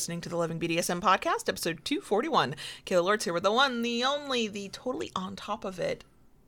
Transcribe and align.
listening 0.00 0.22
to 0.22 0.30
the 0.30 0.36
Loving 0.36 0.58
BDSM 0.58 1.02
podcast, 1.02 1.46
episode 1.46 1.84
241. 1.84 2.54
Kayla 2.86 3.04
Lords 3.04 3.24
here 3.24 3.34
with 3.34 3.42
the 3.42 3.52
one, 3.52 3.82
the 3.82 4.02
only, 4.02 4.48
the 4.48 4.70
totally 4.70 5.12
on 5.14 5.36
top 5.36 5.62
of 5.62 5.78
it, 5.78 6.04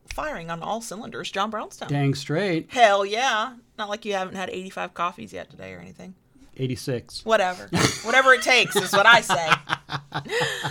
firing 0.07 0.49
on 0.49 0.63
all 0.63 0.81
cylinders, 0.81 1.31
John 1.31 1.51
Brownstone. 1.51 1.91
Dang 1.91 2.15
straight. 2.15 2.71
Hell 2.71 3.05
yeah. 3.05 3.57
Not 3.77 3.91
like 3.91 4.07
you 4.07 4.15
haven't 4.15 4.37
had 4.37 4.49
85 4.49 4.95
coffees 4.95 5.35
yet 5.35 5.51
today 5.51 5.75
or 5.75 5.81
anything. 5.81 6.15
86. 6.57 7.27
Whatever. 7.27 7.69
Whatever 8.05 8.33
it 8.33 8.41
takes 8.41 8.75
is 8.75 8.91
what 8.91 9.05
I 9.05 9.21
say. 9.21 9.51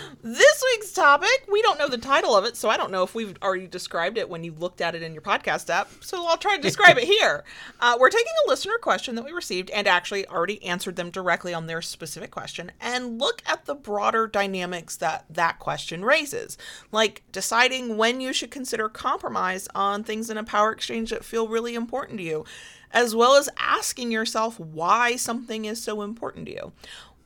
this 0.23 0.63
week's 0.71 0.91
topic, 0.91 1.47
we 1.51 1.61
don't 1.61 1.79
know 1.79 1.87
the 1.87 1.97
title 1.97 2.35
of 2.35 2.45
it, 2.45 2.55
so 2.55 2.69
I 2.69 2.77
don't 2.77 2.91
know 2.91 3.03
if 3.03 3.15
we've 3.15 3.35
already 3.41 3.67
described 3.67 4.17
it 4.17 4.29
when 4.29 4.43
you 4.43 4.53
looked 4.53 4.81
at 4.81 4.93
it 4.93 5.01
in 5.01 5.13
your 5.13 5.21
podcast 5.21 5.69
app. 5.69 5.89
So 6.01 6.25
I'll 6.27 6.37
try 6.37 6.55
to 6.55 6.61
describe 6.61 6.97
it 6.97 7.05
here. 7.05 7.43
Uh, 7.79 7.97
we're 7.99 8.09
taking 8.09 8.31
a 8.45 8.49
listener 8.49 8.77
question 8.79 9.15
that 9.15 9.25
we 9.25 9.31
received 9.31 9.71
and 9.71 9.87
actually 9.87 10.27
already 10.27 10.63
answered 10.63 10.95
them 10.95 11.09
directly 11.09 11.51
on 11.51 11.65
their 11.65 11.81
specific 11.81 12.29
question 12.29 12.71
and 12.79 13.19
look 13.19 13.41
at 13.47 13.65
the 13.65 13.73
broader 13.73 14.27
dynamics 14.27 14.95
that 14.95 15.25
that 15.29 15.57
question 15.57 16.05
raises, 16.05 16.59
like 16.91 17.23
deciding 17.31 17.97
when 17.97 18.21
you 18.21 18.33
should 18.33 18.51
consider 18.51 18.87
compromise 18.87 19.67
on 19.73 20.03
things 20.03 20.29
in 20.29 20.37
a 20.37 20.43
power 20.43 20.71
exchange 20.71 21.09
that 21.09 21.25
feel 21.25 21.47
really 21.47 21.73
important 21.73 22.19
to 22.19 22.23
you 22.23 22.45
as 22.93 23.15
well 23.15 23.35
as 23.35 23.49
asking 23.57 24.11
yourself 24.11 24.59
why 24.59 25.15
something 25.15 25.65
is 25.65 25.81
so 25.81 26.01
important 26.01 26.45
to 26.45 26.51
you. 26.51 26.71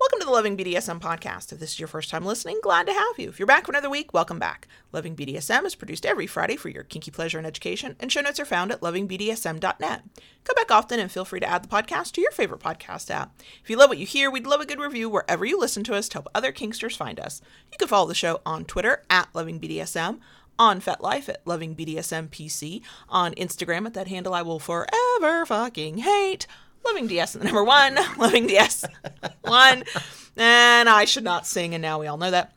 Welcome 0.06 0.20
to 0.20 0.26
the 0.28 0.32
Loving 0.34 0.56
BDSM 0.56 1.00
podcast. 1.00 1.52
If 1.52 1.58
this 1.58 1.72
is 1.72 1.80
your 1.80 1.88
first 1.88 2.12
time 2.12 2.24
listening, 2.24 2.60
glad 2.62 2.86
to 2.86 2.94
have 2.94 3.18
you. 3.18 3.28
If 3.28 3.40
you're 3.40 3.48
back 3.48 3.66
for 3.66 3.72
another 3.72 3.90
week, 3.90 4.14
welcome 4.14 4.38
back. 4.38 4.68
Loving 4.92 5.16
BDSM 5.16 5.66
is 5.66 5.74
produced 5.74 6.06
every 6.06 6.28
Friday 6.28 6.58
for 6.58 6.70
your 6.70 6.84
kinky 6.84 7.10
pleasure 7.10 7.40
and 7.40 7.48
education, 7.48 7.96
and 8.00 8.12
show 8.12 8.22
notes 8.22 8.40
are 8.40 8.46
found 8.46 8.72
at 8.72 8.82
lovingbdsm.net. 8.82 10.04
Come 10.44 10.56
back 10.56 10.70
often 10.70 11.00
and 11.00 11.12
feel 11.12 11.26
free 11.26 11.40
to 11.40 11.50
add 11.50 11.64
the 11.64 11.68
podcast 11.68 12.12
to 12.12 12.22
your 12.22 12.30
favorite 12.30 12.62
podcast 12.62 13.10
app. 13.10 13.36
If 13.64 13.68
you 13.72 13.78
love 13.78 13.90
what 13.90 13.98
you 13.98 14.06
hear, 14.06 14.30
we'd 14.30 14.46
love 14.46 14.62
a 14.62 14.68
good 14.68 14.80
review 14.80 15.10
wherever 15.10 15.44
you 15.44 15.60
listen 15.60 15.84
to 15.86 15.96
us 15.96 16.08
to 16.10 16.18
help 16.18 16.28
other 16.36 16.52
kinksters 16.52 16.96
find 16.96 17.20
us. 17.20 17.42
You 17.72 17.80
can 17.80 17.88
follow 17.88 18.08
the 18.08 18.14
show 18.14 18.42
on 18.46 18.66
Twitter 18.66 19.02
at 19.10 19.34
lovingbdsm, 19.34 20.20
on 20.60 20.82
FetLife 20.82 21.30
at 21.30 21.48
Loving 21.48 21.76
BDSM 21.76 22.30
PC, 22.30 22.84
on 23.10 23.34
Instagram 23.34 23.88
at 23.88 23.96
that 23.96 24.10
handle 24.10 24.36
I 24.36 24.44
will 24.44 24.60
forever 24.60 25.48
fucking 25.48 25.98
hate. 25.98 26.46
Loving 26.86 27.08
DS 27.08 27.34
the 27.34 27.44
number 27.44 27.64
one, 27.64 27.98
Loving 28.18 28.48
DS 28.48 28.86
one, 29.42 29.84
and 30.38 30.88
I 30.90 31.06
should 31.06 31.24
not 31.24 31.48
sing, 31.48 31.74
and 31.74 31.82
now 31.82 32.00
we 32.00 32.08
all 32.08 32.18
know 32.18 32.32
that. 32.32 32.54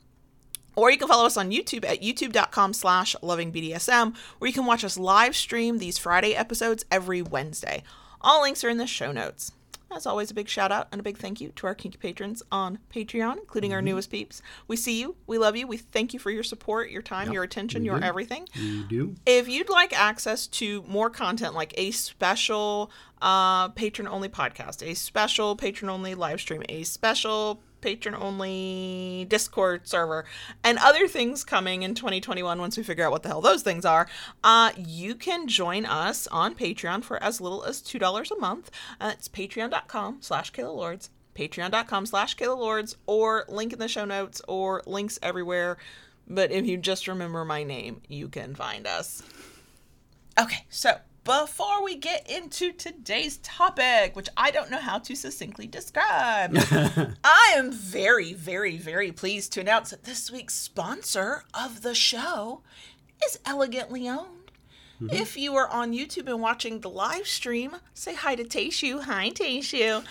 Or 0.76 0.90
you 0.92 0.98
can 0.98 1.08
follow 1.08 1.26
us 1.26 1.36
on 1.36 1.50
YouTube 1.50 1.84
at 1.84 2.02
youtube.com 2.02 2.72
slash 2.72 3.16
lovingbdsm, 3.22 4.14
where 4.38 4.46
you 4.48 4.54
can 4.54 4.66
watch 4.66 4.84
us 4.84 4.96
live 4.96 5.34
stream 5.34 5.78
these 5.78 5.98
Friday 5.98 6.36
episodes 6.36 6.84
every 6.90 7.20
Wednesday. 7.20 7.82
All 8.20 8.42
links 8.42 8.62
are 8.62 8.68
in 8.68 8.76
the 8.76 8.86
show 8.86 9.10
notes. 9.10 9.52
As 9.90 10.06
always, 10.06 10.30
a 10.30 10.34
big 10.34 10.48
shout 10.48 10.70
out 10.70 10.88
and 10.92 11.00
a 11.00 11.02
big 11.02 11.16
thank 11.16 11.40
you 11.40 11.50
to 11.56 11.66
our 11.66 11.74
kinky 11.74 11.96
patrons 11.96 12.42
on 12.52 12.78
Patreon, 12.94 13.38
including 13.38 13.72
our 13.72 13.80
newest 13.80 14.10
peeps. 14.10 14.42
We 14.66 14.76
see 14.76 15.00
you, 15.00 15.16
we 15.26 15.38
love 15.38 15.56
you, 15.56 15.66
we 15.66 15.78
thank 15.78 16.12
you 16.12 16.20
for 16.20 16.30
your 16.30 16.42
support, 16.42 16.90
your 16.90 17.00
time, 17.00 17.32
your 17.32 17.42
attention, 17.42 17.84
your 17.84 17.98
do. 17.98 18.04
everything. 18.04 18.46
You 18.54 18.84
do. 18.84 19.14
If 19.24 19.48
you'd 19.48 19.70
like 19.70 19.98
access 19.98 20.46
to 20.48 20.82
more 20.86 21.08
content 21.08 21.54
like 21.54 21.72
a 21.78 21.90
special 21.90 22.90
uh, 23.22 23.68
patron 23.68 24.06
only 24.08 24.28
podcast, 24.28 24.86
a 24.86 24.94
special 24.94 25.56
patron 25.56 25.88
only 25.88 26.14
live 26.14 26.40
stream, 26.40 26.62
a 26.68 26.82
special 26.82 27.62
patron 27.80 28.14
only 28.14 29.26
Discord 29.28 29.86
server, 29.88 30.24
and 30.64 30.78
other 30.78 31.08
things 31.08 31.44
coming 31.44 31.82
in 31.82 31.94
2021 31.94 32.58
once 32.58 32.76
we 32.76 32.82
figure 32.82 33.04
out 33.04 33.12
what 33.12 33.22
the 33.22 33.28
hell 33.28 33.40
those 33.40 33.62
things 33.62 33.84
are, 33.84 34.08
uh, 34.44 34.72
you 34.76 35.14
can 35.14 35.48
join 35.48 35.84
us 35.86 36.26
on 36.28 36.54
Patreon 36.54 37.02
for 37.02 37.22
as 37.22 37.40
little 37.40 37.64
as 37.64 37.80
$2 37.82 38.30
a 38.30 38.40
month. 38.40 38.70
Uh, 39.00 39.12
it's 39.14 39.28
patreon.com 39.28 40.18
slash 40.20 40.52
Kayla 40.52 40.74
Lords, 40.74 41.10
patreon.com 41.34 42.06
slash 42.06 42.36
Kayla 42.36 42.58
Lords, 42.58 42.96
or 43.06 43.44
link 43.48 43.72
in 43.72 43.78
the 43.78 43.88
show 43.88 44.04
notes, 44.04 44.42
or 44.48 44.82
links 44.86 45.18
everywhere. 45.22 45.78
But 46.26 46.50
if 46.50 46.66
you 46.66 46.76
just 46.76 47.08
remember 47.08 47.44
my 47.44 47.62
name, 47.64 48.02
you 48.08 48.28
can 48.28 48.54
find 48.54 48.86
us. 48.86 49.22
Okay, 50.38 50.66
so 50.68 50.98
before 51.28 51.84
we 51.84 51.94
get 51.94 52.26
into 52.30 52.72
today's 52.72 53.36
topic, 53.42 54.16
which 54.16 54.30
I 54.34 54.50
don't 54.50 54.70
know 54.70 54.78
how 54.78 54.98
to 55.00 55.14
succinctly 55.14 55.66
describe, 55.66 56.56
I 57.22 57.52
am 57.54 57.70
very, 57.70 58.32
very, 58.32 58.78
very 58.78 59.12
pleased 59.12 59.52
to 59.52 59.60
announce 59.60 59.90
that 59.90 60.04
this 60.04 60.30
week's 60.30 60.54
sponsor 60.54 61.44
of 61.52 61.82
the 61.82 61.94
show 61.94 62.62
is 63.26 63.38
Elegantly 63.44 64.08
Owned. 65.00 65.12
If 65.12 65.36
you 65.36 65.54
are 65.56 65.68
on 65.68 65.92
YouTube 65.92 66.26
and 66.26 66.40
watching 66.40 66.80
the 66.80 66.90
live 66.90 67.26
stream, 67.26 67.76
say 67.94 68.14
hi 68.14 68.34
to 68.34 68.42
Taishu. 68.44 69.02
Hi, 69.02 69.30
Taishu. 69.30 70.04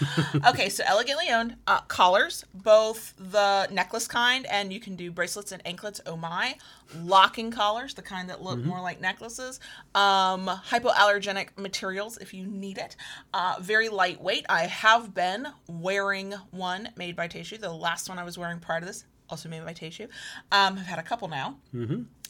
okay, 0.50 0.70
so 0.70 0.84
elegantly 0.88 1.30
owned 1.30 1.56
uh, 1.68 1.82
collars, 1.82 2.46
both 2.54 3.14
the 3.18 3.68
necklace 3.70 4.08
kind, 4.08 4.46
and 4.46 4.72
you 4.72 4.80
can 4.80 4.96
do 4.96 5.12
bracelets 5.12 5.52
and 5.52 5.66
anklets. 5.66 6.00
Oh 6.06 6.16
my! 6.16 6.56
Locking 7.02 7.52
collars, 7.52 7.96
the 7.96 8.02
kind 8.02 8.30
that 8.30 8.42
look 8.42 8.60
more 8.60 8.80
like 8.82 9.02
necklaces. 9.02 9.60
Um, 9.94 10.48
hypoallergenic 10.48 11.58
materials 11.58 12.18
if 12.18 12.34
you 12.34 12.46
need 12.48 12.78
it. 12.78 12.96
Uh, 13.34 13.56
very 13.60 13.90
lightweight. 13.90 14.46
I 14.48 14.68
have 14.68 15.14
been 15.14 15.48
wearing 15.68 16.34
one 16.52 16.90
made 16.96 17.16
by 17.16 17.28
Taishu. 17.28 17.60
The 17.60 17.72
last 17.74 18.08
one 18.08 18.18
I 18.20 18.24
was 18.24 18.38
wearing 18.38 18.60
prior 18.60 18.80
to 18.80 18.86
this, 18.86 19.04
also 19.30 19.50
made 19.50 19.66
by 19.66 19.74
Taishu. 19.74 20.04
Um, 20.52 20.78
I've 20.78 20.86
had 20.86 21.00
a 21.00 21.04
couple 21.04 21.28
now. 21.28 21.58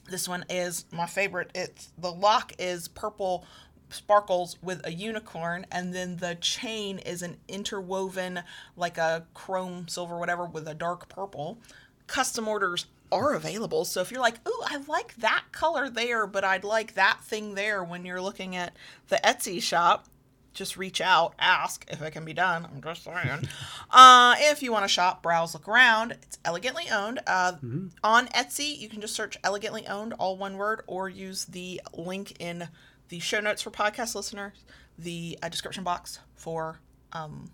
This 0.10 0.28
one 0.28 0.46
is 0.50 0.86
my 0.92 1.06
favorite. 1.06 1.52
It's 1.54 1.92
the 1.98 2.12
lock 2.12 2.54
is 2.60 2.88
purple 2.88 3.46
sparkles 3.90 4.58
with 4.62 4.86
a 4.86 4.92
unicorn 4.92 5.66
and 5.72 5.94
then 5.94 6.18
the 6.18 6.36
chain 6.36 7.00
is 7.00 7.22
an 7.22 7.38
interwoven 7.48 8.42
like 8.76 8.98
a 8.98 9.26
chrome 9.34 9.88
silver 9.88 10.18
whatever 10.18 10.46
with 10.46 10.68
a 10.68 10.74
dark 10.74 11.08
purple. 11.08 11.58
Custom 12.06 12.48
orders 12.48 12.88
are 13.12 13.34
available. 13.34 13.86
So 13.86 14.02
if 14.02 14.12
you're 14.12 14.22
like, 14.22 14.46
"Ooh, 14.48 14.62
I 14.66 14.78
like 14.88 15.16
that 15.18 15.46
color 15.52 15.90
there, 15.90 16.28
but 16.28 16.44
I'd 16.44 16.66
like 16.66 16.96
that 16.96 17.22
thing 17.24 17.56
there" 17.56 17.84
when 17.84 18.06
you're 18.06 18.22
looking 18.22 18.56
at 18.56 18.74
the 19.08 19.18
Etsy 19.24 19.62
shop, 19.62 20.08
just 20.58 20.78
reach 20.78 21.02
out, 21.02 21.34
ask 21.40 21.86
if 21.90 22.02
it 22.02 22.12
can 22.12 22.26
be 22.26 22.34
done. 22.34 22.66
I'm 22.66 22.82
just 22.82 23.04
saying. 23.04 23.48
uh, 23.92 24.36
if 24.40 24.64
you 24.64 24.72
want 24.72 24.84
to 24.84 24.90
shop, 24.90 25.22
browse, 25.22 25.54
look 25.54 25.68
around. 25.68 26.14
It's 26.14 26.40
elegantly 26.44 26.86
owned. 26.92 27.20
Uh, 27.28 27.54
On 28.04 28.28
Etsy, 28.30 28.78
you 28.78 28.90
can 28.90 29.02
just 29.02 29.14
search 29.14 29.38
elegantly 29.44 29.86
owned, 29.88 30.14
all 30.14 30.38
one 30.38 30.58
word, 30.58 30.82
or 30.88 31.10
use 31.10 31.46
the 31.46 31.82
link 31.94 32.34
in 32.40 32.68
the 33.10 33.20
show 33.20 33.40
notes 33.40 33.62
for 33.62 33.70
podcast 33.72 34.16
listeners, 34.16 34.64
the 34.98 35.38
uh, 35.44 35.50
description 35.50 35.84
box 35.84 36.20
for 36.36 36.80
um, 37.14 37.52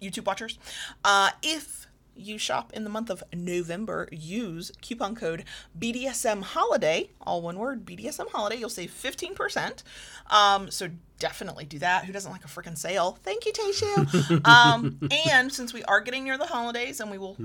YouTube 0.00 0.24
watchers. 0.24 0.58
Uh, 1.04 1.30
if 1.42 1.87
you 2.18 2.38
shop 2.38 2.72
in 2.72 2.84
the 2.84 2.90
month 2.90 3.10
of 3.10 3.22
November, 3.32 4.08
use 4.10 4.72
coupon 4.80 5.14
code 5.14 5.44
BDSM 5.78 6.42
Holiday, 6.42 7.10
all 7.20 7.40
one 7.42 7.58
word, 7.58 7.84
BDSM 7.84 8.30
Holiday. 8.30 8.56
You'll 8.56 8.68
save 8.68 8.90
15%. 8.90 9.82
Um, 10.30 10.70
so 10.70 10.88
definitely 11.18 11.64
do 11.64 11.78
that. 11.78 12.04
Who 12.04 12.12
doesn't 12.12 12.30
like 12.30 12.44
a 12.44 12.48
freaking 12.48 12.76
sale? 12.76 13.18
Thank 13.22 13.46
you, 13.46 13.52
Taishu. 13.52 14.46
um, 14.46 14.98
and 15.26 15.52
since 15.52 15.72
we 15.72 15.82
are 15.84 16.00
getting 16.00 16.24
near 16.24 16.38
the 16.38 16.46
holidays 16.46 17.00
and 17.00 17.10
we 17.10 17.18
will, 17.18 17.36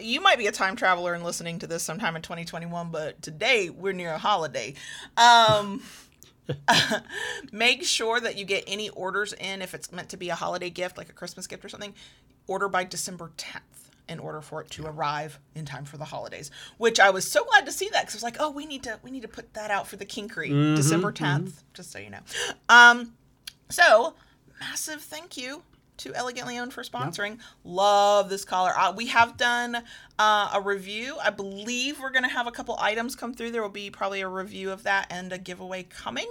you 0.00 0.20
might 0.20 0.38
be 0.38 0.46
a 0.46 0.52
time 0.52 0.76
traveler 0.76 1.14
and 1.14 1.24
listening 1.24 1.58
to 1.60 1.66
this 1.66 1.82
sometime 1.82 2.16
in 2.16 2.22
2021, 2.22 2.90
but 2.90 3.20
today 3.22 3.70
we're 3.70 3.92
near 3.92 4.12
a 4.12 4.18
holiday. 4.18 4.74
Um, 5.16 5.82
make 7.52 7.84
sure 7.84 8.20
that 8.20 8.36
you 8.36 8.44
get 8.44 8.64
any 8.66 8.88
orders 8.90 9.32
in 9.34 9.62
if 9.62 9.74
it's 9.74 9.92
meant 9.92 10.08
to 10.10 10.16
be 10.16 10.30
a 10.30 10.34
holiday 10.34 10.70
gift, 10.70 10.98
like 10.98 11.08
a 11.08 11.12
Christmas 11.12 11.46
gift 11.46 11.64
or 11.64 11.68
something. 11.68 11.94
Order 12.46 12.68
by 12.68 12.84
December 12.84 13.30
10th 13.36 13.79
in 14.10 14.18
order 14.18 14.42
for 14.42 14.60
it 14.60 14.68
to 14.70 14.86
arrive 14.86 15.38
in 15.54 15.64
time 15.64 15.84
for 15.86 15.96
the 15.96 16.04
holidays. 16.04 16.50
Which 16.76 17.00
I 17.00 17.10
was 17.10 17.30
so 17.30 17.44
glad 17.44 17.64
to 17.66 17.72
see 17.72 17.88
that 17.92 18.02
because 18.02 18.16
I 18.16 18.18
was 18.18 18.22
like, 18.24 18.36
oh, 18.40 18.50
we 18.50 18.66
need 18.66 18.82
to 18.82 18.98
we 19.02 19.10
need 19.10 19.22
to 19.22 19.28
put 19.28 19.54
that 19.54 19.70
out 19.70 19.86
for 19.86 19.96
the 19.96 20.04
Kinkery 20.04 20.76
December 20.76 21.12
10th, 21.12 21.62
just 21.72 21.90
so 21.92 21.98
you 21.98 22.10
know. 22.10 22.20
Um, 22.68 23.14
so 23.70 24.14
massive 24.60 25.00
thank 25.00 25.36
you 25.36 25.62
to 25.98 26.14
Elegantly 26.14 26.58
Owned 26.58 26.72
for 26.72 26.82
sponsoring. 26.82 27.38
Love 27.62 28.30
this 28.30 28.44
collar. 28.44 28.72
Uh, 28.76 28.92
we 28.96 29.06
have 29.08 29.36
done 29.36 29.76
uh, 30.18 30.50
a 30.54 30.60
review. 30.60 31.16
I 31.22 31.30
believe 31.30 32.00
we're 32.00 32.10
going 32.10 32.24
to 32.24 32.30
have 32.30 32.46
a 32.46 32.50
couple 32.50 32.76
items 32.80 33.14
come 33.14 33.34
through. 33.34 33.50
There 33.50 33.62
will 33.62 33.68
be 33.68 33.90
probably 33.90 34.22
a 34.22 34.28
review 34.28 34.70
of 34.70 34.82
that 34.84 35.06
and 35.10 35.30
a 35.32 35.38
giveaway 35.38 35.82
coming. 35.82 36.30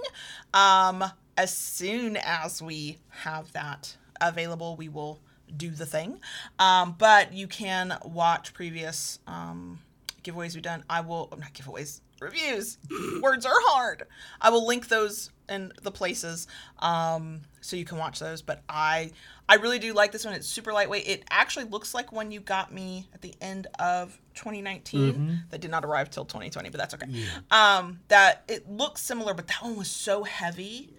Um, 0.52 1.04
as 1.36 1.56
soon 1.56 2.16
as 2.16 2.60
we 2.60 2.98
have 3.10 3.52
that 3.52 3.96
available, 4.20 4.74
we 4.74 4.88
will 4.88 5.20
do 5.56 5.70
the 5.70 5.86
thing. 5.86 6.20
Um, 6.58 6.94
but 6.98 7.32
you 7.32 7.46
can 7.46 7.96
watch 8.04 8.54
previous 8.54 9.18
um, 9.26 9.78
giveaways 10.22 10.54
we've 10.54 10.62
done. 10.62 10.84
I 10.88 11.00
will, 11.00 11.28
not 11.38 11.52
giveaways, 11.54 12.00
reviews. 12.20 12.78
Words 13.22 13.46
are 13.46 13.52
hard. 13.54 14.04
I 14.40 14.50
will 14.50 14.66
link 14.66 14.88
those 14.88 15.30
in 15.48 15.72
the 15.82 15.90
places 15.90 16.46
um, 16.78 17.40
so 17.60 17.76
you 17.76 17.84
can 17.84 17.98
watch 17.98 18.18
those. 18.20 18.42
But 18.42 18.62
I, 18.68 19.10
I 19.48 19.56
really 19.56 19.78
do 19.78 19.92
like 19.92 20.12
this 20.12 20.24
one. 20.24 20.34
It's 20.34 20.46
super 20.46 20.72
lightweight. 20.72 21.08
It 21.08 21.24
actually 21.30 21.64
looks 21.66 21.94
like 21.94 22.12
one 22.12 22.30
you 22.30 22.40
got 22.40 22.72
me 22.72 23.08
at 23.12 23.20
the 23.20 23.34
end 23.40 23.66
of 23.78 24.18
2019 24.34 25.44
that 25.50 25.60
did 25.60 25.70
not 25.70 25.84
arrive 25.84 26.10
till 26.10 26.24
2020, 26.24 26.70
but 26.70 26.78
that's 26.78 26.94
okay. 26.94 27.06
Um, 27.50 28.00
that 28.08 28.44
it 28.48 28.70
looks 28.70 29.02
similar, 29.02 29.34
but 29.34 29.48
that 29.48 29.62
one 29.62 29.76
was 29.76 29.90
so 29.90 30.22
heavy 30.22 30.94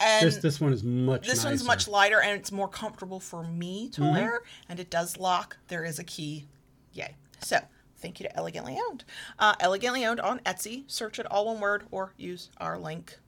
And 0.00 0.26
This 0.26 0.36
this 0.38 0.60
one 0.60 0.72
is 0.72 0.82
much. 0.82 1.26
this 1.26 1.44
one's 1.44 1.64
much 1.64 1.86
lighter 1.86 2.20
and 2.20 2.32
it's 2.38 2.50
more 2.50 2.68
comfortable 2.68 3.20
for 3.20 3.44
me 3.44 3.88
to 3.90 4.00
wear 4.02 4.40
and 4.68 4.80
it 4.80 4.90
does 4.90 5.16
lock. 5.18 5.58
There 5.68 5.84
is 5.84 5.98
a 5.98 6.04
key. 6.04 6.46
Yay. 6.92 7.14
So 7.40 7.58
thank 7.98 8.18
you 8.18 8.26
to 8.26 8.36
elegantly 8.36 8.78
owned. 8.88 9.04
Uh, 9.38 9.54
elegantly 9.60 10.04
owned 10.04 10.20
on 10.20 10.40
etsy. 10.40 10.84
Search 10.90 11.18
it 11.18 11.26
all 11.30 11.46
one 11.46 11.60
word 11.60 11.84
or 11.90 12.14
use 12.16 12.50
our 12.58 12.78
link 12.78 13.18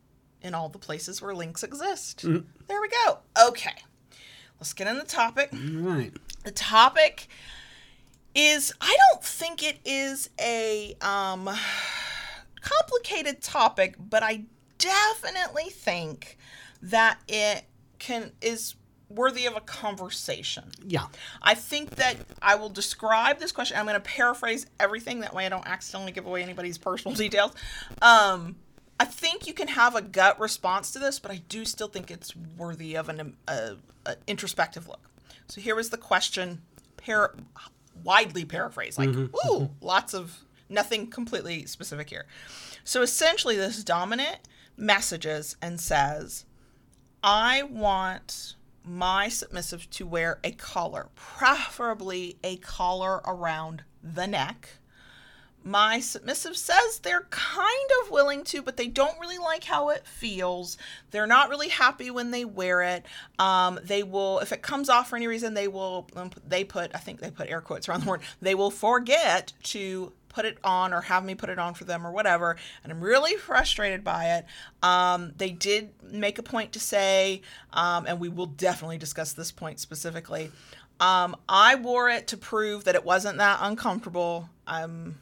in 0.43 0.55
all 0.55 0.69
the 0.69 0.79
places 0.79 1.23
where 1.23 1.35
links 1.35 1.63
exist. 1.63 2.23
There 2.23 2.81
we 2.81 2.89
go. 3.07 3.19
Okay. 3.49 3.75
Let's 4.59 4.73
get 4.73 4.87
in 4.89 4.99
the 4.99 5.05
topic. 5.05 5.51
Right. 5.53 6.13
the 6.45 6.51
topic 6.51 7.29
is 8.37 8.73
i 8.81 8.97
don't 9.13 9.23
think 9.23 9.63
it 9.63 9.79
is 9.85 10.29
a 10.41 10.97
um 11.01 11.49
complicated 12.61 13.41
topic 13.43 13.95
but 13.99 14.23
i 14.25 14.43
definitely 14.79 15.71
think 15.71 16.37
that 16.85 17.19
it 17.29 17.65
can 17.99 18.33
is 18.41 18.75
worthy 19.09 19.47
of 19.47 19.55
a 19.57 19.61
conversation 19.61 20.65
Yeah. 20.87 21.07
i 21.43 21.55
think 21.55 21.91
that 21.97 22.17
i 22.43 22.55
will 22.57 22.69
describe 22.71 23.39
this 23.39 23.53
question 23.53 23.77
i'm 23.77 23.85
going 23.85 23.95
to 23.95 24.01
paraphrase 24.01 24.67
everything 24.81 25.21
that 25.21 25.33
way 25.35 25.47
i 25.47 25.49
don't 25.49 25.67
accidentally 25.67 26.11
give 26.13 26.27
away 26.27 26.43
anybody's 26.43 26.79
personal 26.79 27.15
details 27.25 27.53
um 28.03 28.57
I 29.01 29.07
think 29.07 29.49
you 29.49 29.55
can 29.55 29.67
have 29.67 29.97
a 29.97 30.01
gut 30.01 30.39
response 30.39 30.93
to 30.93 31.01
this, 31.01 31.19
but 31.19 31.33
I 31.33 31.39
do 31.49 31.65
still 31.65 31.89
think 31.89 32.13
it's 32.13 32.33
worthy 32.57 32.95
of 32.95 33.09
an 33.09 33.37
uh, 33.49 33.71
uh, 34.07 34.15
introspective 34.29 34.87
look. 34.87 35.11
So 35.49 35.61
here 35.61 35.75
was 35.75 35.91
the 35.91 35.97
question, 35.99 36.63
par- 36.97 37.35
widely 38.05 38.45
paraphrased, 38.45 38.97
like 38.97 39.09
ooh, 39.11 39.69
lots 39.81 40.15
of 40.15 40.45
nothing 40.69 41.09
completely 41.09 41.67
specific 41.67 42.09
here. 42.09 42.27
So 42.85 43.03
essentially, 43.03 43.57
this 43.57 43.83
dominant 43.83 44.39
messages 44.77 45.57
and 45.61 45.81
says, 45.81 46.45
"I 47.25 47.63
want." 47.63 48.55
My 48.87 49.29
submissive 49.29 49.89
to 49.93 50.07
wear 50.07 50.41
a 50.45 50.51
collar, 50.51 51.09
preferably 51.15 52.37
a 52.45 52.59
collar 52.59 53.23
around 53.25 53.83
the 54.03 54.27
neck, 54.27 54.69
my 55.65 55.99
submissive 55.99 56.57
says 56.57 56.99
they're 56.99 57.27
kind 57.31 57.91
of 58.03 58.11
willing 58.11 58.45
to, 58.45 58.61
but 58.61 58.77
they 58.77 58.87
don't 58.87 59.19
really 59.19 59.39
like 59.39 59.65
how 59.65 59.89
it 59.89 60.07
feels. 60.07 60.77
They're 61.11 61.27
not 61.27 61.49
really 61.49 61.71
happy 61.71 62.11
when 62.11 62.31
they 62.31 62.45
wear 62.45 62.83
it. 62.83 63.07
Um, 63.39 63.81
they 63.83 64.03
will, 64.03 64.41
if 64.41 64.53
it 64.53 64.61
comes 64.61 64.91
off 64.91 65.09
for 65.09 65.17
any 65.17 65.27
reason, 65.27 65.55
they 65.55 65.67
will, 65.67 66.07
um, 66.15 66.31
they 66.47 66.65
put, 66.65 66.95
I 66.95 66.99
think 66.99 67.21
they 67.21 67.31
put 67.31 67.49
air 67.49 67.63
quotes 67.63 67.89
around 67.89 68.03
the 68.03 68.11
word, 68.11 68.21
they 68.43 68.55
will 68.55 68.71
forget 68.71 69.55
to 69.65 70.13
put 70.35 70.45
it 70.45 70.59
on 70.65 70.93
or 70.93 71.01
have 71.03 71.25
me 71.25 71.35
put 71.35 71.49
it 71.49 71.59
on 71.59 71.75
for 71.75 71.85
them 71.85 72.07
or 72.07 72.11
whatever. 72.11 72.57
And 72.83 72.93
I'm 72.93 73.01
really 73.01 73.37
frustrated 73.37 74.03
by 74.03 74.37
it. 74.37 74.47
Um, 74.83 75.33
they 75.37 75.51
did 75.51 75.91
make 76.03 76.39
a 76.39 76.43
point 76.43 76.73
to 76.73 76.81
say, 76.81 77.43
um, 77.73 78.07
and 78.07 78.19
we 78.19 78.29
will 78.29 78.47
definitely 78.47 78.99
discuss 78.99 79.33
this 79.33 79.53
point 79.53 79.79
specifically. 79.79 80.51
Um, 80.99 81.37
I 81.49 81.77
wore 81.77 82.09
it 82.09 82.27
to 82.29 82.37
prove 82.37 82.85
that 82.85 82.97
it 82.97 83.05
wasn't 83.05 83.39
that 83.39 83.59
uncomfortable. 83.63 84.49
I'm 84.67 85.19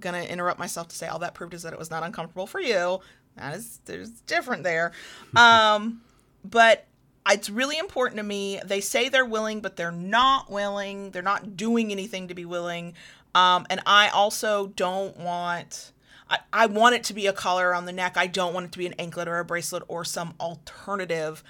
gonna 0.00 0.22
interrupt 0.22 0.58
myself 0.58 0.88
to 0.88 0.96
say 0.96 1.08
all 1.08 1.18
that 1.20 1.34
proved 1.34 1.54
is 1.54 1.62
that 1.62 1.72
it 1.72 1.78
was 1.78 1.90
not 1.90 2.02
uncomfortable 2.02 2.46
for 2.46 2.60
you. 2.60 3.00
That 3.36 3.54
is 3.54 3.80
there's 3.84 4.10
different 4.10 4.62
there. 4.62 4.92
Um, 5.36 6.02
but 6.44 6.86
it's 7.28 7.48
really 7.48 7.78
important 7.78 8.18
to 8.18 8.22
me. 8.22 8.60
They 8.64 8.80
say 8.80 9.08
they're 9.08 9.24
willing, 9.24 9.60
but 9.60 9.76
they're 9.76 9.90
not 9.90 10.50
willing. 10.50 11.10
They're 11.10 11.22
not 11.22 11.56
doing 11.56 11.90
anything 11.90 12.28
to 12.28 12.34
be 12.34 12.44
willing. 12.44 12.94
Um, 13.34 13.66
and 13.70 13.80
I 13.86 14.08
also 14.08 14.68
don't 14.68 15.16
want. 15.18 15.92
I, 16.30 16.38
I 16.52 16.66
want 16.66 16.94
it 16.94 17.04
to 17.04 17.14
be 17.14 17.26
a 17.26 17.32
collar 17.32 17.68
around 17.68 17.84
the 17.84 17.92
neck. 17.92 18.16
I 18.16 18.26
don't 18.26 18.54
want 18.54 18.66
it 18.66 18.72
to 18.72 18.78
be 18.78 18.86
an 18.86 18.94
anklet 18.94 19.28
or 19.28 19.38
a 19.38 19.44
bracelet 19.44 19.82
or 19.88 20.04
some 20.04 20.34
alternative. 20.40 21.44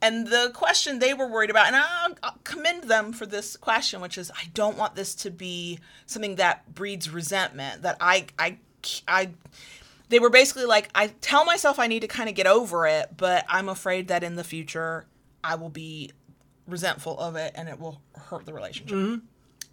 And 0.00 0.28
the 0.28 0.50
question 0.54 0.98
they 0.98 1.12
were 1.14 1.26
worried 1.26 1.50
about, 1.50 1.66
and 1.66 1.76
I 1.76 2.08
I'll 2.22 2.38
commend 2.44 2.84
them 2.84 3.12
for 3.12 3.26
this 3.26 3.56
question, 3.56 4.00
which 4.00 4.16
is 4.16 4.30
I 4.30 4.44
don't 4.54 4.76
want 4.76 4.94
this 4.94 5.14
to 5.16 5.30
be 5.30 5.80
something 6.06 6.36
that 6.36 6.72
breeds 6.74 7.10
resentment. 7.10 7.82
That 7.82 7.96
I, 8.00 8.26
I, 8.38 8.58
I, 9.06 9.30
they 10.08 10.18
were 10.20 10.30
basically 10.30 10.64
like, 10.66 10.88
I 10.94 11.08
tell 11.20 11.44
myself 11.44 11.78
I 11.78 11.86
need 11.88 12.00
to 12.00 12.08
kind 12.08 12.28
of 12.28 12.34
get 12.34 12.46
over 12.46 12.86
it, 12.86 13.16
but 13.16 13.44
I'm 13.48 13.68
afraid 13.68 14.08
that 14.08 14.22
in 14.22 14.36
the 14.36 14.44
future 14.44 15.06
I 15.42 15.56
will 15.56 15.68
be 15.70 16.12
resentful 16.66 17.18
of 17.18 17.36
it 17.36 17.52
and 17.56 17.68
it 17.68 17.78
will 17.80 18.00
hurt 18.14 18.46
the 18.46 18.52
relationship. 18.52 18.96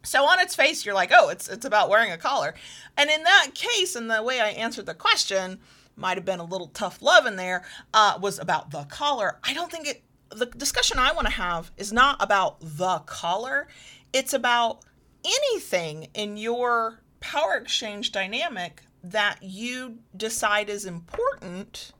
So 0.05 0.23
on 0.25 0.39
its 0.39 0.55
face, 0.55 0.85
you're 0.85 0.95
like, 0.95 1.11
oh, 1.13 1.29
it's 1.29 1.49
it's 1.49 1.65
about 1.65 1.89
wearing 1.89 2.11
a 2.11 2.17
collar, 2.17 2.55
and 2.97 3.09
in 3.09 3.23
that 3.23 3.51
case, 3.53 3.95
and 3.95 4.09
the 4.09 4.23
way 4.23 4.39
I 4.39 4.49
answered 4.49 4.85
the 4.85 4.93
question 4.93 5.59
might 5.97 6.17
have 6.17 6.25
been 6.25 6.39
a 6.39 6.45
little 6.45 6.67
tough 6.67 7.01
love 7.01 7.25
in 7.25 7.35
there, 7.37 7.63
uh, 7.93 8.19
was 8.21 8.37
about 8.37 8.71
the 8.71 8.83
collar. 8.85 9.39
I 9.43 9.53
don't 9.53 9.71
think 9.71 9.87
it. 9.87 10.03
The 10.29 10.45
discussion 10.47 10.99
I 10.99 11.11
want 11.13 11.27
to 11.27 11.33
have 11.33 11.71
is 11.77 11.93
not 11.93 12.17
about 12.21 12.59
the 12.59 12.99
collar. 13.05 13.67
It's 14.13 14.33
about 14.33 14.79
anything 15.23 16.07
in 16.13 16.37
your 16.37 17.01
power 17.19 17.55
exchange 17.55 18.11
dynamic 18.11 18.81
that 19.03 19.41
you 19.41 19.99
decide 20.15 20.69
is 20.69 20.85
important, 20.85 21.93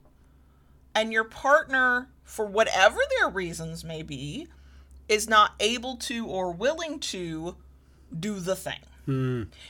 and 0.94 1.12
your 1.12 1.24
partner, 1.24 2.08
for 2.24 2.46
whatever 2.46 3.00
their 3.18 3.28
reasons 3.28 3.84
may 3.84 4.02
be, 4.02 4.48
is 5.08 5.28
not 5.28 5.52
able 5.60 5.96
to 5.96 6.26
or 6.26 6.52
willing 6.52 6.98
to 6.98 7.56
do 8.18 8.38
the 8.40 8.56
thing. 8.56 8.80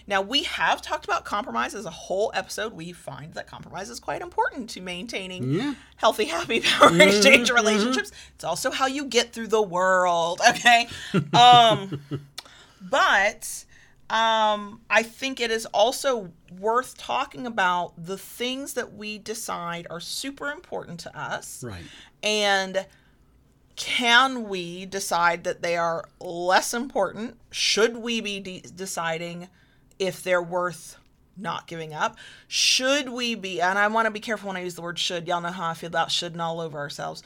Now, 0.06 0.22
we 0.22 0.44
have 0.44 0.80
talked 0.80 1.04
about 1.04 1.26
compromise 1.26 1.74
as 1.74 1.84
a 1.84 1.90
whole 1.90 2.30
episode. 2.34 2.72
We 2.72 2.92
find 2.92 3.34
that 3.34 3.46
compromise 3.46 3.90
is 3.90 4.00
quite 4.00 4.22
important 4.22 4.70
to 4.70 4.80
maintaining 4.80 5.50
Yeah. 5.50 5.74
healthy, 5.96 6.24
happy 6.24 6.60
power 6.64 6.98
exchange 7.02 7.50
relationships. 7.50 8.12
It's 8.34 8.44
also 8.44 8.70
how 8.70 8.86
you 8.86 9.04
get 9.04 9.34
through 9.34 9.48
the 9.48 9.60
world, 9.60 10.40
okay? 10.48 10.88
Um, 11.34 12.00
but 12.80 13.64
um, 14.08 14.80
I 14.88 15.02
think 15.02 15.40
it 15.40 15.50
is 15.50 15.66
also 15.66 16.32
worth 16.58 16.96
talking 16.96 17.46
about 17.46 17.92
the 18.02 18.16
things 18.16 18.72
that 18.74 18.94
we 18.94 19.18
decide 19.18 19.86
are 19.90 20.00
super 20.00 20.50
important 20.50 21.00
to 21.00 21.18
us 21.18 21.62
Right. 21.62 21.82
and 22.22 22.86
can 23.76 24.48
we 24.48 24.86
decide 24.86 25.44
that 25.44 25.62
they 25.62 25.76
are 25.76 26.08
less 26.18 26.72
important? 26.72 27.38
Should 27.50 27.98
we 27.98 28.20
be 28.20 28.40
de- 28.40 28.60
deciding 28.62 29.48
if 29.98 30.22
they're 30.22 30.42
worth 30.42 30.98
not 31.36 31.66
giving 31.66 31.92
up? 31.92 32.16
Should 32.48 33.10
we 33.10 33.34
be, 33.34 33.60
and 33.60 33.78
I 33.78 33.86
want 33.88 34.06
to 34.06 34.10
be 34.10 34.20
careful 34.20 34.48
when 34.48 34.56
I 34.56 34.62
use 34.62 34.74
the 34.74 34.82
word 34.82 34.98
should, 34.98 35.28
y'all 35.28 35.42
know 35.42 35.50
how 35.50 35.68
I 35.68 35.74
feel 35.74 35.88
about 35.88 36.10
should 36.10 36.32
and 36.32 36.40
all 36.40 36.60
over 36.60 36.78
ourselves. 36.78 37.22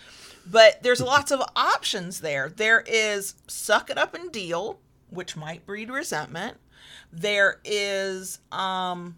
But 0.51 0.83
there's 0.83 1.01
lots 1.01 1.31
of 1.31 1.41
options 1.55 2.21
there. 2.21 2.49
There 2.49 2.83
is 2.87 3.35
suck 3.47 3.89
it 3.89 3.99
up 3.99 4.15
and 4.15 4.33
deal, 4.33 4.81
which 5.09 5.37
might 5.37 5.65
breed 5.65 5.91
resentment. 5.91 6.57
There 7.13 7.61
is 7.65 8.41
um, 8.51 9.17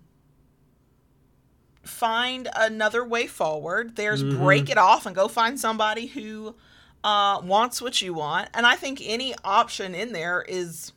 find 1.82 2.48
another 2.54 3.04
way 3.04 3.26
forward. 3.26 3.96
There's 3.96 4.22
break 4.22 4.68
it 4.68 4.78
off 4.78 5.06
and 5.06 5.14
go 5.14 5.28
find 5.28 5.58
somebody 5.58 6.06
who 6.06 6.56
uh, 7.04 7.40
wants 7.42 7.82
what 7.82 8.00
you 8.00 8.14
want. 8.14 8.48
And 8.54 8.66
I 8.66 8.76
think 8.76 9.00
any 9.04 9.34
option 9.44 9.94
in 9.94 10.12
there 10.12 10.42
is 10.42 10.92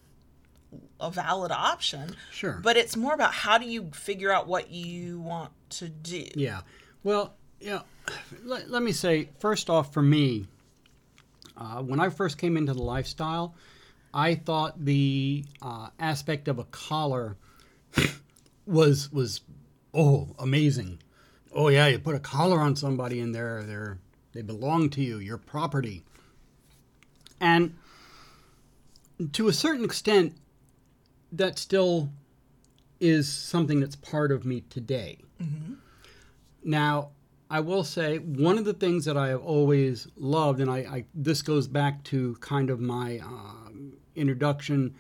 a 1.00 1.12
valid 1.12 1.52
option. 1.52 2.16
Sure. 2.32 2.60
But 2.64 2.78
it's 2.78 2.96
more 2.96 3.14
about 3.14 3.34
how 3.34 3.58
do 3.58 3.66
you 3.66 3.90
figure 3.94 4.32
out 4.32 4.48
what 4.48 4.72
you 4.72 5.20
want 5.20 5.52
to 5.72 5.90
do. 5.90 6.26
Yeah. 6.36 6.62
Well, 7.04 7.34
yeah. 7.60 7.82
Let, 8.44 8.70
let 8.70 8.84
me 8.84 8.92
say 8.92 9.30
first 9.40 9.70
off, 9.70 9.94
for 9.94 10.02
me, 10.02 10.48
uh, 11.58 11.82
when 11.82 12.00
I 12.00 12.10
first 12.10 12.38
came 12.38 12.58
into 12.58 12.74
the 12.74 12.82
lifestyle, 12.82 13.56
I 14.14 14.36
thought 14.36 14.84
the 14.84 15.44
uh, 15.62 15.90
aspect 16.00 16.48
of 16.48 16.60
a 16.60 16.64
collar 16.66 17.38
was 18.66 19.12
was 19.12 19.42
oh 19.94 20.30
amazing. 20.40 21.00
Oh 21.54 21.70
yeah, 21.70 21.88
you 21.88 22.00
put 22.00 22.16
a 22.16 22.20
collar 22.20 22.60
on 22.60 22.76
somebody 22.76 23.20
and 23.20 23.34
they're 23.34 23.64
they're 23.64 23.98
they 24.36 24.42
belong 24.42 24.90
to 24.92 25.02
you, 25.02 25.18
your 25.18 25.38
property. 25.38 26.04
And 27.40 27.76
to 29.32 29.48
a 29.48 29.54
certain 29.54 29.86
extent, 29.86 30.36
that 31.32 31.58
still 31.58 32.10
is 33.00 33.32
something 33.32 33.80
that's 33.80 33.96
part 33.96 34.32
of 34.32 34.46
me 34.46 34.62
today. 34.70 35.18
Now, 36.64 37.10
I 37.50 37.60
will 37.62 37.84
say 37.84 38.18
one 38.18 38.58
of 38.58 38.66
the 38.66 38.74
things 38.74 39.06
that 39.06 39.16
I 39.16 39.30
have 39.30 39.42
always 39.42 40.08
loved, 40.18 40.60
and 40.60 40.70
I, 40.70 40.78
I 40.78 41.06
this 41.14 41.42
goes 41.42 41.68
back 41.68 42.04
to 42.06 42.36
kind 42.42 42.70
of 42.70 42.80
my 42.80 43.20
um, 43.20 43.94
introduction 44.16 44.96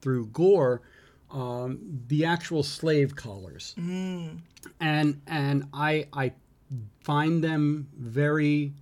through 0.00 0.26
Gor, 0.28 0.82
um, 1.30 1.78
the 2.06 2.24
actual 2.24 2.62
slave 2.62 3.16
collars, 3.16 3.74
and 4.80 5.20
and 5.26 5.64
I 5.74 6.06
I 6.12 6.32
find 7.02 7.42
them 7.42 7.88
very 7.96 8.72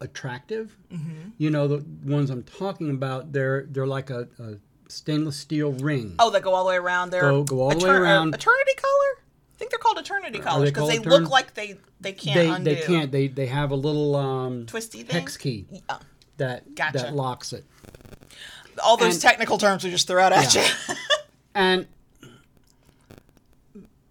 attractive. 0.00 0.76
Mm-hmm. 0.92 1.30
You 1.38 1.50
know 1.50 1.68
the 1.68 1.84
ones 2.04 2.30
I'm 2.30 2.42
talking 2.42 2.90
about. 2.90 3.32
They're 3.32 3.66
they're 3.70 3.86
like 3.86 4.10
a, 4.10 4.28
a 4.38 4.54
stainless 4.88 5.36
steel 5.36 5.72
ring. 5.72 6.14
Oh, 6.18 6.30
that 6.30 6.42
go 6.42 6.54
all 6.54 6.64
the 6.64 6.70
way 6.70 6.76
around 6.76 7.10
there. 7.10 7.22
Go- 7.22 7.44
go 7.44 7.60
all 7.60 7.70
the 7.70 7.84
way 7.84 7.90
uh, 7.90 8.00
around. 8.00 8.34
eternity 8.34 8.74
color? 8.76 9.22
I 9.54 9.58
think 9.58 9.70
they're 9.70 9.78
called 9.78 9.98
eternity 9.98 10.38
they 10.38 10.44
collars 10.44 10.70
because 10.70 10.80
called 10.80 10.90
they 10.90 10.98
etern- 10.98 11.20
look 11.22 11.30
like 11.30 11.54
they 11.54 11.78
they 12.00 12.12
can't 12.12 12.34
They 12.36 12.48
undo. 12.48 12.74
they 12.74 12.80
can't. 12.82 13.12
They 13.12 13.28
they 13.28 13.46
have 13.46 13.70
a 13.70 13.76
little 13.76 14.16
um, 14.16 14.66
Twisty 14.66 15.02
thing? 15.04 15.20
hex 15.20 15.36
key 15.36 15.66
Yeah. 15.70 15.80
Uh, 15.88 15.98
that 16.38 16.74
Gotcha. 16.74 16.98
that 16.98 17.14
locks 17.14 17.52
it. 17.52 17.64
All 18.82 18.96
those 18.96 19.14
And- 19.14 19.22
technical 19.22 19.58
terms 19.58 19.84
we 19.84 19.90
just 19.90 20.06
threw 20.08 20.18
out 20.18 20.32
at 20.32 20.52
Yeah. 20.54 20.66
you. 20.88 20.94
And 21.54 21.86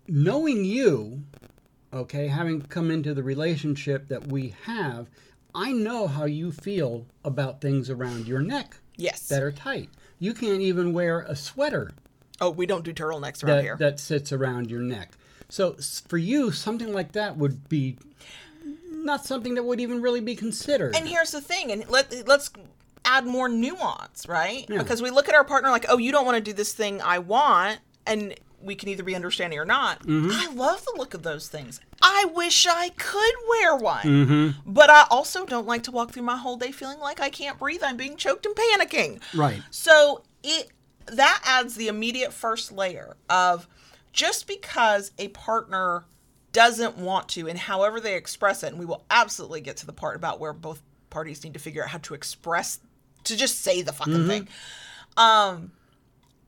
knowing 0.08 0.64
you, 0.66 1.24
okay, 1.94 2.28
having 2.28 2.62
come 2.62 2.92
into 2.92 3.14
the 3.14 3.24
relationship 3.24 4.08
that 4.08 4.28
we 4.28 4.54
have, 4.64 5.08
I 5.54 5.72
know 5.72 6.08
how 6.08 6.26
you 6.26 6.52
feel 6.52 7.06
about 7.24 7.62
things 7.62 7.90
around 7.90 8.28
your 8.28 8.42
neck 8.42 8.78
yes. 8.96 9.28
that 9.28 9.44
are 9.44 9.52
tight. 9.52 9.90
You 10.20 10.34
can't 10.34 10.62
even 10.62 10.94
wear 10.94 11.22
a 11.22 11.36
sweater 11.36 11.92
Oh, 12.42 12.50
we 12.50 12.66
don't 12.66 12.84
do 12.84 12.92
turtlenecks 12.92 13.44
around 13.44 13.58
that, 13.58 13.64
here. 13.64 13.76
that 13.78 14.00
sits 14.00 14.32
around 14.32 14.72
your 14.72 14.82
neck. 14.82 15.12
So 15.48 15.76
for 16.08 16.18
you, 16.18 16.52
something 16.52 16.92
like 16.92 17.12
that 17.12 17.38
would 17.38 17.70
be 17.70 17.98
not 18.90 19.26
something 19.26 19.54
that 19.56 19.64
would 19.64 19.80
even 19.80 20.02
really 20.02 20.22
be 20.22 20.36
considered. 20.36 20.96
And 20.96 21.08
here's 21.08 21.32
the 21.32 21.42
thing, 21.42 21.72
and 21.72 21.88
let 21.88 22.28
let's 22.28 22.50
add 23.06 23.28
more 23.28 23.48
nuance, 23.48 24.28
right? 24.28 24.66
Yeah. 24.68 24.80
Because 24.80 25.02
we 25.04 25.12
look 25.12 25.30
at 25.30 25.36
our 25.36 25.44
partner 25.44 25.70
like, 25.70 25.86
oh, 25.88 26.00
you 26.00 26.12
don't 26.12 26.26
want 26.26 26.38
to 26.38 26.42
do 26.42 26.54
this 26.54 26.74
thing 26.74 27.00
I 27.02 27.20
want, 27.20 27.80
and 28.08 28.34
we 28.64 28.76
can 28.76 28.90
either 28.90 29.04
be 29.04 29.16
understanding 29.16 29.58
or 29.60 29.66
not. 29.66 30.00
Mm-hmm. 30.04 30.30
I 30.32 30.54
love 30.54 30.84
the 30.86 30.94
look 30.98 31.14
of 31.14 31.24
those 31.24 31.48
things. 31.48 31.80
I 32.02 32.26
wish 32.34 32.68
I 32.68 32.90
could 32.90 33.34
wear 33.50 33.76
one, 33.76 34.04
Mm-hmm. 34.04 34.72
but 34.72 34.90
I 34.90 35.06
also 35.10 35.46
don't 35.46 35.68
like 35.68 35.84
to 35.84 35.92
walk 35.92 36.12
through 36.12 36.24
my 36.24 36.38
whole 36.38 36.58
day 36.58 36.72
feeling 36.72 37.00
like 37.00 37.20
I 37.20 37.30
can't 37.30 37.58
breathe. 37.60 37.82
I'm 37.84 37.98
being 37.98 38.18
choked 38.18 38.46
and 38.46 38.56
panicking. 38.56 39.22
right. 39.36 39.62
So 39.72 40.24
it 40.44 40.70
that 41.08 41.42
adds 41.46 41.76
the 41.76 41.88
immediate 41.88 42.32
first 42.34 42.72
layer 42.72 43.16
of 43.30 43.68
just 44.14 44.48
because 44.48 45.12
a 45.18 45.28
partner 45.30 46.06
doesn't 46.54 46.98
want 46.98 47.28
to 47.30 47.48
and 47.48 47.58
however 47.58 48.00
they 48.00 48.16
express 48.16 48.62
it 48.64 48.68
and 48.68 48.78
we 48.80 48.86
will 48.86 49.04
absolutely 49.10 49.62
get 49.62 49.78
to 49.78 49.86
the 49.86 49.94
part 49.94 50.16
about 50.16 50.40
where 50.40 50.54
both 50.54 50.82
parties 51.10 51.44
need 51.44 51.54
to 51.54 51.60
figure 51.60 51.82
out 51.84 51.90
how 51.90 51.98
to 51.98 52.14
express 52.14 52.80
to 53.24 53.36
just 53.38 53.62
say 53.62 53.82
the 53.82 53.94
fucking 53.94 54.28
thing 54.28 54.48
um 55.18 55.72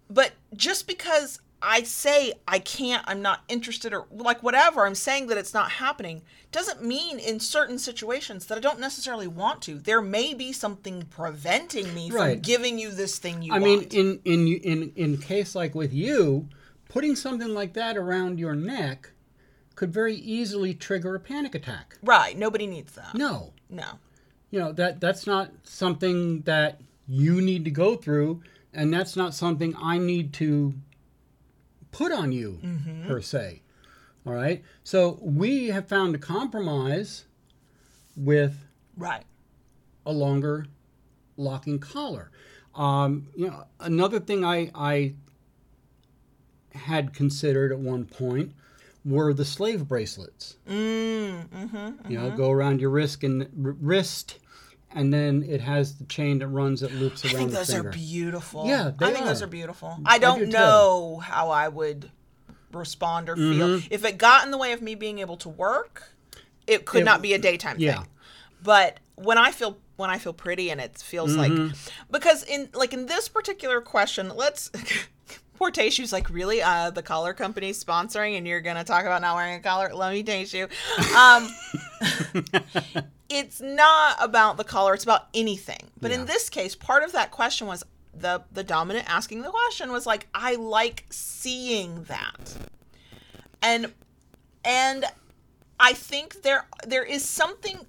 but 0.09 0.31
just 0.55 0.87
because 0.87 1.39
i 1.63 1.81
say 1.83 2.33
i 2.47 2.59
can't 2.59 3.03
i'm 3.07 3.21
not 3.21 3.41
interested 3.47 3.93
or 3.93 4.05
like 4.11 4.43
whatever 4.43 4.85
i'm 4.85 4.95
saying 4.95 5.27
that 5.27 5.37
it's 5.37 5.53
not 5.53 5.71
happening 5.71 6.21
doesn't 6.51 6.83
mean 6.83 7.17
in 7.17 7.39
certain 7.39 7.79
situations 7.79 8.45
that 8.45 8.57
i 8.57 8.61
don't 8.61 8.79
necessarily 8.79 9.27
want 9.27 9.61
to. 9.63 9.79
There 9.79 10.01
may 10.01 10.33
be 10.33 10.51
something 10.53 11.03
preventing 11.09 11.93
me 11.93 12.09
from 12.09 12.39
giving 12.39 12.77
you 12.79 12.91
this 12.91 13.17
thing 13.17 13.41
you 13.41 13.53
I 13.53 13.59
mean, 13.59 13.83
in 13.91 14.19
in 14.23 14.47
in 14.47 14.91
in 14.95 15.17
case 15.17 15.55
like 15.55 15.75
with 15.75 15.93
you, 15.93 16.47
putting 16.89 17.15
something 17.15 17.53
like 17.53 17.73
that 17.73 17.97
around 17.97 18.39
your 18.39 18.55
neck 18.55 19.11
could 19.75 19.91
very 19.91 20.15
easily 20.15 20.73
trigger 20.73 21.15
a 21.15 21.19
panic 21.19 21.55
attack. 21.55 21.97
right 22.03 22.37
nobody 22.37 22.67
needs 22.67 22.93
that. 22.93 23.15
No, 23.15 23.53
no. 23.69 23.99
You 24.51 24.59
know 24.59 24.71
that 24.73 24.99
that's 24.99 25.25
not 25.25 25.51
something 25.63 26.41
that 26.41 26.79
you 27.07 27.41
need 27.41 27.65
to 27.65 27.71
go 27.71 27.95
through, 27.95 28.41
and 28.73 28.93
that's 28.93 29.15
not 29.15 29.33
something 29.33 29.75
I 29.81 29.97
need 29.97 30.33
to 30.33 30.73
put 31.93 32.11
on 32.11 32.31
you 32.33 32.59
per 33.07 33.21
se. 33.21 33.61
All 34.25 34.33
right, 34.33 34.63
so 34.83 35.17
we 35.21 35.67
have 35.67 35.87
found 35.87 36.15
a 36.15 36.17
compromise 36.17 37.25
with 38.15 38.65
right 38.97 39.23
a 40.05 40.11
longer 40.11 40.65
locking 41.37 41.79
collar. 41.79 42.29
Um, 42.75 43.27
you 43.35 43.47
know, 43.47 43.65
another 43.79 44.19
thing 44.19 44.43
I, 44.45 44.71
I 44.73 45.13
had 46.71 47.13
considered 47.13 47.71
at 47.71 47.79
one 47.79 48.05
point 48.05 48.53
were 49.05 49.33
the 49.33 49.45
slave 49.45 49.87
bracelets. 49.87 50.55
mm, 50.67 51.47
mm-hmm, 51.47 52.11
You 52.11 52.17
know, 52.19 52.31
go 52.31 52.49
around 52.51 52.79
your 52.81 52.89
wrist 52.89 53.23
and 53.23 53.43
r- 53.43 53.75
wrist, 53.79 54.39
and 54.95 55.13
then 55.13 55.43
it 55.47 55.61
has 55.61 55.95
the 55.95 56.05
chain 56.05 56.39
that 56.39 56.47
runs 56.47 56.81
that 56.81 56.91
loops 56.93 57.23
around. 57.25 57.35
i 57.35 57.37
think 57.37 57.51
the 57.51 57.57
those 57.57 57.71
finger. 57.73 57.89
are 57.89 57.91
beautiful 57.91 58.65
Yeah, 58.67 58.91
i 58.99 59.11
think 59.11 59.25
those 59.25 59.41
are. 59.41 59.45
are 59.45 59.47
beautiful 59.47 59.97
i 60.05 60.17
don't 60.17 60.39
do 60.39 60.45
too. 60.45 60.51
know 60.51 61.17
how 61.23 61.49
i 61.49 61.67
would 61.67 62.11
respond 62.71 63.29
or 63.29 63.35
feel 63.35 63.67
Mm-hmm. 63.67 63.87
if 63.93 64.03
it 64.05 64.17
got 64.17 64.45
in 64.45 64.51
the 64.51 64.57
way 64.57 64.71
of 64.71 64.81
me 64.81 64.95
being 64.95 65.19
able 65.19 65.37
to 65.37 65.49
work 65.49 66.11
it 66.67 66.85
could 66.85 67.01
It- 67.01 67.05
not 67.05 67.21
be 67.21 67.33
a 67.33 67.37
daytime 67.39 67.75
yeah. 67.79 67.97
thing 67.99 68.07
but 68.63 68.99
when 69.15 69.37
i 69.37 69.51
feel 69.51 69.77
when 69.95 70.09
i 70.09 70.17
feel 70.17 70.33
pretty 70.33 70.69
and 70.71 70.81
it 70.81 70.97
feels 70.97 71.35
Mm-hmm. 71.35 71.67
like 71.67 71.75
because 72.11 72.43
in 72.43 72.69
like 72.73 72.93
in 72.93 73.05
this 73.05 73.27
particular 73.29 73.79
question 73.81 74.29
let's 74.35 74.71
poor 75.55 75.71
Tayshu's 75.71 76.11
like 76.13 76.29
really? 76.29 76.61
Uh 76.61 76.89
the 76.89 77.03
collar 77.03 77.33
company's 77.33 77.83
sponsoring 77.83 78.37
and 78.37 78.47
you're 78.47 78.61
gonna 78.61 78.83
talk 78.83 79.03
about 79.05 79.21
not 79.21 79.35
wearing 79.35 79.55
a 79.55 79.59
collar? 79.61 79.93
Let 79.93 80.11
me 80.13 80.23
Tayshu 80.23 80.69
um 81.15 81.49
it's 83.29 83.61
not 83.61 84.17
about 84.19 84.57
the 84.57 84.63
collar 84.63 84.93
it's 84.93 85.03
about 85.03 85.27
anything. 85.33 85.89
But 85.99 86.11
Yeah. 86.11 86.19
in 86.21 86.25
this 86.25 86.49
case 86.49 86.75
part 86.75 87.03
of 87.03 87.11
that 87.13 87.31
question 87.31 87.67
was 87.67 87.83
the 88.13 88.43
the 88.51 88.63
dominant 88.63 89.09
asking 89.09 89.41
the 89.41 89.49
question 89.49 89.91
was 89.91 90.05
like 90.05 90.27
i 90.35 90.55
like 90.55 91.05
seeing 91.09 92.03
that. 92.03 92.55
And 93.61 93.93
and 94.63 95.05
i 95.79 95.93
think 95.93 96.41
there 96.43 96.67
there 96.85 97.03
is 97.03 97.27
something 97.27 97.85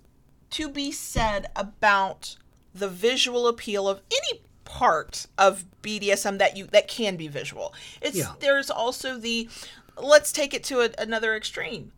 to 0.51 0.69
be 0.69 0.93
said 0.93 1.49
about 1.57 2.37
the 2.75 2.89
visual 2.89 3.47
appeal 3.49 3.89
of 3.89 4.01
any 4.11 4.41
part 4.65 5.27
of 5.39 5.65
BDSM 5.83 6.39
that 6.39 6.57
you 6.57 6.67
that 6.67 6.89
can 6.89 7.17
be 7.17 7.29
visual. 7.29 7.75
It's 8.01 8.17
Yeah. 8.17 8.33
there's 8.41 8.71
also 8.71 9.19
the 9.19 9.49
let's 9.97 10.33
take 10.33 10.55
it 10.55 10.65
to 10.65 10.81
a, 10.81 10.91
another 10.99 11.37
extreme. 11.37 11.93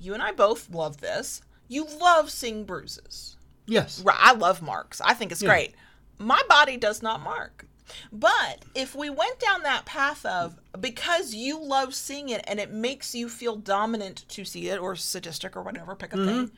You 0.00 0.14
and 0.14 0.22
I 0.22 0.32
both 0.32 0.70
love 0.70 1.00
this. 1.00 1.40
You 1.68 1.86
love 2.00 2.30
seeing 2.30 2.64
bruises. 2.64 3.36
Yes. 3.66 4.00
Right, 4.00 4.16
I 4.20 4.34
love 4.34 4.60
marks. 4.60 5.00
I 5.00 5.14
think 5.14 5.32
it's 5.32 5.42
great. 5.42 5.74
My 6.18 6.42
body 6.48 6.76
does 6.76 7.02
not 7.02 7.22
mark. 7.22 7.66
But 8.12 8.64
if 8.74 8.94
we 8.94 9.10
went 9.10 9.38
down 9.40 9.62
that 9.62 9.84
path 9.84 10.24
of 10.24 10.56
because 10.80 11.34
you 11.34 11.62
love 11.62 11.94
seeing 11.94 12.28
it 12.28 12.42
and 12.46 12.58
it 12.58 12.70
makes 12.70 13.14
you 13.14 13.28
feel 13.28 13.56
dominant 13.56 14.24
to 14.28 14.44
see 14.44 14.68
it 14.68 14.78
or 14.78 14.96
sadistic 14.96 15.56
or 15.56 15.62
whatever, 15.62 15.94
pick 15.94 16.12
a 16.12 16.16
thing. 16.16 16.46
Mm-hmm. 16.46 16.54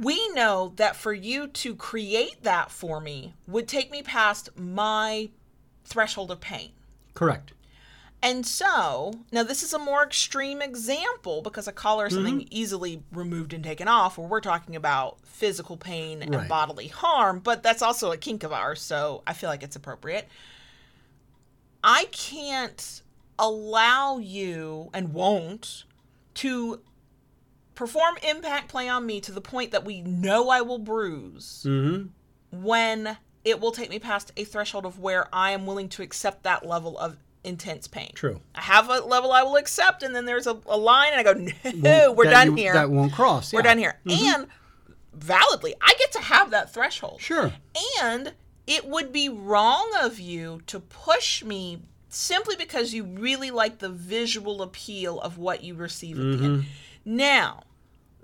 We 0.00 0.28
know 0.30 0.72
that 0.76 0.96
for 0.96 1.12
you 1.12 1.48
to 1.48 1.74
create 1.74 2.42
that 2.42 2.70
for 2.70 3.00
me 3.00 3.34
would 3.46 3.66
take 3.66 3.90
me 3.90 4.02
past 4.02 4.50
my 4.56 5.30
threshold 5.84 6.30
of 6.30 6.40
pain. 6.40 6.70
Correct. 7.14 7.52
And 8.20 8.44
so, 8.44 9.12
now 9.30 9.44
this 9.44 9.62
is 9.62 9.72
a 9.72 9.78
more 9.78 10.02
extreme 10.02 10.60
example 10.60 11.40
because 11.40 11.68
a 11.68 11.72
collar 11.72 12.06
is 12.06 12.14
something 12.14 12.40
Mm-hmm. 12.40 12.48
easily 12.50 13.02
removed 13.12 13.52
and 13.52 13.62
taken 13.62 13.86
off, 13.86 14.18
where 14.18 14.26
we're 14.26 14.40
talking 14.40 14.74
about 14.74 15.18
physical 15.24 15.76
pain 15.76 16.22
and 16.22 16.48
bodily 16.48 16.88
harm, 16.88 17.38
but 17.38 17.62
that's 17.62 17.80
also 17.80 18.10
a 18.10 18.16
kink 18.16 18.42
of 18.42 18.52
ours, 18.52 18.80
so 18.80 19.22
I 19.24 19.34
feel 19.34 19.48
like 19.48 19.62
it's 19.62 19.76
appropriate. 19.76 20.28
I 21.84 22.06
can't 22.10 23.02
allow 23.38 24.18
you 24.18 24.90
and 24.92 25.14
won't 25.14 25.84
to 26.34 26.80
perform 27.78 28.16
impact 28.28 28.66
play 28.68 28.88
on 28.88 29.06
me 29.06 29.20
to 29.20 29.30
the 29.30 29.40
point 29.40 29.70
that 29.70 29.84
we 29.84 30.00
know 30.02 30.48
I 30.48 30.60
will 30.62 30.78
bruise 30.80 31.64
Mm-hmm. 31.64 32.08
when 32.64 33.16
it 33.44 33.60
will 33.60 33.70
take 33.70 33.88
me 33.88 34.00
past 34.00 34.32
a 34.36 34.42
threshold 34.42 34.84
of 34.84 34.98
where 34.98 35.28
I 35.32 35.52
am 35.52 35.64
willing 35.64 35.88
to 35.90 36.02
accept 36.02 36.42
that 36.42 36.66
level 36.66 36.98
of 36.98 37.16
intense 37.44 37.86
pain. 37.86 38.10
True. 38.14 38.40
I 38.54 38.62
have 38.62 38.90
a 38.90 38.98
level 39.00 39.30
I 39.32 39.44
will 39.44 39.54
accept, 39.56 40.02
and 40.02 40.12
then 40.14 40.24
there's 40.24 40.48
a, 40.48 40.58
a 40.66 40.76
line, 40.76 41.12
and 41.14 41.20
I 41.20 41.22
go, 41.32 41.70
no, 41.76 42.12
we're 42.12 42.24
done 42.24 42.48
you- 42.48 42.54
here. 42.56 42.72
That 42.72 42.90
won't 42.90 43.12
cross. 43.12 43.52
we're 43.52 43.62
done 43.62 43.78
here. 43.78 44.00
And 44.10 44.48
validly, 45.14 45.74
I 45.80 45.94
get 45.98 46.10
to 46.12 46.20
have 46.20 46.50
that 46.50 46.74
threshold. 46.74 47.20
Sure. 47.20 47.52
And 48.02 48.32
it 48.66 48.86
would 48.86 49.12
be 49.12 49.28
wrong 49.28 49.90
of 50.02 50.18
you 50.18 50.62
to 50.66 50.80
push 50.80 51.44
me 51.44 51.78
simply 52.08 52.56
because 52.56 52.92
you 52.92 53.04
really 53.04 53.52
like 53.52 53.78
the 53.78 53.88
visual 53.88 54.62
appeal 54.62 55.20
of 55.20 55.38
what 55.38 55.62
you 55.62 55.74
receive 55.74 56.18
at 56.18 56.38
the 56.38 56.44
end. 56.44 56.64
Now, 57.04 57.62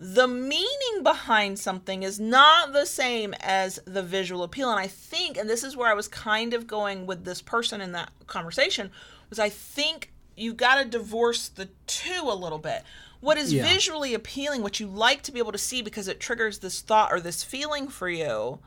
the 0.07 0.29
meaning 0.29 1.03
behind 1.03 1.59
something 1.59 2.03
is 2.03 2.21
not 2.21 2.75
the 2.75 2.85
same 2.85 3.33
as 3.41 3.81
the 3.87 4.03
visual 4.03 4.43
appeal. 4.43 4.71
And 4.71 4.79
I 4.79 4.87
think, 4.87 5.39
and 5.39 5.49
this 5.49 5.65
is 5.65 5.79
where 5.79 5.91
I 5.91 5.95
was 5.95 6.09
kind 6.09 6.53
of 6.53 6.67
going 6.67 7.07
with 7.07 7.25
this 7.25 7.41
person 7.41 7.81
in 7.81 7.93
that 7.93 8.11
conversation, 8.27 8.91
was 9.31 9.39
I 9.39 9.49
think 9.49 10.13
you 10.37 10.53
got 10.53 10.75
to 10.75 10.85
divorce 10.85 11.49
the 11.49 11.71
two 11.87 12.21
a 12.25 12.35
little 12.35 12.59
bit. 12.59 12.83
What 13.21 13.39
is 13.39 13.55
Yeah. 13.55 13.67
visually 13.67 14.13
appealing, 14.13 14.61
what 14.61 14.79
you 14.79 14.87
like 14.89 15.23
to 15.23 15.33
be 15.33 15.39
able 15.39 15.53
to 15.53 15.59
see 15.59 15.81
because 15.81 16.07
it 16.07 16.21
triggers 16.21 16.59
this 16.59 16.83
thought 16.83 17.11
or 17.11 17.19
this 17.19 17.43
feeling 17.43 17.89
for 17.89 18.11
you, 18.11 18.59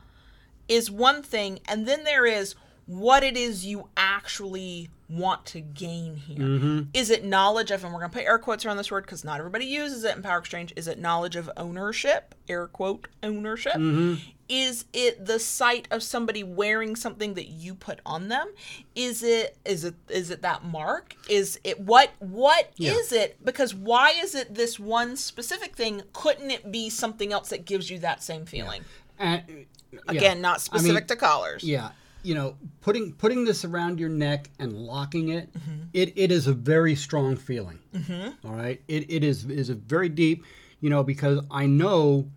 is 0.67 0.89
one 0.89 1.21
thing. 1.21 1.59
And 1.67 1.87
then 1.87 2.03
there 2.03 2.25
is 2.25 2.55
what 2.87 3.23
it 3.23 3.37
is 3.37 3.65
you 3.65 3.89
actually 3.95 4.89
want 5.09 5.45
to 5.45 5.61
gain 5.61 6.15
here. 6.15 6.37
Mm-hmm. 6.39 6.81
Is 6.93 7.09
it 7.09 7.23
knowledge 7.23 7.71
of, 7.71 7.83
and 7.83 7.93
we're 7.93 7.99
going 7.99 8.11
to 8.11 8.17
put 8.17 8.25
air 8.25 8.39
quotes 8.39 8.65
around 8.65 8.77
this 8.77 8.91
word 8.91 9.05
because 9.05 9.23
not 9.23 9.39
everybody 9.39 9.65
uses 9.65 10.03
it 10.03 10.15
in 10.15 10.21
Power 10.21 10.39
Exchange. 10.39 10.73
Is 10.75 10.87
it 10.87 10.99
knowledge 10.99 11.35
of 11.35 11.49
ownership? 11.55 12.35
Air 12.49 12.67
quote 12.67 13.07
ownership. 13.23 13.73
Mm-hmm. 13.73 14.15
Is 14.49 14.85
it 14.93 15.25
the 15.25 15.39
sight 15.39 15.87
of 15.91 16.01
somebody 16.01 16.43
wearing 16.43 16.95
something 16.95 17.33
that 17.33 17.47
you 17.47 17.75
put 17.75 17.99
on 18.05 18.29
them? 18.29 18.47
Is 18.95 19.21
it 19.21 19.57
is 19.65 19.83
it 19.83 19.95
is 20.07 20.29
it 20.29 20.41
that 20.41 20.63
mark? 20.63 21.15
Is 21.29 21.59
it 21.65 21.79
what 21.81 22.11
what 22.19 22.71
is 22.79 23.11
Yeah. 23.11 23.21
it? 23.23 23.43
Because 23.43 23.75
why 23.75 24.11
is 24.11 24.35
it 24.35 24.55
this 24.55 24.79
one 24.79 25.17
specific 25.17 25.75
thing? 25.75 26.03
Couldn't 26.13 26.51
it 26.51 26.71
be 26.71 26.89
something 26.89 27.33
else 27.33 27.49
that 27.49 27.65
gives 27.65 27.89
you 27.89 27.99
that 27.99 28.23
same 28.23 28.45
feeling? 28.45 28.85
And, 29.19 29.43
yeah. 29.91 29.99
Again, 30.07 30.41
not 30.41 30.49
I 30.71 30.75
mean, 30.75 30.81
specific 30.81 31.07
to 31.07 31.15
collars. 31.15 31.63
Yeah, 31.63 31.89
you 32.27 32.35
know, 32.35 32.57
putting 32.81 33.13
putting 33.13 33.45
this 33.45 33.63
around 33.63 34.01
your 34.01 34.09
neck 34.09 34.49
and 34.59 34.73
locking 34.73 35.29
it, 35.29 35.47
Mm-hmm. 35.53 35.83
it, 35.93 36.11
it 36.17 36.29
is 36.29 36.45
a 36.47 36.53
very 36.53 36.93
strong 36.93 37.37
feeling. 37.37 37.79
Mm-hmm. 37.95 38.47
right, 38.47 38.81
it, 38.89 39.09
it 39.09 39.23
is 39.23 39.45
is 39.45 39.69
a 39.69 39.75
very 39.75 40.09
deep, 40.09 40.43
you 40.81 40.89
know, 40.89 41.03
because 41.03 41.39
I 41.49 41.67
know 41.67 42.29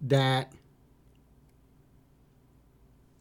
that 0.00 0.50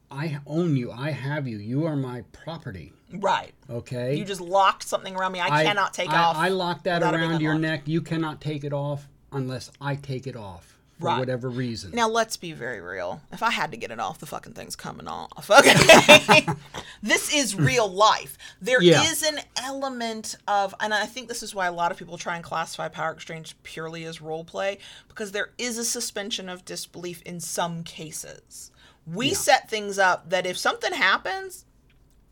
I 0.09 0.39
own 0.47 0.77
you, 0.77 0.91
I 0.93 1.11
have 1.11 1.45
you, 1.45 1.57
you 1.57 1.85
are 1.85 1.97
my 1.97 2.21
property. 2.31 2.93
Right. 3.11 3.53
Okay, 3.69 4.15
You 4.15 4.23
just 4.23 4.41
locked 4.41 4.83
something 4.83 5.15
around 5.15 5.33
me. 5.33 5.41
I, 5.41 5.63
cannot 5.65 5.93
take 5.93 6.09
I, 6.09 6.17
off. 6.23 6.37
I 6.37 6.47
lock 6.47 6.83
that 6.83 6.95
without 6.99 7.13
it 7.15 7.17
being 7.17 7.31
around 7.31 7.41
your 7.41 7.59
neck. 7.59 7.81
You 7.85 8.01
cannot 8.01 8.39
take 8.39 8.63
it 8.63 8.73
off 8.73 9.07
unless 9.31 9.71
I 9.81 9.95
take 9.95 10.25
it 10.25 10.35
off 10.35 10.72
for 11.03 11.09
Right. 11.09 11.19
whatever 11.19 11.49
reason. 11.49 11.91
Now 11.91 12.07
let's 12.07 12.37
be 12.37 12.53
very 12.53 12.81
real. 12.81 13.21
If 13.31 13.43
I 13.43 13.51
had 13.51 13.71
to 13.71 13.77
get 13.77 13.91
it 13.91 13.99
off, 13.99 14.19
the 14.19 14.25
fucking 14.25 14.53
thing's 14.53 14.75
coming 14.75 15.07
off. 15.07 15.49
Okay. 15.63 16.45
this 17.03 17.33
is 17.33 17.55
real 17.55 17.87
life. 17.87 18.37
There 18.61 18.81
is 18.81 19.21
Yeah. 19.21 19.29
an 19.29 19.39
element 19.57 20.35
of, 20.47 20.73
and 20.79 20.93
I 20.93 21.05
think 21.05 21.27
this 21.27 21.43
is 21.43 21.53
why 21.53 21.67
a 21.67 21.71
lot 21.71 21.91
of 21.91 21.97
people 21.97 22.17
try 22.17 22.35
and 22.35 22.43
classify 22.43 22.87
Power 22.87 23.11
Exchange 23.11 23.55
purely 23.63 24.03
as 24.05 24.21
role 24.21 24.43
play, 24.43 24.79
because 25.07 25.31
there 25.31 25.51
is 25.57 25.77
a 25.77 25.85
suspension 25.85 26.49
of 26.49 26.65
disbelief 26.65 27.21
in 27.23 27.39
some 27.39 27.83
cases. 27.83 28.71
We 29.05 29.33
set 29.33 29.69
things 29.69 29.99
up 29.99 30.29
that 30.29 30.45
if 30.45 30.57
something 30.57 30.93
happens, 30.93 31.65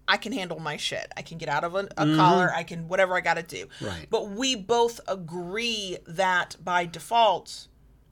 I 0.07 0.17
can 0.17 0.31
handle 0.33 0.59
my 0.59 0.77
shit. 0.77 1.11
I 1.15 1.21
can 1.21 1.37
get 1.37 1.47
out 1.47 1.63
of 1.63 1.75
a, 1.75 1.79
a 1.79 1.83
mm-hmm. 2.05 2.15
collar. 2.17 2.51
I 2.53 2.63
can 2.63 2.87
whatever 2.87 3.15
I 3.15 3.21
got 3.21 3.35
to 3.35 3.43
do. 3.43 3.67
Right. 3.79 4.07
But 4.09 4.29
we 4.29 4.55
both 4.55 4.99
agree 5.07 5.97
that 6.07 6.55
by 6.63 6.85
default, 6.85 7.67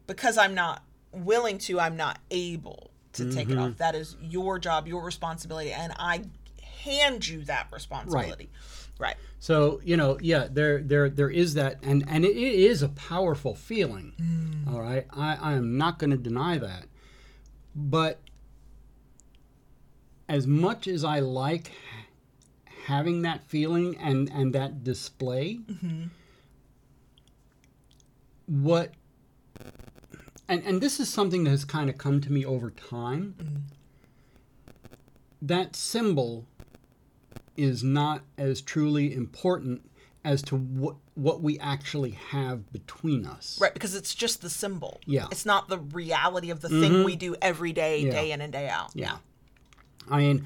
because 0.10 0.40
I'm 0.40 0.56
not 0.56 0.84
willing 1.12 1.60
to, 1.60 1.80
I'm 1.80 1.96
not 1.96 2.20
able 2.32 2.90
to 3.14 3.32
take 3.32 3.50
it 3.50 3.58
off. 3.60 3.70
Mm-hmm. 3.70 3.78
That 3.78 3.94
is 3.94 4.16
your 4.20 4.58
job, 4.58 4.88
your 4.88 5.04
responsibility, 5.04 5.72
and 5.72 5.94
I 6.00 6.24
hand 6.84 7.28
you 7.28 7.44
that 7.44 7.68
responsibility. 7.72 8.50
Right. 8.98 9.10
right. 9.10 9.16
So 9.38 9.80
you 9.84 9.96
know, 9.96 10.18
yeah, 10.20 10.48
there, 10.50 10.82
there, 10.82 11.12
there 11.12 11.30
is 11.30 11.54
that, 11.54 11.78
and 11.84 12.04
and 12.08 12.26
it, 12.26 12.36
it 12.36 12.54
is 12.56 12.82
a 12.82 12.90
powerful 12.90 13.54
feeling. 13.54 14.14
Mm. 14.20 14.74
all 14.74 14.82
right, 14.82 15.06
I, 15.12 15.36
I 15.36 15.54
am 15.54 15.78
not 15.78 16.00
going 16.00 16.10
to 16.10 16.18
deny 16.18 16.58
that, 16.58 16.86
but 17.76 18.20
as 20.28 20.48
much 20.48 20.88
as 20.88 21.04
I 21.04 21.20
like 21.20 21.72
having 22.86 23.22
that 23.22 23.44
feeling 23.44 23.96
and 23.98 24.28
and 24.32 24.54
that 24.56 24.84
display, 24.84 25.60
mm-hmm. 25.70 26.06
what, 28.48 28.92
and 30.50 30.64
and 30.66 30.82
this 30.82 31.00
is 31.00 31.08
something 31.08 31.46
that 31.46 31.52
has 31.52 31.64
kind 31.64 31.90
of 31.90 31.98
come 31.98 32.20
to 32.22 32.32
me 32.32 32.44
over 32.44 32.72
time. 32.72 33.36
Mm-hmm. 33.38 33.56
That 35.42 35.76
symbol 35.76 36.46
is 37.56 37.84
not 37.84 38.24
as 38.38 38.60
truly 38.60 39.14
important 39.14 39.82
as 40.26 40.42
to 40.42 40.58
what 40.58 40.96
what 41.14 41.42
we 41.42 41.60
actually 41.60 42.12
have 42.12 42.72
between 42.74 43.26
us. 43.26 43.58
Right, 43.62 43.74
because 43.74 43.96
it's 43.96 44.14
just 44.16 44.42
the 44.42 44.50
symbol. 44.50 45.00
Yeah. 45.06 45.28
It's 45.32 45.46
not 45.46 45.70
the 45.70 45.78
reality 45.78 46.50
of 46.50 46.62
the 46.62 46.70
thing 46.70 47.04
we 47.04 47.14
mm-hmm. 47.14 47.20
do 47.20 47.36
every 47.42 47.72
day, 47.72 48.02
Yeah. 48.02 48.12
day 48.12 48.32
in 48.32 48.42
and 48.42 48.52
day 48.52 48.68
out. 48.68 48.92
Yeah. 48.96 49.18
I 50.10 50.18
mean, 50.18 50.46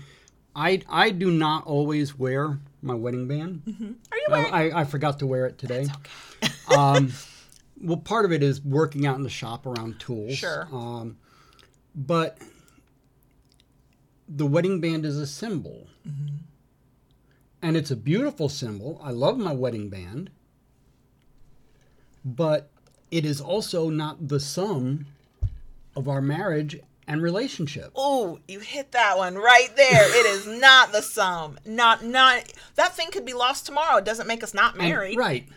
I 0.55 0.81
I 0.89 1.11
do 1.11 1.31
not 1.31 1.65
always 1.65 2.19
wear 2.19 2.59
my 2.81 2.93
wedding 2.93 3.27
band. 3.27 3.61
Mm-hmm. 3.65 3.91
Are 4.11 4.17
you 4.17 4.27
wearing? 4.29 4.53
I, 4.53 4.81
I 4.81 4.83
forgot 4.83 5.19
to 5.19 5.27
wear 5.27 5.45
it 5.45 5.57
today. 5.57 5.87
um, 6.77 7.13
well, 7.83 7.97
part 7.97 8.25
of 8.25 8.31
it 8.31 8.41
is 8.41 8.61
working 8.61 9.05
out 9.05 9.17
in 9.17 9.23
the 9.23 9.29
shop 9.29 9.65
around 9.65 9.99
tools. 9.99 10.35
Sure. 10.37 10.67
Um, 10.71 11.17
but 11.95 12.37
the 14.27 14.45
wedding 14.45 14.79
band 14.79 15.05
is 15.05 15.17
a 15.17 15.27
symbol. 15.27 15.87
And 17.61 17.77
it's 17.77 17.91
a 17.91 17.95
beautiful 17.95 18.49
symbol. 18.49 18.99
I 19.03 19.11
love 19.11 19.37
my 19.37 19.53
wedding 19.53 19.89
band. 19.89 20.29
But 22.25 22.69
it 23.11 23.25
is 23.25 23.39
also 23.41 23.89
not 23.89 24.27
the 24.27 24.39
sum 24.39 25.05
of 25.95 26.07
our 26.07 26.21
marriage 26.21 26.79
and 27.07 27.21
relationship. 27.21 27.91
Oh, 27.95 28.39
you 28.47 28.59
hit 28.59 28.91
that 28.93 29.17
one 29.17 29.35
right 29.35 29.69
there. 29.75 30.03
it 30.19 30.25
is 30.25 30.47
not 30.61 30.91
the 30.91 31.01
sum. 31.01 31.59
Not 31.65 32.03
not 32.03 32.43
that 32.75 32.95
thing 32.95 33.11
could 33.11 33.25
be 33.25 33.33
lost 33.33 33.65
tomorrow. 33.65 33.97
It 33.97 34.05
doesn't 34.05 34.27
make 34.27 34.41
us 34.43 34.53
not 34.53 34.73
And- 34.75 34.83
married. 34.83 35.17
right. 35.17 35.47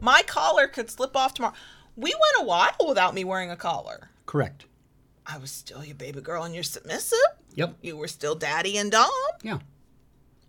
My 0.00 0.22
collar 0.26 0.66
could 0.66 0.90
slip 0.90 1.16
off 1.16 1.34
tomorrow. 1.34 1.54
We 1.96 2.10
went 2.10 2.42
a 2.42 2.44
while 2.44 2.74
without 2.86 3.14
me 3.14 3.24
wearing 3.24 3.50
a 3.50 3.56
collar. 3.56 4.10
Correct. 4.26 4.66
I 5.26 5.38
was 5.38 5.50
still 5.50 5.84
your 5.84 5.94
baby 5.94 6.20
girl 6.20 6.44
and 6.44 6.54
you're 6.54 6.64
submissive. 6.64 7.18
Yep. 7.54 7.76
You 7.82 7.96
were 7.96 8.08
still 8.08 8.34
daddy 8.34 8.78
and 8.78 8.90
dom. 8.90 9.10
Yeah. 9.42 9.58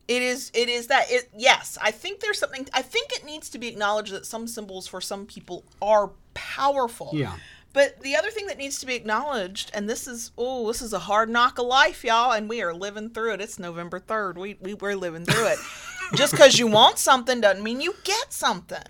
It 0.08 0.22
is 0.22 0.52
it 0.54 0.68
is 0.68 0.88
that 0.88 1.10
it 1.10 1.30
yes, 1.38 1.78
I 1.82 1.92
think 1.92 2.20
there's 2.20 2.40
something 2.40 2.68
I 2.74 2.82
think 2.82 3.14
it 3.14 3.26
needs 3.26 3.50
to 3.50 3.60
be 3.60 3.68
acknowledged 3.68 4.12
that 4.12 4.26
some 4.26 4.48
symbols 4.48 4.88
for 4.88 5.00
some 5.00 5.26
people 5.26 5.64
are 5.82 6.12
powerful. 6.34 7.12
Yeah. 7.14 7.36
But 7.74 8.02
the 8.02 8.16
other 8.18 8.30
thing 8.30 8.48
that 8.48 8.58
needs 8.58 8.80
to 8.80 8.86
be 8.86 8.96
acknowledged, 8.96 9.72
and 9.74 9.90
this 9.90 10.08
is 10.08 10.32
oh, 10.38 10.68
this 10.68 10.82
is 10.82 10.92
a 10.94 11.00
hard 11.00 11.30
knock 11.30 11.58
of 11.60 11.66
life, 11.66 12.04
y'all, 12.04 12.34
and 12.34 12.50
we 12.50 12.62
are 12.62 12.74
living 12.74 13.10
through 13.10 13.34
it. 13.34 13.42
It's 13.42 13.60
November 13.60 14.00
third. 14.00 14.38
We 14.38 14.58
we 14.60 14.74
we're 14.74 14.96
living 14.96 15.26
through 15.26 15.48
it. 15.48 15.60
Just 16.16 16.34
because 16.34 16.60
you 16.60 16.68
want 16.68 16.98
something 16.98 17.40
doesn't 17.40 17.64
mean 17.64 17.80
you 17.80 17.96
get 18.04 18.34
something. 18.34 18.84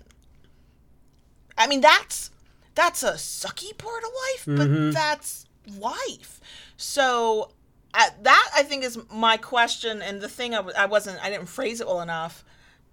I 1.56 1.66
mean 1.66 1.80
that's 1.80 2.30
that's 2.74 3.02
a 3.02 3.12
sucky 3.12 3.76
part 3.76 4.02
of 4.02 4.10
life, 4.10 4.44
but 4.46 4.68
mm-hmm. 4.68 4.90
that's 4.90 5.46
life. 5.78 6.40
So 6.76 7.50
at 7.94 8.24
that 8.24 8.50
I 8.54 8.62
think 8.62 8.84
is 8.84 8.98
my 9.10 9.36
question, 9.36 10.02
and 10.02 10.20
the 10.20 10.28
thing 10.28 10.54
I, 10.54 10.58
w- 10.58 10.76
I 10.76 10.86
wasn't 10.86 11.22
I 11.24 11.30
didn't 11.30 11.46
phrase 11.46 11.80
it 11.80 11.86
well 11.86 12.00
enough 12.00 12.44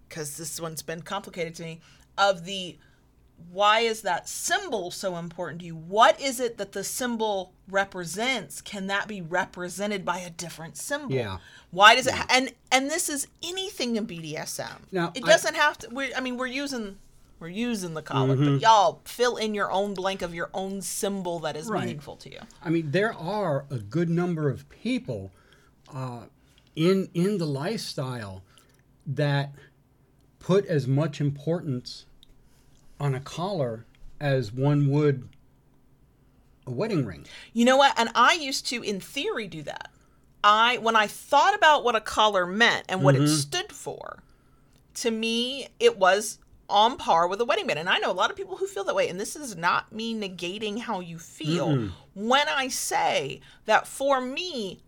because 0.08 0.38
this 0.38 0.60
one's 0.60 0.82
been 0.82 1.02
complicated 1.02 1.56
to 1.56 1.64
me 1.64 1.80
of 2.18 2.46
the 2.46 2.78
why 3.52 3.80
is 3.80 4.02
that 4.02 4.28
symbol 4.28 4.92
so 4.92 5.16
important 5.18 5.62
to 5.62 5.66
you? 5.66 5.76
What 5.76 6.20
is 6.20 6.40
it 6.40 6.58
that 6.58 6.74
the 6.74 6.84
symbol 6.84 7.54
represents? 7.70 8.62
Can 8.62 8.88
that 8.88 9.08
be 9.08 9.22
represented 9.22 10.04
by 10.04 10.20
a 10.20 10.30
different 10.30 10.78
symbol? 10.78 11.16
Yeah. 11.16 11.38
Why 11.72 11.96
does 11.96 12.08
it? 12.08 12.14
Ha- 12.14 12.28
and 12.30 12.54
and 12.72 12.90
this 12.90 13.10
is 13.10 13.28
anything 13.42 13.96
in 13.96 14.06
BDSM. 14.06 14.92
Now, 14.92 15.12
it 15.16 15.24
doesn't 15.24 15.56
have 15.56 15.78
to. 15.80 15.90
We're, 15.90 16.10
I 16.16 16.20
mean, 16.20 16.38
we're 16.38 16.48
using 16.48 16.98
we're 17.40 17.48
using 17.48 17.94
the 17.94 18.02
collar, 18.02 18.36
Mm-hmm. 18.36 18.54
but 18.56 18.62
y'all 18.62 19.02
fill 19.06 19.38
in 19.38 19.54
your 19.54 19.72
own 19.72 19.94
blank 19.94 20.22
of 20.22 20.34
your 20.34 20.50
own 20.54 20.82
symbol 20.82 21.40
that 21.40 21.56
is 21.56 21.68
Right. 21.68 21.86
meaningful 21.86 22.16
to 22.18 22.32
you. 22.32 22.40
I 22.64 22.70
mean, 22.70 22.92
there 22.92 23.14
are 23.14 23.66
a 23.70 23.78
good 23.78 24.10
number 24.10 24.50
of 24.50 24.68
people 24.70 25.32
uh, 25.94 26.24
in 26.76 27.10
in 27.14 27.38
the 27.38 27.46
lifestyle 27.48 28.44
that 29.08 29.54
put 30.40 30.66
as 30.68 30.88
much 30.88 31.20
importance 31.22 32.06
on 33.00 33.16
a 33.16 33.20
collar 33.20 33.86
as 34.20 34.52
one 34.52 34.88
would 34.90 35.30
a 36.68 36.72
wedding 36.72 37.06
ring. 37.06 37.26
You 37.54 37.66
know 37.66 37.78
what? 37.78 37.98
And 37.98 38.10
I 38.16 38.34
used 38.34 38.68
to, 38.68 38.82
in 38.84 39.00
theory, 39.00 39.48
do 39.48 39.64
that. 39.64 39.90
I 40.44 40.78
when 40.78 40.96
I 40.96 41.08
thought 41.08 41.56
about 41.56 41.84
what 41.84 41.96
a 41.96 42.02
collar 42.02 42.46
meant 42.46 42.86
and 42.90 43.04
what 43.04 43.16
it 43.16 43.28
stood 43.28 43.72
for, 43.72 44.22
to 44.96 45.12
me, 45.12 45.68
it 45.80 45.98
was 45.98 46.38
on 46.70 46.98
par 46.98 47.28
with 47.28 47.42
a 47.42 47.46
wedding 47.46 47.68
band. 47.68 47.80
And 47.80 47.90
I 47.90 47.98
know 47.98 48.12
a 48.12 48.14
lot 48.14 48.30
of 48.30 48.38
people 48.38 48.58
who 48.58 48.68
feel 48.68 48.84
that 48.86 48.96
way. 48.96 49.10
And 49.10 49.20
this 49.20 49.36
is 49.36 49.56
not 49.56 49.92
me 49.92 50.14
negating 50.14 50.80
how 50.80 51.00
you 51.00 51.18
feel. 51.18 51.90
When 52.14 52.48
I 52.48 52.68
say 52.68 53.42
that 53.66 53.88
for 53.88 54.22
me, 54.22 54.82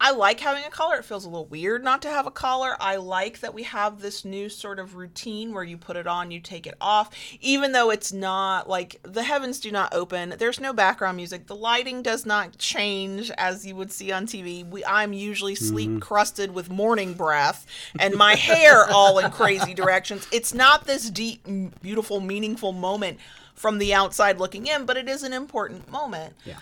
I 0.00 0.12
like 0.12 0.40
having 0.40 0.64
a 0.64 0.70
collar. 0.70 0.96
It 0.96 1.04
feels 1.04 1.26
a 1.26 1.28
little 1.28 1.44
weird 1.44 1.84
not 1.84 2.00
to 2.02 2.08
have 2.08 2.26
a 2.26 2.30
collar. 2.30 2.74
I 2.80 2.96
like 2.96 3.40
that 3.40 3.52
we 3.52 3.64
have 3.64 4.00
this 4.00 4.24
new 4.24 4.48
sort 4.48 4.78
of 4.78 4.96
routine 4.96 5.52
where 5.52 5.62
you 5.62 5.76
put 5.76 5.96
it 5.96 6.06
on, 6.06 6.30
you 6.30 6.40
take 6.40 6.66
it 6.66 6.74
off, 6.80 7.10
even 7.40 7.72
though 7.72 7.90
it's 7.90 8.10
not 8.12 8.68
like 8.68 8.98
the 9.02 9.22
heavens 9.22 9.60
do 9.60 9.70
not 9.70 9.92
open. 9.92 10.34
There's 10.38 10.58
no 10.58 10.72
background 10.72 11.16
music. 11.16 11.46
The 11.46 11.54
lighting 11.54 12.02
does 12.02 12.24
not 12.24 12.56
change 12.56 13.30
as 13.32 13.66
you 13.66 13.76
would 13.76 13.92
see 13.92 14.10
on 14.10 14.26
TV. 14.26 14.66
We, 14.66 14.82
I'm 14.86 15.12
usually 15.12 15.54
mm-hmm. 15.54 15.64
sleep 15.64 16.00
crusted 16.00 16.54
with 16.54 16.70
morning 16.70 17.12
breath 17.12 17.66
and 17.98 18.14
my 18.14 18.36
hair 18.36 18.86
all 18.90 19.18
in 19.18 19.30
crazy 19.30 19.74
directions. 19.74 20.26
It's 20.32 20.54
not 20.54 20.86
this 20.86 21.10
deep, 21.10 21.46
beautiful, 21.82 22.20
meaningful 22.20 22.72
moment 22.72 23.18
from 23.54 23.76
the 23.76 23.92
outside 23.92 24.38
looking 24.38 24.66
in, 24.66 24.86
but 24.86 24.96
it 24.96 25.10
is 25.10 25.22
an 25.22 25.34
important 25.34 25.90
moment. 25.90 26.34
Yeah. 26.46 26.56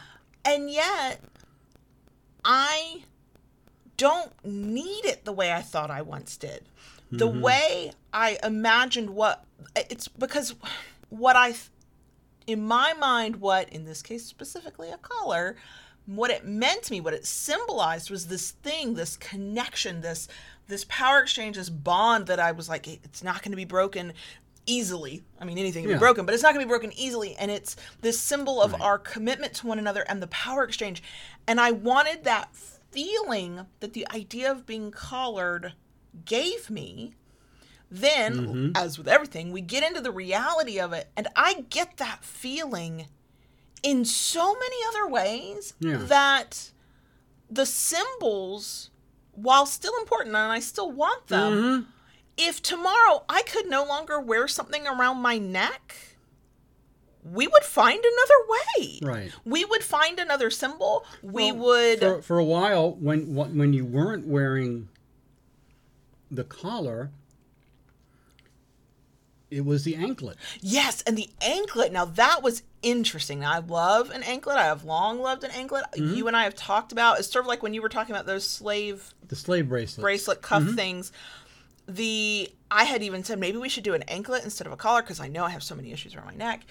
And 0.44 0.68
yet, 0.68 1.20
I 2.44 3.04
don't 3.98 4.32
need 4.42 5.04
it 5.04 5.26
the 5.26 5.32
way 5.32 5.52
I 5.52 5.60
thought 5.60 5.90
I 5.90 6.00
once 6.00 6.38
did. 6.38 6.64
The 7.10 7.28
mm-hmm. 7.28 7.42
way 7.42 7.92
I 8.12 8.38
imagined 8.42 9.10
what 9.10 9.44
it's 9.76 10.08
because 10.08 10.54
what 11.10 11.36
I 11.36 11.54
in 12.46 12.62
my 12.66 12.94
mind 12.94 13.36
what 13.36 13.68
in 13.70 13.84
this 13.84 14.02
case 14.02 14.24
specifically 14.24 14.90
a 14.90 14.98
collar 14.98 15.56
what 16.06 16.30
it 16.30 16.46
meant 16.46 16.82
to 16.84 16.92
me 16.92 17.00
what 17.00 17.14
it 17.14 17.26
symbolized 17.26 18.10
was 18.10 18.28
this 18.28 18.52
thing 18.52 18.94
this 18.94 19.16
connection 19.16 20.00
this 20.00 20.28
this 20.68 20.84
power 20.88 21.20
exchange 21.20 21.56
this 21.56 21.70
bond 21.70 22.26
that 22.26 22.38
I 22.38 22.52
was 22.52 22.68
like 22.68 22.86
it's 22.86 23.22
not 23.22 23.42
going 23.42 23.52
to 23.52 23.56
be 23.56 23.64
broken 23.64 24.12
easily. 24.68 25.24
I 25.40 25.46
mean, 25.46 25.56
anything 25.58 25.82
can 25.82 25.90
Yeah. 25.90 25.96
be 25.96 26.00
broken, 26.00 26.26
but 26.26 26.34
it's 26.34 26.42
not 26.42 26.52
going 26.52 26.62
to 26.62 26.66
be 26.66 26.68
broken 26.68 26.92
easily. 26.92 27.34
And 27.36 27.50
it's 27.50 27.74
this 28.02 28.20
symbol 28.20 28.60
of 28.60 28.72
Right. 28.72 28.82
our 28.82 28.98
commitment 28.98 29.54
to 29.54 29.66
one 29.66 29.78
another 29.78 30.02
and 30.02 30.22
the 30.22 30.26
power 30.26 30.62
exchange. 30.62 31.02
And 31.46 31.58
I 31.58 31.70
wanted 31.70 32.24
that 32.24 32.50
feeling 32.90 33.66
that 33.80 33.92
the 33.92 34.06
idea 34.10 34.50
of 34.50 34.66
being 34.66 34.90
collared 34.90 35.74
gave 36.24 36.70
me. 36.70 37.14
Then, 37.90 38.34
Mm-hmm. 38.36 38.70
as 38.76 38.98
with 38.98 39.08
everything, 39.08 39.50
we 39.52 39.60
get 39.62 39.82
into 39.82 40.00
the 40.00 40.10
reality 40.10 40.78
of 40.78 40.92
it. 40.92 41.08
And 41.16 41.28
I 41.36 41.64
get 41.70 41.96
that 41.96 42.22
feeling 42.24 43.06
in 43.82 44.04
so 44.04 44.54
many 44.54 44.76
other 44.88 45.08
ways 45.08 45.74
Yeah. 45.80 45.96
that 45.98 46.70
the 47.50 47.64
symbols, 47.64 48.90
while 49.32 49.64
still 49.66 49.94
important, 50.00 50.34
and 50.34 50.52
I 50.52 50.58
still 50.60 50.90
want 50.90 51.28
them, 51.28 51.52
Mm-hmm. 51.52 51.90
if 52.36 52.60
tomorrow 52.62 53.24
I 53.28 53.42
could 53.42 53.66
no 53.66 53.84
longer 53.84 54.20
wear 54.20 54.48
something 54.48 54.86
around 54.86 55.18
my 55.18 55.38
neck, 55.38 56.07
we 57.32 57.46
would 57.46 57.64
find 57.64 57.98
another 58.02 58.34
way. 58.48 58.98
Right. 59.02 59.32
We 59.44 59.64
would 59.64 59.82
find 59.82 60.18
another 60.18 60.50
symbol. 60.50 61.04
We 61.22 61.52
Well, 61.52 61.56
would. 61.64 61.98
for, 62.00 62.22
for 62.22 62.38
a 62.38 62.44
while 62.44 62.92
when 62.94 63.34
when 63.34 63.72
you 63.72 63.84
weren't 63.84 64.26
wearing 64.26 64.88
the 66.30 66.44
collar 66.44 67.10
it 69.50 69.64
was 69.64 69.84
the 69.84 69.94
anklet 69.96 70.36
yes, 70.60 71.00
and 71.06 71.16
the 71.16 71.30
anklet. 71.40 71.90
Now 71.90 72.04
that 72.04 72.42
was 72.42 72.62
interesting. 72.82 73.40
Now 73.40 73.52
I 73.54 73.58
love 73.60 74.10
an 74.10 74.22
anklet. 74.22 74.58
I 74.58 74.64
have 74.64 74.84
long 74.84 75.20
loved 75.20 75.42
an 75.42 75.50
anklet. 75.52 75.84
Mm-hmm. 75.96 76.14
You 76.16 76.28
and 76.28 76.36
I 76.36 76.44
have 76.44 76.54
talked 76.54 76.92
about. 76.92 77.18
It's 77.18 77.32
sort 77.32 77.44
of 77.44 77.48
like 77.48 77.62
when 77.62 77.72
you 77.72 77.80
were 77.80 77.88
talking 77.88 78.14
about 78.14 78.26
those 78.26 78.46
slave 78.46 79.14
the 79.26 79.36
slave 79.36 79.68
bracelet 79.70 80.02
bracelet 80.02 80.42
cuff 80.42 80.62
Mm-hmm. 80.64 80.74
things. 80.74 81.12
The 81.86 82.50
I 82.70 82.84
had 82.84 83.02
even 83.02 83.24
said 83.24 83.38
maybe 83.38 83.56
we 83.56 83.70
should 83.70 83.84
do 83.84 83.94
an 83.94 84.02
anklet 84.02 84.44
instead 84.44 84.66
of 84.66 84.72
a 84.74 84.76
collar 84.76 85.00
because 85.00 85.18
I 85.18 85.28
know 85.28 85.44
I 85.44 85.50
have 85.50 85.62
so 85.62 85.74
many 85.74 85.92
issues 85.92 86.14
around 86.14 86.26
my 86.26 86.34
neck, 86.34 86.66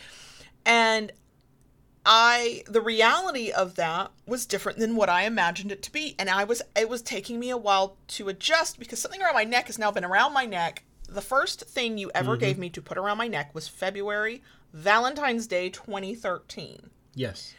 and 0.67 1.11
I 2.05 2.63
the 2.67 2.81
reality 2.81 3.51
of 3.51 3.75
that 3.75 4.11
was 4.27 4.45
different 4.45 4.77
than 4.77 4.95
what 4.95 5.09
I 5.09 5.23
imagined 5.23 5.71
it 5.71 5.81
to 5.83 5.91
be, 5.91 6.15
and 6.19 6.29
I 6.29 6.43
was 6.43 6.61
it 6.75 6.89
was 6.89 7.01
taking 7.01 7.39
me 7.39 7.49
a 7.49 7.57
while 7.57 7.97
to 8.09 8.29
adjust 8.29 8.77
because 8.77 9.01
something 9.01 9.21
around 9.21 9.33
my 9.33 9.43
neck 9.45 9.67
has 9.67 9.79
now 9.79 9.91
been 9.91 10.05
around 10.05 10.33
my 10.33 10.45
neck. 10.45 10.83
The 11.09 11.21
first 11.21 11.61
thing 11.61 11.97
you 11.97 12.11
ever 12.13 12.35
gave 12.35 12.57
me 12.57 12.69
to 12.71 12.81
put 12.81 12.97
around 12.97 13.17
my 13.17 13.29
neck 13.29 13.55
was 13.55 13.69
February 13.69 14.43
Valentine's 14.73 15.47
Day 15.47 15.69
2013 15.69 16.89
yes. 17.15 17.53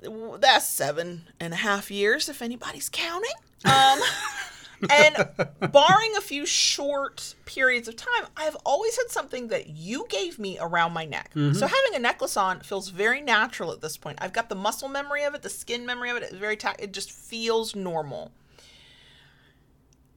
That's 0.00 0.66
seven 0.66 1.28
and 1.40 1.52
a 1.52 1.56
half 1.56 1.90
years 1.90 2.28
if 2.28 2.42
anybody's 2.42 2.88
counting. 2.88 3.30
Um 3.64 3.98
and 4.90 5.28
barring 5.72 6.16
a 6.16 6.20
few 6.20 6.46
short 6.46 7.34
periods 7.44 7.88
of 7.88 7.96
time 7.96 8.26
i've 8.36 8.56
always 8.64 8.96
had 8.96 9.10
something 9.10 9.48
that 9.48 9.68
you 9.68 10.06
gave 10.08 10.38
me 10.38 10.58
around 10.60 10.92
my 10.92 11.04
neck 11.04 11.30
so 11.34 11.40
mm-hmm. 11.40 11.60
having 11.60 11.94
a 11.94 11.98
necklace 11.98 12.36
on 12.36 12.60
feels 12.60 12.88
very 12.88 13.20
natural 13.20 13.72
at 13.72 13.80
this 13.80 13.96
point 13.96 14.18
i've 14.20 14.32
got 14.32 14.48
the 14.48 14.54
muscle 14.54 14.88
memory 14.88 15.24
of 15.24 15.34
it 15.34 15.42
the 15.42 15.48
skin 15.48 15.84
memory 15.84 16.10
of 16.10 16.16
it 16.16 16.22
it's 16.22 16.34
very 16.34 16.56
ta- 16.56 16.74
it 16.78 16.92
just 16.92 17.10
feels 17.10 17.74
normal 17.74 18.32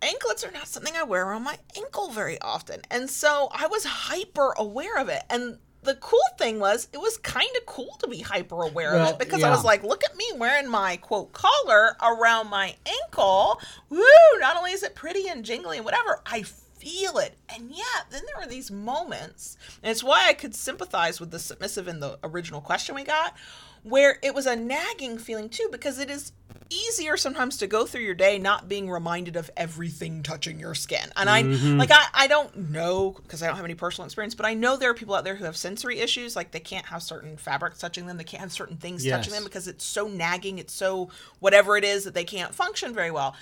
anklets 0.02 0.44
are 0.44 0.52
not 0.52 0.68
something 0.68 0.96
I 0.96 1.04
wear 1.04 1.28
around 1.28 1.44
my 1.44 1.58
ankle 1.78 2.10
very 2.10 2.40
often. 2.42 2.82
And 2.90 3.10
so 3.10 3.50
I 3.52 3.68
was 3.68 3.86
hyper 3.86 4.54
aware 4.58 4.98
of 4.98 5.10
it. 5.10 5.24
And 5.30 5.60
the 5.84 5.96
cool 5.96 6.20
thing 6.38 6.60
was, 6.60 6.88
it 6.94 6.98
was 6.98 7.18
kind 7.18 7.50
of 7.58 7.66
cool 7.66 7.98
to 8.00 8.08
be 8.08 8.20
hyper 8.20 8.62
aware 8.62 8.96
of 8.96 9.10
it 9.10 9.20
because 9.20 9.44
I 9.44 9.50
was 9.50 9.64
like, 9.64 9.84
look 9.84 10.04
at 10.04 10.16
me 10.16 10.26
wearing 10.36 10.70
my 10.70 10.98
quote 10.98 11.34
collar 11.34 11.96
around 12.02 12.50
my 12.50 12.76
ankle. 12.86 13.60
Woo! 13.90 14.04
Not 14.40 14.58
only 14.58 14.72
is 14.72 14.84
it 14.84 14.96
pretty 14.96 15.28
and 15.28 15.44
jingly 15.44 15.78
and 15.78 15.86
whatever, 15.86 16.22
I 16.26 16.44
feel 16.44 17.18
it. 17.18 17.38
And 17.50 17.72
yet, 17.72 18.06
then 18.10 18.24
there 18.26 18.44
are 18.44 18.48
these 18.48 18.72
moments, 18.72 19.58
and 19.84 19.92
it's 19.92 20.04
why 20.04 20.28
I 20.28 20.34
could 20.34 20.56
sympathize 20.56 21.20
with 21.20 21.32
the 21.32 21.40
submissive 21.40 21.88
in 21.88 22.00
the 22.00 22.18
original 22.24 22.62
question 22.62 22.96
we 22.96 23.04
got, 23.04 23.36
where 23.84 24.18
it 24.22 24.34
was 24.34 24.46
a 24.46 24.56
nagging 24.56 25.18
feeling 25.18 25.50
too, 25.50 25.68
because 25.72 26.00
it 26.00 26.10
is 26.10 26.32
easier 26.72 27.18
sometimes 27.18 27.58
to 27.58 27.68
go 27.68 27.86
through 27.86 28.02
your 28.02 28.16
day 28.16 28.40
not 28.40 28.70
being 28.70 28.90
reminded 28.90 29.36
of 29.36 29.52
everything 29.58 30.24
touching 30.24 30.60
your 30.60 30.74
skin. 30.74 31.12
And 31.16 31.30
I 31.30 31.44
mm-hmm. 31.44 31.78
like 31.78 31.92
I, 31.92 32.06
I 32.14 32.28
don't 32.28 32.72
know 32.72 33.12
because 33.12 33.44
I 33.44 33.48
don't 33.48 33.58
have 33.58 33.66
any 33.66 33.76
personal 33.76 34.06
experience, 34.06 34.34
but 34.34 34.46
I 34.46 34.54
know 34.54 34.78
there 34.78 34.90
are 34.90 34.96
people 34.96 35.14
out 35.14 35.24
there 35.24 35.36
who 35.36 35.46
have 35.46 35.58
sensory 35.58 36.00
issues, 36.00 36.36
like 36.36 36.52
they 36.52 36.60
can't 36.60 36.86
have 36.86 37.04
certain 37.04 37.38
fabrics 37.38 37.80
touching 37.80 38.06
them, 38.06 38.18
they 38.18 38.24
can't 38.24 38.42
have 38.42 38.52
certain 38.52 38.78
things 38.78 39.06
touching 39.06 39.34
them 39.34 39.44
because 39.44 39.68
it's 39.68 39.84
so 39.84 40.08
nagging, 40.08 40.60
it's 40.60 40.74
so 40.74 41.10
whatever 41.40 41.78
it 41.78 41.84
is 41.84 42.06
that 42.06 42.14
they 42.14 42.24
can't 42.24 42.56
function 42.56 42.94
very 42.94 43.12
well. 43.12 43.36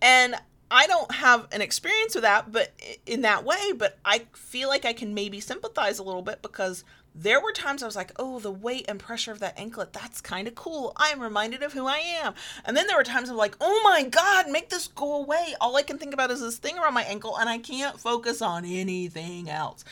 And 0.00 0.34
I 0.72 0.86
don't 0.86 1.12
have 1.12 1.48
an 1.52 1.60
experience 1.60 2.14
with 2.14 2.24
that, 2.24 2.50
but 2.50 2.72
in 3.04 3.22
that 3.22 3.44
way, 3.44 3.72
but 3.76 3.98
I 4.06 4.22
feel 4.32 4.70
like 4.70 4.86
I 4.86 4.94
can 4.94 5.12
maybe 5.12 5.38
sympathize 5.38 5.98
a 5.98 6.02
little 6.02 6.22
bit 6.22 6.40
because 6.40 6.82
there 7.14 7.40
were 7.40 7.52
times 7.52 7.82
I 7.82 7.86
was 7.86 7.96
like, 7.96 8.12
oh, 8.16 8.38
the 8.38 8.50
weight 8.50 8.86
and 8.88 8.98
pressure 8.98 9.32
of 9.32 9.40
that 9.40 9.58
anklet, 9.58 9.92
that's 9.92 10.20
kind 10.20 10.48
of 10.48 10.54
cool. 10.54 10.92
I 10.96 11.08
am 11.08 11.20
reminded 11.20 11.62
of 11.62 11.72
who 11.72 11.86
I 11.86 11.98
am. 11.98 12.34
And 12.64 12.76
then 12.76 12.86
there 12.86 12.96
were 12.96 13.04
times 13.04 13.28
I'm 13.28 13.36
like, 13.36 13.56
oh 13.60 13.80
my 13.84 14.02
God, 14.04 14.48
make 14.48 14.70
this 14.70 14.88
go 14.88 15.16
away. 15.16 15.54
All 15.60 15.76
I 15.76 15.82
can 15.82 15.98
think 15.98 16.14
about 16.14 16.30
is 16.30 16.40
this 16.40 16.56
thing 16.56 16.78
around 16.78 16.94
my 16.94 17.02
ankle 17.02 17.36
and 17.36 17.48
I 17.48 17.58
can't 17.58 18.00
focus 18.00 18.40
on 18.40 18.64
anything 18.64 19.50
else. 19.50 19.84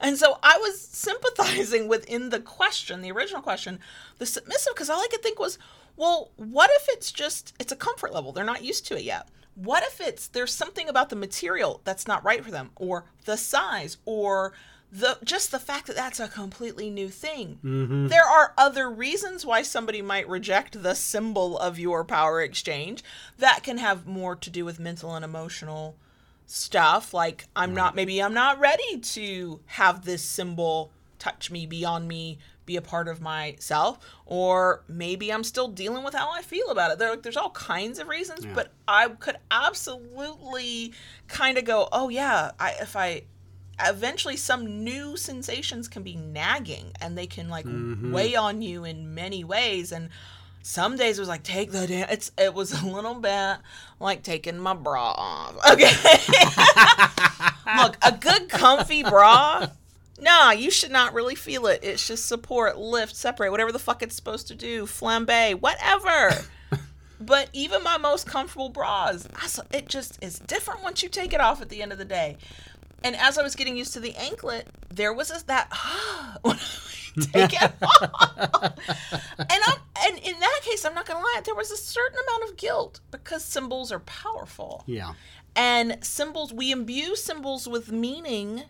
And 0.00 0.16
so 0.16 0.38
I 0.42 0.58
was 0.58 0.80
sympathizing 0.92 1.88
within 1.88 2.30
the 2.30 2.40
question, 2.40 3.02
the 3.02 3.12
original 3.12 3.42
question, 3.42 3.80
the 4.18 4.26
submissive, 4.26 4.74
because 4.74 4.90
all 4.90 5.00
I 5.00 5.08
could 5.10 5.22
think 5.22 5.40
was, 5.40 5.58
well, 5.96 6.30
what 6.36 6.70
if 6.74 6.86
it's 6.90 7.10
just, 7.10 7.54
it's 7.58 7.72
a 7.72 7.76
comfort 7.76 8.14
level? 8.14 8.30
They're 8.30 8.44
not 8.44 8.62
used 8.62 8.86
to 8.86 8.96
it 8.96 9.02
yet. 9.02 9.28
What 9.56 9.82
if 9.82 10.00
it's, 10.00 10.28
there's 10.28 10.54
something 10.54 10.88
about 10.88 11.10
the 11.10 11.16
material 11.16 11.80
that's 11.82 12.06
not 12.06 12.24
right 12.24 12.44
for 12.44 12.52
them, 12.52 12.70
or 12.76 13.06
the 13.24 13.36
size, 13.36 13.96
or 14.04 14.52
the 14.90 15.18
just 15.22 15.50
the 15.50 15.58
fact 15.58 15.86
that 15.86 15.96
that's 15.96 16.20
a 16.20 16.28
completely 16.28 16.90
new 16.90 17.08
thing. 17.08 17.58
Mm-hmm. 17.62 18.08
There 18.08 18.24
are 18.24 18.54
other 18.56 18.90
reasons 18.90 19.44
why 19.44 19.62
somebody 19.62 20.00
might 20.00 20.28
reject 20.28 20.82
the 20.82 20.94
symbol 20.94 21.58
of 21.58 21.78
your 21.78 22.04
power 22.04 22.40
exchange 22.40 23.04
that 23.38 23.62
can 23.62 23.78
have 23.78 24.06
more 24.06 24.34
to 24.36 24.50
do 24.50 24.64
with 24.64 24.80
mental 24.80 25.14
and 25.14 25.24
emotional 25.24 25.96
stuff. 26.46 27.12
Like 27.12 27.46
i'm 27.54 27.74
not 27.74 27.94
maybe 27.94 28.22
i'm 28.22 28.34
not 28.34 28.58
ready 28.58 28.98
to 28.98 29.60
have 29.66 30.04
this 30.04 30.22
symbol 30.22 30.90
touch 31.18 31.50
me 31.50 31.66
beyond 31.66 32.08
me 32.08 32.38
be 32.64 32.76
a 32.76 32.82
part 32.82 33.08
of 33.08 33.20
myself 33.20 33.98
or 34.26 34.84
maybe 34.88 35.32
i'm 35.32 35.42
still 35.42 35.68
dealing 35.68 36.04
with 36.04 36.14
how 36.14 36.30
i 36.30 36.42
feel 36.42 36.68
about 36.68 36.92
it. 36.92 36.98
There, 36.98 37.10
like, 37.10 37.22
there's 37.22 37.36
all 37.36 37.50
kinds 37.50 37.98
of 37.98 38.08
reasons 38.08 38.46
but 38.54 38.72
i 38.86 39.08
could 39.08 39.36
absolutely 39.50 40.92
kind 41.28 41.58
of 41.58 41.64
go 41.64 41.88
oh 41.92 42.08
yeah 42.08 42.52
I, 42.60 42.74
if 42.80 42.94
i 42.94 43.22
eventually 43.84 44.36
some 44.36 44.84
new 44.84 45.16
sensations 45.16 45.88
can 45.88 46.02
be 46.02 46.16
nagging 46.16 46.92
and 47.00 47.16
they 47.16 47.26
can 47.26 47.48
like 47.48 47.64
mm-hmm. 47.64 48.12
weigh 48.12 48.34
on 48.34 48.62
you 48.62 48.84
in 48.84 49.14
many 49.14 49.44
ways 49.44 49.92
and 49.92 50.08
some 50.62 50.96
days 50.96 51.18
it 51.18 51.22
was 51.22 51.28
like 51.28 51.42
take 51.42 51.70
the 51.70 51.86
damn 51.86 52.08
it's 52.10 52.32
it 52.36 52.52
was 52.52 52.82
a 52.82 52.86
little 52.86 53.14
bit 53.14 53.58
like 54.00 54.22
taking 54.22 54.58
my 54.58 54.74
bra 54.74 55.12
off 55.16 55.54
okay 55.72 55.90
look 57.82 57.96
a 58.02 58.12
good 58.12 58.48
comfy 58.48 59.02
bra 59.02 59.66
Nah, 60.20 60.50
you 60.50 60.70
should 60.70 60.90
not 60.90 61.14
really 61.14 61.34
feel 61.34 61.66
it. 61.66 61.84
It 61.84 62.00
should 62.00 62.18
support, 62.18 62.76
lift, 62.76 63.14
separate, 63.14 63.50
whatever 63.50 63.70
the 63.70 63.78
fuck 63.78 64.02
it's 64.02 64.16
supposed 64.16 64.48
to 64.48 64.54
do, 64.54 64.84
flambe, 64.84 65.54
whatever. 65.60 66.44
but 67.20 67.48
even 67.52 67.82
my 67.82 67.98
most 67.98 68.26
comfortable 68.26 68.68
bras, 68.68 69.28
I 69.36 69.76
it 69.76 69.88
just 69.88 70.18
is 70.22 70.40
different 70.40 70.82
once 70.82 71.02
you 71.02 71.08
take 71.08 71.32
it 71.32 71.40
off 71.40 71.62
at 71.62 71.68
the 71.68 71.82
end 71.82 71.92
of 71.92 71.98
the 71.98 72.04
day. 72.04 72.36
And 73.04 73.14
as 73.16 73.38
I 73.38 73.42
was 73.42 73.54
getting 73.54 73.76
used 73.76 73.92
to 73.94 74.00
the 74.00 74.14
anklet, 74.16 74.66
there 74.92 75.12
was 75.12 75.28
this, 75.28 75.42
that 75.44 75.70
take 77.32 77.52
it 77.62 77.72
off. 77.82 78.72
and 79.38 79.60
I'm 79.66 79.78
and 80.06 80.18
in 80.18 80.38
that 80.40 80.60
case, 80.62 80.84
I'm 80.84 80.94
not 80.94 81.06
gonna 81.06 81.20
lie, 81.20 81.40
there 81.44 81.54
was 81.54 81.70
a 81.70 81.76
certain 81.76 82.18
amount 82.28 82.50
of 82.50 82.56
guilt 82.56 83.00
because 83.10 83.44
symbols 83.44 83.90
are 83.92 84.00
powerful. 84.00 84.84
yeah 84.86 85.14
And 85.56 85.98
symbols, 86.04 86.52
we 86.52 86.70
imbue 86.72 87.16
symbols 87.16 87.68
with 87.68 87.90
meaning, 87.92 88.64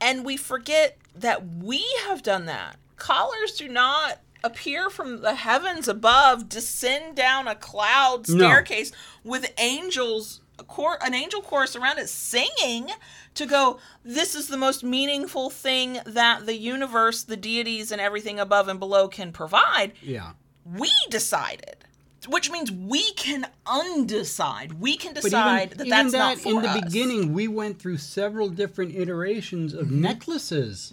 and 0.00 0.24
we 0.24 0.36
forget 0.36 0.96
that 1.14 1.46
we 1.46 1.84
have 2.06 2.22
done 2.22 2.46
that. 2.46 2.76
Collars 2.96 3.52
do 3.56 3.68
not 3.68 4.20
appear 4.44 4.88
from 4.90 5.20
the 5.22 5.34
heavens 5.34 5.88
above, 5.88 6.48
descend 6.48 7.16
down 7.16 7.48
a 7.48 7.54
cloud 7.54 8.28
No. 8.28 8.36
staircase 8.46 8.92
with 9.24 9.52
angels, 9.58 10.40
cor- 10.64 10.98
an 11.02 11.14
angel 11.14 11.40
chorus 11.42 11.76
around 11.76 11.98
it 11.98 12.08
singing 12.08 12.88
to 13.34 13.46
go, 13.46 13.78
this 14.04 14.34
is 14.34 14.48
the 14.48 14.56
most 14.56 14.82
meaningful 14.82 15.50
thing 15.50 15.98
that 16.04 16.46
the 16.46 16.56
universe, 16.56 17.22
the 17.22 17.36
deities, 17.36 17.92
and 17.92 18.00
everything 18.00 18.40
above 18.40 18.68
and 18.68 18.78
below 18.80 19.08
can 19.08 19.32
provide 19.32 19.92
yeah 20.02 20.32
we 20.64 20.90
decided 21.08 21.76
which 22.26 22.50
means 22.50 22.70
we 22.72 23.12
can 23.12 23.46
undecide. 23.64 24.72
We 24.78 24.96
can 24.96 25.14
decide 25.14 25.70
that 25.70 25.86
even 25.86 25.88
that's 25.88 26.12
that, 26.12 26.18
not 26.18 26.38
for 26.38 26.48
in 26.48 26.62
the 26.62 26.68
us. 26.70 26.80
beginning, 26.84 27.32
we 27.32 27.46
went 27.48 27.78
through 27.78 27.98
several 27.98 28.48
different 28.48 28.94
iterations 28.94 29.72
of 29.72 29.86
Mm-hmm. 29.86 30.00
necklaces 30.00 30.92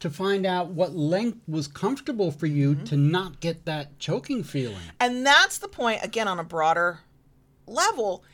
to 0.00 0.10
find 0.10 0.44
out 0.44 0.68
what 0.70 0.94
length 0.94 1.38
was 1.46 1.68
comfortable 1.68 2.30
for 2.32 2.46
you 2.46 2.74
Mm-hmm. 2.74 2.84
to 2.84 2.96
not 2.96 3.40
get 3.40 3.64
that 3.64 3.98
choking 4.00 4.42
feeling. 4.42 4.82
And 4.98 5.24
that's 5.24 5.58
the 5.58 5.68
point, 5.68 6.00
again, 6.02 6.26
on 6.28 6.38
a 6.40 6.44
broader 6.44 6.98
level. 7.66 8.24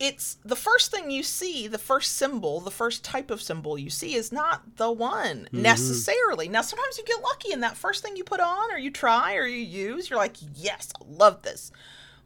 It's 0.00 0.38
the 0.42 0.56
first 0.56 0.90
thing 0.90 1.10
you 1.10 1.22
see, 1.22 1.68
the 1.68 1.78
first 1.78 2.16
symbol, 2.16 2.60
the 2.60 2.70
first 2.70 3.04
type 3.04 3.30
of 3.30 3.42
symbol 3.42 3.78
you 3.78 3.90
see 3.90 4.14
is 4.14 4.32
not 4.32 4.76
the 4.76 4.90
one 4.90 5.44
mm-hmm. 5.44 5.60
necessarily. 5.60 6.48
Now, 6.48 6.62
sometimes 6.62 6.96
you 6.96 7.04
get 7.04 7.22
lucky 7.22 7.52
and 7.52 7.62
that 7.62 7.76
first 7.76 8.02
thing 8.02 8.16
you 8.16 8.24
put 8.24 8.40
on 8.40 8.72
or 8.72 8.78
you 8.78 8.90
try 8.90 9.34
or 9.36 9.46
you 9.46 9.58
use, 9.58 10.08
you're 10.08 10.18
like, 10.18 10.36
yes, 10.54 10.90
I 10.98 11.04
love 11.06 11.42
this. 11.42 11.70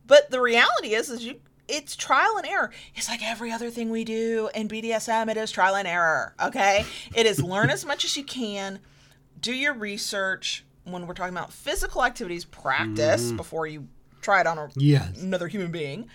But 0.07 0.31
the 0.31 0.41
reality 0.41 0.95
is, 0.95 1.11
is 1.11 1.25
you 1.25 1.41
it's 1.67 1.97
trial 1.97 2.37
and 2.37 2.47
error. 2.47 2.71
It's 2.95 3.09
like 3.09 3.23
every 3.23 3.51
other 3.51 3.71
thing 3.71 3.91
we 3.91 4.05
do 4.05 4.51
in 4.55 4.69
BDSM, 4.69 5.31
it 5.31 5.37
is 5.37 5.51
trial 5.51 5.77
and 5.77 5.89
error. 5.89 6.35
Okay. 6.41 6.85
It 7.15 7.27
is 7.27 7.43
learn 7.43 7.71
as 7.71 7.85
much 7.85 8.05
as 8.05 8.17
you 8.17 8.23
can, 8.23 8.81
do 9.41 9.53
your 9.53 9.75
research. 9.75 10.65
When 10.85 11.07
we're 11.07 11.15
talking 11.15 11.35
about 11.35 11.53
physical 11.53 12.05
activities, 12.05 12.45
practice 12.45 13.29
mm-hmm. 13.29 13.37
before 13.39 13.67
you 13.67 13.89
try 14.21 14.41
it 14.43 14.47
on 14.47 14.59
a, 14.59 14.69
Yes. 14.77 15.21
another 15.21 15.49
human 15.49 15.73
being. 15.73 16.09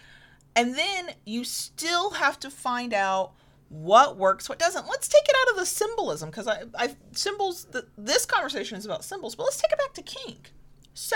And 0.59 0.75
then 0.75 1.11
you 1.25 1.45
still 1.45 2.09
have 2.11 2.37
to 2.41 2.49
find 2.49 2.93
out 2.93 3.31
what 3.69 4.17
works, 4.17 4.49
what 4.49 4.59
doesn't. 4.59 4.87
Let's 4.89 5.07
take 5.07 5.23
it 5.23 5.35
out 5.41 5.51
of 5.51 5.57
the 5.57 5.65
symbolism 5.65 6.29
because 6.29 6.47
I, 6.47 6.63
I 6.77 6.95
symbols. 7.13 7.63
The, 7.65 7.87
this 7.97 8.25
conversation 8.25 8.77
is 8.77 8.85
about 8.85 9.05
symbols, 9.05 9.35
but 9.35 9.43
let's 9.43 9.61
take 9.61 9.71
it 9.71 9.77
back 9.77 9.93
to 9.93 10.01
kink. 10.01 10.51
So 10.93 11.15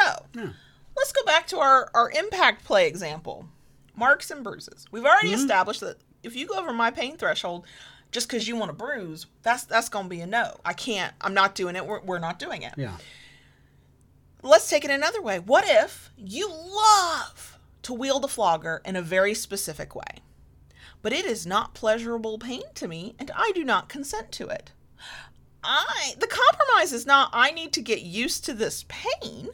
let's 0.96 1.12
go 1.12 1.26
back 1.26 1.46
to 1.48 1.58
our 1.60 1.92
our 1.94 2.10
impact 2.12 2.64
play 2.64 2.88
example, 2.88 3.50
marks 3.98 4.32
and 4.32 4.46
bruises. 4.46 4.86
We've 4.92 5.04
already 5.04 5.30
mm-hmm. 5.30 5.42
established 5.42 5.82
that 5.82 5.98
if 6.24 6.38
you 6.38 6.48
go 6.48 6.58
over 6.58 6.72
my 6.72 6.90
pain 6.90 7.18
threshold, 7.18 7.66
just 8.14 8.30
because 8.30 8.48
you 8.48 8.56
want 8.56 8.70
to 8.70 8.78
bruise, 8.78 9.26
that's 9.42 9.66
that's 9.66 9.90
gonna 9.90 10.08
be 10.08 10.22
a 10.22 10.28
no. 10.28 10.56
I 10.64 10.72
can't. 10.72 11.14
I'm 11.20 11.34
not 11.34 11.54
doing 11.54 11.76
it. 11.76 11.86
We're, 11.86 12.00
we're 12.00 12.20
not 12.20 12.40
doing 12.40 12.62
it 12.62 12.76
Yeah. 12.78 12.96
let's 14.42 14.70
take 14.70 14.86
it 14.86 14.92
another 14.92 15.22
way. 15.22 15.40
What 15.40 15.66
if 15.68 16.14
you 16.16 16.50
love 16.50 17.53
to 17.84 17.94
wield 17.94 18.26
a 18.26 18.28
flogger 18.28 18.82
in 18.86 18.96
a 18.96 19.02
very 19.02 19.34
specific 19.34 19.96
way, 19.96 20.22
but 21.02 21.14
it 21.14 21.26
is 21.26 21.46
not 21.46 21.74
pleasurable 21.74 22.38
pain 22.38 22.64
to 22.76 22.88
me 22.88 23.16
and 23.20 23.32
I 23.36 23.52
do 23.54 23.64
not 23.64 23.90
consent 23.90 24.32
to 24.34 24.48
it? 24.48 24.72
I 25.64 26.16
the 26.20 26.28
compromise 26.28 26.92
is 26.92 27.06
not 27.06 27.30
I 27.32 27.52
need 27.52 27.72
to 27.74 27.82
get 27.82 28.02
used 28.02 28.44
to 28.46 28.54
this 28.54 28.86
pain. 28.88 29.50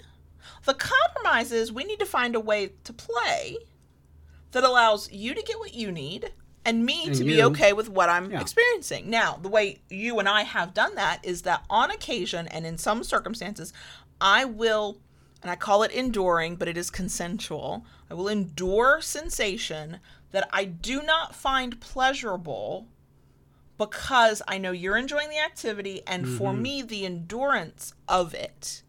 The 0.65 0.73
compromise 0.73 1.51
is 1.51 1.71
we 1.71 1.83
need 1.83 1.99
to 1.99 2.05
find 2.05 2.35
a 2.35 2.39
way 2.39 2.71
to 2.83 2.93
play 2.93 3.57
that 4.51 4.63
allows 4.63 5.11
you 5.11 5.33
to 5.35 5.41
get 5.41 5.59
what 5.59 5.73
you 5.73 5.91
need 5.91 6.31
and 6.65 6.85
me 6.85 7.05
And 7.07 7.15
to 7.15 7.23
be 7.23 7.41
okay 7.43 7.73
with 7.73 7.89
what 7.89 8.09
I'm 8.09 8.31
Yeah. 8.31 8.41
experiencing. 8.41 9.09
Now, 9.09 9.39
the 9.41 9.47
way 9.47 9.81
you 9.89 10.19
and 10.19 10.27
I 10.27 10.43
have 10.43 10.73
done 10.73 10.95
that 10.95 11.19
is 11.23 11.43
that 11.43 11.63
on 11.69 11.89
occasion 11.89 12.47
and 12.47 12.65
in 12.65 12.77
some 12.77 13.03
circumstances, 13.03 13.71
I 14.19 14.45
will, 14.45 14.97
and 15.41 15.49
I 15.49 15.55
call 15.55 15.83
it 15.83 15.91
enduring, 15.91 16.57
but 16.57 16.67
it 16.67 16.77
is 16.77 16.89
consensual. 16.89 17.85
I 18.09 18.13
will 18.13 18.27
endure 18.27 19.01
sensation 19.01 19.99
that 20.31 20.49
I 20.51 20.65
do 20.65 21.01
not 21.01 21.35
find 21.35 21.79
pleasurable 21.79 22.87
because 23.77 24.41
I 24.47 24.57
know 24.57 24.71
you're 24.71 24.97
enjoying 24.97 25.29
the 25.29 25.39
activity, 25.39 26.01
and 26.05 26.27
for 26.27 26.51
mm-hmm. 26.51 26.61
me, 26.61 26.81
the 26.81 27.05
endurance 27.05 27.93
of 28.07 28.33
it 28.33 28.83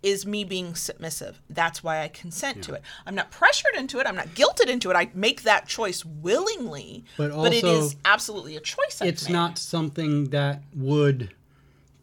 is 0.00 0.24
me 0.24 0.44
being 0.44 0.76
submissive. 0.76 1.42
That's 1.50 1.82
why 1.82 2.02
I 2.02 2.08
consent 2.08 2.62
to 2.64 2.74
it. 2.74 2.82
I'm 3.04 3.16
not 3.16 3.32
pressured 3.32 3.74
into 3.76 3.98
it. 3.98 4.06
I'm 4.06 4.14
not 4.14 4.28
guilted 4.28 4.68
into 4.68 4.90
it. 4.90 4.96
I 4.96 5.10
make 5.12 5.42
that 5.42 5.66
choice 5.66 6.04
willingly, 6.04 7.04
But 7.16 7.32
it 7.32 7.64
also, 7.64 7.80
is 7.80 7.96
absolutely 8.04 8.56
a 8.56 8.60
choice. 8.60 9.02
I've 9.02 9.08
It's 9.08 9.28
made. 9.28 9.32
not 9.32 9.58
something 9.58 10.26
that 10.30 10.62
would 10.72 11.34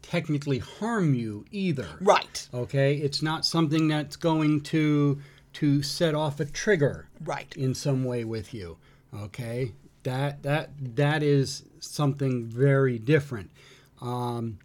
technically 0.02 0.58
harm 0.58 1.14
you 1.14 1.46
either. 1.50 1.88
right. 2.00 2.48
Okay? 2.52 2.96
It's 2.96 3.22
not 3.22 3.46
something 3.46 3.88
that's 3.88 4.16
going 4.16 4.60
to 4.62 5.20
to 5.60 5.82
set 5.82 6.14
off 6.14 6.40
a 6.40 6.44
trigger 6.44 7.08
Right. 7.24 7.54
in 7.56 7.74
some 7.74 8.04
way 8.04 8.24
with 8.24 8.52
you. 8.54 8.78
Okay? 9.14 9.72
That 10.02 10.42
that 10.42 10.70
that 10.96 11.22
is 11.22 11.64
something 11.80 12.44
very 12.46 12.98
different. 12.98 13.50
Um, 14.00 14.58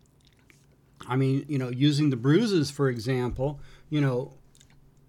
I 1.07 1.15
mean, 1.15 1.45
you 1.47 1.57
know, 1.57 1.69
using 1.69 2.09
the 2.09 2.15
bruises 2.17 2.69
for 2.71 2.89
example, 2.89 3.59
you 3.89 4.01
know, 4.01 4.33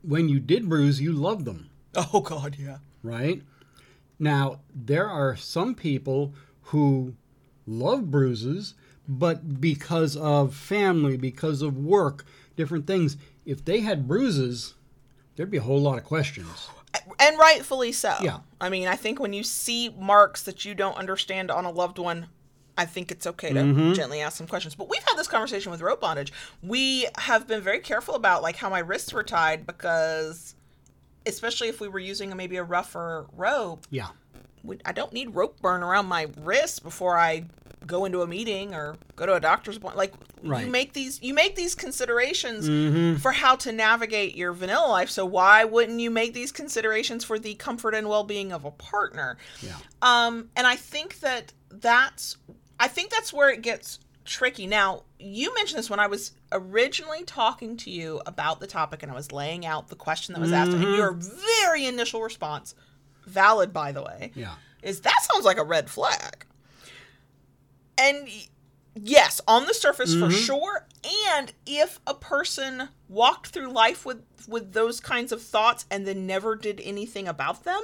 when 0.02 0.28
you 0.28 0.40
did 0.40 0.68
bruise, 0.68 1.00
you 1.00 1.12
loved 1.12 1.44
them, 1.44 1.68
Oh 1.94 2.20
God, 2.20 2.56
yeah. 2.58 2.78
right? 3.02 3.42
Now, 4.18 4.60
there 4.74 5.08
are 5.08 5.36
some 5.36 5.74
people 5.74 6.32
who 6.70 7.14
love 7.66 8.10
bruises, 8.10 8.74
but 9.08 9.60
because 9.60 10.16
of 10.16 10.54
family, 10.54 11.16
because 11.16 11.60
of 11.60 11.76
work, 11.76 12.24
different 12.56 12.86
things, 12.86 13.16
if 13.44 13.64
they 13.64 13.80
had 13.80 14.06
bruises, 14.08 14.74
there'd 15.36 15.50
be 15.50 15.56
a 15.58 15.62
whole 15.62 15.80
lot 15.80 15.98
of 15.98 16.04
questions. 16.04 16.68
and 17.18 17.38
rightfully 17.38 17.92
so. 17.92 18.14
Yeah. 18.20 18.40
I 18.60 18.68
mean, 18.68 18.86
I 18.88 18.96
think 18.96 19.18
when 19.18 19.32
you 19.32 19.42
see 19.42 19.88
marks 19.98 20.42
that 20.42 20.64
you 20.64 20.74
don't 20.74 20.96
understand 20.96 21.50
on 21.50 21.64
a 21.64 21.70
loved 21.70 21.98
one, 21.98 22.26
I 22.76 22.84
think 22.86 23.10
it's 23.10 23.26
okay 23.26 23.52
to 23.52 23.60
Mm-hmm. 23.60 23.92
gently 23.94 24.20
ask 24.20 24.36
some 24.36 24.46
questions. 24.46 24.74
But 24.74 24.88
we've 24.88 25.02
had 25.02 25.16
this 25.16 25.28
conversation 25.28 25.70
with 25.72 25.80
rope 25.82 26.00
bondage. 26.00 26.32
We 26.62 27.06
have 27.18 27.46
been 27.46 27.60
very 27.60 27.80
careful 27.80 28.14
about 28.14 28.42
like 28.42 28.56
how 28.56 28.68
my 28.70 28.78
wrists 28.80 29.12
were 29.12 29.22
tied 29.22 29.66
because, 29.66 30.54
especially 31.26 31.68
if 31.68 31.80
we 31.80 31.88
were 31.88 31.98
using 31.98 32.34
maybe 32.36 32.56
a 32.56 32.64
rougher 32.64 33.26
rope, 33.36 33.86
Yeah. 33.90 34.08
I 34.84 34.92
don't 34.92 35.12
need 35.12 35.34
rope 35.34 35.60
burn 35.60 35.82
around 35.82 36.06
my 36.06 36.28
wrists 36.38 36.78
before 36.78 37.18
I 37.18 37.46
go 37.86 38.04
into 38.04 38.22
a 38.22 38.26
meeting 38.26 38.74
or 38.74 38.96
go 39.16 39.26
to 39.26 39.34
a 39.34 39.40
doctor's 39.40 39.76
appointment. 39.76 39.98
Like 39.98 40.14
Right. 40.44 40.64
you 40.64 40.70
make 40.72 40.92
these 40.92 41.22
you 41.22 41.34
make 41.34 41.54
these 41.54 41.74
considerations 41.74 43.20
for 43.22 43.30
how 43.32 43.54
to 43.56 43.70
navigate 43.72 44.34
your 44.34 44.52
vanilla 44.52 44.88
life. 44.88 45.08
So 45.10 45.24
why 45.24 45.64
wouldn't 45.64 46.00
you 46.00 46.10
make 46.10 46.34
these 46.34 46.50
considerations 46.52 47.24
for 47.24 47.38
the 47.38 47.54
comfort 47.54 47.94
and 47.94 48.08
well-being 48.08 48.52
of 48.52 48.64
a 48.64 48.70
partner? 48.72 49.36
Yeah. 49.60 49.76
Um, 50.02 50.48
and 50.56 50.66
I 50.66 50.76
think 50.76 51.20
that 51.20 51.52
that's 51.70 52.36
I 52.80 52.88
think 52.88 53.10
that's 53.10 53.32
where 53.32 53.50
it 53.50 53.62
gets 53.62 54.00
tricky. 54.24 54.66
Now, 54.66 55.02
you 55.18 55.54
mentioned 55.54 55.78
this 55.78 55.88
when 55.90 56.00
I 56.00 56.06
was 56.08 56.32
originally 56.50 57.22
talking 57.24 57.76
to 57.78 57.90
you 57.90 58.20
about 58.26 58.60
the 58.60 58.66
topic 58.66 59.02
and 59.02 59.10
I 59.12 59.14
was 59.14 59.30
laying 59.32 59.64
out 59.66 59.88
the 59.88 59.96
question 59.96 60.32
that 60.34 60.40
was 60.40 60.52
asked, 60.52 60.72
and 60.72 60.82
your 60.82 61.12
very 61.12 61.86
initial 61.86 62.22
response, 62.22 62.74
valid 63.26 63.72
by 63.72 63.92
the 63.92 64.02
way, 64.02 64.32
Yeah. 64.34 64.54
is 64.82 65.00
that 65.02 65.16
sounds 65.32 65.44
like 65.44 65.58
a 65.58 65.64
red 65.64 65.88
flag. 65.90 66.46
And 67.98 68.28
yes, 68.94 69.40
on 69.46 69.66
the 69.66 69.74
surface 69.74 70.14
for 70.14 70.30
sure. 70.30 70.86
And 71.30 71.52
if 71.66 72.00
a 72.06 72.14
person 72.14 72.88
walked 73.08 73.48
through 73.48 73.70
life 73.72 74.04
with 74.06 74.22
with 74.48 74.72
those 74.72 75.00
kinds 75.00 75.30
of 75.32 75.40
thoughts 75.42 75.86
and 75.90 76.06
then 76.06 76.26
never 76.26 76.56
did 76.56 76.80
anything 76.84 77.28
about 77.28 77.64
them, 77.64 77.80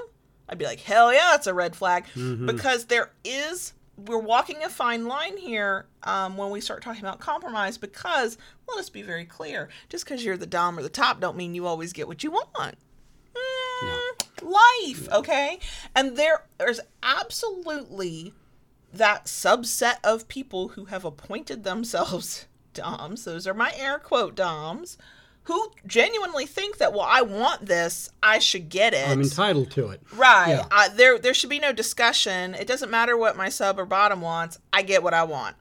I'd 0.49 0.59
be 0.59 0.65
like, 0.65 0.81
hell 0.81 1.13
yeah, 1.13 1.29
that's 1.33 1.47
a 1.47 1.55
red 1.55 1.77
flag. 1.77 2.05
Because 2.47 2.87
there 2.87 3.11
is 3.25 3.73
we're 3.97 4.19
walking 4.19 4.63
a 4.63 4.69
fine 4.69 5.07
line 5.07 5.37
here 5.37 5.87
um, 6.05 6.37
when 6.37 6.51
we 6.51 6.61
start 6.61 6.83
talking 6.83 7.01
about 7.01 7.19
compromise 7.19 7.77
because 7.77 8.39
let 8.69 8.79
us 8.79 8.89
be 8.89 9.03
very 9.03 9.25
clear 9.25 9.69
just 9.89 10.05
because 10.05 10.25
you're 10.25 10.37
the 10.37 10.47
dom 10.47 10.79
or 10.79 10.83
the 10.83 10.89
top 10.89 11.21
don't 11.21 11.37
mean 11.37 11.53
you 11.55 11.67
always 11.67 11.93
get 11.93 12.07
what 12.07 12.23
you 12.23 12.31
want. 12.31 12.77
Mm, 13.35 14.43
life 14.43 15.09
okay? 15.13 15.59
And 15.97 16.17
there 16.17 16.45
there's 16.59 16.81
absolutely 17.03 18.33
that 18.93 19.27
subset 19.27 19.97
of 20.03 20.29
people 20.29 20.69
who 20.69 20.87
have 20.87 21.05
appointed 21.05 21.65
themselves 21.65 22.47
doms 22.75 23.25
those 23.25 23.47
are 23.47 23.55
my 23.55 23.73
air 23.77 23.99
quote 23.99 24.35
doms 24.35 24.99
who 25.45 25.73
genuinely 25.87 26.47
think 26.47 26.77
that 26.79 26.93
well 26.93 27.07
i 27.09 27.23
want 27.23 27.67
this 27.67 28.11
i 28.23 28.39
should 28.39 28.69
get 28.69 28.95
it 28.95 29.09
I'm 29.09 29.21
entitled 29.21 29.71
to 29.73 29.89
it. 29.89 30.01
Right. 30.15 30.51
Yeah. 30.51 30.67
I, 30.71 30.89
there 30.89 31.19
there 31.19 31.35
should 31.35 31.51
be 31.51 31.59
no 31.59 31.73
discussion. 31.73 32.55
It 32.55 32.69
doesn't 32.69 32.91
matter 32.91 33.17
what 33.17 33.37
my 33.37 33.49
sub 33.49 33.79
or 33.79 33.87
bottom 33.87 34.21
wants. 34.21 34.59
I 34.73 34.83
get 34.83 35.03
what 35.03 35.15
I 35.15 35.25
want. 35.25 35.57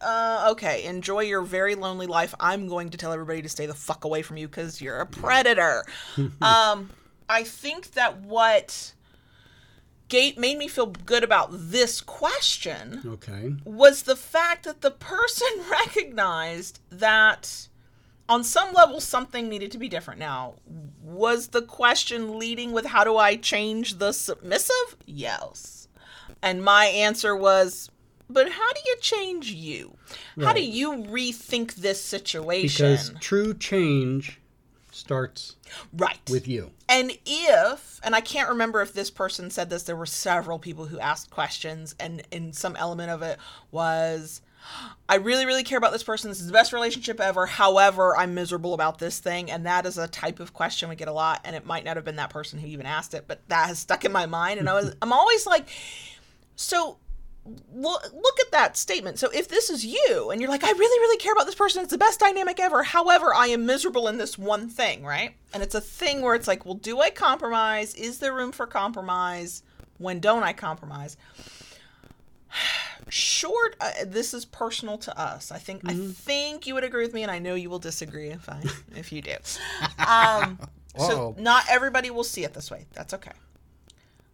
Uh, 0.00 0.48
okay, 0.52 0.84
enjoy 0.84 1.20
your 1.20 1.42
very 1.42 1.74
lonely 1.74 2.06
life. 2.06 2.34
I'm 2.40 2.68
going 2.68 2.90
to 2.90 2.98
tell 2.98 3.12
everybody 3.12 3.42
to 3.42 3.48
stay 3.48 3.66
the 3.66 3.74
fuck 3.74 4.04
away 4.04 4.22
from 4.22 4.38
you 4.38 4.48
because 4.48 4.80
you're 4.80 4.98
a 4.98 5.06
predator. 5.06 5.84
um, 6.40 6.90
I 7.28 7.44
think 7.44 7.92
that 7.92 8.20
what 8.22 8.94
gate 10.10 10.36
made 10.38 10.58
me 10.58 10.68
feel 10.68 10.86
good 10.86 11.24
about 11.24 11.48
this 11.52 12.00
question 12.02 13.00
Okay. 13.06 13.54
was 13.64 14.02
the 14.02 14.16
fact 14.16 14.64
that 14.64 14.82
the 14.82 14.90
person 14.90 15.48
recognized 15.70 16.80
that 16.90 17.68
on 18.28 18.44
some 18.44 18.72
level 18.74 19.00
something 19.00 19.48
needed 19.48 19.72
to 19.72 19.78
be 19.78 19.88
different. 19.88 20.20
Now, 20.20 20.54
was 21.02 21.48
the 21.48 21.62
question 21.62 22.38
leading 22.38 22.72
with 22.72 22.86
how 22.86 23.02
do 23.04 23.16
I 23.16 23.36
change 23.36 23.98
the 23.98 24.12
submissive? 24.12 24.96
Yes. 25.06 25.88
And 26.42 26.62
my 26.62 26.86
answer 26.86 27.34
was, 27.34 27.90
but 28.28 28.48
how 28.50 28.72
do 28.72 28.80
you 28.86 28.96
change 29.00 29.50
you? 29.50 29.96
How 30.40 30.52
do 30.52 30.62
you 30.62 30.92
rethink 30.92 31.74
this 31.74 32.02
situation? 32.02 32.92
Because 32.92 33.12
true 33.20 33.52
change 33.54 34.39
starts 35.00 35.56
Right. 35.92 36.20
with 36.30 36.46
you. 36.46 36.70
And 36.88 37.12
if, 37.26 38.00
and 38.02 38.14
I 38.14 38.20
can't 38.20 38.48
remember 38.48 38.80
if 38.82 38.92
this 38.92 39.10
person 39.10 39.50
said 39.50 39.70
this, 39.70 39.82
there 39.84 39.96
were 39.96 40.06
several 40.06 40.58
people 40.58 40.86
who 40.86 40.98
asked 41.00 41.30
questions, 41.30 41.94
and, 41.98 42.22
in 42.30 42.52
some 42.52 42.76
element 42.76 43.10
of 43.10 43.22
it 43.22 43.38
was, 43.70 44.42
I 45.08 45.16
really, 45.16 45.46
really 45.46 45.64
care 45.64 45.78
about 45.78 45.92
this 45.92 46.02
person. 46.02 46.30
This 46.30 46.40
is 46.40 46.46
the 46.46 46.52
best 46.52 46.72
relationship 46.72 47.18
ever. 47.20 47.46
However, 47.46 48.16
I'm 48.16 48.34
miserable 48.34 48.74
about 48.74 48.98
this 48.98 49.18
thing. 49.18 49.50
And 49.50 49.64
that 49.66 49.86
is 49.86 49.96
a 49.98 50.06
type 50.06 50.38
of 50.38 50.52
question 50.52 50.88
we 50.88 50.96
get 50.96 51.08
a 51.08 51.12
lot. 51.12 51.40
And 51.44 51.56
it 51.56 51.64
might 51.64 51.84
not 51.84 51.96
have 51.96 52.04
been 52.04 52.16
that 52.16 52.30
person 52.30 52.58
who 52.58 52.66
even 52.66 52.84
asked 52.86 53.14
it, 53.14 53.24
but 53.26 53.40
that 53.48 53.68
has 53.68 53.78
stuck 53.78 54.04
in 54.04 54.12
my 54.12 54.26
mind. 54.26 54.60
And 54.60 54.68
I 54.68 54.74
was, 54.74 54.94
I'm 55.00 55.12
always 55.14 55.46
like, 55.46 55.68
so 56.56 56.98
look, 57.44 58.02
look 58.12 58.40
at 58.40 58.52
that 58.52 58.76
statement. 58.76 59.18
So 59.18 59.30
if 59.30 59.48
this 59.48 59.70
is 59.70 59.84
you 59.84 60.30
and 60.30 60.40
you're 60.40 60.50
like, 60.50 60.64
I 60.64 60.70
really, 60.70 61.00
really 61.00 61.18
care 61.18 61.32
about 61.32 61.46
this 61.46 61.54
person, 61.54 61.82
it's 61.82 61.90
the 61.90 61.98
best 61.98 62.20
dynamic 62.20 62.60
ever. 62.60 62.82
However, 62.82 63.34
I 63.34 63.48
am 63.48 63.66
miserable 63.66 64.08
in 64.08 64.18
this 64.18 64.38
one 64.38 64.68
thing, 64.68 65.04
right? 65.04 65.34
And 65.52 65.62
it's 65.62 65.74
a 65.74 65.80
thing 65.80 66.22
where 66.22 66.34
it's 66.34 66.48
like, 66.48 66.64
well, 66.64 66.74
do 66.74 67.00
I 67.00 67.10
compromise? 67.10 67.94
Is 67.94 68.18
there 68.18 68.34
room 68.34 68.52
for 68.52 68.66
compromise? 68.66 69.62
When 69.98 70.20
don't 70.20 70.42
I 70.42 70.52
compromise? 70.52 71.16
Short. 73.08 73.76
Uh, 73.80 73.90
this 74.06 74.34
is 74.34 74.44
personal 74.44 74.98
to 74.98 75.18
us. 75.18 75.50
I 75.50 75.58
think. 75.58 75.82
I 75.84 75.94
think 75.94 76.66
you 76.66 76.74
would 76.74 76.84
agree 76.84 77.04
with 77.04 77.12
me, 77.12 77.22
and 77.22 77.30
I 77.30 77.40
know 77.40 77.56
you 77.56 77.68
will 77.68 77.80
disagree 77.80 78.28
if 78.28 78.48
I 78.48 78.62
if 78.96 79.12
you 79.12 79.22
do. 79.22 79.34
Um, 79.98 80.58
so 80.96 81.34
not 81.38 81.64
everybody 81.68 82.10
will 82.10 82.24
see 82.24 82.44
it 82.44 82.52
this 82.52 82.70
way. 82.70 82.86
That's 82.94 83.14
okay. 83.14 83.32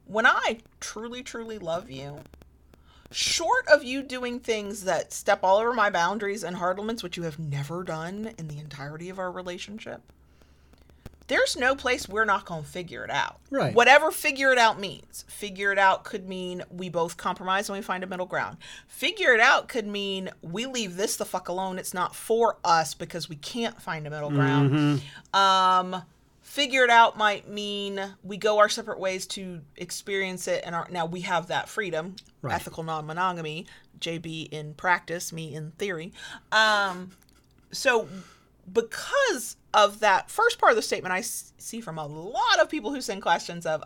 When 0.06 0.26
I 0.26 0.58
truly, 0.80 1.22
truly 1.22 1.58
love 1.58 1.90
you, 1.90 2.20
short 3.10 3.66
of 3.68 3.84
you 3.84 4.02
doing 4.02 4.40
things 4.40 4.84
that 4.84 5.12
step 5.12 5.40
all 5.42 5.58
over 5.58 5.72
my 5.72 5.90
boundaries 5.90 6.44
and 6.44 6.56
hard 6.56 6.78
limits, 6.78 7.02
which 7.02 7.16
you 7.16 7.22
have 7.24 7.38
never 7.38 7.82
done 7.82 8.32
in 8.38 8.48
the 8.48 8.58
entirety 8.58 9.08
of 9.08 9.18
our 9.18 9.30
relationship, 9.30 10.00
there's 11.28 11.56
no 11.56 11.74
place 11.74 12.08
we're 12.08 12.24
not 12.24 12.44
going 12.44 12.62
to 12.62 12.68
figure 12.68 13.04
it 13.04 13.10
out. 13.10 13.40
Right. 13.50 13.74
Whatever 13.74 14.10
figure 14.10 14.52
it 14.52 14.58
out 14.58 14.78
means. 14.78 15.24
Figure 15.28 15.72
it 15.72 15.78
out 15.78 16.04
could 16.04 16.28
mean 16.28 16.62
we 16.70 16.88
both 16.88 17.16
compromise 17.16 17.68
and 17.68 17.76
we 17.76 17.82
find 17.82 18.04
a 18.04 18.06
middle 18.06 18.26
ground. 18.26 18.58
Figure 18.86 19.32
it 19.32 19.40
out 19.40 19.68
could 19.68 19.86
mean 19.86 20.30
we 20.42 20.66
leave 20.66 20.96
this 20.96 21.16
the 21.16 21.24
fuck 21.24 21.48
alone. 21.48 21.78
It's 21.78 21.94
not 21.94 22.14
for 22.14 22.58
us 22.64 22.94
because 22.94 23.28
we 23.28 23.36
can't 23.36 23.80
find 23.82 24.06
a 24.06 24.10
middle 24.10 24.30
ground. 24.30 25.02
Um, 25.34 26.02
figure 26.56 26.84
it 26.84 26.88
out 26.88 27.18
might 27.18 27.46
mean 27.46 28.00
we 28.22 28.38
go 28.38 28.56
our 28.56 28.68
separate 28.70 28.98
ways 28.98 29.26
to 29.26 29.60
experience 29.76 30.48
it 30.48 30.62
and 30.64 30.74
our, 30.74 30.88
now 30.90 31.04
we 31.04 31.20
have 31.20 31.48
that 31.48 31.68
freedom. 31.68 32.16
Right. 32.40 32.54
ethical 32.54 32.82
non-monogamy 32.82 33.66
jb 34.00 34.48
in 34.50 34.72
practice 34.72 35.34
me 35.34 35.54
in 35.54 35.72
theory. 35.72 36.14
Um, 36.52 37.10
so 37.72 38.08
because 38.72 39.58
of 39.74 40.00
that 40.00 40.30
first 40.30 40.58
part 40.58 40.72
of 40.72 40.76
the 40.76 40.82
statement 40.82 41.12
i 41.12 41.20
see 41.20 41.82
from 41.82 41.98
a 41.98 42.06
lot 42.06 42.58
of 42.58 42.70
people 42.70 42.90
who 42.94 43.02
send 43.02 43.20
questions 43.20 43.66
of 43.66 43.84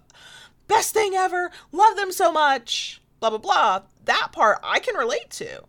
best 0.69 0.95
thing 0.95 1.15
ever 1.15 1.51
love 1.73 1.97
them 1.97 2.13
so 2.13 2.31
much 2.31 3.03
blah 3.19 3.31
blah 3.31 3.39
blah 3.39 3.83
that 4.05 4.29
part 4.31 4.61
i 4.63 4.79
can 4.79 4.95
relate 4.95 5.31
to. 5.31 5.65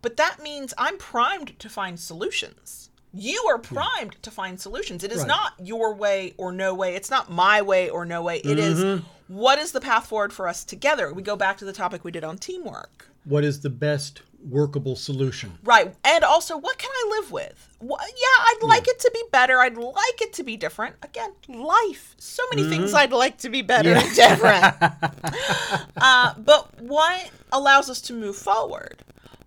But 0.00 0.16
that 0.16 0.40
means 0.40 0.72
i'm 0.78 0.96
primed 0.96 1.58
to 1.58 1.68
find 1.68 1.98
solutions 1.98 2.90
you 3.16 3.42
are 3.48 3.58
hmm. 3.58 3.74
primed 3.74 4.16
to 4.22 4.30
find 4.30 4.60
solutions 4.60 5.02
it 5.02 5.12
is 5.12 5.18
Right. 5.18 5.28
not 5.28 5.52
your 5.58 5.94
way 5.94 6.34
or 6.36 6.52
no 6.52 6.74
way 6.74 6.94
it's 6.94 7.10
not 7.10 7.30
my 7.30 7.62
way 7.62 7.88
or 7.88 8.04
no 8.04 8.22
way 8.22 8.38
It 8.38 8.58
is 8.58 8.78
mm-hmm. 8.78 9.06
what 9.28 9.58
is 9.58 9.72
the 9.72 9.80
path 9.80 10.06
forward 10.06 10.32
for 10.32 10.48
us 10.48 10.64
together 10.64 11.12
we 11.12 11.22
go 11.22 11.36
back 11.36 11.56
to 11.58 11.64
the 11.64 11.72
topic 11.72 12.04
we 12.04 12.10
did 12.10 12.24
on 12.24 12.38
teamwork 12.38 13.08
What 13.24 13.44
is 13.44 13.60
the 13.60 13.70
best 13.70 14.22
workable 14.48 14.96
solution? 14.96 15.58
Right. 15.64 15.94
And 16.04 16.24
also, 16.24 16.56
what 16.56 16.78
can 16.78 16.90
I 16.92 17.18
live 17.18 17.32
with? 17.32 17.74
What, 17.78 18.00
yeah, 18.00 18.44
I'd 18.44 18.58
hmm. 18.60 18.68
like 18.68 18.88
it 18.88 18.98
to 19.00 19.10
be 19.12 19.22
better. 19.30 19.60
I'd 19.60 19.76
like 19.76 20.22
it 20.22 20.32
to 20.34 20.44
be 20.44 20.56
different. 20.56 20.96
Again, 21.02 21.32
life. 21.48 22.14
So 22.18 22.42
many 22.52 22.62
mm-hmm. 22.62 22.70
things 22.70 22.94
I'd 22.94 23.12
like 23.12 23.38
to 23.38 23.50
be 23.50 23.62
better 23.62 23.92
and 23.92 24.14
different. 24.14 24.74
uh, 25.96 26.34
but 26.38 26.80
what 26.80 27.30
allows 27.52 27.90
us 27.90 28.00
to 28.02 28.12
move 28.12 28.36
forward? 28.36 29.02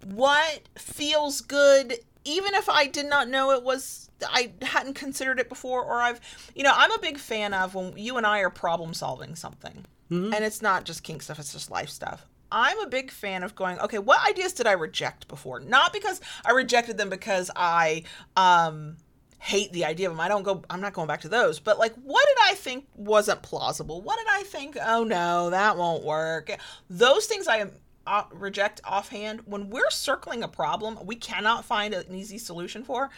What 0.05 0.61
feels 0.77 1.41
good, 1.41 1.99
even 2.29 2.53
if 2.53 2.69
I 2.69 2.85
did 2.87 3.07
not 3.07 3.27
know 3.27 3.51
it 3.51 3.63
was, 3.63 4.09
I 4.27 4.51
hadn't 4.61 4.93
considered 4.93 5.39
it 5.39 5.49
before, 5.49 5.83
or 5.83 6.01
I've, 6.01 6.21
you 6.55 6.63
know, 6.63 6.73
I'm 6.75 6.91
a 6.91 6.99
big 6.99 7.17
fan 7.17 7.53
of 7.53 7.75
when 7.75 7.97
you 7.97 8.17
and 8.17 8.25
I 8.25 8.39
are 8.39 8.49
problem 8.49 8.93
solving 8.93 9.35
something. 9.35 9.85
And 10.33 10.43
it's 10.43 10.61
not 10.61 10.85
just 10.85 11.03
kink 11.03 11.21
stuff, 11.21 11.39
it's 11.39 11.53
just 11.53 11.71
life 11.71 11.89
stuff. 11.89 12.25
I'm 12.51 12.79
a 12.79 12.87
big 12.87 13.11
fan 13.11 13.43
of 13.43 13.55
going, 13.55 13.79
okay, 13.79 13.99
what 13.99 14.27
ideas 14.27 14.53
did 14.53 14.65
I 14.65 14.71
reject 14.71 15.27
before? 15.27 15.59
Not 15.59 15.93
because 15.93 16.19
I 16.43 16.51
rejected 16.51 16.97
them 16.97 17.09
because 17.09 17.51
I 17.55 18.03
um 18.35 18.97
hate 19.37 19.71
the 19.71 19.85
idea 19.85 20.09
of 20.09 20.13
them. 20.15 20.19
I 20.19 20.27
don't 20.27 20.43
go 20.43 20.63
I'm 20.69 20.81
not 20.81 20.93
going 20.93 21.07
back 21.07 21.21
to 21.21 21.29
those. 21.29 21.59
But 21.59 21.77
like 21.77 21.93
what 22.03 22.25
did 22.27 22.51
I 22.51 22.55
think 22.55 22.85
wasn't 22.95 23.43
plausible? 23.43 24.01
What 24.01 24.17
did 24.17 24.27
I 24.31 24.43
think, 24.43 24.77
oh 24.83 25.03
no, 25.03 25.51
that 25.51 25.77
won't 25.77 26.03
work? 26.03 26.49
Those 26.89 27.25
things 27.27 27.47
I 27.47 27.69
uh, 28.09 28.23
reject 28.33 28.81
offhand 28.83 29.41
when 29.45 29.69
we're 29.69 29.91
circling 29.91 30.41
a 30.41 30.47
problem 30.47 30.97
we 31.05 31.15
cannot 31.15 31.63
find 31.63 31.93
an 31.93 32.13
easy 32.13 32.39
solution 32.39 32.83
for. 32.83 33.09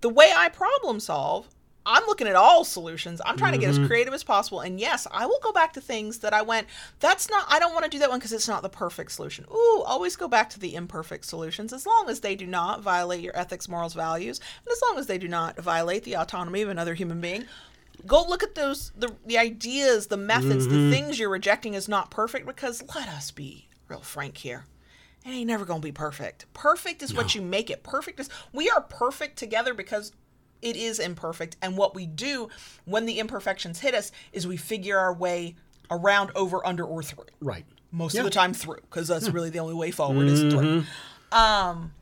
The 0.00 0.08
way 0.08 0.32
I 0.34 0.48
problem 0.48 0.98
solve 0.98 1.48
I'm 1.84 2.04
looking 2.06 2.28
at 2.28 2.36
all 2.36 2.64
solutions. 2.64 3.20
I'm 3.24 3.36
trying 3.36 3.52
to 3.52 3.58
get 3.58 3.70
as 3.70 3.78
creative 3.88 4.14
as 4.14 4.22
possible. 4.22 4.60
And 4.60 4.78
yes, 4.78 5.06
I 5.10 5.26
will 5.26 5.40
go 5.42 5.52
back 5.52 5.72
to 5.72 5.80
things 5.80 6.18
that 6.18 6.32
I 6.32 6.42
went, 6.42 6.68
that's 7.00 7.28
not, 7.28 7.44
I 7.48 7.58
don't 7.58 7.72
want 7.72 7.84
to 7.84 7.90
do 7.90 7.98
that 7.98 8.08
one 8.08 8.20
because 8.20 8.32
it's 8.32 8.46
not 8.46 8.62
the 8.62 8.68
perfect 8.68 9.10
solution. 9.10 9.46
Ooh, 9.52 9.82
always 9.84 10.14
go 10.14 10.28
back 10.28 10.48
to 10.50 10.60
the 10.60 10.76
imperfect 10.76 11.24
solutions 11.24 11.72
as 11.72 11.84
long 11.84 12.08
as 12.08 12.20
they 12.20 12.36
do 12.36 12.46
not 12.46 12.82
violate 12.82 13.20
your 13.20 13.36
ethics, 13.36 13.68
morals, 13.68 13.94
values, 13.94 14.38
and 14.64 14.72
as 14.72 14.80
long 14.82 14.98
as 14.98 15.06
they 15.08 15.18
do 15.18 15.26
not 15.26 15.58
violate 15.58 16.04
the 16.04 16.16
autonomy 16.16 16.62
of 16.62 16.68
another 16.68 16.94
human 16.94 17.20
being. 17.20 17.46
Go 18.06 18.24
look 18.28 18.44
at 18.44 18.54
those, 18.54 18.92
the, 18.96 19.14
the 19.26 19.38
ideas, 19.38 20.06
the 20.06 20.16
methods, 20.16 20.68
the 20.68 20.90
things 20.90 21.18
you're 21.18 21.28
rejecting 21.28 21.74
is 21.74 21.88
not 21.88 22.10
perfect 22.10 22.46
because 22.46 22.82
let 22.94 23.08
us 23.08 23.32
be 23.32 23.68
real 23.92 24.00
frank 24.00 24.38
here. 24.38 24.64
It 25.24 25.28
ain't 25.30 25.46
never 25.46 25.64
gonna 25.64 25.80
be 25.80 25.92
perfect. 25.92 26.46
Perfect 26.52 27.02
is 27.02 27.14
what 27.14 27.34
you 27.34 27.42
make 27.42 27.70
it. 27.70 27.82
Perfect 27.84 28.18
is 28.18 28.28
we 28.52 28.68
are 28.70 28.80
perfect 28.80 29.36
together 29.38 29.72
because 29.74 30.12
it 30.62 30.76
is 30.76 30.98
imperfect. 30.98 31.56
And 31.62 31.76
what 31.76 31.94
we 31.94 32.06
do 32.06 32.48
when 32.86 33.06
the 33.06 33.18
imperfections 33.20 33.80
hit 33.80 33.94
us 33.94 34.10
is 34.32 34.46
we 34.46 34.56
figure 34.56 34.98
our 34.98 35.12
way 35.14 35.54
around, 35.90 36.30
over, 36.34 36.66
under, 36.66 36.84
or 36.84 37.02
through. 37.02 37.26
Right. 37.40 37.64
Most 37.92 38.14
Yeah. 38.14 38.20
of 38.20 38.24
the 38.24 38.30
time 38.30 38.54
through, 38.54 38.80
because 38.82 39.06
that's 39.08 39.28
really 39.28 39.50
the 39.50 39.58
only 39.60 39.74
way 39.74 39.90
forward 39.90 40.26
is 40.26 40.40
through. 40.40 40.84
Um, 41.30 41.92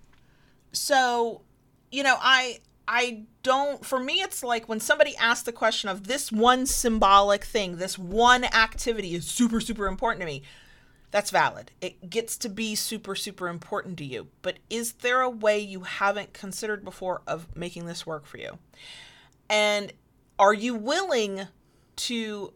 so 0.72 1.42
you 1.90 2.02
know, 2.04 2.16
I 2.20 2.60
I 2.86 3.24
don't. 3.42 3.84
For 3.84 3.98
me, 4.00 4.14
it's 4.14 4.42
like 4.42 4.68
when 4.68 4.80
somebody 4.80 5.16
asks 5.16 5.42
the 5.44 5.52
question 5.52 5.90
of 5.90 6.06
this 6.06 6.30
one 6.32 6.64
symbolic 6.66 7.44
thing, 7.44 7.76
this 7.76 7.98
one 7.98 8.44
activity 8.44 9.14
is 9.14 9.26
super 9.26 9.60
super 9.60 9.86
important 9.88 10.20
to 10.20 10.26
me. 10.26 10.42
That's 11.10 11.30
valid. 11.30 11.72
It 11.80 12.08
gets 12.08 12.36
to 12.38 12.48
be 12.48 12.74
super, 12.74 13.14
super 13.14 13.48
important 13.48 13.98
to 13.98 14.04
you. 14.04 14.28
But 14.42 14.58
is 14.68 14.92
there 14.94 15.20
a 15.20 15.30
way 15.30 15.58
you 15.58 15.80
haven't 15.80 16.32
considered 16.32 16.84
before 16.84 17.22
of 17.26 17.48
making 17.56 17.86
this 17.86 18.06
work 18.06 18.26
for 18.26 18.38
you? 18.38 18.58
And 19.48 19.92
are 20.38 20.54
you 20.54 20.74
willing 20.74 21.48
to 21.96 22.52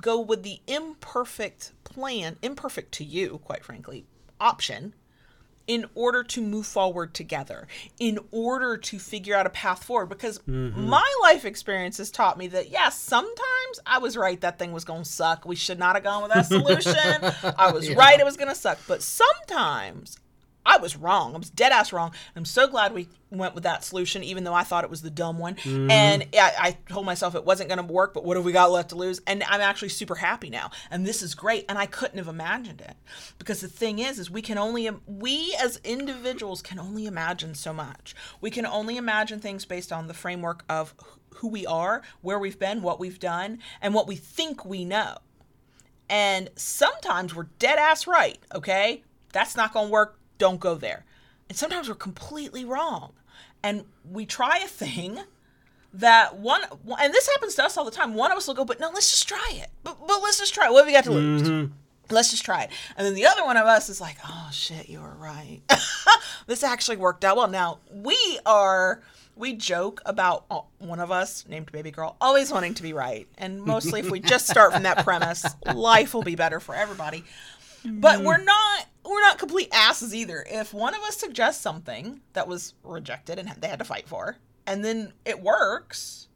go 0.00 0.20
with 0.20 0.42
the 0.42 0.60
imperfect 0.66 1.72
plan, 1.84 2.36
imperfect 2.42 2.92
to 2.92 3.04
you, 3.04 3.38
quite 3.44 3.64
frankly, 3.64 4.06
option 4.40 4.94
in 5.68 5.84
order 5.94 6.24
to 6.24 6.40
move 6.40 6.66
forward 6.66 7.14
together, 7.14 7.68
in 8.00 8.18
order 8.32 8.76
to 8.76 8.98
figure 8.98 9.36
out 9.36 9.46
a 9.46 9.50
path 9.50 9.84
forward. 9.84 10.08
Because 10.08 10.40
mm-hmm. 10.40 10.88
my 10.88 11.08
life 11.22 11.44
experience 11.44 11.98
has 11.98 12.10
taught 12.10 12.36
me 12.36 12.48
that, 12.48 12.70
yes, 12.70 12.98
sometimes 12.98 13.80
I 13.86 13.98
was 13.98 14.16
right, 14.16 14.40
that 14.40 14.58
thing 14.58 14.72
was 14.72 14.84
going 14.84 15.04
to 15.04 15.08
suck. 15.08 15.44
We 15.44 15.54
should 15.54 15.78
not 15.78 15.94
have 15.94 16.02
gone 16.02 16.22
with 16.22 16.32
that 16.32 16.46
solution. 16.46 17.54
I 17.56 17.70
was 17.70 17.94
right, 17.94 18.18
it 18.18 18.24
was 18.24 18.36
going 18.36 18.48
to 18.48 18.54
suck. 18.54 18.78
But 18.88 19.02
sometimes 19.02 20.18
I 20.68 20.76
was 20.76 20.96
wrong. 20.96 21.34
I 21.34 21.38
was 21.38 21.48
dead 21.48 21.72
ass 21.72 21.94
wrong. 21.94 22.12
I'm 22.36 22.44
so 22.44 22.68
glad 22.68 22.92
we 22.92 23.08
went 23.30 23.54
with 23.54 23.64
that 23.64 23.84
solution, 23.84 24.22
even 24.22 24.44
though 24.44 24.52
I 24.52 24.64
thought 24.64 24.84
it 24.84 24.90
was 24.90 25.00
the 25.00 25.08
dumb 25.10 25.38
one. 25.38 25.54
Mm-hmm. 25.54 25.90
And 25.90 26.26
I, 26.34 26.52
I 26.58 26.76
told 26.90 27.06
myself 27.06 27.34
it 27.34 27.44
wasn't 27.44 27.70
going 27.70 27.84
to 27.84 27.90
work, 27.92 28.12
but 28.12 28.22
what 28.22 28.36
have 28.36 28.44
we 28.44 28.52
got 28.52 28.70
left 28.70 28.90
to 28.90 28.96
lose? 28.96 29.22
And 29.26 29.42
I'm 29.44 29.62
actually 29.62 29.88
super 29.88 30.16
happy 30.16 30.50
now. 30.50 30.70
And 30.90 31.06
this 31.06 31.22
is 31.22 31.34
great. 31.34 31.64
And 31.70 31.78
I 31.78 31.86
couldn't 31.86 32.18
have 32.18 32.28
imagined 32.28 32.82
it 32.82 32.96
because 33.38 33.62
the 33.62 33.68
thing 33.68 33.98
is, 33.98 34.18
is 34.18 34.30
we 34.30 34.42
can 34.42 34.58
only, 34.58 34.90
we 35.06 35.56
as 35.58 35.80
individuals 35.84 36.60
can 36.60 36.78
only 36.78 37.06
imagine 37.06 37.54
so 37.54 37.72
much. 37.72 38.14
We 38.42 38.50
can 38.50 38.66
only 38.66 38.98
imagine 38.98 39.40
things 39.40 39.64
based 39.64 39.90
on 39.90 40.06
the 40.06 40.14
framework 40.14 40.64
of 40.68 40.94
who 41.36 41.48
we 41.48 41.66
are, 41.66 42.02
where 42.20 42.38
we've 42.38 42.58
been, 42.58 42.82
what 42.82 43.00
we've 43.00 43.18
done, 43.18 43.60
and 43.80 43.94
what 43.94 44.06
we 44.06 44.16
think 44.16 44.66
we 44.66 44.84
know. 44.84 45.16
And 46.10 46.50
sometimes 46.56 47.34
we're 47.34 47.48
dead 47.58 47.78
ass 47.78 48.06
right, 48.06 48.38
okay? 48.54 49.02
That's 49.32 49.56
not 49.56 49.72
going 49.72 49.86
to 49.86 49.92
work. 49.92 50.17
Don't 50.38 50.60
go 50.60 50.74
there. 50.74 51.04
And 51.48 51.56
sometimes 51.56 51.88
we're 51.88 51.94
completely 51.94 52.64
wrong. 52.64 53.12
And 53.62 53.84
we 54.08 54.26
try 54.26 54.58
a 54.58 54.68
thing 54.68 55.20
that 55.94 56.36
one, 56.36 56.62
and 57.00 57.12
this 57.12 57.28
happens 57.28 57.54
to 57.56 57.64
us 57.64 57.76
all 57.76 57.84
the 57.84 57.90
time. 57.90 58.14
One 58.14 58.30
of 58.30 58.38
us 58.38 58.46
will 58.46 58.54
go, 58.54 58.64
but 58.64 58.78
no, 58.78 58.90
let's 58.90 59.10
just 59.10 59.28
try 59.28 59.50
it. 59.52 59.68
But, 59.82 59.98
but 60.06 60.22
let's 60.22 60.38
just 60.38 60.54
try 60.54 60.66
it. 60.66 60.72
What 60.72 60.80
have 60.80 60.86
we 60.86 60.92
got 60.92 61.04
to 61.04 61.10
lose? 61.10 61.42
Mm-hmm. 61.42 61.72
Let's 62.10 62.30
just 62.30 62.44
try 62.44 62.62
it. 62.62 62.70
And 62.96 63.06
then 63.06 63.14
the 63.14 63.26
other 63.26 63.44
one 63.44 63.56
of 63.56 63.66
us 63.66 63.88
is 63.88 64.00
like, 64.00 64.16
oh 64.24 64.48
shit, 64.52 64.88
you 64.88 65.00
were 65.00 65.14
right. 65.14 65.60
this 66.46 66.62
actually 66.62 66.96
worked 66.96 67.24
out 67.24 67.36
well. 67.36 67.48
Now, 67.48 67.78
we 67.90 68.38
are 68.46 69.02
we 69.38 69.54
joke 69.54 70.02
about 70.04 70.44
one 70.78 70.98
of 70.98 71.12
us 71.12 71.44
named 71.48 71.70
baby 71.70 71.92
girl 71.92 72.16
always 72.20 72.50
wanting 72.50 72.74
to 72.74 72.82
be 72.82 72.92
right 72.92 73.28
and 73.38 73.62
mostly 73.62 74.00
if 74.00 74.10
we 74.10 74.18
just 74.18 74.48
start 74.48 74.72
from 74.72 74.82
that 74.82 75.04
premise 75.04 75.46
life 75.74 76.12
will 76.12 76.24
be 76.24 76.34
better 76.34 76.58
for 76.58 76.74
everybody 76.74 77.22
but 77.84 78.20
mm. 78.20 78.24
we're 78.24 78.42
not 78.42 78.86
we're 79.04 79.20
not 79.20 79.38
complete 79.38 79.68
asses 79.72 80.14
either. 80.14 80.44
If 80.48 80.74
one 80.74 80.94
of 80.94 81.00
us 81.02 81.16
suggests 81.16 81.62
something 81.62 82.20
that 82.34 82.46
was 82.46 82.74
rejected 82.82 83.38
and 83.38 83.48
they 83.60 83.68
had 83.68 83.78
to 83.78 83.84
fight 83.84 84.08
for 84.08 84.36
and 84.66 84.84
then 84.84 85.12
it 85.24 85.40
works 85.42 86.28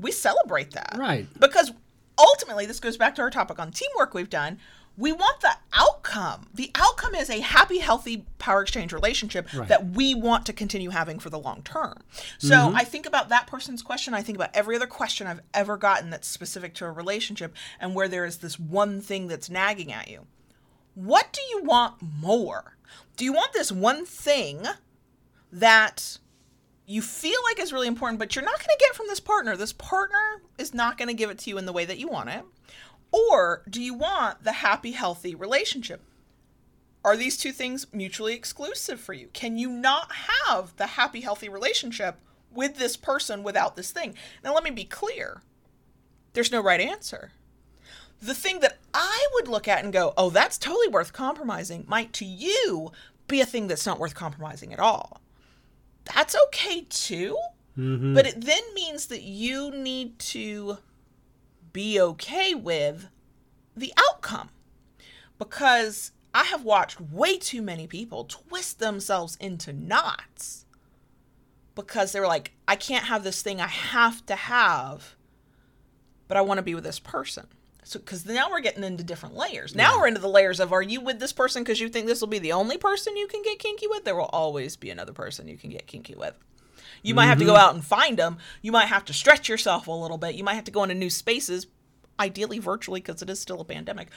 we 0.00 0.12
celebrate 0.12 0.72
that. 0.72 0.94
Right. 0.96 1.26
because 1.38 1.72
ultimately 2.18 2.66
this 2.66 2.80
goes 2.80 2.96
back 2.96 3.14
to 3.16 3.22
our 3.22 3.30
topic 3.30 3.58
on 3.58 3.70
teamwork 3.70 4.14
we've 4.14 4.30
done 4.30 4.58
we 4.98 5.12
want 5.12 5.40
the 5.40 5.54
outcome 5.72 6.46
the 6.52 6.70
outcome 6.74 7.14
is 7.14 7.30
a 7.30 7.40
happy 7.40 7.78
healthy 7.78 8.26
power 8.38 8.60
exchange 8.60 8.92
relationship 8.92 9.52
Right. 9.54 9.68
that 9.68 9.90
we 9.90 10.14
want 10.14 10.44
to 10.46 10.52
continue 10.52 10.90
having 10.90 11.18
for 11.18 11.30
the 11.30 11.38
long 11.38 11.62
term 11.62 11.94
so 12.38 12.54
mm-hmm. 12.54 12.76
i 12.76 12.84
think 12.84 13.06
about 13.06 13.28
that 13.30 13.46
person's 13.46 13.82
question 13.82 14.12
i 14.12 14.22
think 14.22 14.36
about 14.36 14.50
every 14.54 14.76
other 14.76 14.86
question 14.86 15.26
i've 15.26 15.40
ever 15.54 15.76
gotten 15.76 16.10
that's 16.10 16.28
specific 16.28 16.74
to 16.74 16.84
a 16.84 16.90
relationship 16.90 17.54
and 17.80 17.94
where 17.94 18.08
there 18.08 18.24
is 18.24 18.38
this 18.38 18.58
one 18.58 19.00
thing 19.00 19.28
that's 19.28 19.48
nagging 19.48 19.92
at 19.92 20.08
you 20.08 20.26
what 20.94 21.32
do 21.32 21.40
you 21.50 21.62
want 21.62 21.94
more 22.00 22.76
do 23.16 23.24
you 23.24 23.32
want 23.32 23.52
this 23.52 23.72
one 23.72 24.04
thing 24.04 24.64
that 25.52 26.18
you 26.88 27.02
feel 27.02 27.38
like 27.44 27.60
is 27.60 27.70
really 27.70 27.86
important, 27.86 28.18
but 28.18 28.34
you're 28.34 28.44
not 28.44 28.58
going 28.58 28.76
to 28.76 28.76
get 28.80 28.94
from 28.94 29.08
this 29.08 29.20
partner. 29.20 29.56
This 29.56 29.74
partner 29.74 30.40
is 30.56 30.72
not 30.72 30.96
going 30.96 31.08
to 31.08 31.14
give 31.14 31.28
it 31.28 31.38
to 31.40 31.50
you 31.50 31.58
in 31.58 31.66
the 31.66 31.72
way 31.72 31.84
that 31.84 31.98
you 31.98 32.08
want 32.08 32.30
it. 32.30 32.42
Or 33.10 33.62
do 33.68 33.82
you 33.82 33.94
want 33.94 34.44
the 34.44 34.52
happy, 34.52 34.92
healthy 34.92 35.34
relationship? 35.34 36.02
Are 37.04 37.16
these 37.16 37.36
two 37.36 37.52
things 37.52 37.86
mutually 37.92 38.34
exclusive 38.34 39.00
for 39.00 39.12
you? 39.12 39.28
Can 39.32 39.56
you 39.56 39.70
not 39.70 40.12
have 40.12 40.76
the 40.76 40.86
happy, 40.86 41.20
healthy 41.20 41.48
relationship 41.48 42.16
with 42.50 42.76
this 42.76 42.96
person 42.96 43.42
without 43.42 43.76
this 43.76 43.92
thing? 43.92 44.14
Now, 44.44 44.54
let 44.54 44.64
me 44.64 44.70
be 44.70 44.84
clear 44.84 45.42
there's 46.34 46.52
no 46.52 46.60
right 46.60 46.80
answer. 46.80 47.32
The 48.20 48.34
thing 48.34 48.60
that 48.60 48.78
I 48.92 49.26
would 49.34 49.48
look 49.48 49.68
at 49.68 49.84
and 49.84 49.92
go, 49.92 50.12
oh, 50.16 50.30
that's 50.30 50.58
totally 50.58 50.88
worth 50.88 51.12
compromising, 51.12 51.84
might 51.88 52.12
to 52.14 52.24
you 52.24 52.92
be 53.28 53.40
a 53.40 53.46
thing 53.46 53.68
that's 53.68 53.86
not 53.86 53.98
worth 53.98 54.14
compromising 54.14 54.72
at 54.72 54.80
all 54.80 55.20
that's 56.14 56.36
okay 56.46 56.86
too. 56.88 57.38
Mm-hmm. 57.76 58.14
But 58.14 58.26
it 58.26 58.40
then 58.40 58.62
means 58.74 59.06
that 59.06 59.22
you 59.22 59.70
need 59.70 60.18
to 60.20 60.78
be 61.78 62.00
okay 62.00 62.56
with 62.56 63.08
the 63.76 63.92
outcome. 63.96 64.48
Because 65.38 66.10
I 66.34 66.42
have 66.42 66.64
watched 66.64 67.00
way 67.00 67.38
too 67.38 67.62
many 67.62 67.86
people 67.86 68.24
twist 68.24 68.80
themselves 68.80 69.36
into 69.36 69.72
knots 69.72 70.66
because 71.76 72.10
they 72.10 72.18
were 72.18 72.26
like, 72.26 72.50
I 72.66 72.74
can't 72.74 73.04
have 73.04 73.22
this 73.22 73.42
thing 73.42 73.60
I 73.60 73.68
have 73.68 74.26
to 74.26 74.34
have, 74.34 75.14
but 76.26 76.36
I 76.36 76.40
want 76.40 76.58
to 76.58 76.64
be 76.64 76.74
with 76.74 76.82
this 76.82 76.98
person. 76.98 77.46
So, 77.84 78.00
because 78.00 78.26
now 78.26 78.50
we're 78.50 78.58
getting 78.58 78.82
into 78.82 79.04
different 79.04 79.36
layers. 79.36 79.76
Now 79.76 80.00
we're 80.00 80.08
into 80.08 80.20
the 80.20 80.28
layers 80.28 80.58
of 80.58 80.72
are 80.72 80.82
you 80.82 81.00
with 81.00 81.20
this 81.20 81.32
person 81.32 81.62
because 81.62 81.80
you 81.80 81.88
think 81.88 82.08
this 82.08 82.20
will 82.20 82.26
be 82.26 82.40
the 82.40 82.54
only 82.54 82.76
person 82.76 83.16
you 83.16 83.28
can 83.28 83.42
get 83.42 83.60
kinky 83.60 83.86
with? 83.86 84.04
There 84.04 84.16
will 84.16 84.24
always 84.24 84.74
be 84.74 84.90
another 84.90 85.12
person 85.12 85.46
you 85.46 85.56
can 85.56 85.70
get 85.70 85.86
kinky 85.86 86.16
with. 86.16 86.34
You 87.02 87.14
might 87.14 87.26
have 87.26 87.38
to 87.38 87.44
go 87.44 87.52
mm-hmm. 87.52 87.60
out 87.60 87.74
and 87.74 87.84
find 87.84 88.16
them. 88.16 88.38
You 88.62 88.72
might 88.72 88.86
have 88.86 89.04
to 89.06 89.12
stretch 89.12 89.48
yourself 89.48 89.86
a 89.86 89.92
little 89.92 90.18
bit. 90.18 90.34
You 90.34 90.44
might 90.44 90.54
have 90.54 90.64
to 90.64 90.70
go 90.70 90.82
into 90.82 90.94
new 90.94 91.10
spaces, 91.10 91.66
ideally 92.18 92.58
virtually 92.58 93.00
because 93.00 93.22
it 93.22 93.30
is 93.30 93.40
still 93.40 93.60
a 93.60 93.64
pandemic. 93.64 94.08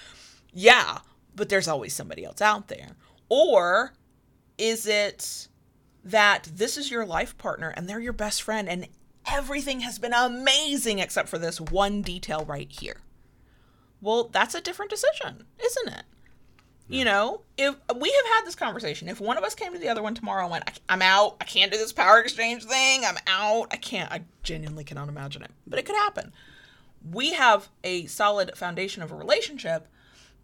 Yeah, 0.54 1.00
but 1.36 1.50
there's 1.50 1.68
always 1.68 1.94
somebody 1.94 2.24
else 2.24 2.42
out 2.42 2.68
there. 2.68 2.90
Or 3.30 3.94
is 4.58 4.86
it 4.88 5.48
that 6.04 6.50
this 6.54 6.78
is 6.78 6.92
your 6.92 7.06
life 7.06 7.38
partner 7.38 7.70
and 7.70 7.88
they're 7.88 8.00
your 8.00 8.14
best 8.14 8.42
friend 8.42 8.68
and 8.68 8.88
everything 9.32 9.82
has 9.82 10.00
been 10.00 10.14
amazing 10.14 11.00
except 11.00 11.30
for 11.30 11.38
this 11.38 11.62
one 11.62 12.02
detail 12.02 12.46
right 12.46 12.72
here? 12.72 12.98
Well, 14.02 14.30
that's 14.32 14.56
a 14.56 14.62
different 14.62 14.92
decision, 14.92 15.46
isn't 15.64 15.88
it? 15.88 16.04
You 16.92 17.06
know, 17.06 17.42
if 17.58 17.74
we 17.96 18.10
have 18.12 18.36
had 18.36 18.46
this 18.46 18.56
conversation, 18.56 19.08
if 19.08 19.22
one 19.22 19.38
of 19.38 19.44
us 19.44 19.56
came 19.56 19.72
to 19.74 19.80
the 19.80 19.88
other 19.90 20.02
one 20.04 20.14
tomorrow 20.14 20.44
and 20.44 20.52
went, 20.52 20.64
"I- 20.68 20.94
I'm 20.94 21.02
out, 21.02 21.38
I 21.40 21.46
can't 21.46 21.72
do 21.72 21.78
this 21.78 21.94
power 21.94 22.20
exchange 22.20 22.66
thing, 22.66 23.06
I'm 23.06 23.18
out, 23.28 23.68
I 23.72 23.78
can't, 23.78 24.12
I 24.12 24.24
genuinely 24.44 24.84
cannot 24.84 25.08
imagine 25.08 25.42
it, 25.42 25.52
but 25.66 25.80
it 25.80 25.86
could 25.86 25.96
happen. 25.96 26.34
We 27.10 27.32
have 27.34 27.70
a 27.84 28.06
solid 28.08 28.52
foundation 28.58 29.02
of 29.04 29.12
a 29.12 29.16
relationship 29.16 29.88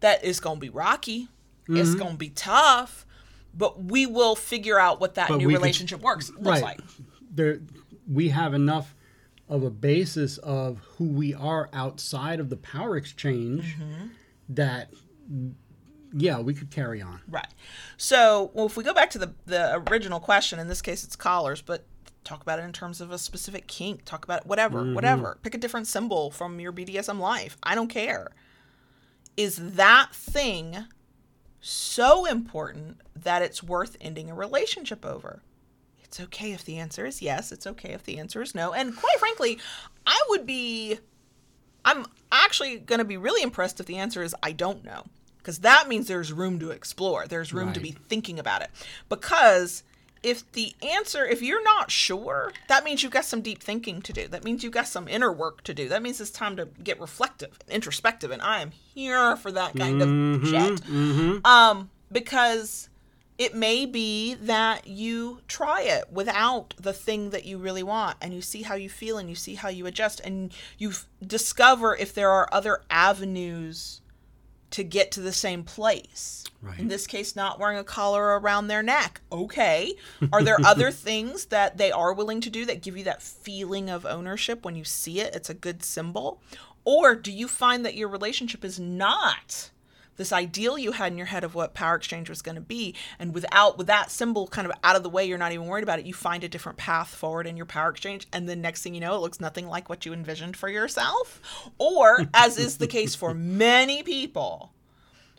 that 0.00 0.24
is 0.24 0.40
going 0.40 0.56
to 0.56 0.60
be 0.60 0.70
rocky, 0.70 1.28
it's 1.68 1.90
Mm-hmm. 1.90 1.98
going 1.98 2.12
to 2.12 2.16
be 2.18 2.30
tough, 2.30 3.04
but 3.52 3.84
we 3.84 4.06
will 4.06 4.34
figure 4.34 4.78
out 4.80 5.00
what 5.00 5.16
that 5.16 5.28
But 5.28 5.36
new 5.36 5.48
we 5.48 5.52
could- 5.54 5.60
relationship 5.60 6.00
works 6.00 6.30
looks 6.30 6.44
right. 6.46 6.62
like. 6.62 6.80
There, 7.30 7.60
we 8.10 8.30
have 8.30 8.54
enough 8.54 8.94
of 9.50 9.62
a 9.64 9.70
basis 9.70 10.38
of 10.38 10.78
who 10.96 11.04
we 11.04 11.34
are 11.34 11.68
outside 11.74 12.40
of 12.40 12.48
the 12.48 12.56
power 12.56 12.96
exchange 12.96 13.76
Mm-hmm. 13.76 14.06
that, 14.50 14.90
yeah, 16.12 16.40
we 16.40 16.54
could 16.54 16.70
carry 16.70 17.02
on. 17.02 17.20
Right. 17.28 17.48
So, 17.96 18.50
well, 18.54 18.66
if 18.66 18.76
we 18.76 18.84
go 18.84 18.94
back 18.94 19.10
to 19.10 19.18
the 19.18 19.32
the 19.46 19.82
original 19.88 20.20
question, 20.20 20.58
in 20.58 20.68
this 20.68 20.82
case, 20.82 21.04
it's 21.04 21.16
collars, 21.16 21.62
but 21.62 21.84
talk 22.24 22.42
about 22.42 22.58
it 22.58 22.62
in 22.62 22.72
terms 22.72 23.00
of 23.00 23.10
a 23.10 23.18
specific 23.18 23.66
kink. 23.66 24.04
Talk 24.04 24.24
about 24.24 24.42
it, 24.42 24.46
whatever, 24.46 24.80
mm-hmm. 24.80 24.94
whatever. 24.94 25.38
Pick 25.42 25.54
a 25.54 25.58
different 25.58 25.86
symbol 25.86 26.30
from 26.30 26.60
your 26.60 26.72
BDSM 26.72 27.18
life. 27.18 27.56
I 27.62 27.74
don't 27.74 27.88
care. 27.88 28.28
Is 29.36 29.56
that 29.74 30.10
thing 30.12 30.86
so 31.60 32.24
important 32.24 33.00
that 33.14 33.42
it's 33.42 33.62
worth 33.62 33.96
ending 34.00 34.30
a 34.30 34.34
relationship 34.34 35.04
over? 35.04 35.42
It's 36.02 36.20
okay 36.20 36.52
if 36.52 36.64
the 36.64 36.78
answer 36.78 37.04
is 37.06 37.20
yes. 37.20 37.52
It's 37.52 37.66
okay 37.66 37.90
if 37.90 38.02
the 38.02 38.18
answer 38.18 38.40
is 38.42 38.54
no. 38.54 38.72
And 38.72 38.96
quite 38.96 39.18
frankly, 39.18 39.58
I 40.06 40.20
would 40.30 40.46
be 40.46 40.98
I'm 41.84 42.06
actually 42.32 42.78
going 42.78 42.98
to 42.98 43.04
be 43.04 43.16
really 43.16 43.42
impressed 43.42 43.80
if 43.80 43.86
the 43.86 43.96
answer 43.96 44.22
is 44.22 44.34
I 44.42 44.52
don't 44.52 44.84
know. 44.84 45.04
Because 45.38 45.60
that 45.60 45.88
means 45.88 46.08
there's 46.08 46.32
room 46.32 46.58
to 46.60 46.70
explore. 46.70 47.26
There's 47.26 47.52
room 47.52 47.72
to 47.72 47.80
be 47.80 47.92
thinking 47.92 48.38
about 48.38 48.62
it. 48.62 48.70
Because 49.08 49.82
if 50.22 50.50
the 50.52 50.74
answer, 50.82 51.24
if 51.24 51.42
you're 51.42 51.62
not 51.62 51.90
sure, 51.90 52.52
that 52.68 52.84
means 52.84 53.02
you've 53.02 53.12
got 53.12 53.24
some 53.24 53.40
deep 53.40 53.62
thinking 53.62 54.02
to 54.02 54.12
do. 54.12 54.28
That 54.28 54.44
means 54.44 54.62
you've 54.62 54.72
got 54.72 54.88
some 54.88 55.08
inner 55.08 55.32
work 55.32 55.62
to 55.64 55.72
do. 55.74 55.88
That 55.88 56.02
means 56.02 56.20
it's 56.20 56.30
time 56.30 56.56
to 56.56 56.66
get 56.82 57.00
reflective, 57.00 57.58
introspective. 57.68 58.30
And 58.30 58.42
I 58.42 58.60
am 58.60 58.72
here 58.72 59.36
for 59.36 59.52
that 59.52 59.74
kind 59.76 60.02
of 60.02 60.48
shit. 60.48 61.44
Um, 61.44 61.90
because 62.10 62.88
it 63.38 63.54
may 63.54 63.86
be 63.86 64.34
that 64.34 64.88
you 64.88 65.40
try 65.46 65.82
it 65.82 66.10
without 66.12 66.74
the 66.80 66.92
thing 66.92 67.30
that 67.30 67.44
you 67.44 67.56
really 67.56 67.84
want 67.84 68.16
and 68.20 68.34
you 68.34 68.42
see 68.42 68.62
how 68.62 68.74
you 68.74 68.88
feel 68.88 69.16
and 69.18 69.28
you 69.28 69.36
see 69.36 69.54
how 69.54 69.68
you 69.68 69.86
adjust 69.86 70.18
and 70.20 70.52
you 70.76 70.90
f- 70.90 71.06
discover 71.24 71.94
if 71.94 72.12
there 72.12 72.30
are 72.30 72.48
other 72.50 72.82
avenues 72.90 74.00
to 74.70 74.84
get 74.84 75.10
to 75.12 75.20
the 75.20 75.32
same 75.32 75.64
place. 75.64 76.44
Right. 76.60 76.78
In 76.78 76.88
this 76.88 77.06
case, 77.06 77.36
not 77.36 77.60
wearing 77.60 77.78
a 77.78 77.84
collar 77.84 78.38
around 78.38 78.66
their 78.66 78.82
neck. 78.82 79.20
Okay. 79.30 79.94
Are 80.32 80.42
there 80.42 80.58
other 80.64 80.90
things 80.90 81.46
that 81.46 81.78
they 81.78 81.92
are 81.92 82.12
willing 82.12 82.40
to 82.42 82.50
do 82.50 82.64
that 82.66 82.82
give 82.82 82.96
you 82.96 83.04
that 83.04 83.22
feeling 83.22 83.88
of 83.88 84.04
ownership 84.04 84.64
when 84.64 84.74
you 84.74 84.84
see 84.84 85.20
it? 85.20 85.34
It's 85.34 85.50
a 85.50 85.54
good 85.54 85.84
symbol. 85.84 86.40
Or 86.84 87.14
do 87.14 87.30
you 87.30 87.48
find 87.48 87.84
that 87.84 87.94
your 87.94 88.08
relationship 88.08 88.64
is 88.64 88.80
not 88.80 89.70
this 90.18 90.32
ideal 90.32 90.76
you 90.76 90.92
had 90.92 91.10
in 91.10 91.16
your 91.16 91.28
head 91.28 91.44
of 91.44 91.54
what 91.54 91.72
power 91.72 91.94
exchange 91.94 92.28
was 92.28 92.42
going 92.42 92.54
to 92.54 92.60
be 92.60 92.94
and 93.18 93.32
without 93.32 93.78
with 93.78 93.86
that 93.86 94.10
symbol 94.10 94.46
kind 94.46 94.66
of 94.66 94.72
out 94.84 94.96
of 94.96 95.02
the 95.02 95.08
way 95.08 95.24
you're 95.24 95.38
not 95.38 95.52
even 95.52 95.66
worried 95.66 95.82
about 95.82 95.98
it 95.98 96.04
you 96.04 96.12
find 96.12 96.44
a 96.44 96.48
different 96.48 96.76
path 96.76 97.08
forward 97.08 97.46
in 97.46 97.56
your 97.56 97.66
power 97.66 97.88
exchange 97.88 98.26
and 98.32 98.46
then 98.46 98.60
next 98.60 98.82
thing 98.82 98.94
you 98.94 99.00
know 99.00 99.14
it 99.14 99.20
looks 99.20 99.40
nothing 99.40 99.66
like 99.66 99.88
what 99.88 100.04
you 100.04 100.12
envisioned 100.12 100.56
for 100.56 100.68
yourself 100.68 101.40
or 101.78 102.26
as 102.34 102.58
is 102.58 102.76
the 102.76 102.86
case 102.86 103.14
for 103.14 103.32
many 103.34 104.02
people 104.02 104.72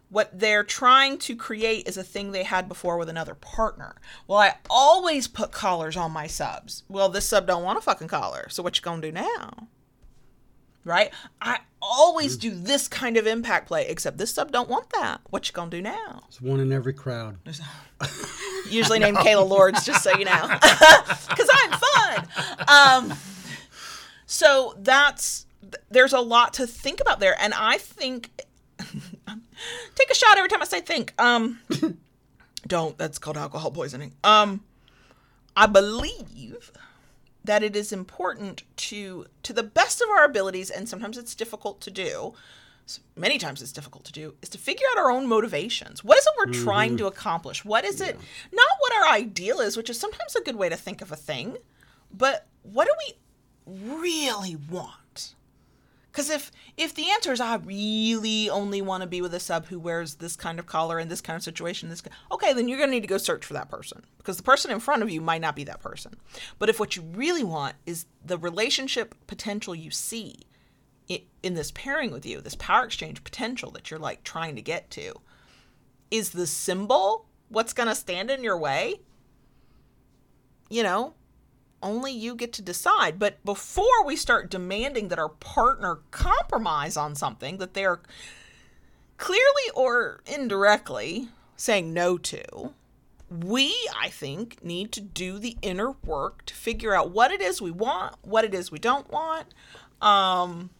what 0.09 0.38
they're 0.38 0.63
trying 0.63 1.17
to 1.19 1.36
create 1.36 1.88
is 1.88 1.97
a 1.97 2.03
thing 2.03 2.32
they 2.32 2.43
had 2.43 2.67
before 2.67 2.97
with 2.97 3.09
another 3.09 3.36
partner. 3.36 3.95
Well, 4.27 4.39
I 4.39 4.55
always 4.69 5.27
put 5.27 5.51
collars 5.51 5.95
on 5.95 6.11
my 6.11 6.27
subs. 6.27 6.84
Well, 6.89 7.09
this 7.09 7.27
sub 7.27 7.45
don't 7.45 7.63
want 7.63 7.77
a 7.77 7.82
fucking 7.82 8.07
collar, 8.07 8.49
so 8.49 8.63
what 8.63 8.75
you 8.75 8.82
gonna 8.82 9.01
do 9.01 9.11
now? 9.11 9.67
Right? 10.86 11.11
I 11.41 11.59
always 11.82 12.38
do 12.38 12.51
this 12.51 12.88
kind 12.88 13.17
of 13.17 13.27
impact 13.27 13.67
play, 13.67 13.88
except 13.88 14.17
this 14.17 14.34
sub 14.34 14.51
don't 14.51 14.69
want 14.69 14.89
that. 14.91 15.21
What 15.30 15.47
you 15.47 15.53
gonna 15.53 15.69
do 15.69 15.82
now? 15.82 16.23
It's 16.27 16.41
one 16.41 16.59
in 16.59 16.71
every 16.71 16.93
crowd. 16.93 17.38
Usually 18.69 18.99
named 18.99 19.17
Kayla 19.17 19.47
Lords, 19.47 19.86
just 19.86 20.03
so 20.03 20.17
you 20.17 20.25
know, 20.25 20.47
because 20.59 21.49
I'm 21.51 21.71
fun. 21.71 22.27
Um, 22.67 23.17
so 24.25 24.75
that's 24.77 25.45
there's 25.89 26.13
a 26.13 26.21
lot 26.21 26.53
to 26.55 26.67
think 26.67 27.01
about 27.01 27.19
there, 27.19 27.36
and 27.39 27.53
I 27.53 27.77
think 27.77 28.30
take 29.95 30.09
a 30.09 30.15
shot 30.15 30.38
every 30.38 30.49
time 30.49 30.61
I 30.61 30.65
say 30.65 30.82
think. 30.82 31.13
Um, 31.21 31.59
don't. 32.67 32.97
That's 32.97 33.19
called 33.19 33.38
alcohol 33.38 33.71
poisoning. 33.71 34.13
Um, 34.23 34.63
I 35.55 35.65
believe 35.65 36.71
that 37.49 37.63
it 37.63 37.75
is 37.75 37.91
important 37.91 38.61
to 38.77 39.25
to 39.41 39.53
the 39.53 39.63
best 39.63 40.01
of 40.01 40.09
our 40.09 40.23
abilities, 40.23 40.69
and 40.69 40.87
sometimes 40.87 41.17
it's 41.17 41.33
difficult 41.33 41.81
to 41.81 41.89
do. 41.89 42.35
Many 43.15 43.39
times 43.39 43.63
it's 43.63 43.71
difficult 43.71 44.03
to 44.05 44.11
do 44.11 44.35
is 44.43 44.49
to 44.49 44.59
figure 44.59 44.85
out 44.91 44.99
our 44.99 45.09
own 45.09 45.25
motivations. 45.25 46.03
What 46.03 46.19
is 46.19 46.27
it 46.27 46.33
we're 46.37 46.63
trying 46.63 46.91
mm-hmm. 46.91 46.97
to 46.97 47.07
accomplish? 47.07 47.65
What 47.65 47.85
is 47.85 48.01
it? 48.01 48.19
Not 48.51 48.73
what 48.79 48.93
our 48.93 49.13
ideal 49.15 49.61
is, 49.61 49.75
which 49.75 49.89
is 49.89 49.99
sometimes 49.99 50.35
a 50.35 50.43
good 50.43 50.57
way 50.57 50.69
to 50.69 50.75
think 50.75 51.01
of 51.01 51.11
a 51.11 51.15
thing, 51.15 51.57
but 52.15 52.45
what 52.61 52.87
do 52.87 52.93
we 53.03 53.97
really 53.99 54.55
want? 54.55 55.09
Because 56.12 56.30
if 56.30 56.51
if 56.76 56.93
the 56.93 57.12
answer 57.12 57.32
is 57.32 57.39
I 57.39 57.55
really 57.57 58.49
only 58.49 58.82
want 58.82 59.01
to 59.01 59.07
be 59.07 59.22
with 59.22 59.34
a 59.34 59.39
sub 59.39 59.68
who 59.68 59.80
wears 59.80 60.16
this 60.16 60.36
kind 60.36 60.57
of 60.60 60.66
collar 60.66 60.99
in 60.99 61.07
this 61.07 61.22
kind 61.22 61.38
of 61.38 61.43
situation, 61.43 61.89
this 61.89 62.01
okay, 62.32 62.53
then 62.53 62.68
you're 62.68 62.80
gonna 62.80 62.91
need 62.91 63.01
to 63.01 63.07
go 63.07 63.18
search 63.18 63.45
for 63.45 63.53
that 63.53 63.70
person 63.70 64.03
because 64.18 64.38
the 64.38 64.43
person 64.43 64.72
in 64.72 64.80
front 64.80 65.03
of 65.03 65.10
you 65.10 65.22
might 65.22 65.41
not 65.41 65.55
be 65.55 65.64
that 65.66 65.82
person. 65.82 66.16
But 66.57 66.70
if 66.70 66.80
what 66.80 66.95
you 66.95 67.03
really 67.03 67.43
want 67.43 67.76
is 67.86 68.05
the 68.26 68.38
relationship 68.38 69.16
potential 69.28 69.76
you 69.76 69.91
see 69.91 70.41
in 71.41 71.53
this 71.53 71.72
pairing 71.72 72.12
with 72.12 72.26
you, 72.26 72.41
this 72.41 72.55
power 72.55 72.86
exchange 72.86 73.24
potential 73.24 73.72
that 73.72 73.89
you're 73.89 73.99
like 73.99 74.24
trying 74.24 74.55
to 74.55 74.62
get 74.62 74.89
to, 74.91 75.14
is 76.12 76.32
the 76.32 76.47
symbol 76.47 77.28
what's 77.49 77.74
gonna 77.74 77.95
stand 77.95 78.32
in 78.32 78.43
your 78.43 78.57
way? 78.57 78.99
You 80.70 80.84
know, 80.84 81.14
only 81.82 82.11
you 82.11 82.36
get 82.36 82.53
to 82.53 82.61
decide. 82.61 83.19
But 83.19 83.43
before 83.45 84.05
we 84.05 84.15
start 84.15 84.49
demanding 84.49 85.07
that 85.09 85.19
our 85.19 85.30
partner 85.30 85.99
compromise 86.11 86.97
on 86.97 87.15
something 87.15 87.57
that 87.57 87.73
they're 87.73 87.99
clearly 89.17 89.69
or 89.75 90.21
indirectly 90.25 91.30
saying 91.55 91.93
no 91.93 92.17
to, 92.17 92.73
we, 93.30 93.75
I 93.97 94.09
think, 94.09 94.63
need 94.63 94.91
to 94.93 95.01
do 95.01 95.38
the 95.38 95.57
inner 95.61 95.91
work 96.03 96.45
to 96.45 96.53
figure 96.53 96.95
out 96.95 97.11
what 97.11 97.32
it 97.32 97.41
is 97.41 97.61
we 97.61 97.71
want, 97.71 98.15
what 98.21 98.43
it 98.43 98.53
is 98.53 98.71
we 98.71 98.80
don't 98.80 99.09
want, 99.11 99.47
um, 100.01 100.71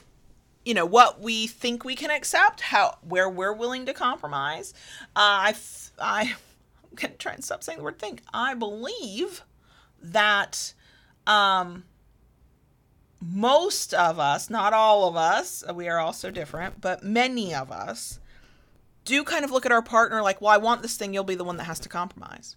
you 0.66 0.74
know, 0.74 0.86
what 0.86 1.22
we 1.22 1.47
think 1.47 1.84
we 1.84 1.95
can 1.95 2.10
accept, 2.10 2.62
how 2.62 2.97
where 3.08 3.30
we're 3.30 3.54
willing 3.54 3.86
to 3.86 3.93
compromise. 3.93 4.74
Uh, 5.16 5.54
I, 5.54 5.56
I, 6.02 6.22
I'm 6.91 6.95
gonna 6.95 7.14
try 7.16 7.34
and 7.34 7.43
stop 7.43 7.64
saying 7.64 7.78
the 7.78 7.84
word 7.84 8.00
think. 8.00 8.24
I 8.34 8.56
believe 8.56 9.43
that 10.02 10.74
um, 11.28 11.84
most 13.22 13.93
of 13.93 14.20
us, 14.20 14.49
not 14.49 14.74
all 14.74 15.07
of 15.07 15.15
us, 15.15 15.63
we 15.74 15.88
are 15.88 15.99
all 15.99 16.13
so 16.13 16.32
different, 16.32 16.82
but 16.82 17.03
many 17.03 17.53
of 17.53 17.72
us 17.72 18.20
do 19.05 19.24
kind 19.24 19.43
of 19.43 19.51
look 19.51 19.65
at 19.65 19.72
our 19.72 19.82
partner 19.82 20.22
like, 20.22 20.41
well, 20.41 20.51
I 20.51 20.57
want 20.57 20.82
this 20.82 20.95
thing, 20.95 21.13
you'll 21.13 21.24
be 21.24 21.36
the 21.36 21.43
one 21.43 21.57
that 21.57 21.65
has 21.65 21.80
to 21.82 21.89
compromise. 21.89 22.55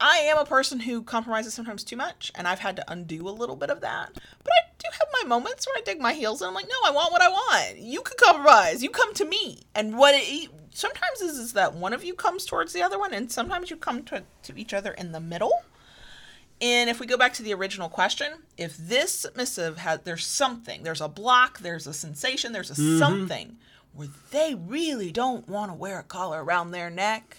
I 0.00 0.18
am 0.18 0.38
a 0.38 0.44
person 0.44 0.80
who 0.80 1.02
compromises 1.02 1.54
sometimes 1.54 1.84
too 1.84 1.96
much, 1.96 2.32
and 2.34 2.46
I've 2.46 2.58
had 2.58 2.76
to 2.76 2.92
undo 2.92 3.28
a 3.28 3.30
little 3.30 3.56
bit 3.56 3.70
of 3.70 3.80
that. 3.80 4.12
But 4.12 4.52
I 4.52 4.70
do 4.78 4.88
have 4.92 5.08
my 5.22 5.28
moments 5.28 5.66
where 5.66 5.76
I 5.78 5.82
dig 5.82 6.00
my 6.00 6.12
heels 6.12 6.42
and 6.42 6.48
I'm 6.48 6.54
like, 6.54 6.68
no, 6.68 6.74
I 6.84 6.90
want 6.90 7.12
what 7.12 7.22
I 7.22 7.28
want. 7.28 7.78
You 7.78 8.02
can 8.02 8.16
compromise. 8.20 8.82
You 8.82 8.90
come 8.90 9.14
to 9.14 9.24
me. 9.24 9.62
And 9.74 9.96
what 9.96 10.14
it 10.16 10.50
sometimes 10.74 11.20
is 11.20 11.38
is 11.38 11.52
that 11.54 11.74
one 11.74 11.92
of 11.92 12.04
you 12.04 12.14
comes 12.14 12.44
towards 12.44 12.72
the 12.72 12.82
other 12.82 12.98
one, 12.98 13.14
and 13.14 13.30
sometimes 13.30 13.70
you 13.70 13.76
come 13.76 14.02
to, 14.04 14.24
to 14.42 14.58
each 14.58 14.74
other 14.74 14.92
in 14.92 15.12
the 15.12 15.20
middle. 15.20 15.62
And 16.60 16.88
if 16.88 17.00
we 17.00 17.06
go 17.06 17.16
back 17.16 17.34
to 17.34 17.42
the 17.42 17.52
original 17.52 17.88
question, 17.88 18.32
if 18.56 18.76
this 18.76 19.12
submissive 19.12 19.78
has, 19.78 20.00
there's 20.04 20.26
something, 20.26 20.82
there's 20.82 21.00
a 21.00 21.08
block, 21.08 21.58
there's 21.58 21.86
a 21.86 21.92
sensation, 21.92 22.52
there's 22.52 22.70
a 22.70 22.74
mm-hmm. 22.74 22.98
something 22.98 23.56
where 23.92 24.08
they 24.30 24.54
really 24.54 25.12
don't 25.12 25.48
want 25.48 25.70
to 25.70 25.74
wear 25.74 25.98
a 25.98 26.04
collar 26.04 26.44
around 26.44 26.70
their 26.70 26.90
neck, 26.90 27.36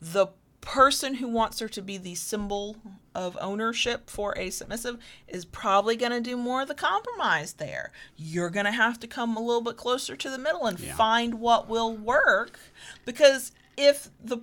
the 0.00 0.28
person 0.60 1.14
who 1.14 1.28
wants 1.28 1.60
her 1.60 1.68
to 1.68 1.80
be 1.80 1.96
the 1.96 2.16
symbol 2.16 2.76
of 3.14 3.38
ownership 3.40 4.10
for 4.10 4.36
a 4.36 4.50
submissive 4.50 4.98
is 5.28 5.44
probably 5.44 5.96
going 5.96 6.10
to 6.10 6.20
do 6.20 6.36
more 6.36 6.62
of 6.62 6.68
the 6.68 6.74
compromise 6.74 7.54
there. 7.54 7.92
You're 8.16 8.50
going 8.50 8.66
to 8.66 8.72
have 8.72 8.98
to 9.00 9.06
come 9.06 9.36
a 9.36 9.40
little 9.40 9.62
bit 9.62 9.76
closer 9.76 10.16
to 10.16 10.28
the 10.28 10.38
middle 10.38 10.66
and 10.66 10.78
yeah. 10.78 10.96
find 10.96 11.34
what 11.34 11.68
will 11.68 11.96
work 11.96 12.58
because 13.04 13.52
if 13.76 14.10
the 14.22 14.38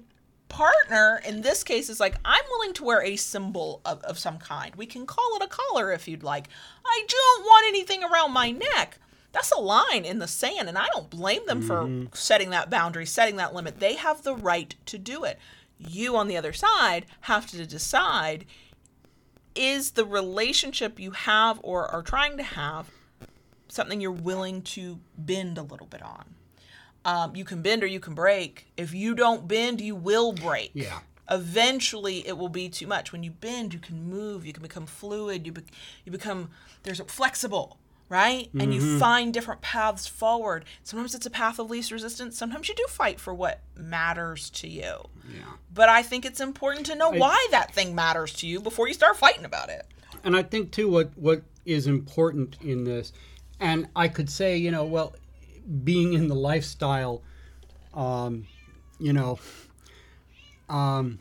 partner 0.54 1.20
in 1.28 1.42
this 1.42 1.64
case 1.64 1.90
is 1.90 2.00
like 2.00 2.14
i'm 2.24 2.44
willing 2.52 2.74
to 2.74 2.84
wear 2.84 3.02
a 3.02 3.16
symbol 3.16 3.82
of, 3.86 4.04
of 4.04 4.20
some 4.20 4.38
kind. 4.38 4.76
We 4.76 4.86
can 4.86 5.08
call 5.08 5.36
it 5.36 5.42
a 5.42 5.48
collar 5.48 5.92
if 5.92 6.08
you'd 6.08 6.22
like. 6.22 6.48
I 6.86 7.06
don't 7.08 7.44
want 7.44 7.66
anything 7.68 8.04
around 8.04 8.34
my 8.34 8.52
neck. 8.52 9.00
That's 9.32 9.52
a 9.52 9.60
line 9.60 10.06
in 10.06 10.20
the 10.20 10.28
sand 10.28 10.70
and 10.70 10.78
i 10.78 10.86
don't 10.94 11.10
blame 11.10 11.44
them 11.48 11.64
mm-hmm. 11.64 12.06
for 12.06 12.16
setting 12.16 12.52
that 12.52 12.70
boundary 12.70 13.08
setting 13.08 13.38
that 13.38 13.56
limit. 13.56 13.80
They 13.80 13.96
have 13.96 14.22
the 14.22 14.36
right 14.36 14.76
to 14.86 15.00
do 15.00 15.24
it. 15.24 15.40
You 15.80 16.16
on 16.18 16.28
the 16.28 16.38
other 16.38 16.54
side 16.54 17.08
have 17.22 17.48
to 17.48 17.66
decide 17.66 18.46
is 19.56 19.92
the 19.92 20.06
relationship 20.06 21.00
you 21.00 21.12
have 21.12 21.60
or 21.64 21.88
are 21.88 22.04
trying 22.04 22.38
to 22.38 22.44
have 22.44 22.92
something 23.70 24.00
you're 24.00 24.12
willing 24.12 24.62
to 24.62 25.00
bend 25.18 25.58
a 25.58 25.64
little 25.64 25.88
bit 25.88 26.04
on 26.04 26.36
um, 27.06 27.36
you 27.36 27.46
can 27.46 27.62
bend 27.62 27.84
or 27.84 27.88
you 27.88 28.00
can 28.00 28.14
break. 28.14 28.68
If 28.78 28.94
you 28.94 29.16
don't 29.16 29.48
bend, 29.48 29.82
you 29.82 29.96
will 29.96 30.34
break. 30.34 30.72
Yeah. 30.74 31.00
Eventually, 31.30 32.28
it 32.28 32.38
will 32.38 32.50
be 32.50 32.70
too 32.70 32.88
much. 32.88 33.12
When 33.12 33.24
you 33.24 33.32
bend, 33.32 33.74
you 33.74 33.80
can 33.80 34.10
move. 34.10 34.46
You 34.46 34.54
can 34.54 34.64
become 34.64 34.86
fluid. 34.86 35.46
You 35.46 35.54
be, 35.54 35.62
you 36.06 36.12
become 36.12 36.50
there's 36.84 37.00
flexible, 37.08 37.78
right? 38.10 38.48
Mm-hmm. 38.50 38.62
And 38.62 38.74
you 38.74 38.82
mm-hmm. 38.82 39.00
find 39.00 39.34
different 39.34 39.62
paths 39.62 40.06
forward. 40.06 40.66
Sometimes 40.84 41.16
it's 41.16 41.26
a 41.26 41.30
path 41.30 41.60
of 41.60 41.70
least 41.70 41.92
resistance. 41.92 42.38
Sometimes 42.38 42.68
you 42.68 42.76
do 42.76 42.86
fight 42.90 43.20
for 43.20 43.34
what 43.34 43.62
matters 43.76 44.50
to 44.52 44.68
you. 44.68 45.08
Yeah. 45.34 45.46
But 45.74 45.90
I 45.90 46.04
think 46.04 46.26
it's 46.26 46.42
important 46.42 46.86
to 46.88 46.96
know 46.96 47.12
I, 47.12 47.18
why 47.18 47.48
that 47.52 47.74
thing 47.74 47.96
matters 47.96 48.34
to 48.36 48.48
you 48.48 48.60
before 48.60 48.88
you 48.88 48.94
start 48.94 49.18
fighting 49.18 49.46
about 49.46 49.70
it. 49.70 49.88
And 50.24 50.36
I 50.36 50.44
think 50.44 50.72
too, 50.72 50.90
what 50.90 51.18
what 51.18 51.44
is 51.66 51.88
important 51.88 52.58
in 52.62 52.84
this, 52.84 53.14
and 53.60 53.88
I 53.96 54.10
could 54.10 54.30
say, 54.30 54.58
you 54.58 54.72
know, 54.72 54.84
well, 54.84 55.16
being 55.84 56.14
in 56.14 56.28
the 56.28 56.36
lifestyle, 56.36 57.22
um, 57.94 58.48
you 59.00 59.14
know, 59.14 59.40
um, 60.70 61.20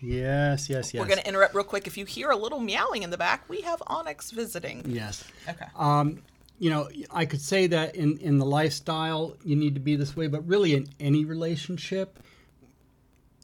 yes, 0.00 0.68
yes, 0.68 0.94
yes. 0.94 1.00
We're 1.00 1.06
going 1.06 1.18
to 1.18 1.28
interrupt 1.28 1.54
real 1.54 1.64
quick. 1.64 1.86
If 1.86 1.96
you 1.96 2.04
hear 2.04 2.30
a 2.30 2.36
little 2.36 2.60
meowing 2.60 3.02
in 3.02 3.10
the 3.10 3.18
back, 3.18 3.48
we 3.48 3.60
have 3.62 3.82
Onyx 3.86 4.30
visiting. 4.30 4.82
Yes. 4.86 5.24
Okay. 5.48 5.66
Um, 5.76 6.22
you 6.58 6.70
know, 6.70 6.88
I 7.10 7.26
could 7.26 7.40
say 7.40 7.66
that 7.68 7.96
in, 7.96 8.18
in 8.18 8.38
the 8.38 8.46
lifestyle, 8.46 9.36
you 9.44 9.56
need 9.56 9.74
to 9.74 9.80
be 9.80 9.96
this 9.96 10.16
way, 10.16 10.28
but 10.28 10.46
really 10.46 10.74
in 10.74 10.88
any 11.00 11.24
relationship, 11.24 12.18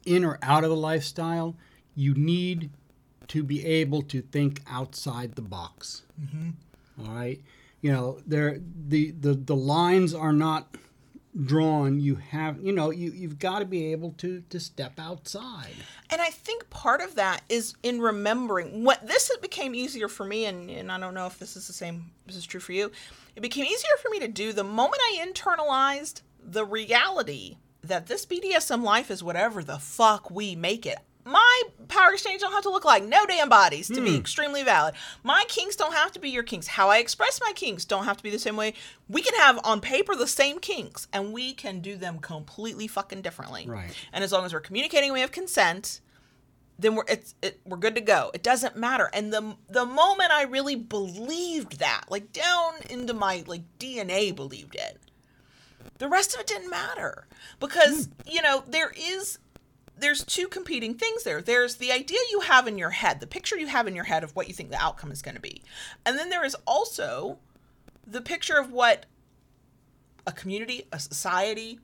in 0.05 0.23
or 0.23 0.39
out 0.41 0.63
of 0.63 0.69
the 0.69 0.77
lifestyle, 0.77 1.55
you 1.95 2.13
need 2.13 2.69
to 3.27 3.43
be 3.43 3.65
able 3.65 4.01
to 4.03 4.21
think 4.21 4.61
outside 4.67 5.35
the 5.35 5.41
box. 5.41 6.03
Mm-hmm. 6.19 7.05
All 7.05 7.13
right 7.13 7.41
you 7.81 7.91
know 7.91 8.19
there 8.25 8.59
the, 8.87 9.11
the 9.11 9.33
the 9.33 9.55
lines 9.55 10.13
are 10.13 10.33
not 10.33 10.75
drawn. 11.45 11.99
You 11.99 12.15
have 12.15 12.61
you 12.61 12.71
know 12.71 12.89
you 12.91 13.11
you've 13.11 13.39
got 13.39 13.59
to 13.59 13.65
be 13.65 13.91
able 13.91 14.13
to 14.17 14.41
to 14.49 14.59
step 14.59 14.99
outside. 14.99 15.73
And 16.09 16.21
i 16.21 16.29
think 16.29 16.69
part 16.69 17.01
of 17.01 17.15
that 17.15 17.41
is 17.49 17.75
in 17.83 18.01
remembering 18.01 18.83
what 18.83 19.07
this 19.07 19.29
became 19.41 19.75
easier 19.75 20.07
for 20.07 20.25
me 20.25 20.45
and, 20.45 20.69
and 20.69 20.91
i 20.91 20.99
don't 20.99 21.13
know 21.13 21.27
if 21.27 21.39
this 21.39 21.55
is 21.55 21.67
the 21.67 21.73
same 21.73 22.11
this 22.25 22.35
is 22.35 22.45
true 22.45 22.59
for 22.59 22.73
you. 22.73 22.91
It 23.35 23.41
became 23.41 23.65
easier 23.65 23.95
for 24.01 24.09
me 24.09 24.19
to 24.19 24.27
do 24.27 24.53
the 24.53 24.63
moment 24.63 25.01
i 25.01 25.25
internalized 25.25 26.21
the 26.43 26.65
reality 26.65 27.57
that 27.83 28.07
this 28.07 28.25
bdsm 28.25 28.83
life 28.83 29.09
is 29.09 29.23
whatever 29.23 29.63
the 29.63 29.79
fuck 29.79 30.29
we 30.29 30.55
make 30.55 30.85
it 30.85 30.99
my 31.25 31.61
power 31.87 32.13
exchange 32.13 32.41
don't 32.41 32.53
have 32.53 32.63
to 32.63 32.69
look 32.69 32.85
like 32.85 33.03
no 33.03 33.25
damn 33.25 33.49
bodies 33.49 33.87
to 33.87 34.01
be 34.01 34.11
hmm. 34.11 34.17
extremely 34.17 34.63
valid. 34.63 34.95
My 35.23 35.43
kinks 35.47 35.75
don't 35.75 35.93
have 35.93 36.11
to 36.13 36.19
be 36.19 36.29
your 36.29 36.43
kinks. 36.43 36.67
How 36.67 36.89
I 36.89 36.97
express 36.97 37.39
my 37.43 37.51
kinks 37.53 37.85
don't 37.85 38.05
have 38.05 38.17
to 38.17 38.23
be 38.23 38.29
the 38.29 38.39
same 38.39 38.55
way. 38.55 38.73
We 39.07 39.21
can 39.21 39.35
have 39.35 39.59
on 39.63 39.81
paper 39.81 40.15
the 40.15 40.27
same 40.27 40.59
kinks 40.59 41.07
and 41.11 41.33
we 41.33 41.53
can 41.53 41.81
do 41.81 41.97
them 41.97 42.19
completely 42.19 42.87
fucking 42.87 43.21
differently. 43.21 43.65
Right. 43.67 43.91
And 44.13 44.23
as 44.23 44.31
long 44.31 44.45
as 44.45 44.53
we're 44.53 44.61
communicating, 44.61 45.09
and 45.09 45.13
we 45.13 45.21
have 45.21 45.31
consent, 45.31 46.01
then 46.79 46.95
we're 46.95 47.05
it's 47.07 47.35
it, 47.41 47.59
we're 47.65 47.77
good 47.77 47.95
to 47.95 48.01
go. 48.01 48.31
It 48.33 48.41
doesn't 48.41 48.77
matter. 48.77 49.09
And 49.13 49.33
the 49.33 49.55
the 49.67 49.85
moment 49.85 50.31
I 50.31 50.43
really 50.43 50.75
believed 50.75 51.79
that, 51.79 52.05
like 52.09 52.31
down 52.31 52.75
into 52.89 53.13
my 53.13 53.43
like 53.45 53.63
DNA 53.77 54.35
believed 54.35 54.75
it. 54.75 54.97
The 55.97 56.07
rest 56.07 56.33
of 56.33 56.39
it 56.39 56.47
didn't 56.47 56.69
matter 56.69 57.27
because, 57.59 58.07
mm. 58.07 58.33
you 58.33 58.41
know, 58.41 58.63
there 58.65 58.93
is 58.97 59.37
there's 59.99 60.23
two 60.23 60.47
competing 60.47 60.93
things 60.93 61.23
there. 61.23 61.41
There's 61.41 61.75
the 61.75 61.91
idea 61.91 62.19
you 62.31 62.41
have 62.41 62.67
in 62.67 62.77
your 62.77 62.91
head, 62.91 63.19
the 63.19 63.27
picture 63.27 63.57
you 63.57 63.67
have 63.67 63.87
in 63.87 63.95
your 63.95 64.05
head 64.05 64.23
of 64.23 64.35
what 64.35 64.47
you 64.47 64.53
think 64.53 64.71
the 64.71 64.81
outcome 64.81 65.11
is 65.11 65.21
going 65.21 65.35
to 65.35 65.41
be. 65.41 65.61
And 66.05 66.17
then 66.17 66.29
there 66.29 66.45
is 66.45 66.55
also 66.65 67.37
the 68.05 68.21
picture 68.21 68.57
of 68.57 68.71
what 68.71 69.05
a 70.25 70.31
community, 70.31 70.87
a 70.91 70.99
society, 70.99 71.79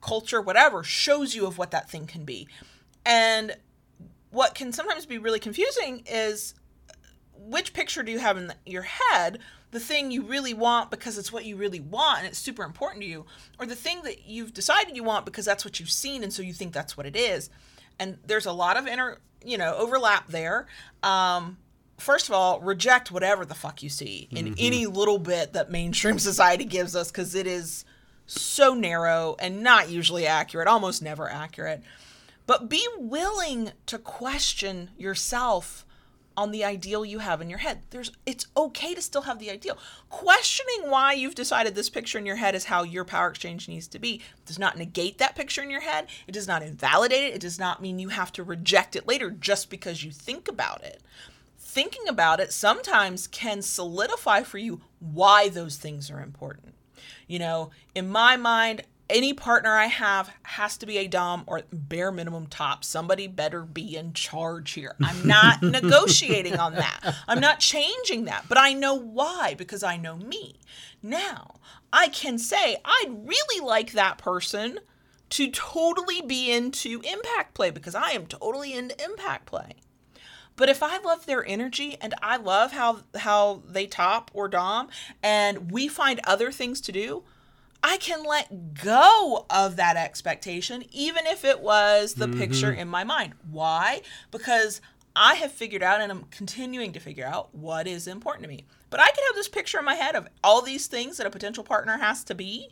culture, 0.00 0.40
whatever 0.40 0.82
shows 0.82 1.34
you 1.34 1.46
of 1.46 1.58
what 1.58 1.70
that 1.70 1.88
thing 1.88 2.06
can 2.06 2.24
be. 2.24 2.48
And 3.04 3.56
what 4.30 4.54
can 4.54 4.72
sometimes 4.72 5.06
be 5.06 5.18
really 5.18 5.40
confusing 5.40 6.02
is 6.06 6.54
which 7.36 7.72
picture 7.72 8.02
do 8.02 8.12
you 8.12 8.18
have 8.18 8.36
in 8.36 8.52
your 8.64 8.82
head 8.82 9.38
the 9.72 9.80
thing 9.80 10.10
you 10.10 10.22
really 10.22 10.54
want 10.54 10.90
because 10.90 11.18
it's 11.18 11.32
what 11.32 11.44
you 11.44 11.56
really 11.56 11.80
want 11.80 12.20
and 12.20 12.28
it's 12.28 12.38
super 12.38 12.62
important 12.62 13.02
to 13.02 13.08
you, 13.08 13.24
or 13.58 13.66
the 13.66 13.74
thing 13.74 14.02
that 14.04 14.26
you've 14.26 14.52
decided 14.52 14.94
you 14.94 15.02
want 15.02 15.24
because 15.24 15.44
that's 15.44 15.64
what 15.64 15.80
you've 15.80 15.90
seen 15.90 16.22
and 16.22 16.32
so 16.32 16.42
you 16.42 16.52
think 16.52 16.72
that's 16.72 16.96
what 16.96 17.06
it 17.06 17.16
is. 17.16 17.50
And 17.98 18.18
there's 18.26 18.46
a 18.46 18.52
lot 18.52 18.76
of 18.76 18.86
inner, 18.86 19.18
you 19.44 19.58
know, 19.58 19.74
overlap 19.74 20.28
there. 20.28 20.66
Um, 21.02 21.56
first 21.98 22.28
of 22.28 22.34
all, 22.34 22.60
reject 22.60 23.10
whatever 23.10 23.44
the 23.44 23.54
fuck 23.54 23.82
you 23.82 23.88
see 23.88 24.28
in 24.30 24.46
mm-hmm. 24.46 24.54
any 24.58 24.86
little 24.86 25.18
bit 25.18 25.54
that 25.54 25.70
mainstream 25.70 26.18
society 26.20 26.64
gives 26.64 26.94
us 26.94 27.10
because 27.10 27.34
it 27.34 27.46
is 27.46 27.84
so 28.26 28.74
narrow 28.74 29.36
and 29.38 29.62
not 29.62 29.88
usually 29.88 30.26
accurate, 30.26 30.68
almost 30.68 31.02
never 31.02 31.30
accurate. 31.30 31.82
But 32.46 32.68
be 32.68 32.86
willing 32.98 33.72
to 33.86 33.98
question 33.98 34.90
yourself 34.98 35.86
on 36.36 36.50
the 36.50 36.64
ideal 36.64 37.04
you 37.04 37.18
have 37.18 37.40
in 37.40 37.50
your 37.50 37.60
head. 37.60 37.82
There's 37.90 38.12
it's 38.26 38.46
okay 38.56 38.94
to 38.94 39.02
still 39.02 39.22
have 39.22 39.38
the 39.38 39.50
ideal. 39.50 39.78
Questioning 40.08 40.90
why 40.90 41.12
you've 41.12 41.34
decided 41.34 41.74
this 41.74 41.90
picture 41.90 42.18
in 42.18 42.26
your 42.26 42.36
head 42.36 42.54
is 42.54 42.64
how 42.64 42.82
your 42.82 43.04
power 43.04 43.28
exchange 43.28 43.68
needs 43.68 43.88
to 43.88 43.98
be 43.98 44.20
does 44.46 44.58
not 44.58 44.78
negate 44.78 45.18
that 45.18 45.36
picture 45.36 45.62
in 45.62 45.70
your 45.70 45.80
head. 45.80 46.06
It 46.26 46.32
does 46.32 46.48
not 46.48 46.62
invalidate 46.62 47.24
it. 47.24 47.34
It 47.34 47.40
does 47.40 47.58
not 47.58 47.82
mean 47.82 47.98
you 47.98 48.08
have 48.08 48.32
to 48.32 48.42
reject 48.42 48.96
it 48.96 49.08
later 49.08 49.30
just 49.30 49.70
because 49.70 50.04
you 50.04 50.10
think 50.10 50.48
about 50.48 50.82
it. 50.84 51.02
Thinking 51.58 52.08
about 52.08 52.40
it 52.40 52.52
sometimes 52.52 53.26
can 53.26 53.62
solidify 53.62 54.42
for 54.42 54.58
you 54.58 54.82
why 55.00 55.48
those 55.48 55.76
things 55.76 56.10
are 56.10 56.20
important. 56.20 56.74
You 57.26 57.38
know, 57.38 57.70
in 57.94 58.08
my 58.08 58.36
mind, 58.36 58.82
any 59.12 59.32
partner 59.32 59.76
I 59.76 59.86
have 59.86 60.30
has 60.42 60.76
to 60.78 60.86
be 60.86 60.98
a 60.98 61.06
Dom 61.06 61.44
or 61.46 61.62
bare 61.72 62.10
minimum 62.10 62.46
top. 62.46 62.84
Somebody 62.84 63.26
better 63.26 63.62
be 63.62 63.96
in 63.96 64.12
charge 64.12 64.72
here. 64.72 64.96
I'm 65.02 65.26
not 65.26 65.62
negotiating 65.62 66.58
on 66.58 66.74
that. 66.74 67.14
I'm 67.28 67.40
not 67.40 67.60
changing 67.60 68.24
that, 68.24 68.46
but 68.48 68.58
I 68.58 68.72
know 68.72 68.94
why 68.94 69.54
because 69.56 69.82
I 69.82 69.96
know 69.96 70.16
me. 70.16 70.58
Now, 71.02 71.56
I 71.92 72.08
can 72.08 72.38
say 72.38 72.76
I'd 72.84 73.26
really 73.26 73.64
like 73.64 73.92
that 73.92 74.18
person 74.18 74.80
to 75.30 75.50
totally 75.50 76.20
be 76.20 76.50
into 76.50 77.00
impact 77.04 77.54
play 77.54 77.70
because 77.70 77.94
I 77.94 78.10
am 78.10 78.26
totally 78.26 78.74
into 78.74 79.02
impact 79.02 79.46
play. 79.46 79.76
But 80.56 80.68
if 80.68 80.82
I 80.82 80.98
love 80.98 81.26
their 81.26 81.46
energy 81.46 81.96
and 82.00 82.14
I 82.22 82.36
love 82.36 82.72
how 82.72 83.00
how 83.16 83.62
they 83.66 83.86
top 83.86 84.30
or 84.34 84.48
dom 84.48 84.88
and 85.22 85.70
we 85.70 85.88
find 85.88 86.20
other 86.24 86.52
things 86.52 86.80
to 86.82 86.92
do, 86.92 87.24
I 87.82 87.96
can 87.96 88.24
let 88.24 88.74
go 88.74 89.46
of 89.50 89.76
that 89.76 89.96
expectation, 89.96 90.84
even 90.92 91.26
if 91.26 91.44
it 91.44 91.60
was 91.60 92.14
the 92.14 92.26
mm-hmm. 92.26 92.38
picture 92.38 92.72
in 92.72 92.88
my 92.88 93.04
mind. 93.04 93.34
Why? 93.50 94.02
Because 94.30 94.80
I 95.16 95.34
have 95.34 95.52
figured 95.52 95.82
out 95.82 96.00
and 96.00 96.10
I'm 96.10 96.24
continuing 96.30 96.92
to 96.92 97.00
figure 97.00 97.26
out 97.26 97.54
what 97.54 97.86
is 97.86 98.06
important 98.06 98.44
to 98.44 98.48
me. 98.48 98.64
But 98.88 99.00
I 99.00 99.06
can 99.06 99.24
have 99.26 99.34
this 99.34 99.48
picture 99.48 99.78
in 99.78 99.84
my 99.84 99.94
head 99.94 100.14
of 100.14 100.28
all 100.44 100.62
these 100.62 100.86
things 100.86 101.16
that 101.16 101.26
a 101.26 101.30
potential 101.30 101.64
partner 101.64 101.98
has 101.98 102.22
to 102.24 102.34
be. 102.34 102.68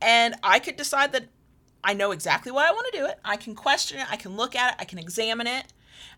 And 0.00 0.34
I 0.42 0.58
could 0.58 0.76
decide 0.76 1.12
that 1.12 1.26
I 1.82 1.94
know 1.94 2.10
exactly 2.10 2.52
why 2.52 2.68
I 2.68 2.72
want 2.72 2.92
to 2.92 2.98
do 2.98 3.06
it. 3.06 3.18
I 3.24 3.36
can 3.36 3.54
question 3.54 4.00
it, 4.00 4.06
I 4.10 4.16
can 4.16 4.36
look 4.36 4.56
at 4.56 4.72
it, 4.72 4.80
I 4.80 4.84
can 4.84 4.98
examine 4.98 5.46
it. 5.46 5.66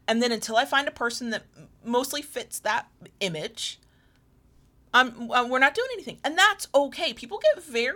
And 0.09 0.23
then 0.23 0.33
until 0.33 0.57
I 0.57 0.65
find 0.65 0.89
a 0.89 0.93
person 0.93 1.31
that 1.31 1.45
mostly 1.85 2.23
fits 2.23 2.59
that 2.61 2.89
image, 3.21 3.79
um, 4.93 5.29
we're 5.29 5.59
not 5.59 5.75
doing 5.75 5.89
anything, 5.95 6.19
and 6.25 6.37
that's 6.37 6.69
okay. 6.75 7.13
People 7.13 7.39
get 7.39 7.63
very 7.63 7.95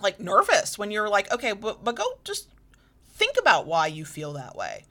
like 0.00 0.18
nervous 0.18 0.78
when 0.78 0.90
you're 0.90 1.08
like, 1.08 1.32
okay, 1.32 1.52
but 1.52 1.84
but 1.84 1.96
go 1.96 2.04
just 2.24 2.48
think 3.10 3.36
about 3.38 3.66
why 3.66 3.86
you 3.86 4.04
feel 4.04 4.32
that 4.32 4.56
way. 4.56 4.84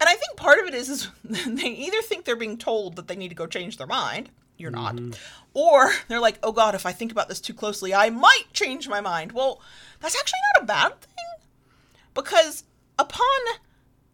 And 0.00 0.08
I 0.08 0.14
think 0.14 0.36
part 0.36 0.58
of 0.58 0.66
it 0.66 0.74
is, 0.74 0.88
is 0.88 1.08
they 1.24 1.68
either 1.68 2.02
think 2.02 2.24
they're 2.24 2.36
being 2.36 2.58
told 2.58 2.96
that 2.96 3.08
they 3.08 3.16
need 3.16 3.28
to 3.28 3.34
go 3.34 3.46
change 3.46 3.76
their 3.76 3.86
mind, 3.86 4.30
you're 4.56 4.70
not, 4.70 4.96
mm-hmm. 4.96 5.12
or 5.52 5.92
they're 6.08 6.20
like, 6.20 6.38
oh 6.42 6.52
God, 6.52 6.74
if 6.74 6.86
I 6.86 6.92
think 6.92 7.10
about 7.10 7.28
this 7.28 7.40
too 7.40 7.54
closely, 7.54 7.94
I 7.94 8.10
might 8.10 8.44
change 8.52 8.88
my 8.88 9.00
mind. 9.00 9.32
Well, 9.32 9.60
that's 10.00 10.16
actually 10.16 10.38
not 10.54 10.64
a 10.64 10.66
bad 10.66 11.00
thing 11.00 11.46
because 12.12 12.64
upon 12.98 13.24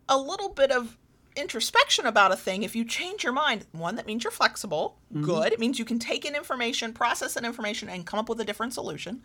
a 0.09 0.19
little 0.19 0.49
bit 0.49 0.71
of 0.71 0.97
introspection 1.37 2.07
about 2.07 2.33
a 2.33 2.37
thing, 2.37 2.63
if 2.63 2.75
you 2.75 2.85
change 2.85 3.23
your 3.23 3.33
mind, 3.33 3.67
one, 3.73 3.97
that 3.97 4.07
means 4.07 4.25
you're 4.25 4.31
flexible. 4.31 4.99
Mm-hmm. 5.13 5.25
Good. 5.25 5.53
It 5.53 5.61
means 5.61 5.79
you 5.79 5.85
can 5.85 5.99
take 5.99 6.25
in 6.25 6.35
information, 6.35 6.93
process 6.93 7.35
that 7.35 7.45
information, 7.45 7.89
and 7.89 8.07
come 8.07 8.21
up 8.21 8.29
with 8.29 8.41
a 8.41 8.45
different 8.45 8.75
solution. 8.75 9.23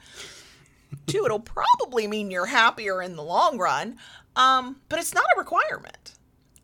Two, 1.07 1.23
it'll 1.25 1.39
probably 1.39 2.07
mean 2.07 2.31
you're 2.31 2.45
happier 2.45 3.01
in 3.01 3.15
the 3.15 3.23
long 3.23 3.57
run, 3.57 3.97
um, 4.35 4.77
but 4.89 4.99
it's 4.99 5.13
not 5.13 5.25
a 5.35 5.39
requirement. 5.39 6.13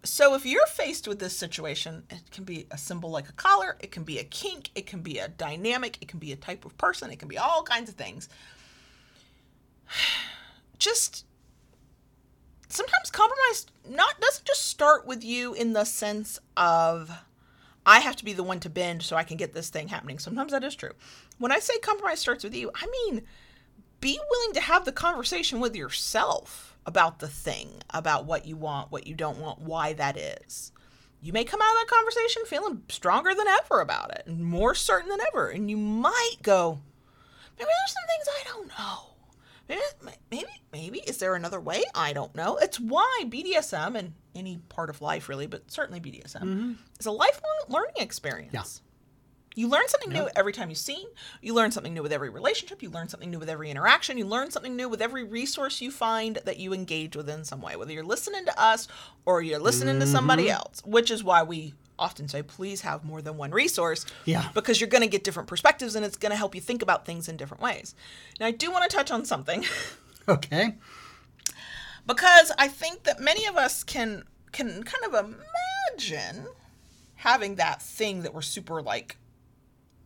So 0.04 0.34
if 0.34 0.46
you're 0.46 0.66
faced 0.66 1.08
with 1.08 1.20
this 1.20 1.38
situation, 1.38 2.04
it 2.10 2.32
can 2.32 2.44
be 2.44 2.66
a 2.72 2.78
symbol 2.78 3.12
like 3.12 3.30
a 3.30 3.34
collar, 3.34 3.78
it 3.80 3.92
can 3.92 4.04
be 4.04 4.18
a 4.18 4.24
kink, 4.24 4.72
it 4.74 4.88
can 4.88 5.02
be 5.02 5.20
a 5.20 5.28
dynamic, 5.28 5.98
it 6.02 6.08
can 6.08 6.18
be 6.20 6.32
a 6.32 6.36
type 6.36 6.66
of 6.66 6.76
person, 6.78 7.12
it 7.12 7.20
can 7.20 7.28
be 7.28 7.38
all 7.38 7.62
kinds 7.64 7.90
of 7.90 7.96
things. 7.96 8.28
Just 10.80 11.26
sometimes 12.72 13.12
compromise 13.12 13.66
not 13.90 14.20
doesn't 14.22 14.46
just 14.46 14.68
start 14.68 15.06
with 15.06 15.24
you 15.24 15.54
in 15.54 15.74
the 15.74 15.86
sense 15.86 16.40
of 16.56 17.12
I 17.86 18.00
have 18.00 18.16
to 18.18 18.26
be 18.26 18.34
the 18.34 18.44
one 18.44 18.60
to 18.62 18.70
bend 18.70 19.04
so 19.04 19.16
I 19.16 19.24
can 19.24 19.38
get 19.38 19.54
this 19.54 19.70
thing 19.70 19.88
happening. 19.88 20.20
Sometimes 20.20 20.52
that 20.52 20.64
is 20.64 20.76
true. 20.76 20.92
When 21.40 21.52
I 21.52 21.60
say 21.60 21.78
compromise 21.80 22.20
starts 22.20 22.44
with 22.44 22.56
you, 22.56 22.72
I 22.76 22.88
mean 22.88 23.24
be 24.00 24.20
willing 24.30 24.54
to 24.54 24.62
have 24.62 24.86
the 24.86 24.92
conversation 24.92 25.60
with 25.60 25.76
yourself 25.76 26.76
about 26.86 27.20
the 27.20 27.28
thing, 27.28 27.70
about 27.92 28.26
what 28.26 28.46
you 28.46 28.56
want, 28.56 28.92
what 28.92 29.06
you 29.06 29.14
don't 29.14 29.38
want, 29.38 29.62
why 29.62 29.94
that 29.94 30.18
is. 30.18 30.72
You 31.22 31.34
may 31.34 31.44
come 31.44 31.62
out 31.62 31.70
of 31.70 31.88
that 31.88 31.96
conversation 31.96 32.44
feeling 32.48 32.82
stronger 32.90 33.36
than 33.36 33.48
ever 33.48 33.80
about 33.80 34.12
it 34.12 34.24
and 34.26 34.44
more 34.44 34.74
certain 34.74 35.10
than 35.10 35.22
ever. 35.28 35.50
And 35.50 35.70
you 35.70 35.78
might 35.78 36.38
go, 36.42 36.80
maybe 37.60 37.70
there's 37.70 37.94
some 37.94 38.08
things 38.08 38.28
I 38.28 38.44
don't 38.48 38.68
know 38.70 39.11
maybe, 40.32 40.46
maybe, 40.72 41.00
is 41.00 41.18
there 41.18 41.36
another 41.36 41.60
way? 41.60 41.84
I 41.96 42.14
don't 42.14 42.34
know. 42.36 42.58
It's 42.58 42.80
why 42.80 43.24
BDSM 43.26 43.96
and 43.96 44.14
any 44.36 44.60
part 44.70 44.90
of 44.90 45.02
life, 45.02 45.30
really, 45.30 45.48
but 45.48 45.70
certainly 45.72 46.00
BDSM, 46.00 46.42
mm-hmm. 46.42 46.72
is 47.00 47.06
a 47.06 47.12
lifelong 47.12 47.62
learning 47.68 47.96
experience. 48.00 48.54
Yeah. 48.54 48.64
You 49.54 49.68
learn 49.68 49.88
something 49.90 50.12
new 50.12 50.30
every 50.36 50.54
time 50.54 50.70
you 50.70 50.76
see. 50.76 51.06
You 51.42 51.54
learn 51.54 51.72
something 51.72 51.94
new 51.94 52.02
with 52.02 52.14
every 52.14 52.30
relationship. 52.30 52.82
You 52.82 52.90
learn 52.90 53.10
something 53.10 53.30
new 53.30 53.40
with 53.40 53.50
every 53.50 53.70
interaction. 53.70 54.18
You 54.18 54.26
learn 54.26 54.50
something 54.50 54.78
new 54.78 54.88
with 54.88 55.02
every 55.02 55.26
resource 55.26 55.82
you 55.82 55.92
find 55.92 56.38
that 56.46 56.58
you 56.58 56.74
engage 56.74 57.18
with 57.18 57.30
in 57.30 57.44
some 57.44 57.62
way, 57.62 57.76
whether 57.76 57.92
you're 57.92 58.04
listening 58.04 58.46
to 58.46 58.62
us 58.62 58.88
or 59.26 59.42
you're 59.42 59.60
listening 59.60 59.96
mm-hmm. 59.96 60.06
to 60.06 60.08
somebody 60.08 60.44
mm-hmm. 60.44 60.54
else, 60.54 60.82
which 60.86 61.12
is 61.12 61.22
why 61.22 61.44
we 61.44 61.74
often 62.02 62.28
say 62.28 62.42
please 62.42 62.82
have 62.82 63.06
more 63.06 63.22
than 63.22 63.38
one 63.38 63.52
resource 63.52 64.06
yeah 64.26 64.50
because 64.54 64.82
you're 64.82 64.90
going 64.90 65.04
to 65.04 65.08
get 65.08 65.24
different 65.24 65.48
perspectives 65.48 65.96
and 65.96 66.04
it's 66.04 66.18
going 66.18 66.32
to 66.32 66.36
help 66.36 66.56
you 66.56 66.62
think 66.62 66.82
about 66.82 67.06
things 67.06 67.30
in 67.30 67.38
different 67.38 67.62
ways 67.62 67.96
now 68.40 68.46
i 68.46 68.52
do 68.52 68.72
want 68.72 68.90
to 68.90 68.96
touch 68.96 69.12
on 69.12 69.24
something 69.24 69.64
okay 70.28 70.76
because 72.06 72.52
i 72.58 72.68
think 72.68 73.04
that 73.04 73.20
many 73.20 73.46
of 73.46 73.56
us 73.56 73.84
can 73.84 74.24
can 74.52 74.84
kind 74.84 75.14
of 75.14 75.34
imagine 75.94 76.48
having 77.16 77.56
that 77.56 77.82
thing 77.82 78.24
that 78.24 78.34
we're 78.34 78.42
super 78.42 78.82
like 78.82 79.18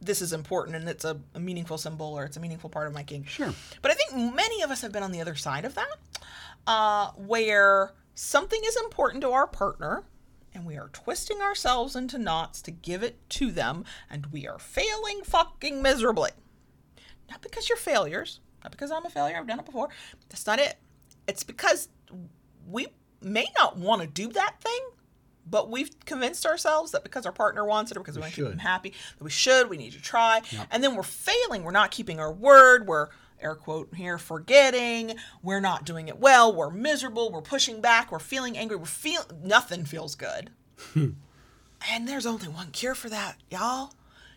this 0.02 0.22
is 0.22 0.34
important 0.34 0.76
and 0.76 0.88
it's 0.88 1.06
a, 1.06 1.18
a, 1.34 1.40
meaningful 1.40 1.78
symbol 1.78 2.08
or 2.08 2.26
it's 2.26 2.38
a 2.38 2.40
meaningful 2.40 2.70
part 2.70 2.88
of 2.88 2.94
my 2.94 3.04
king. 3.04 3.24
Sure. 3.26 3.54
But 3.82 3.92
I 3.92 3.94
think 3.96 4.36
many 4.36 4.62
of 4.62 4.70
us 4.70 4.82
have 4.82 4.92
been 4.92 5.02
on 5.02 5.12
the 5.12 5.22
other 5.22 5.36
side 5.36 5.66
of 5.66 5.76
that, 5.76 5.98
uh, 6.68 7.12
where 7.16 7.94
something 8.14 8.60
is 8.66 8.76
important 8.78 9.22
to 9.22 9.32
our 9.32 9.48
partner 9.48 10.04
and 10.56 10.66
we 10.66 10.78
are 10.78 10.90
twisting 10.94 11.42
ourselves 11.42 11.96
into 11.96 12.18
knots 12.18 12.62
to 12.64 12.72
give 12.72 13.04
it 13.04 13.20
to 13.32 13.52
them, 13.52 13.84
and 14.10 14.28
we 14.28 14.48
are 14.48 14.58
failing 14.58 15.22
fucking 15.24 15.82
miserably. 15.82 16.32
Not 17.30 17.42
because 17.42 17.68
you're 17.70 17.78
failures, 17.78 18.40
not 18.64 18.72
because 18.72 18.92
I'm 18.92 19.06
a 19.06 19.10
failure, 19.10 19.38
I've 19.38 19.48
done 19.48 19.60
it 19.60 19.66
before. 19.66 19.90
That's 20.30 20.48
not 20.48 20.60
it. 20.60 20.76
It's 21.28 21.44
because 21.44 21.90
we 22.68 22.88
may 23.22 23.48
not 23.58 23.78
want 23.78 24.02
to 24.02 24.08
do 24.08 24.30
that 24.30 24.62
thing, 24.62 24.80
but 25.48 25.70
we've 25.70 25.92
convinced 26.06 26.46
ourselves 26.46 26.92
that 26.92 27.04
because 27.04 27.26
our 27.26 27.32
partner 27.32 27.66
wants 27.66 27.92
it 27.92 27.98
or 27.98 28.00
because 28.00 28.16
we, 28.16 28.22
we 28.22 28.24
want 28.24 28.34
to 28.34 28.42
keep 28.42 28.50
them 28.50 28.60
happy, 28.60 28.94
that 29.18 29.24
we 29.24 29.30
should, 29.30 29.70
we 29.70 29.78
need 29.78 29.94
to 29.94 30.02
try. 30.02 30.42
Yep. 30.52 30.68
And 30.72 30.84
then 30.84 30.96
we're 30.96 31.04
failing. 31.04 31.64
We're 31.64 31.72
not 31.72 31.92
keeping 31.92 32.20
our 32.20 32.32
word. 32.32 32.88
We're 32.88 33.10
air 33.42 33.56
quote 33.56 33.94
here, 33.96 34.18
forgetting, 34.18 35.16
we're 35.42 35.60
not 35.60 35.86
doing 35.86 36.08
it 36.08 36.20
well, 36.20 36.54
we're 36.54 36.70
miserable, 36.70 37.32
we're 37.32 37.42
pushing 37.42 37.82
back, 37.82 38.12
we're 38.12 38.20
feeling 38.20 38.58
angry, 38.58 38.78
we're 38.78 38.86
feel 38.86 39.24
nothing 39.44 39.86
feels 39.86 40.16
good. 40.16 40.52
and 40.96 42.08
there's 42.08 42.26
only 42.26 42.48
one 42.48 42.72
cure 42.72 42.96
for 42.96 43.10
that, 43.10 43.38
y'all. 43.50 43.94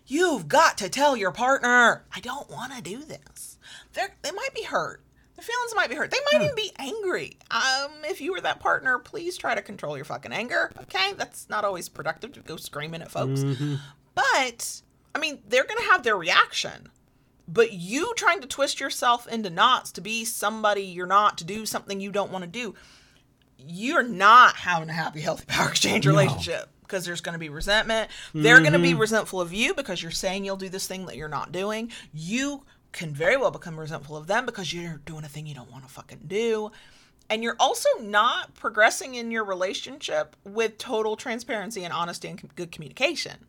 You've 0.06 0.48
got 0.48 0.78
to 0.78 0.88
tell 0.88 1.16
your 1.16 1.32
partner, 1.32 2.06
I 2.14 2.20
don't 2.20 2.50
want 2.50 2.72
to 2.72 2.82
do 2.82 3.04
this. 3.04 3.58
They're, 3.92 4.16
they 4.22 4.32
might 4.32 4.54
be 4.54 4.62
hurt. 4.62 5.02
Their 5.36 5.44
feelings 5.44 5.72
might 5.76 5.88
be 5.88 5.94
hurt. 5.94 6.10
They 6.10 6.18
might 6.32 6.38
hmm. 6.38 6.44
even 6.44 6.56
be 6.56 6.72
angry. 6.78 7.36
Um, 7.50 7.92
if 8.04 8.20
you 8.20 8.32
were 8.32 8.40
that 8.40 8.58
partner, 8.58 8.98
please 8.98 9.36
try 9.36 9.54
to 9.54 9.62
control 9.62 9.96
your 9.96 10.04
fucking 10.04 10.32
anger. 10.32 10.72
Okay, 10.82 11.12
that's 11.16 11.48
not 11.48 11.64
always 11.64 11.88
productive 11.88 12.32
to 12.32 12.40
go 12.40 12.56
screaming 12.56 13.02
at 13.02 13.10
folks. 13.10 13.40
Mm-hmm. 13.40 13.76
But 14.16 14.82
I 15.14 15.20
mean, 15.20 15.40
they're 15.46 15.64
gonna 15.64 15.90
have 15.92 16.02
their 16.02 16.16
reaction. 16.16 16.88
But 17.48 17.72
you 17.72 18.12
trying 18.14 18.42
to 18.42 18.46
twist 18.46 18.78
yourself 18.78 19.26
into 19.26 19.48
knots 19.48 19.90
to 19.92 20.02
be 20.02 20.26
somebody 20.26 20.82
you're 20.82 21.06
not, 21.06 21.38
to 21.38 21.44
do 21.44 21.64
something 21.64 21.98
you 21.98 22.12
don't 22.12 22.30
want 22.30 22.44
to 22.44 22.50
do, 22.50 22.74
you're 23.56 24.02
not 24.02 24.54
having 24.56 24.90
a 24.90 24.92
happy, 24.92 25.20
healthy 25.20 25.46
power 25.46 25.68
exchange 25.70 26.06
relationship. 26.06 26.66
No 26.66 26.72
because 26.82 27.04
there's 27.04 27.20
going 27.20 27.34
to 27.34 27.38
be 27.38 27.50
resentment. 27.50 28.10
They're 28.32 28.54
mm-hmm. 28.54 28.62
going 28.62 28.72
to 28.72 28.78
be 28.78 28.94
resentful 28.94 29.42
of 29.42 29.52
you 29.52 29.74
because 29.74 30.02
you're 30.02 30.10
saying 30.10 30.46
you'll 30.46 30.56
do 30.56 30.70
this 30.70 30.86
thing 30.86 31.04
that 31.04 31.16
you're 31.16 31.28
not 31.28 31.52
doing. 31.52 31.92
You 32.14 32.64
can 32.92 33.12
very 33.12 33.36
well 33.36 33.50
become 33.50 33.78
resentful 33.78 34.16
of 34.16 34.26
them 34.26 34.46
because 34.46 34.72
you're 34.72 35.02
doing 35.04 35.22
a 35.22 35.28
thing 35.28 35.46
you 35.46 35.54
don't 35.54 35.70
want 35.70 35.86
to 35.86 35.92
fucking 35.92 36.22
do. 36.26 36.70
And 37.28 37.42
you're 37.42 37.56
also 37.60 37.90
not 38.00 38.54
progressing 38.54 39.16
in 39.16 39.30
your 39.30 39.44
relationship 39.44 40.34
with 40.44 40.78
total 40.78 41.14
transparency 41.14 41.84
and 41.84 41.92
honesty 41.92 42.28
and 42.28 42.54
good 42.56 42.72
communication. 42.72 43.44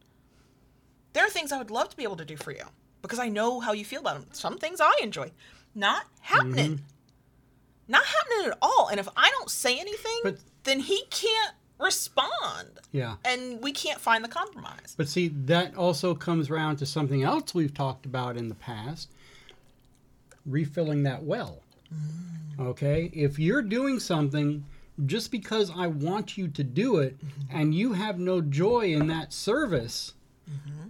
There 1.14 1.26
are 1.26 1.30
things 1.30 1.54
I 1.54 1.58
would 1.58 1.72
love 1.72 1.88
to 1.89 1.97
be 1.97 2.04
able 2.04 2.18
to 2.18 2.26
do 2.26 2.36
for 2.36 2.52
you 2.52 2.66
because 3.02 3.20
I 3.20 3.30
know 3.30 3.60
how 3.60 3.74
you 3.74 3.86
feel 3.86 4.02
about 4.02 4.16
them. 4.16 4.28
Some 4.32 4.58
things 4.58 4.80
I 4.82 5.00
enjoy. 5.02 5.32
Not 5.76 6.06
happening. 6.22 6.78
Mm-hmm. 6.78 6.84
Not 7.88 8.06
happening 8.06 8.52
at 8.52 8.58
all. 8.62 8.88
And 8.89 9.00
if 9.00 9.08
I 9.16 9.30
don't 9.32 9.50
say 9.50 9.80
anything, 9.80 10.20
but, 10.24 10.38
then 10.64 10.80
he 10.80 11.04
can't 11.10 11.56
respond. 11.80 12.80
Yeah. 12.91 13.16
And 13.26 13.62
we 13.62 13.72
can't 13.72 14.00
find 14.00 14.24
the 14.24 14.30
compromise. 14.30 14.93
But 14.97 15.08
see, 15.10 15.30
that 15.45 15.76
also 15.76 16.14
comes 16.14 16.50
around 16.50 16.78
to 16.78 16.86
something 16.86 17.24
else 17.24 17.54
we've 17.56 17.74
talked 17.74 18.06
about 18.06 18.38
in 18.38 18.50
the 18.50 18.56
past 18.56 19.10
refilling 20.45 21.04
that 21.04 21.24
well. 21.24 21.62
Mm. 21.93 22.68
Okay? 22.68 23.10
If 23.14 23.39
you're 23.39 23.62
doing 23.62 24.00
something 24.00 24.66
just 25.06 25.32
because 25.32 25.72
I 25.76 25.88
want 25.88 26.38
you 26.38 26.47
to 26.50 26.64
do 26.64 26.97
it 26.97 27.18
mm-hmm. 27.18 27.58
and 27.58 27.74
you 27.74 27.93
have 27.93 28.20
no 28.20 28.41
joy 28.41 28.93
in 28.93 29.08
that 29.08 29.32
service, 29.32 30.14
mm-hmm. 30.50 30.89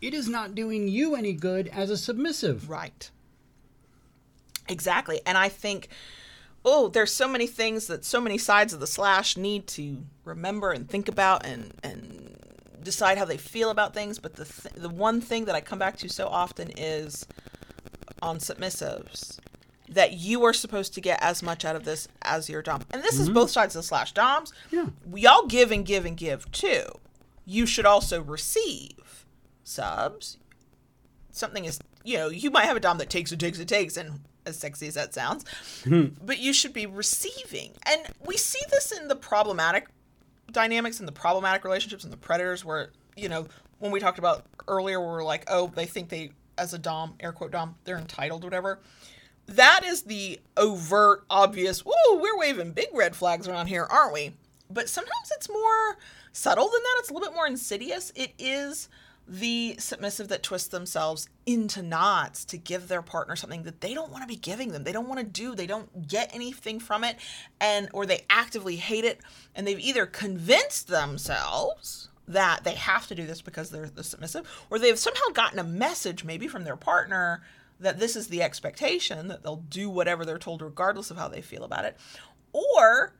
It 0.00 0.14
is 0.14 0.28
not 0.28 0.54
doing 0.54 0.88
you 0.88 1.14
any 1.14 1.32
good 1.32 1.68
as 1.68 1.90
a 1.90 1.96
submissive. 1.96 2.70
Right. 2.70 3.10
Exactly. 4.68 5.20
And 5.26 5.38
I 5.38 5.48
think, 5.48 5.88
oh, 6.64 6.88
there's 6.88 7.12
so 7.12 7.28
many 7.28 7.46
things 7.46 7.86
that 7.86 8.04
so 8.04 8.20
many 8.20 8.38
sides 8.38 8.72
of 8.72 8.80
the 8.80 8.86
slash 8.86 9.36
need 9.36 9.66
to 9.68 10.04
remember 10.24 10.72
and 10.72 10.88
think 10.88 11.08
about 11.08 11.44
and, 11.46 11.72
and 11.82 12.36
decide 12.82 13.18
how 13.18 13.24
they 13.24 13.36
feel 13.36 13.70
about 13.70 13.94
things. 13.94 14.18
But 14.18 14.36
the, 14.36 14.44
th- 14.44 14.74
the 14.74 14.88
one 14.88 15.20
thing 15.20 15.46
that 15.46 15.54
I 15.54 15.60
come 15.60 15.78
back 15.78 15.96
to 15.98 16.08
so 16.08 16.26
often 16.28 16.70
is 16.76 17.26
on 18.20 18.38
submissives 18.38 19.38
that 19.88 20.12
you 20.12 20.44
are 20.44 20.52
supposed 20.52 20.92
to 20.94 21.00
get 21.00 21.18
as 21.22 21.42
much 21.42 21.64
out 21.64 21.74
of 21.74 21.84
this 21.84 22.08
as 22.22 22.48
your 22.48 22.62
dom. 22.62 22.82
And 22.90 23.02
this 23.02 23.18
is 23.18 23.26
mm-hmm. 23.26 23.34
both 23.34 23.50
sides 23.50 23.74
of 23.74 23.80
the 23.80 23.88
slash 23.88 24.12
doms. 24.12 24.52
Yeah. 24.70 24.86
We 25.08 25.26
all 25.26 25.46
give 25.46 25.72
and 25.72 25.84
give 25.84 26.04
and 26.04 26.16
give 26.16 26.50
too. 26.52 26.84
You 27.46 27.64
should 27.64 27.86
also 27.86 28.20
receive 28.20 28.92
subs. 29.68 30.38
Something 31.30 31.64
is, 31.64 31.78
you 32.04 32.16
know, 32.16 32.28
you 32.28 32.50
might 32.50 32.64
have 32.64 32.76
a 32.76 32.80
dom 32.80 32.98
that 32.98 33.10
takes 33.10 33.30
and 33.30 33.40
takes 33.40 33.58
and 33.58 33.68
takes, 33.68 33.96
and 33.96 34.20
as 34.46 34.58
sexy 34.58 34.88
as 34.88 34.94
that 34.94 35.14
sounds, 35.14 35.44
but 36.24 36.38
you 36.38 36.52
should 36.52 36.72
be 36.72 36.86
receiving. 36.86 37.72
And 37.86 38.02
we 38.24 38.36
see 38.36 38.60
this 38.70 38.92
in 38.92 39.08
the 39.08 39.16
problematic 39.16 39.88
dynamics 40.50 40.98
and 40.98 41.06
the 41.06 41.12
problematic 41.12 41.64
relationships 41.64 42.04
and 42.04 42.12
the 42.12 42.16
predators 42.16 42.64
where, 42.64 42.90
you 43.16 43.28
know, 43.28 43.46
when 43.78 43.92
we 43.92 44.00
talked 44.00 44.18
about 44.18 44.46
earlier, 44.66 44.98
where 45.00 45.08
we're 45.08 45.24
like, 45.24 45.44
oh, 45.48 45.70
they 45.74 45.86
think 45.86 46.08
they, 46.08 46.30
as 46.56 46.72
a 46.74 46.78
dom, 46.78 47.14
air 47.20 47.32
quote 47.32 47.52
dom, 47.52 47.76
they're 47.84 47.98
entitled, 47.98 48.42
whatever 48.42 48.80
that 49.48 49.80
is 49.84 50.02
the 50.02 50.38
overt, 50.56 51.24
obvious, 51.30 51.80
whoa, 51.84 52.16
we're 52.20 52.38
waving 52.38 52.72
big 52.72 52.88
red 52.92 53.16
flags 53.16 53.48
around 53.48 53.66
here, 53.66 53.84
aren't 53.84 54.12
we? 54.12 54.34
But 54.70 54.88
sometimes 54.90 55.32
it's 55.34 55.48
more 55.48 55.96
subtle 56.32 56.66
than 56.66 56.82
that. 56.82 56.96
It's 56.98 57.10
a 57.10 57.14
little 57.14 57.28
bit 57.28 57.34
more 57.34 57.46
insidious. 57.46 58.12
It 58.14 58.34
is 58.38 58.90
the 59.28 59.76
submissive 59.78 60.28
that 60.28 60.42
twists 60.42 60.68
themselves 60.68 61.28
into 61.44 61.82
knots 61.82 62.46
to 62.46 62.56
give 62.56 62.88
their 62.88 63.02
partner 63.02 63.36
something 63.36 63.64
that 63.64 63.82
they 63.82 63.92
don't 63.92 64.10
want 64.10 64.22
to 64.22 64.28
be 64.28 64.36
giving 64.36 64.72
them. 64.72 64.84
They 64.84 64.92
don't 64.92 65.08
want 65.08 65.20
to 65.20 65.26
do. 65.26 65.54
They 65.54 65.66
don't 65.66 66.08
get 66.08 66.34
anything 66.34 66.80
from 66.80 67.04
it 67.04 67.16
and 67.60 67.90
or 67.92 68.06
they 68.06 68.24
actively 68.30 68.76
hate 68.76 69.04
it 69.04 69.20
and 69.54 69.66
they've 69.66 69.78
either 69.78 70.06
convinced 70.06 70.88
themselves 70.88 72.08
that 72.26 72.64
they 72.64 72.74
have 72.74 73.06
to 73.08 73.14
do 73.14 73.26
this 73.26 73.42
because 73.42 73.70
they're 73.70 73.88
the 73.88 74.04
submissive 74.04 74.48
or 74.70 74.78
they've 74.78 74.98
somehow 74.98 75.28
gotten 75.34 75.58
a 75.58 75.64
message 75.64 76.24
maybe 76.24 76.48
from 76.48 76.64
their 76.64 76.76
partner 76.76 77.42
that 77.80 77.98
this 77.98 78.16
is 78.16 78.28
the 78.28 78.42
expectation 78.42 79.28
that 79.28 79.42
they'll 79.42 79.56
do 79.56 79.88
whatever 79.90 80.24
they're 80.24 80.38
told 80.38 80.62
regardless 80.62 81.10
of 81.10 81.16
how 81.16 81.28
they 81.28 81.40
feel 81.42 81.64
about 81.64 81.84
it 81.84 81.96
or 82.52 83.14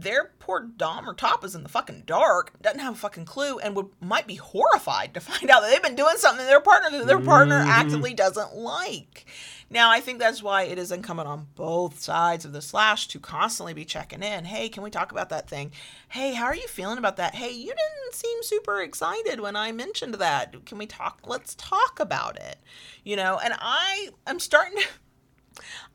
their 0.00 0.32
poor 0.38 0.60
dom 0.60 1.08
or 1.08 1.14
top 1.14 1.44
is 1.44 1.54
in 1.54 1.62
the 1.62 1.68
fucking 1.68 2.02
dark 2.06 2.52
doesn't 2.60 2.80
have 2.80 2.94
a 2.94 2.98
fucking 2.98 3.24
clue 3.24 3.58
and 3.58 3.74
would 3.74 3.88
might 4.00 4.26
be 4.26 4.34
horrified 4.34 5.14
to 5.14 5.20
find 5.20 5.50
out 5.50 5.62
that 5.62 5.70
they've 5.70 5.82
been 5.82 5.96
doing 5.96 6.16
something 6.16 6.44
to 6.44 6.48
their 6.48 6.60
partner 6.60 6.90
that 6.90 7.06
their 7.06 7.20
partner 7.20 7.60
mm-hmm. 7.60 7.70
actively 7.70 8.12
doesn't 8.12 8.54
like. 8.54 9.26
Now 9.70 9.90
i 9.90 10.00
think 10.00 10.18
that's 10.18 10.42
why 10.42 10.64
it 10.64 10.78
is 10.78 10.92
incumbent 10.92 11.28
on 11.28 11.48
both 11.54 11.98
sides 11.98 12.44
of 12.44 12.52
the 12.52 12.62
slash 12.62 13.08
to 13.08 13.18
constantly 13.18 13.74
be 13.74 13.84
checking 13.84 14.22
in. 14.22 14.44
Hey 14.44 14.68
can 14.68 14.82
we 14.82 14.90
talk 14.90 15.12
about 15.12 15.30
that 15.30 15.48
thing? 15.48 15.72
Hey 16.08 16.34
how 16.34 16.44
are 16.44 16.54
you 16.54 16.68
feeling 16.68 16.98
about 16.98 17.16
that? 17.16 17.34
Hey 17.34 17.50
you 17.50 17.68
didn't 17.68 18.14
seem 18.14 18.42
super 18.42 18.80
excited 18.80 19.40
when 19.40 19.56
i 19.56 19.72
mentioned 19.72 20.14
that. 20.14 20.66
Can 20.66 20.78
we 20.78 20.86
talk 20.86 21.20
let's 21.26 21.54
talk 21.54 21.98
about 21.98 22.36
it 22.36 22.58
you 23.02 23.16
know? 23.16 23.40
And 23.42 23.54
i 23.58 24.10
i'm 24.26 24.40
starting 24.40 24.78
to 24.78 24.88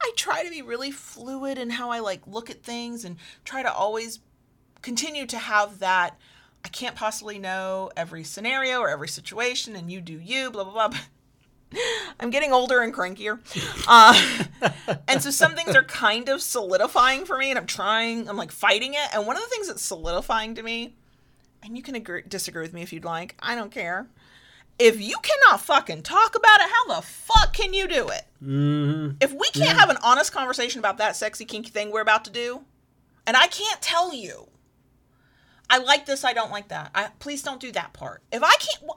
I 0.01 0.11
try 0.15 0.43
to 0.43 0.49
be 0.49 0.61
really 0.61 0.91
fluid 0.91 1.57
in 1.57 1.71
how 1.71 1.91
I 1.91 1.99
like 1.99 2.25
look 2.27 2.49
at 2.49 2.63
things 2.63 3.05
and 3.05 3.17
try 3.45 3.63
to 3.63 3.73
always 3.73 4.19
continue 4.81 5.25
to 5.27 5.37
have 5.37 5.79
that 5.79 6.17
I 6.63 6.69
can't 6.69 6.95
possibly 6.95 7.39
know 7.39 7.91
every 7.97 8.23
scenario 8.23 8.79
or 8.79 8.89
every 8.89 9.07
situation 9.07 9.75
and 9.75 9.91
you 9.91 10.01
do 10.01 10.13
you 10.13 10.51
blah 10.51 10.63
blah 10.63 10.89
blah. 10.89 10.99
I'm 12.19 12.29
getting 12.29 12.51
older 12.51 12.81
and 12.81 12.93
crankier. 12.93 13.39
Uh, 13.87 14.43
and 15.07 15.21
so 15.21 15.31
some 15.31 15.55
things 15.55 15.75
are 15.75 15.83
kind 15.83 16.27
of 16.27 16.41
solidifying 16.41 17.25
for 17.25 17.37
me 17.37 17.49
and 17.49 17.57
I'm 17.57 17.67
trying 17.67 18.27
I'm 18.27 18.37
like 18.37 18.51
fighting 18.51 18.93
it 18.93 19.09
and 19.13 19.25
one 19.25 19.37
of 19.37 19.43
the 19.43 19.49
things 19.49 19.67
that's 19.67 19.81
solidifying 19.81 20.55
to 20.55 20.63
me 20.63 20.95
and 21.63 21.77
you 21.77 21.83
can 21.83 21.95
agree, 21.95 22.23
disagree 22.27 22.63
with 22.63 22.73
me 22.73 22.81
if 22.81 22.91
you'd 22.91 23.05
like. 23.05 23.35
I 23.39 23.55
don't 23.55 23.71
care. 23.71 24.07
If 24.81 24.99
you 24.99 25.15
cannot 25.21 25.61
fucking 25.61 26.01
talk 26.01 26.33
about 26.33 26.59
it, 26.59 26.67
how 26.71 26.95
the 26.95 27.01
fuck 27.03 27.53
can 27.53 27.71
you 27.71 27.87
do 27.87 28.07
it? 28.07 28.23
Mm-hmm. 28.43 29.17
If 29.21 29.31
we 29.31 29.47
can't 29.51 29.77
have 29.77 29.91
an 29.91 29.97
honest 30.01 30.33
conversation 30.33 30.79
about 30.79 30.97
that 30.97 31.15
sexy 31.15 31.45
kinky 31.45 31.69
thing 31.69 31.91
we're 31.91 32.01
about 32.01 32.25
to 32.25 32.31
do, 32.31 32.61
and 33.27 33.37
I 33.37 33.45
can't 33.45 33.79
tell 33.79 34.11
you, 34.11 34.49
I 35.69 35.77
like 35.77 36.07
this, 36.07 36.25
I 36.25 36.33
don't 36.33 36.49
like 36.49 36.69
that. 36.69 36.89
I 36.95 37.09
please 37.19 37.43
don't 37.43 37.59
do 37.59 37.71
that 37.73 37.93
part. 37.93 38.23
If 38.31 38.41
I 38.41 38.55
can't, 38.55 38.91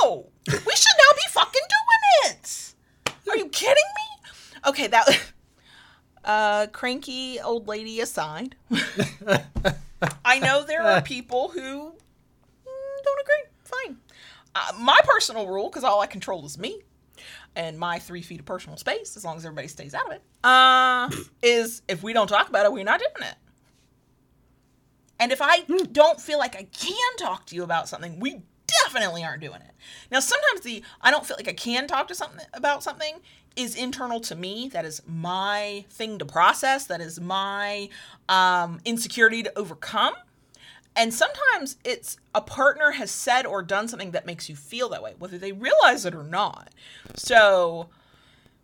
no, 0.00 0.28
we 0.46 0.52
should 0.52 0.96
now 0.96 1.16
be 1.16 1.28
fucking 1.30 1.62
doing 1.74 2.32
it. 2.32 2.74
Are 3.28 3.36
you 3.36 3.48
kidding 3.48 3.74
me? 3.74 4.30
Okay, 4.66 4.86
that. 4.86 5.08
Uh, 6.24 6.66
cranky 6.68 7.38
old 7.38 7.68
lady 7.68 8.00
aside, 8.00 8.56
I 10.24 10.38
know 10.38 10.64
there 10.64 10.80
are 10.80 11.02
people 11.02 11.50
who 11.50 11.60
mm, 11.60 13.04
don't 13.04 13.20
agree. 13.20 13.44
Fine. 13.62 13.98
Uh, 14.54 14.72
my 14.78 14.98
personal 15.04 15.48
rule, 15.48 15.68
because 15.68 15.84
all 15.84 16.00
I 16.00 16.06
control 16.06 16.44
is 16.46 16.58
me 16.58 16.82
and 17.56 17.78
my 17.78 17.98
three 17.98 18.22
feet 18.22 18.40
of 18.40 18.46
personal 18.46 18.76
space, 18.76 19.16
as 19.16 19.24
long 19.24 19.36
as 19.36 19.44
everybody 19.44 19.68
stays 19.68 19.94
out 19.94 20.06
of 20.06 20.12
it, 20.12 20.22
uh, 20.42 21.10
is 21.42 21.82
if 21.88 22.02
we 22.02 22.12
don't 22.12 22.28
talk 22.28 22.48
about 22.48 22.66
it, 22.66 22.72
we're 22.72 22.84
not 22.84 23.00
doing 23.00 23.28
it. 23.28 23.36
And 25.20 25.32
if 25.32 25.40
I 25.40 25.60
don't 25.92 26.20
feel 26.20 26.38
like 26.38 26.56
I 26.56 26.64
can 26.64 27.16
talk 27.16 27.46
to 27.46 27.54
you 27.54 27.62
about 27.62 27.88
something, 27.88 28.18
we 28.18 28.42
definitely 28.82 29.24
aren't 29.24 29.40
doing 29.40 29.60
it. 29.60 29.70
Now, 30.10 30.20
sometimes 30.20 30.60
the 30.60 30.82
I 31.00 31.10
don't 31.10 31.24
feel 31.24 31.36
like 31.36 31.48
I 31.48 31.52
can 31.52 31.86
talk 31.86 32.08
to 32.08 32.14
something 32.14 32.44
about 32.52 32.82
something 32.82 33.20
is 33.56 33.76
internal 33.76 34.20
to 34.20 34.34
me. 34.34 34.68
That 34.72 34.84
is 34.84 35.02
my 35.06 35.84
thing 35.90 36.18
to 36.18 36.24
process. 36.24 36.86
That 36.86 37.00
is 37.00 37.20
my 37.20 37.88
um, 38.28 38.80
insecurity 38.84 39.42
to 39.44 39.58
overcome. 39.58 40.14
And 40.96 41.12
sometimes 41.12 41.76
it's 41.84 42.18
a 42.34 42.40
partner 42.40 42.92
has 42.92 43.10
said 43.10 43.46
or 43.46 43.62
done 43.62 43.88
something 43.88 44.12
that 44.12 44.26
makes 44.26 44.48
you 44.48 44.54
feel 44.54 44.88
that 44.90 45.02
way, 45.02 45.14
whether 45.18 45.38
they 45.38 45.52
realize 45.52 46.04
it 46.04 46.14
or 46.14 46.22
not. 46.22 46.70
So, 47.16 47.88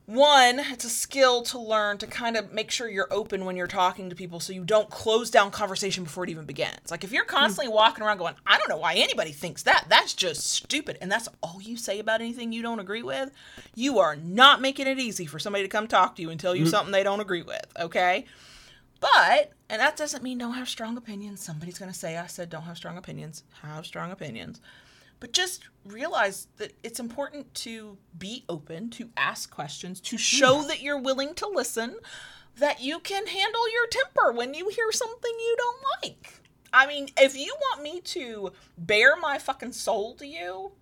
one, 0.07 0.59
it's 0.59 0.85
a 0.85 0.91
skill 0.91 1.43
to 1.43 1.59
learn 1.59 1.99
to 1.99 2.07
kind 2.07 2.37
of 2.37 2.53
make 2.53 2.73
sure 2.73 2.89
you're 2.89 3.13
open 3.13 3.45
when 3.45 3.55
you're 3.57 3.69
talking 3.69 4.11
to 4.11 4.17
people 4.17 4.41
so 4.41 4.53
you 4.53 4.65
don't 4.65 4.91
close 4.91 5.31
down 5.31 5.53
conversation 5.53 6.03
before 6.03 6.25
it 6.25 6.31
even 6.31 6.47
begins. 6.47 6.91
Like 6.91 7.05
if 7.05 7.13
you're 7.13 7.25
hmm. 7.25 7.31
constantly 7.31 7.73
walking 7.73 8.05
around 8.05 8.19
going, 8.19 8.35
I 8.45 8.59
don't 8.59 8.69
know 8.69 8.79
why 8.79 8.95
anybody 8.95 9.31
thinks 9.31 9.63
that, 9.65 9.87
that's 9.89 10.15
just 10.15 10.45
stupid, 10.49 10.99
and 11.01 11.13
that's 11.13 11.29
all 11.43 11.61
you 11.61 11.77
say 11.77 12.01
about 12.01 12.21
anything 12.21 12.53
you 12.53 12.63
don't 12.63 12.81
agree 12.81 13.05
with, 13.05 13.31
you 13.77 14.01
are 14.01 14.17
not 14.17 14.61
making 14.61 14.89
it 14.89 14.99
easy 14.99 15.27
for 15.27 15.39
somebody 15.39 15.63
to 15.65 15.69
come 15.69 15.87
talk 15.87 16.17
to 16.17 16.23
you 16.23 16.31
and 16.31 16.41
tell 16.41 16.57
you 16.57 16.65
hmm. 16.65 16.71
something 16.71 16.93
they 16.93 17.05
don't 17.05 17.21
agree 17.21 17.43
with, 17.43 17.67
okay? 17.79 18.25
But, 19.01 19.53
and 19.69 19.81
that 19.81 19.97
doesn't 19.97 20.23
mean 20.23 20.39
don't 20.39 20.55
have 20.55 20.69
strong 20.69 20.97
opinions. 20.97 21.43
Somebody's 21.43 21.79
going 21.79 21.91
to 21.91 21.99
say, 21.99 22.19
I 22.19 22.27
said 22.27 22.51
don't 22.51 22.63
have 22.63 22.77
strong 22.77 22.99
opinions. 22.99 23.45
Have 23.63 23.87
strong 23.87 24.13
opinions. 24.13 24.61
But 25.21 25.33
just 25.33 25.65
realize 25.85 26.49
that 26.59 26.73
it's 26.83 27.01
important 27.01 27.53
to 27.55 27.97
be 28.19 28.45
open, 28.49 28.91
to 28.91 29.11
ask 29.17 29.51
questions, 29.51 30.01
to 30.03 30.17
hmm. 30.17 30.21
show 30.21 30.63
that 30.63 30.83
you're 30.83 31.01
willing 31.01 31.35
to 31.35 31.49
listen, 31.49 31.97
that 32.57 32.81
you 32.81 32.99
can 33.01 33.27
handle 33.27 33.73
your 33.73 33.87
temper 33.87 34.33
when 34.33 34.55
you 34.55 34.69
hear 34.69 34.93
something 34.93 35.33
you 35.39 35.57
don't 35.59 35.83
like. 36.03 36.35
I 36.73 36.87
mean, 36.87 37.09
if 37.19 37.37
you 37.37 37.55
want 37.61 37.83
me 37.83 38.01
to 38.01 38.53
bare 38.79 39.17
my 39.17 39.39
fucking 39.39 39.73
soul 39.73 40.15
to 40.17 40.27
you, 40.27 40.73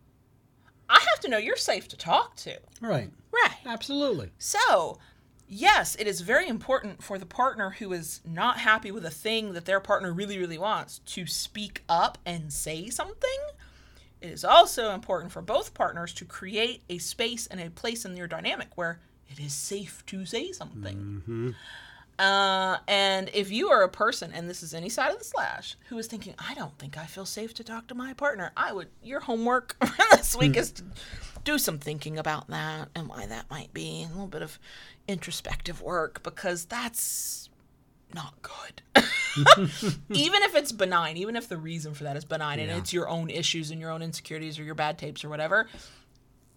I 0.88 1.04
have 1.10 1.20
to 1.20 1.28
know 1.28 1.38
you're 1.38 1.56
safe 1.56 1.88
to 1.88 1.96
talk 1.96 2.36
to. 2.36 2.58
Right. 2.80 3.10
Right. 3.32 3.56
Absolutely. 3.66 4.30
So, 4.38 4.98
yes, 5.48 5.96
it 5.96 6.06
is 6.06 6.20
very 6.20 6.46
important 6.48 7.02
for 7.02 7.18
the 7.18 7.26
partner 7.26 7.70
who 7.70 7.92
is 7.92 8.20
not 8.24 8.58
happy 8.58 8.90
with 8.90 9.04
a 9.04 9.10
thing 9.10 9.54
that 9.54 9.64
their 9.64 9.80
partner 9.80 10.12
really, 10.12 10.38
really 10.38 10.58
wants 10.58 11.00
to 11.00 11.26
speak 11.26 11.82
up 11.88 12.18
and 12.24 12.52
say 12.52 12.88
something. 12.90 13.38
It 14.20 14.30
is 14.30 14.44
also 14.44 14.92
important 14.92 15.32
for 15.32 15.42
both 15.42 15.74
partners 15.74 16.12
to 16.14 16.24
create 16.24 16.82
a 16.88 16.98
space 16.98 17.46
and 17.46 17.60
a 17.60 17.70
place 17.70 18.04
in 18.04 18.16
your 18.16 18.26
dynamic 18.26 18.68
where 18.74 19.00
it 19.30 19.38
is 19.38 19.52
safe 19.52 20.04
to 20.06 20.24
say 20.26 20.52
something. 20.52 21.54
Uh, 22.18 22.78
and 22.88 23.30
if 23.32 23.50
you 23.52 23.68
are 23.70 23.84
a 23.84 23.88
person, 23.88 24.32
and 24.34 24.50
this 24.50 24.62
is 24.62 24.74
any 24.74 24.88
side 24.88 25.12
of 25.12 25.18
the 25.18 25.24
slash, 25.24 25.76
who 25.88 25.96
is 25.98 26.08
thinking, 26.08 26.34
I 26.36 26.54
don't 26.54 26.76
think 26.76 26.98
I 26.98 27.06
feel 27.06 27.24
safe 27.24 27.54
to 27.54 27.64
talk 27.64 27.86
to 27.88 27.94
my 27.94 28.12
partner, 28.12 28.50
I 28.56 28.72
would, 28.72 28.88
your 29.04 29.20
homework 29.20 29.76
this 30.10 30.34
week 30.36 30.56
is 30.56 30.72
to 30.72 30.84
do 31.48 31.58
some 31.58 31.78
thinking 31.78 32.18
about 32.18 32.48
that 32.48 32.90
and 32.94 33.08
why 33.08 33.24
that 33.24 33.50
might 33.50 33.72
be, 33.72 34.04
a 34.04 34.08
little 34.12 34.26
bit 34.26 34.42
of 34.42 34.58
introspective 35.06 35.80
work, 35.80 36.22
because 36.22 36.66
that's 36.66 37.48
not 38.12 38.34
good. 38.42 38.82
even 40.10 40.42
if 40.42 40.54
it's 40.54 40.72
benign, 40.72 41.16
even 41.16 41.36
if 41.36 41.48
the 41.48 41.56
reason 41.56 41.94
for 41.94 42.04
that 42.04 42.18
is 42.18 42.24
benign 42.26 42.58
and 42.60 42.70
it's 42.70 42.92
your 42.92 43.08
own 43.08 43.30
issues 43.30 43.70
and 43.70 43.80
your 43.80 43.90
own 43.90 44.02
insecurities 44.02 44.58
or 44.58 44.62
your 44.62 44.74
bad 44.74 44.98
tapes 44.98 45.24
or 45.24 45.30
whatever, 45.30 45.68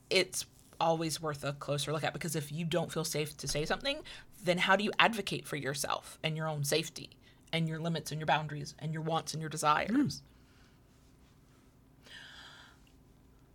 it's 0.09 0.45
always 0.79 1.21
worth 1.21 1.45
a 1.45 1.53
closer 1.53 1.93
look 1.93 2.03
at 2.03 2.11
because 2.11 2.35
if 2.35 2.51
you 2.51 2.65
don't 2.65 2.91
feel 2.91 3.05
safe 3.05 3.37
to 3.37 3.47
say 3.47 3.63
something, 3.65 3.99
then 4.43 4.57
how 4.57 4.75
do 4.75 4.83
you 4.83 4.91
advocate 4.99 5.47
for 5.47 5.55
yourself 5.55 6.19
and 6.21 6.35
your 6.35 6.49
own 6.49 6.65
safety 6.65 7.11
and 7.53 7.69
your 7.69 7.79
limits 7.79 8.11
and 8.11 8.19
your 8.19 8.25
boundaries 8.25 8.75
and 8.79 8.91
your 8.91 9.03
wants 9.03 9.33
and 9.33 9.39
your 9.41 9.49
desires? 9.49 10.21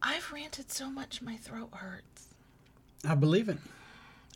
I've 0.07 0.31
ranted 0.33 0.71
so 0.71 0.89
much 0.89 1.21
my 1.21 1.37
throat 1.37 1.71
hurts. 1.73 2.29
I 3.05 3.17
believe 3.17 3.49
it. 3.49 3.59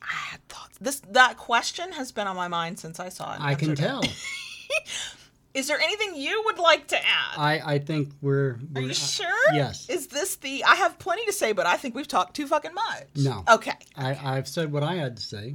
I 0.03 0.13
had 0.13 0.47
thoughts. 0.49 0.77
This 0.81 1.01
that 1.11 1.37
question 1.37 1.93
has 1.93 2.11
been 2.11 2.27
on 2.27 2.35
my 2.35 2.49
mind 2.49 2.81
since 2.81 2.99
I 2.99 3.09
saw 3.09 3.35
it. 3.35 3.41
I 3.41 3.55
can 3.55 3.77
tell. 3.77 4.03
Is 5.55 5.69
there 5.69 5.81
anything 5.81 6.17
you 6.17 6.43
would 6.47 6.59
like 6.59 6.89
to 6.89 6.97
add? 6.97 7.37
I, 7.37 7.61
I 7.65 7.79
think 7.79 8.11
we're. 8.21 8.51
Are 8.51 8.59
we're 8.75 8.83
you 8.83 8.95
sure? 8.95 9.53
Yes. 9.53 9.89
Is 9.89 10.09
this 10.09 10.37
the? 10.37 10.65
I 10.65 10.75
have 10.77 10.99
plenty 10.99 11.25
to 11.27 11.33
say, 11.33 11.53
but 11.53 11.67
I 11.67 11.77
think 11.77 11.95
we've 11.95 12.09
talked 12.09 12.35
too 12.35 12.47
fucking 12.49 12.75
much. 12.75 13.07
No. 13.17 13.45
Okay. 13.49 13.77
I, 13.97 14.19
I've 14.37 14.49
said 14.49 14.73
what 14.73 14.83
I 14.83 14.97
had 14.97 15.17
to 15.17 15.23
say. 15.23 15.55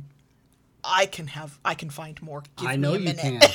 I 0.84 1.08
can 1.08 1.28
have. 1.28 1.60
I 1.66 1.76
can 1.76 1.90
find 1.90 2.22
more. 2.22 2.44
Give 2.58 2.70
I 2.70 2.78
know 2.78 2.94
you 2.94 3.14
can. 3.14 3.42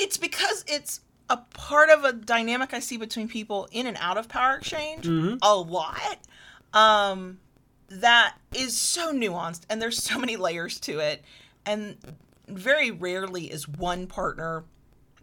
It's 0.00 0.16
because 0.16 0.64
it's 0.68 1.00
a 1.30 1.36
part 1.36 1.90
of 1.90 2.04
a 2.04 2.12
dynamic 2.12 2.72
I 2.72 2.78
see 2.80 2.96
between 2.96 3.28
people 3.28 3.68
in 3.70 3.86
and 3.86 3.96
out 4.00 4.16
of 4.16 4.28
power 4.28 4.56
exchange 4.56 5.04
Mm-hmm. 5.06 5.36
a 5.42 5.54
lot. 5.54 6.18
Um, 6.72 7.38
that 7.90 8.34
is 8.54 8.76
so 8.76 9.12
nuanced, 9.12 9.62
and 9.70 9.80
there's 9.80 10.02
so 10.02 10.18
many 10.18 10.36
layers 10.36 10.78
to 10.80 10.98
it, 11.00 11.22
and 11.64 11.96
very 12.46 12.90
rarely 12.90 13.44
is 13.50 13.66
one 13.68 14.06
partner 14.06 14.64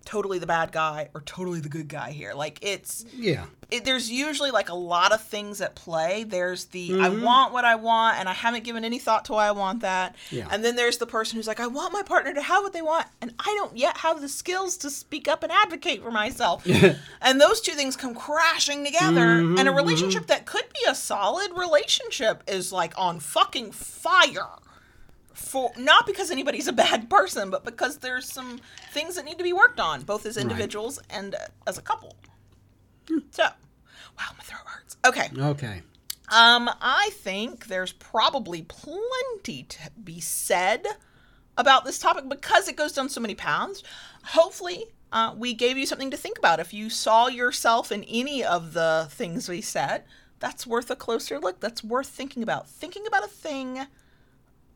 totally 0.05 0.39
the 0.39 0.47
bad 0.47 0.71
guy 0.71 1.09
or 1.13 1.21
totally 1.21 1.59
the 1.59 1.69
good 1.69 1.87
guy 1.87 2.11
here. 2.11 2.33
Like 2.33 2.59
it's 2.61 3.03
Yeah. 3.13 3.45
it, 3.71 3.83
there's 3.85 4.09
usually 4.11 4.51
like 4.51 4.69
a 4.69 4.75
lot 4.75 5.11
of 5.11 5.21
things 5.21 5.59
at 5.61 5.75
play. 5.75 6.23
There's 6.23 6.65
the 6.65 6.93
I 6.93 7.09
Mm-hmm. 7.09 7.23
want 7.23 7.53
what 7.53 7.65
I 7.65 7.75
want, 7.75 8.17
and 8.19 8.29
I 8.29 8.33
haven't 8.33 8.63
given 8.63 8.85
any 8.85 8.99
thought 8.99 9.25
to 9.25 9.33
why 9.33 9.47
I 9.47 9.51
want 9.51 9.81
that. 9.81 10.15
Yeah. 10.31 10.47
And 10.51 10.63
then 10.63 10.75
there's 10.75 10.97
the 10.99 11.07
person 11.07 11.35
who's 11.37 11.47
like, 11.47 11.59
I 11.59 11.67
want 11.67 11.91
my 11.91 12.03
partner 12.03 12.33
to 12.33 12.41
have 12.41 12.63
what 12.63 12.73
they 12.73 12.81
want, 12.83 13.07
and 13.21 13.33
I 13.39 13.53
don't 13.57 13.75
yet 13.75 13.97
have 13.97 14.21
the 14.21 14.29
skills 14.29 14.77
to 14.77 14.89
speak 14.89 15.27
up 15.27 15.41
and 15.43 15.51
advocate 15.51 16.03
for 16.03 16.11
myself. 16.11 16.65
and 17.21 17.41
those 17.41 17.59
two 17.61 17.73
things 17.73 17.95
come 17.95 18.13
crashing 18.15 18.85
together, 18.85 19.25
Mm-hmm, 19.25 19.57
and 19.59 19.67
a 19.67 19.71
relationship 19.71 20.27
that 20.27 20.45
could 20.45 20.65
be 20.73 20.79
a 20.87 20.95
solid 20.95 21.51
relationship 21.57 22.43
is 22.47 22.71
like 22.71 22.93
on 22.97 23.19
fucking 23.19 23.71
fire. 23.71 24.47
For 25.35 25.71
not 25.77 26.05
because 26.07 26.31
anybody's 26.31 26.67
a 26.67 26.73
bad 26.73 27.09
person, 27.09 27.49
but 27.49 27.63
because 27.63 27.97
there's 27.97 28.31
some 28.31 28.59
things 28.91 29.15
that 29.15 29.25
need 29.25 29.37
to 29.37 29.43
be 29.43 29.53
worked 29.53 29.79
on, 29.79 30.01
both 30.03 30.25
as 30.25 30.37
individuals 30.37 30.99
and 31.09 31.35
uh, 31.35 31.39
as 31.67 31.77
a 31.77 31.81
couple. 31.81 32.15
So, 33.31 33.43
wow, 33.43 34.29
my 34.37 34.43
throat 34.43 34.61
hurts. 34.65 34.97
Okay. 35.05 35.29
Okay. 35.37 35.81
Um, 36.31 36.69
I 36.81 37.09
think 37.13 37.67
there's 37.67 37.91
probably 37.91 38.63
plenty 38.63 39.63
to 39.63 39.91
be 40.03 40.19
said 40.19 40.85
about 41.57 41.85
this 41.85 41.99
topic 41.99 42.27
because 42.27 42.67
it 42.67 42.75
goes 42.75 42.93
down 42.93 43.09
so 43.09 43.21
many 43.21 43.35
paths. 43.35 43.83
Hopefully, 44.23 44.85
uh, 45.11 45.35
we 45.37 45.53
gave 45.53 45.77
you 45.77 45.85
something 45.85 46.11
to 46.11 46.17
think 46.17 46.37
about. 46.37 46.59
If 46.59 46.73
you 46.73 46.89
saw 46.89 47.27
yourself 47.27 47.91
in 47.91 48.03
any 48.05 48.43
of 48.43 48.73
the 48.73 49.07
things 49.11 49.47
we 49.47 49.61
said, 49.61 50.03
that's 50.39 50.65
worth 50.67 50.89
a 50.89 50.95
closer 50.95 51.39
look. 51.39 51.59
That's 51.59 51.83
worth 51.83 52.07
thinking 52.07 52.43
about. 52.43 52.67
Thinking 52.67 53.05
about 53.07 53.23
a 53.23 53.29
thing. 53.29 53.85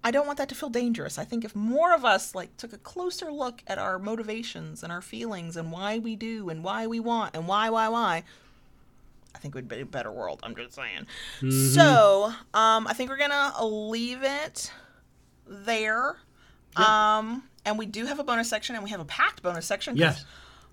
I 0.04 0.12
don't 0.12 0.26
want 0.26 0.38
that 0.38 0.50
to 0.50 0.56
feel 0.56 0.70
dangerous. 0.70 1.18
I 1.18 1.26
think 1.26 1.43
if 1.43 1.56
more 1.56 1.93
of 1.93 2.06
us 2.06 2.34
like 2.34 2.56
took 2.58 2.72
a 2.72 2.78
closer 2.78 3.32
look 3.32 3.62
at 3.68 3.78
our 3.78 4.00
motivations 4.00 4.82
and 4.82 4.91
our 4.91 5.02
feelings 5.02 5.58
and 5.58 5.72
why 5.72 6.00
we 6.00 6.16
do 6.16 6.50
and 6.50 6.64
why 6.64 6.88
we 6.88 7.00
want 7.00 7.36
and 7.36 7.47
why 7.47 7.70
why 7.70 7.89
why, 7.89 8.24
I 9.36 9.38
think 9.39 9.56
we'd 9.56 9.68
be 9.68 9.82
a 9.82 9.86
better 9.86 10.12
world. 10.12 10.39
I'm 10.43 10.56
just 10.56 10.74
saying. 10.74 11.06
So, 11.74 12.34
um, 12.54 12.88
I 12.88 12.93
think 12.93 13.10
we're 13.10 13.18
gonna 13.18 13.54
leave 13.66 14.24
it 14.24 14.72
there. 15.47 16.18
Um, 16.76 17.43
and 17.66 17.78
we 17.78 17.86
do 17.86 18.06
have 18.06 18.20
a 18.20 18.24
bonus 18.24 18.50
section, 18.50 18.76
and 18.76 18.84
we 18.84 18.89
have 18.91 19.00
a 19.02 19.06
packed 19.06 19.43
bonus 19.43 19.66
section. 19.66 19.97
Yes. 19.97 20.24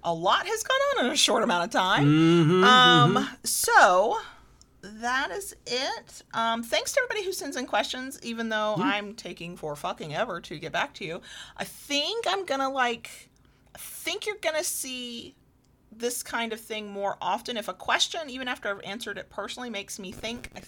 A 0.04 0.14
lot 0.14 0.46
has 0.46 0.62
gone 0.62 0.78
on 0.98 1.06
in 1.06 1.12
a 1.12 1.16
short 1.16 1.42
amount 1.42 1.64
of 1.64 1.70
time. 1.70 2.06
Mm-hmm, 2.06 2.64
um, 2.64 3.28
so 3.42 4.16
that 5.00 5.30
is 5.30 5.54
it. 5.66 6.22
Um, 6.34 6.62
thanks 6.62 6.92
to 6.92 7.00
everybody 7.00 7.24
who 7.24 7.32
sends 7.32 7.56
in 7.56 7.66
questions, 7.66 8.18
even 8.22 8.48
though 8.48 8.76
I'm 8.78 9.14
taking 9.14 9.56
for 9.56 9.74
fucking 9.76 10.14
ever 10.14 10.40
to 10.42 10.58
get 10.58 10.72
back 10.72 10.94
to 10.94 11.04
you. 11.04 11.20
I 11.56 11.64
think 11.64 12.26
I'm 12.28 12.44
gonna 12.44 12.70
like. 12.70 13.30
I 13.74 13.78
think 13.78 14.26
you're 14.26 14.36
gonna 14.36 14.64
see 14.64 15.34
this 15.92 16.22
kind 16.22 16.52
of 16.52 16.60
thing 16.60 16.90
more 16.90 17.16
often. 17.20 17.56
If 17.56 17.68
a 17.68 17.74
question, 17.74 18.28
even 18.28 18.48
after 18.48 18.68
I've 18.68 18.82
answered 18.82 19.18
it 19.18 19.30
personally, 19.30 19.70
makes 19.70 19.98
me 19.98 20.12
think, 20.12 20.50
I 20.56 20.60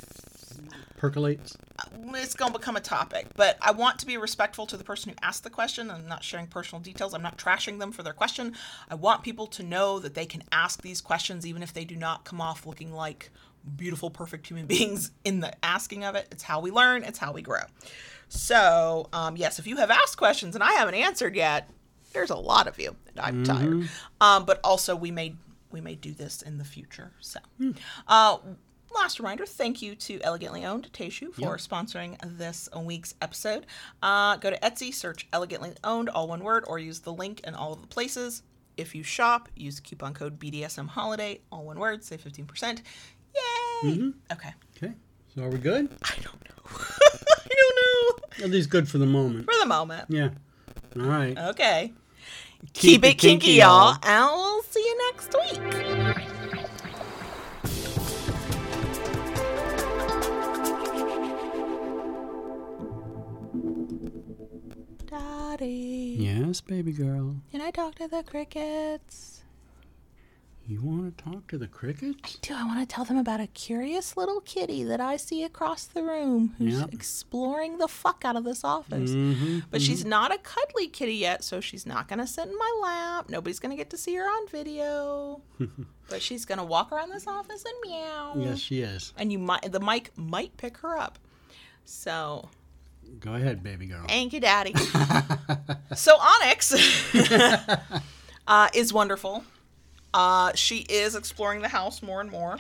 Percolates. 0.97 1.57
it's 2.15 2.35
going 2.35 2.53
to 2.53 2.59
become 2.59 2.77
a 2.77 2.81
topic. 2.81 3.27
But 3.37 3.57
I 3.63 3.71
want 3.71 3.99
to 4.01 4.07
be 4.07 4.17
respectful 4.17 4.67
to 4.67 4.77
the 4.77 4.85
person 4.85 5.11
who 5.11 5.17
asked 5.23 5.45
the 5.45 5.51
question. 5.51 5.91
I'm 5.91 6.09
not 6.09 6.25
sharing 6.25 6.47
personal 6.47 6.83
details. 6.83 7.15
I'm 7.15 7.23
not 7.23 7.39
trashing 7.39 7.79
them 7.79 7.93
for 7.93 8.03
their 8.03 8.13
question. 8.13 8.55
I 8.91 8.97
want 8.97 9.23
people 9.23 9.47
to 9.49 9.63
know 9.63 9.99
that 10.01 10.15
they 10.15 10.27
can 10.27 10.43
ask 10.51 10.83
these 10.83 11.01
questions 11.01 11.47
even 11.47 11.63
if 11.63 11.73
they 11.73 11.85
do 11.85 11.97
not 11.97 12.25
come 12.25 12.41
off 12.41 12.67
looking 12.67 12.93
like 12.93 13.31
beautiful, 13.77 14.11
perfect 14.11 14.47
human 14.47 14.67
beings 14.69 15.11
in 15.25 15.41
the 15.41 15.53
asking 15.65 16.05
of 16.05 16.15
it. 16.15 16.29
It's 16.31 16.43
how 16.43 16.61
we 16.61 16.71
learn, 16.71 17.05
it's 17.05 17.19
how 17.19 17.33
we 17.33 17.43
grow. 17.43 17.63
So, 18.29 19.09
um, 19.13 19.37
yes, 19.37 19.59
if 19.59 19.67
you 19.67 19.77
have 19.77 19.91
asked 19.91 20.19
questions 20.19 20.55
and 20.55 20.63
I 20.63 20.73
haven't 20.73 20.95
answered 20.95 21.35
yet, 21.35 21.69
there's 22.13 22.31
a 22.31 22.37
lot 22.37 22.67
of 22.67 22.79
you, 22.79 22.97
and 23.09 23.21
I'm 23.21 23.45
mm-hmm. 23.45 23.53
tired. 23.53 23.89
Um, 24.21 24.45
but 24.45 24.61
also, 24.65 24.97
we 24.97 25.11
may 25.11 25.35
we 25.71 25.81
may 25.81 25.95
do 25.95 26.13
this 26.13 26.41
in 26.43 26.59
the 26.59 26.65
future. 26.65 27.13
So, 27.21 27.41
mm. 27.61 27.77
uh, 28.07 28.39
last 28.95 29.19
reminder 29.19 29.47
thank 29.47 29.83
you 29.83 29.95
to 29.95 30.21
elegantly 30.23 30.65
owned 30.65 30.91
Teishu 30.93 31.33
for 31.33 31.41
yep. 31.41 31.59
sponsoring 31.59 32.17
this 32.39 32.69
week's 32.77 33.15
episode 33.21 33.67
uh, 34.03 34.37
go 34.37 34.51
to 34.51 34.59
etsy 34.61 34.93
search 34.93 35.27
elegantly 35.33 35.73
owned 35.85 36.09
all 36.09 36.29
one 36.29 36.43
word 36.43 36.65
or 36.67 36.79
use 36.79 37.01
the 37.01 37.13
link 37.13 37.41
in 37.41 37.55
all 37.55 37.73
of 37.73 37.81
the 37.81 37.87
places 37.87 38.43
if 38.77 38.95
you 38.95 39.03
shop 39.03 39.49
use 39.55 39.81
coupon 39.81 40.15
code 40.15 40.39
bdsm 40.39 40.89
holiday 40.89 41.41
all 41.53 41.65
one 41.65 41.79
word 41.79 42.03
save 42.03 42.23
15% 42.23 42.81
Yay! 43.35 43.91
Mm-hmm. 43.91 44.11
Okay. 44.33 44.51
Okay. 44.77 44.95
So 45.35 45.43
are 45.43 45.51
we 45.51 45.59
good? 45.59 45.89
I 46.03 46.15
don't 46.23 46.43
know. 46.45 46.65
I 46.79 47.55
don't 47.57 47.77
know. 48.41 48.45
At 48.45 48.51
least 48.51 48.71
good 48.71 48.89
for 48.89 48.99
the 48.99 49.07
moment. 49.07 49.45
For 49.45 49.59
the 49.61 49.67
moment. 49.67 50.07
Yeah. 50.09 50.31
All 50.97 51.03
right. 51.03 51.37
Okay. 51.39 51.93
Keep, 52.73 53.03
Keep 53.03 53.05
it, 53.05 53.07
kinky, 53.19 53.29
kinky 53.47 53.53
y'all. 53.61 53.97
And 54.03 54.25
we'll 54.33 54.63
see 54.63 54.81
you 54.81 55.13
next 55.13 55.35
week. 55.35 56.69
Daddy. 65.07 66.17
Yes, 66.19 66.61
baby 66.61 66.93
girl. 66.93 67.37
Can 67.51 67.61
I 67.61 67.71
talk 67.71 67.95
to 67.97 68.09
the 68.09 68.23
crickets? 68.23 69.38
You 70.71 70.83
want 70.83 71.17
to 71.17 71.25
talk 71.25 71.47
to 71.47 71.57
the 71.57 71.67
crickets? 71.67 72.37
Do 72.43 72.53
I 72.55 72.63
want 72.67 72.79
to 72.87 72.95
tell 72.95 73.07
them 73.07 73.17
about 73.17 73.41
a 73.41 73.47
curious 73.47 74.19
little 74.19 74.43
kitty 74.43 74.85
that 74.85 75.01
I 75.01 75.17
see 75.17 75.43
across 75.43 75.87
the 75.87 76.03
room 76.03 76.55
who's 76.59 76.81
Yep. 76.81 76.93
exploring 76.93 77.79
the 77.79 77.89
fuck 77.89 78.23
out 78.23 78.37
of 78.37 78.45
this 78.45 78.63
office? 78.65 79.13
Mm-hmm. 79.13 79.61
But 79.71 79.81
she's 79.81 80.05
not 80.05 80.31
a 80.31 80.37
cuddly 80.37 80.87
kitty 80.89 81.15
yet, 81.15 81.43
so 81.43 81.63
she's 81.63 81.87
not 81.87 82.07
going 82.07 82.19
to 82.19 82.27
sit 82.27 82.49
in 82.49 82.55
my 82.59 82.81
lap. 82.83 83.31
Nobody's 83.31 83.59
going 83.61 83.71
to 83.71 83.77
get 83.79 83.89
to 83.91 83.97
see 83.97 84.15
her 84.17 84.25
on 84.25 84.47
video. 84.49 85.41
but 86.11 86.21
she's 86.21 86.45
going 86.45 86.59
to 86.59 86.65
walk 86.65 86.93
around 86.93 87.09
this 87.13 87.27
office 87.27 87.65
and 87.65 87.75
meow. 87.91 88.35
Yes, 88.37 88.59
she 88.59 88.83
is. 88.83 89.15
And 89.17 89.33
you 89.33 89.39
might 89.39 89.73
the 89.73 89.81
mic 89.81 90.11
might 90.19 90.55
pick 90.59 90.77
her 90.79 90.99
up. 90.99 91.19
So, 91.87 92.51
Go 93.21 93.33
ahead, 93.37 93.63
baby 93.63 93.87
girl. 93.87 94.05
thank 94.07 94.35
you, 94.35 94.41
Daddy. 94.41 94.75
so 95.95 96.15
Onyx 96.21 96.75
uh, 98.47 98.69
is 98.75 98.93
wonderful. 98.93 99.45
Uh, 100.15 100.53
she 100.55 100.79
is 100.89 101.15
exploring 101.15 101.61
the 101.63 101.69
house 101.69 102.03
more 102.03 102.21
and 102.21 102.31
more. 102.31 102.59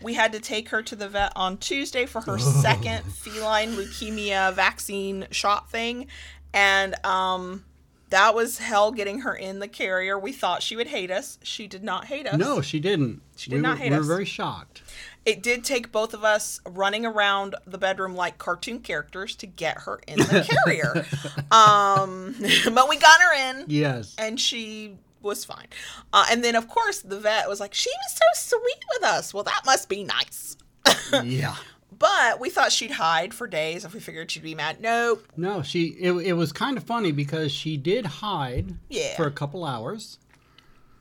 We 0.00 0.14
had 0.14 0.32
to 0.32 0.40
take 0.40 0.68
her 0.68 0.82
to 0.82 0.94
the 0.96 1.08
vet 1.08 1.32
on 1.34 1.56
Tuesday 1.58 2.06
for 2.06 2.20
her 2.22 2.38
second 2.38 3.02
feline 3.12 3.72
leukemia 3.72 4.52
vaccine 4.54 5.26
shot 5.30 5.70
thing, 5.70 6.06
and 6.52 6.94
um, 7.04 7.64
that 8.10 8.34
was 8.34 8.58
hell 8.58 8.92
getting 8.92 9.20
her 9.20 9.34
in 9.34 9.58
the 9.58 9.66
carrier. 9.68 10.16
We 10.18 10.32
thought 10.32 10.62
she 10.62 10.76
would 10.76 10.86
hate 10.88 11.10
us. 11.10 11.38
She 11.42 11.66
did 11.66 11.82
not 11.82 12.04
hate 12.06 12.26
us. 12.28 12.38
No, 12.38 12.60
she 12.60 12.78
didn't. 12.78 13.22
She 13.36 13.50
did 13.50 13.56
we 13.56 13.62
not 13.62 13.70
were, 13.78 13.82
hate 13.84 13.90
we 13.90 13.96
us. 13.96 14.02
We 14.02 14.08
were 14.08 14.14
very 14.14 14.24
shocked. 14.24 14.82
It 15.26 15.42
did 15.42 15.64
take 15.64 15.90
both 15.90 16.12
of 16.14 16.22
us 16.22 16.60
running 16.66 17.04
around 17.06 17.56
the 17.66 17.78
bedroom 17.78 18.14
like 18.14 18.36
cartoon 18.38 18.80
characters 18.80 19.34
to 19.36 19.46
get 19.46 19.78
her 19.78 20.00
in 20.06 20.18
the 20.18 20.46
carrier. 20.64 21.04
um, 21.50 22.36
but 22.74 22.88
we 22.88 22.98
got 22.98 23.20
her 23.20 23.32
in 23.50 23.64
Yes. 23.68 24.14
and 24.18 24.38
she 24.38 24.96
was 25.24 25.44
fine. 25.44 25.66
Uh, 26.12 26.26
and 26.30 26.44
then, 26.44 26.54
of 26.54 26.68
course, 26.68 27.00
the 27.00 27.18
vet 27.18 27.48
was 27.48 27.58
like, 27.60 27.74
she 27.74 27.90
was 27.90 28.12
so 28.38 28.56
sweet 28.58 28.84
with 28.94 29.04
us. 29.04 29.34
Well, 29.34 29.44
that 29.44 29.62
must 29.66 29.88
be 29.88 30.04
nice. 30.04 30.56
yeah. 31.24 31.56
But 31.98 32.40
we 32.40 32.50
thought 32.50 32.72
she'd 32.72 32.90
hide 32.90 33.32
for 33.32 33.46
days 33.46 33.84
if 33.84 33.94
we 33.94 34.00
figured 34.00 34.30
she'd 34.30 34.42
be 34.42 34.54
mad. 34.54 34.80
Nope. 34.80 35.26
No, 35.36 35.62
she. 35.62 35.86
It, 35.98 36.12
it 36.12 36.32
was 36.34 36.52
kind 36.52 36.76
of 36.76 36.84
funny 36.84 37.12
because 37.12 37.50
she 37.52 37.76
did 37.76 38.04
hide 38.04 38.74
Yeah. 38.88 39.16
for 39.16 39.26
a 39.26 39.30
couple 39.30 39.64
hours, 39.64 40.18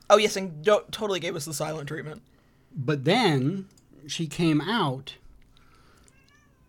Oh 0.10 0.18
yes, 0.18 0.36
and 0.36 0.64
do- 0.64 0.84
totally 0.92 1.20
gave 1.20 1.36
us 1.36 1.46
the 1.46 1.54
silent 1.54 1.88
treatment. 1.88 2.22
but 2.76 3.06
then 3.06 3.68
she 4.08 4.28
came 4.28 4.62
out, 4.62 5.16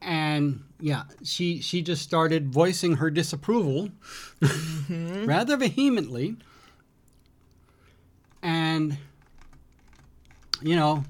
and 0.01 0.63
yeah, 0.81 1.03
she 1.23 1.61
she 1.61 1.83
just 1.83 2.03
started 2.03 2.49
voicing 2.53 2.97
her 2.97 3.11
disapproval 3.11 3.91
rather 4.91 5.57
vehemently, 5.57 6.37
and 8.45 8.97
you 10.63 10.77
know, 10.77 11.03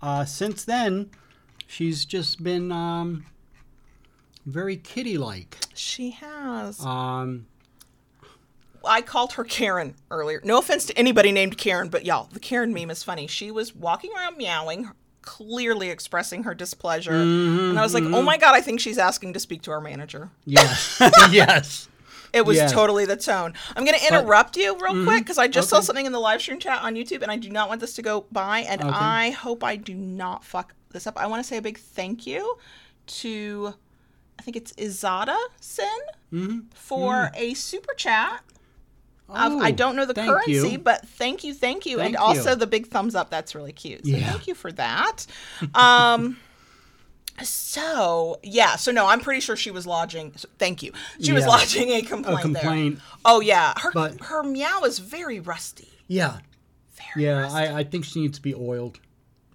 uh, 0.00 0.24
since 0.24 0.64
then, 0.64 1.10
she's 1.66 2.04
just 2.06 2.42
been 2.42 2.72
um, 2.72 3.26
very 4.46 4.76
kitty-like. 4.76 5.58
She 5.74 6.10
has. 6.12 6.80
Um, 6.84 7.46
I 8.84 9.02
called 9.02 9.34
her 9.34 9.44
Karen 9.44 9.94
earlier. 10.10 10.40
No 10.44 10.58
offense 10.58 10.86
to 10.86 10.96
anybody 10.98 11.32
named 11.32 11.58
Karen, 11.58 11.88
but 11.88 12.06
y'all, 12.06 12.28
the 12.32 12.40
Karen 12.40 12.72
meme 12.72 12.90
is 12.90 13.02
funny. 13.02 13.26
She 13.26 13.50
was 13.50 13.74
walking 13.74 14.10
around 14.16 14.38
meowing, 14.38 14.90
clearly 15.20 15.90
expressing 15.90 16.44
her 16.44 16.54
displeasure. 16.54 17.12
and 17.12 17.78
I 17.78 17.82
was 17.82 17.92
like, 17.92 18.04
oh 18.04 18.22
my 18.22 18.38
God, 18.38 18.54
I 18.54 18.60
think 18.60 18.80
she's 18.80 18.98
asking 18.98 19.34
to 19.34 19.40
speak 19.40 19.62
to 19.62 19.70
our 19.72 19.80
manager. 19.80 20.30
yes, 20.44 20.96
yes. 21.30 21.88
It 22.38 22.46
was 22.46 22.56
Yes. 22.56 22.72
totally 22.72 23.04
the 23.04 23.16
tone. 23.16 23.52
I'm 23.76 23.84
going 23.84 23.98
to 23.98 24.06
interrupt 24.06 24.56
you 24.56 24.74
real 24.74 24.94
mm-hmm. 24.94 25.04
quick 25.06 25.24
because 25.24 25.38
I 25.38 25.48
just 25.48 25.68
saw 25.68 25.80
something 25.80 26.06
in 26.06 26.12
the 26.12 26.20
live 26.20 26.40
stream 26.40 26.58
chat 26.58 26.82
on 26.82 26.94
YouTube 26.94 27.22
and 27.22 27.30
I 27.30 27.36
do 27.36 27.50
not 27.50 27.68
want 27.68 27.80
this 27.80 27.94
to 27.94 28.02
go 28.02 28.26
by. 28.32 28.60
And 28.60 28.80
Okay. 28.80 28.90
I 28.90 29.30
hope 29.30 29.62
I 29.64 29.76
do 29.76 29.94
not 29.94 30.44
fuck 30.44 30.74
this 30.90 31.06
up. 31.06 31.18
I 31.18 31.26
want 31.26 31.42
to 31.42 31.48
say 31.48 31.56
a 31.56 31.62
big 31.62 31.78
thank 31.78 32.26
you 32.26 32.56
to, 33.08 33.74
I 34.38 34.42
think 34.42 34.56
it's 34.56 34.72
Izada 34.74 35.36
Sin 35.60 35.86
mm-hmm. 36.32 36.58
for 36.74 37.14
mm-hmm. 37.14 37.34
a 37.36 37.54
super 37.54 37.92
chat. 37.94 38.42
Of, 39.28 39.60
I 39.60 39.68
Oh, 39.68 39.72
don't 39.72 39.94
know 39.94 40.06
the 40.06 40.14
currency, 40.14 40.70
you. 40.70 40.78
but 40.78 41.06
thank 41.06 41.44
you, 41.44 41.52
thank 41.52 41.84
you, 41.84 42.00
and 42.00 42.14
Thank 42.14 42.20
also 42.20 42.54
the 42.54 42.66
big 42.66 42.86
thumbs 42.86 43.14
up. 43.14 43.28
That's 43.28 43.54
really 43.54 43.72
cute. 43.72 44.06
So 44.06 44.12
Yeah. 44.12 44.30
thank 44.30 44.46
you 44.46 44.54
for 44.54 44.72
that. 44.72 45.26
Um, 45.74 46.38
so 47.42 48.38
yeah, 48.42 48.76
so 48.76 48.90
no, 48.92 49.06
I'm 49.06 49.20
pretty 49.20 49.40
sure 49.40 49.56
she 49.56 49.70
was 49.70 49.86
lodging. 49.86 50.32
Thank 50.58 50.82
you. 50.82 50.92
She 51.20 51.32
was 51.32 51.44
Yeah. 51.44 51.48
lodging 51.48 51.90
a 51.90 52.02
complaint. 52.02 52.38
a 52.38 52.42
complaint. 52.42 52.94
There. 52.96 53.04
Oh 53.24 53.40
yeah, 53.40 53.74
her 53.80 53.90
But- 53.92 54.20
her 54.22 54.42
meow 54.42 54.82
is 54.84 54.98
very 54.98 55.40
rusty. 55.40 55.88
Yeah, 56.06 56.38
Very 57.14 57.26
yeah. 57.26 57.40
rusty. 57.40 57.56
I, 57.58 57.78
I 57.80 57.84
think 57.84 58.04
she 58.04 58.20
needs 58.20 58.38
to 58.38 58.42
be 58.42 58.54
oiled. 58.54 58.98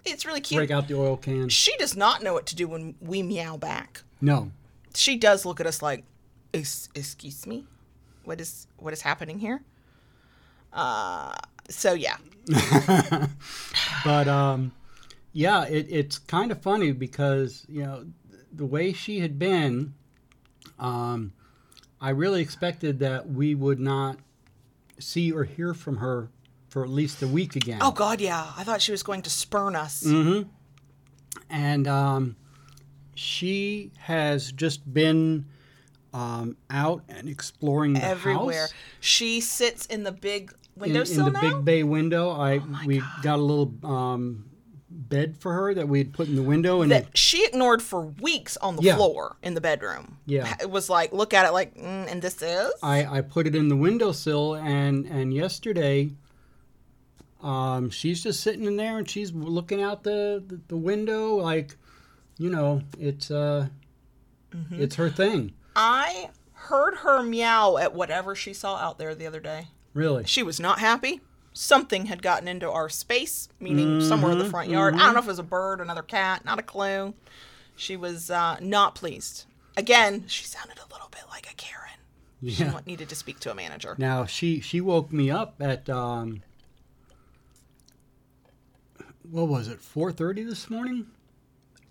it's 0.05 0.25
really 0.25 0.41
cute. 0.41 0.57
Break 0.59 0.71
out 0.71 0.87
the 0.87 0.95
oil 0.95 1.17
can. 1.17 1.49
She 1.49 1.75
does 1.77 1.95
not 1.95 2.21
know 2.21 2.33
what 2.33 2.45
to 2.47 2.55
do 2.55 2.67
when 2.67 2.95
we 3.01 3.23
meow 3.23 3.57
back. 3.57 4.01
No, 4.21 4.51
She 4.95 5.15
does 5.17 5.45
look 5.45 5.59
at 5.59 5.65
us 5.67 5.81
like, 5.81 6.03
"Excuse 6.53 7.47
me, 7.47 7.65
what 8.23 8.39
is 8.39 8.67
what 8.77 8.93
is 8.93 9.01
happening 9.01 9.39
here?" 9.39 9.61
Uh, 10.71 11.33
so 11.69 11.93
yeah, 11.93 12.17
but 14.05 14.27
um, 14.27 14.71
yeah, 15.33 15.65
it, 15.65 15.87
it's 15.89 16.17
kind 16.19 16.51
of 16.51 16.61
funny 16.61 16.91
because 16.91 17.65
you 17.67 17.83
know 17.83 18.05
the 18.51 18.65
way 18.65 18.93
she 18.93 19.19
had 19.19 19.37
been. 19.37 19.93
Um, 20.79 21.33
I 21.99 22.09
really 22.09 22.41
expected 22.41 22.99
that 22.99 23.29
we 23.29 23.55
would 23.55 23.79
not 23.79 24.17
see 24.99 25.31
or 25.31 25.43
hear 25.45 25.73
from 25.73 25.97
her 25.97 26.29
for 26.67 26.83
at 26.83 26.89
least 26.89 27.21
a 27.21 27.27
week 27.27 27.55
again. 27.55 27.79
Oh 27.81 27.91
God, 27.91 28.19
yeah. 28.19 28.51
I 28.57 28.63
thought 28.63 28.81
she 28.81 28.91
was 28.91 29.03
going 29.03 29.21
to 29.21 29.29
spurn 29.29 29.75
us. 29.75 30.03
Mm. 30.03 30.47
and 31.49 31.87
um, 31.87 32.35
she 33.15 33.91
has 33.99 34.51
just 34.51 34.91
been 34.91 35.45
um, 36.13 36.57
out 36.69 37.03
and 37.09 37.29
exploring 37.29 37.93
the 37.93 38.03
Everywhere. 38.03 38.61
house. 38.61 38.73
She 38.99 39.39
sits 39.39 39.85
in 39.85 40.03
the 40.03 40.11
big 40.11 40.51
in, 40.75 40.81
windowsill 40.81 41.27
in 41.27 41.33
the 41.33 41.41
now. 41.41 41.55
big 41.55 41.65
bay 41.65 41.83
window. 41.83 42.31
I 42.31 42.57
Oh 42.57 42.79
we 42.85 43.01
got 43.21 43.39
a 43.39 43.41
little 43.41 43.73
um, 43.83 44.45
bed 44.93 45.37
for 45.37 45.53
her 45.53 45.73
that 45.73 45.87
we 45.87 45.97
had 45.97 46.13
put 46.13 46.27
in 46.27 46.35
the 46.35 46.41
window, 46.43 46.81
and 46.81 46.91
that 46.91 47.17
she 47.17 47.43
ignored 47.45 47.81
for 47.81 48.01
weeks 48.01 48.55
on 48.57 48.75
the 48.75 48.83
Yeah. 48.83 48.95
floor 48.95 49.37
in 49.41 49.53
the 49.55 49.61
bedroom. 49.61 50.17
Yeah. 50.25 50.55
It 50.61 50.69
was 50.69 50.89
like, 50.89 51.11
look 51.11 51.33
at 51.33 51.45
it 51.45 51.51
like, 51.51 51.75
mm, 51.75 52.11
and 52.11 52.21
this 52.21 52.41
is? 52.41 52.71
I, 52.83 53.05
I 53.17 53.21
put 53.21 53.47
it 53.47 53.55
in 53.55 53.67
the 53.69 53.75
windowsill, 53.75 54.55
and 54.55 55.05
and 55.07 55.33
yesterday, 55.33 56.11
um, 57.41 57.89
she's 57.89 58.23
just 58.23 58.41
sitting 58.41 58.65
in 58.65 58.77
there 58.77 58.97
and 58.97 59.09
she's 59.09 59.31
looking 59.33 59.81
out 59.81 60.03
the 60.03 60.43
the, 60.47 60.59
the 60.69 60.77
window 60.77 61.35
like, 61.35 61.75
you 62.37 62.49
know, 62.49 62.81
it's 62.99 63.29
uh, 63.31 63.67
Mm-hmm. 64.55 64.83
it's 64.83 64.95
her 64.97 65.09
thing, 65.09 65.53
I 65.75 66.29
heard 66.53 66.97
her 66.97 67.23
meow 67.23 67.77
at 67.77 67.95
whatever 67.95 68.35
she 68.35 68.53
saw 68.53 68.75
out 68.75 68.99
there 68.99 69.15
the 69.15 69.25
other 69.25 69.39
day. 69.39 69.69
really. 69.95 70.25
She 70.25 70.43
was 70.43 70.59
not 70.59 70.77
happy. 70.77 71.21
Something 71.53 72.07
had 72.07 72.21
gotten 72.23 72.47
into 72.47 72.69
our 72.69 72.89
space, 72.89 73.47
meaning 73.59 74.01
somewhere 74.01 74.31
in 74.31 74.37
Mm-hmm. 74.37 74.45
the 74.45 74.49
front 74.51 74.69
yard. 74.69 74.95
I 74.95 74.99
don't 74.99 75.13
know 75.13 75.19
if 75.19 75.25
it 75.25 75.29
was 75.29 75.39
a 75.39 75.43
bird, 75.43 75.81
another 75.81 76.01
cat, 76.01 76.43
not 76.45 76.57
a 76.59 76.63
clue. 76.63 77.13
She 77.75 77.95
was 77.95 78.29
uh, 78.31 78.57
not 78.59 78.95
pleased. 78.95 79.45
Again, 79.77 80.25
she 80.27 80.45
sounded 80.45 80.77
a 80.79 80.91
little 80.93 81.09
bit 81.11 81.21
like 81.29 81.47
a 81.51 81.55
Karen. 81.55 81.89
She 82.41 82.63
Yeah. 82.63 82.73
wa- 82.73 82.81
needed 82.85 83.07
to 83.09 83.15
speak 83.15 83.39
to 83.41 83.51
a 83.51 83.55
manager. 83.55 83.95
Now 83.97 84.25
she 84.25 84.59
she 84.59 84.81
woke 84.81 85.11
me 85.13 85.29
up 85.31 85.55
at 85.59 85.89
um, 85.89 86.41
what 89.29 89.47
was 89.47 89.67
it, 89.67 89.79
four 89.81 90.11
thirty 90.11 90.43
this 90.43 90.69
morning? 90.69 91.07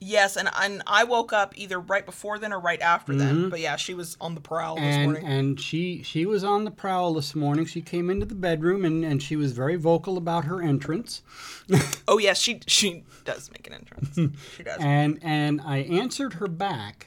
Yes, 0.04 0.36
and, 0.36 0.48
and 0.60 0.82
I 0.86 1.04
woke 1.04 1.32
up 1.32 1.56
either 1.56 1.78
right 1.78 2.04
before 2.04 2.38
then 2.38 2.52
or 2.52 2.58
right 2.58 2.80
after 2.80 3.14
then. 3.14 3.48
But 3.50 3.60
yeah, 3.60 3.76
she 3.76 3.94
was 3.94 4.16
on 4.20 4.34
the 4.34 4.40
prowl 4.40 4.74
this 4.74 4.82
Mm-hmm. 4.84 4.92
and 5.00 5.12
morning. 5.12 5.26
and 5.26 5.60
she 5.60 6.02
she 6.02 6.26
was 6.26 6.42
on 6.42 6.64
the 6.64 6.70
prowl 6.72 7.14
this 7.14 7.34
morning. 7.36 7.66
She 7.66 7.80
came 7.82 8.10
into 8.10 8.26
the 8.26 8.34
bedroom 8.34 8.84
and 8.84 9.04
and 9.04 9.22
she 9.22 9.36
was 9.36 9.52
very 9.52 9.76
vocal 9.76 10.16
about 10.16 10.44
her 10.46 10.60
entrance. 10.60 11.22
oh 12.08 12.18
yes, 12.18 12.38
she 12.40 12.60
she 12.66 13.04
does 13.24 13.50
make 13.52 13.66
an 13.68 13.74
entrance. 13.74 14.34
she 14.56 14.62
does. 14.64 14.78
And 14.80 15.18
and 15.22 15.60
I 15.60 15.78
answered 15.78 16.34
her 16.34 16.48
back. 16.48 17.06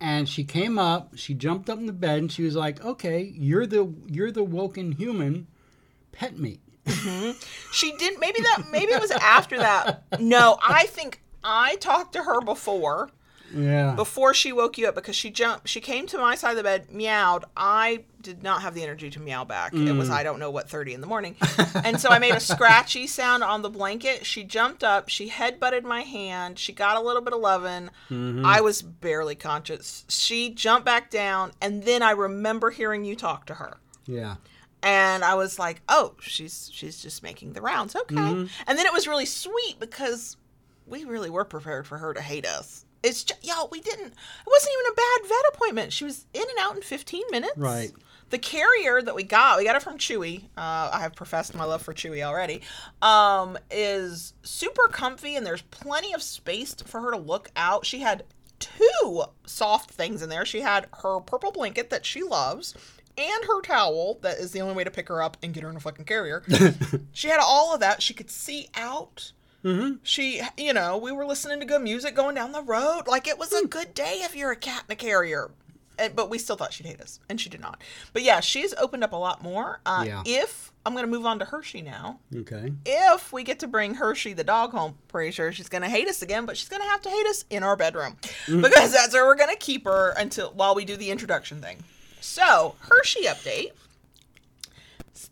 And 0.00 0.28
she 0.28 0.44
came 0.44 0.78
up, 0.78 1.16
she 1.16 1.34
jumped 1.34 1.68
up 1.68 1.78
in 1.78 1.86
the 1.86 1.92
bed 1.92 2.18
and 2.20 2.30
she 2.30 2.42
was 2.44 2.54
like, 2.54 2.84
"Okay, 2.84 3.32
you're 3.34 3.66
the 3.66 3.92
you're 4.06 4.30
the 4.30 4.44
woken 4.44 4.92
human. 4.92 5.48
Pet 6.12 6.38
me." 6.38 6.60
Mm-hmm. 6.88 7.32
She 7.72 7.92
didn't. 7.96 8.20
Maybe 8.20 8.40
that. 8.40 8.64
Maybe 8.70 8.92
it 8.92 9.00
was 9.00 9.10
after 9.10 9.58
that. 9.58 10.04
No, 10.20 10.58
I 10.66 10.86
think 10.86 11.20
I 11.44 11.76
talked 11.76 12.12
to 12.14 12.22
her 12.22 12.40
before. 12.40 13.10
Yeah. 13.54 13.94
Before 13.94 14.34
she 14.34 14.52
woke 14.52 14.76
you 14.76 14.88
up, 14.88 14.94
because 14.94 15.16
she 15.16 15.30
jumped, 15.30 15.68
she 15.68 15.80
came 15.80 16.06
to 16.08 16.18
my 16.18 16.34
side 16.34 16.50
of 16.50 16.56
the 16.58 16.62
bed, 16.62 16.92
meowed. 16.92 17.46
I 17.56 18.04
did 18.20 18.42
not 18.42 18.60
have 18.60 18.74
the 18.74 18.82
energy 18.82 19.08
to 19.08 19.20
meow 19.20 19.44
back. 19.44 19.72
It 19.72 19.92
was 19.92 20.10
I 20.10 20.20
mm. 20.20 20.24
don't 20.24 20.38
know 20.38 20.50
what 20.50 20.68
thirty 20.68 20.92
in 20.92 21.00
the 21.00 21.06
morning, 21.06 21.34
and 21.82 21.98
so 21.98 22.10
I 22.10 22.18
made 22.18 22.34
a 22.34 22.40
scratchy 22.40 23.06
sound 23.06 23.42
on 23.42 23.62
the 23.62 23.70
blanket. 23.70 24.26
She 24.26 24.44
jumped 24.44 24.84
up, 24.84 25.08
she 25.08 25.28
head 25.28 25.58
butted 25.58 25.84
my 25.84 26.02
hand, 26.02 26.58
she 26.58 26.74
got 26.74 26.98
a 26.98 27.00
little 27.00 27.22
bit 27.22 27.32
of 27.32 27.40
lovin'. 27.40 27.90
Mm-hmm. 28.10 28.44
I 28.44 28.60
was 28.60 28.82
barely 28.82 29.34
conscious. 29.34 30.04
She 30.08 30.50
jumped 30.50 30.84
back 30.84 31.10
down, 31.10 31.52
and 31.60 31.84
then 31.84 32.02
I 32.02 32.10
remember 32.10 32.70
hearing 32.70 33.04
you 33.04 33.16
talk 33.16 33.46
to 33.46 33.54
her 33.54 33.78
Yeah. 34.04 34.36
And 34.82 35.24
I 35.24 35.34
was 35.34 35.58
like, 35.58 35.80
"Oh, 35.88 36.14
she's 36.20 36.70
she's 36.72 37.00
just 37.02 37.22
making 37.22 37.52
the 37.52 37.60
rounds, 37.60 37.94
okay." 37.96 38.14
And 38.66 38.78
then 38.78 38.86
it 38.86 38.92
was 38.92 39.06
really 39.08 39.26
sweet 39.26 39.76
because 39.80 40.36
we 40.86 41.04
really 41.04 41.30
were 41.30 41.44
prepared 41.44 41.86
for 41.86 41.98
her 41.98 42.14
to 42.14 42.20
hate 42.20 42.46
us. 42.46 42.84
It's 43.02 43.22
just, 43.24 43.46
y'all, 43.46 43.68
we 43.70 43.80
didn't. 43.80 44.06
It 44.06 44.46
wasn't 44.46 44.72
even 44.80 44.92
a 44.92 44.94
bad 44.94 45.28
vet 45.28 45.54
appointment. 45.54 45.92
She 45.92 46.04
was 46.04 46.26
in 46.34 46.42
and 46.42 46.58
out 46.60 46.74
in 46.76 46.82
15 46.82 47.22
minutes. 47.30 47.56
Right. 47.56 47.92
The 48.30 48.38
carrier 48.38 49.00
that 49.00 49.14
we 49.14 49.22
got, 49.22 49.58
we 49.58 49.64
got 49.64 49.76
it 49.76 49.82
from 49.82 49.98
Chewy. 49.98 50.44
Uh, 50.56 50.90
I 50.92 50.98
have 51.00 51.14
professed 51.14 51.54
my 51.54 51.64
love 51.64 51.80
for 51.80 51.94
Chewy 51.94 52.22
already. 52.22 52.62
Um, 53.00 53.56
is 53.70 54.34
super 54.42 54.88
comfy 54.88 55.36
and 55.36 55.46
there's 55.46 55.62
plenty 55.62 56.12
of 56.12 56.22
space 56.22 56.74
for 56.74 57.00
her 57.00 57.12
to 57.12 57.16
look 57.16 57.50
out. 57.54 57.86
She 57.86 58.00
had 58.00 58.24
two 58.58 59.22
soft 59.46 59.90
things 59.90 60.20
in 60.20 60.28
there. 60.28 60.44
She 60.44 60.60
had 60.60 60.88
her 61.02 61.20
purple 61.20 61.52
blanket 61.52 61.90
that 61.90 62.04
she 62.04 62.22
loves 62.22 62.74
and 63.18 63.44
her 63.44 63.60
towel 63.60 64.18
that 64.22 64.38
is 64.38 64.52
the 64.52 64.60
only 64.60 64.74
way 64.74 64.84
to 64.84 64.90
pick 64.90 65.08
her 65.08 65.22
up 65.22 65.36
and 65.42 65.52
get 65.52 65.62
her 65.64 65.70
in 65.70 65.76
a 65.76 65.80
fucking 65.80 66.04
carrier. 66.04 66.42
she 67.12 67.28
had 67.28 67.40
all 67.40 67.74
of 67.74 67.80
that. 67.80 68.00
She 68.00 68.14
could 68.14 68.30
see 68.30 68.68
out. 68.74 69.32
Mm-hmm. 69.64 69.96
She, 70.04 70.40
you 70.56 70.72
know, 70.72 70.96
we 70.96 71.10
were 71.10 71.26
listening 71.26 71.58
to 71.60 71.66
good 71.66 71.82
music 71.82 72.14
going 72.14 72.36
down 72.36 72.52
the 72.52 72.62
road. 72.62 73.02
Like 73.08 73.26
it 73.26 73.38
was 73.38 73.52
a 73.52 73.60
hmm. 73.60 73.66
good 73.66 73.92
day 73.92 74.20
if 74.22 74.36
you're 74.36 74.52
a 74.52 74.56
cat 74.56 74.84
in 74.88 74.92
a 74.92 74.96
carrier. 74.96 75.50
And, 75.98 76.14
but 76.14 76.30
we 76.30 76.38
still 76.38 76.54
thought 76.54 76.72
she'd 76.72 76.86
hate 76.86 77.00
us, 77.00 77.18
and 77.28 77.40
she 77.40 77.50
did 77.50 77.60
not. 77.60 77.82
But 78.12 78.22
yeah, 78.22 78.38
she's 78.38 78.72
opened 78.74 79.02
up 79.02 79.12
a 79.12 79.16
lot 79.16 79.42
more. 79.42 79.80
Uh, 79.84 80.04
Yeah. 80.06 80.22
If 80.24 80.70
I'm 80.86 80.92
going 80.92 81.04
to 81.04 81.10
move 81.10 81.26
on 81.26 81.40
to 81.40 81.44
Hershey 81.44 81.82
now, 81.82 82.20
Okay. 82.32 82.72
if 82.86 83.32
we 83.32 83.42
get 83.42 83.58
to 83.58 83.66
bring 83.66 83.94
Hershey 83.94 84.32
the 84.32 84.44
dog 84.44 84.70
home, 84.70 84.96
pretty 85.08 85.32
sure 85.32 85.50
she's 85.50 85.68
going 85.68 85.82
to 85.82 85.88
hate 85.88 86.06
us 86.06 86.22
again, 86.22 86.46
but 86.46 86.56
she's 86.56 86.68
going 86.68 86.82
to 86.82 86.88
have 86.88 87.02
to 87.02 87.10
hate 87.10 87.26
us 87.26 87.44
in 87.50 87.64
our 87.64 87.74
bedroom 87.74 88.16
mm. 88.46 88.62
because 88.62 88.92
that's 88.92 89.12
where 89.12 89.26
we're 89.26 89.34
going 89.34 89.50
to 89.50 89.56
keep 89.56 89.86
her 89.86 90.14
until 90.16 90.52
while 90.52 90.76
we 90.76 90.84
do 90.84 90.96
the 90.96 91.10
introduction 91.10 91.60
thing. 91.60 91.82
So 92.28 92.76
Hershey 92.80 93.22
update. 93.22 93.70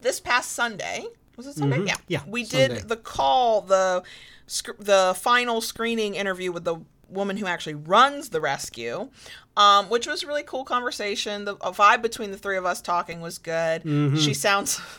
This 0.00 0.18
past 0.20 0.52
Sunday, 0.52 1.04
Was 1.36 1.46
it 1.46 1.54
Sunday? 1.54 1.84
Yeah. 1.86 1.96
Yeah, 2.08 2.20
We 2.26 2.42
did 2.44 2.70
Sunday. 2.72 2.86
the 2.86 2.96
call, 2.96 3.60
the 3.62 4.02
sc- 4.46 4.76
the 4.78 5.14
final 5.16 5.60
screening 5.60 6.14
interview 6.14 6.52
with 6.52 6.64
the 6.64 6.76
woman 7.08 7.36
who 7.36 7.46
actually 7.46 7.74
runs 7.74 8.30
the 8.30 8.40
rescue, 8.40 9.08
um, 9.56 9.88
which 9.88 10.06
was 10.06 10.22
a 10.22 10.26
really 10.26 10.42
cool 10.42 10.64
conversation. 10.64 11.44
The 11.44 11.56
vibe 11.56 12.02
between 12.02 12.30
the 12.30 12.38
three 12.38 12.56
of 12.56 12.64
us 12.66 12.80
talking 12.80 13.20
was 13.20 13.38
good. 13.38 13.82
Mm-hmm. 13.84 14.16
She 14.16 14.34
sounds. 14.34 14.80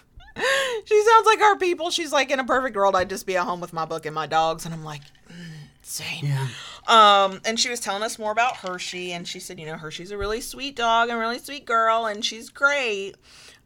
She 0.86 1.04
sounds 1.04 1.26
like 1.26 1.42
our 1.42 1.58
people. 1.58 1.90
She's 1.90 2.12
like, 2.12 2.30
in 2.30 2.40
a 2.40 2.44
perfect 2.46 2.76
world, 2.76 2.96
I'd 2.96 3.10
just 3.10 3.26
be 3.26 3.36
at 3.38 3.44
home 3.44 3.60
with 3.60 3.74
my 3.74 3.86
book 3.86 4.06
and 4.06 4.14
my 4.14 4.28
dogs. 4.28 4.66
And 4.66 4.74
I'm 4.74 4.84
like, 4.84 5.02
mm, 5.28 5.34
same. 5.82 6.26
Yeah. 6.28 6.48
Um, 6.88 7.42
and 7.46 7.60
she 7.60 7.70
was 7.70 7.80
telling 7.80 8.02
us 8.02 8.18
more 8.18 8.32
about 8.32 8.58
Hershey, 8.58 9.12
and 9.12 9.28
she 9.28 9.40
said, 9.40 9.60
you 9.60 9.66
know, 9.66 9.76
Hershey's 9.76 10.12
a 10.12 10.18
really 10.18 10.42
sweet 10.42 10.76
dog 10.76 11.10
and 11.10 11.20
really 11.20 11.40
sweet 11.40 11.66
girl, 11.66 12.06
and 12.06 12.24
she's 12.24 12.50
great. 12.50 13.16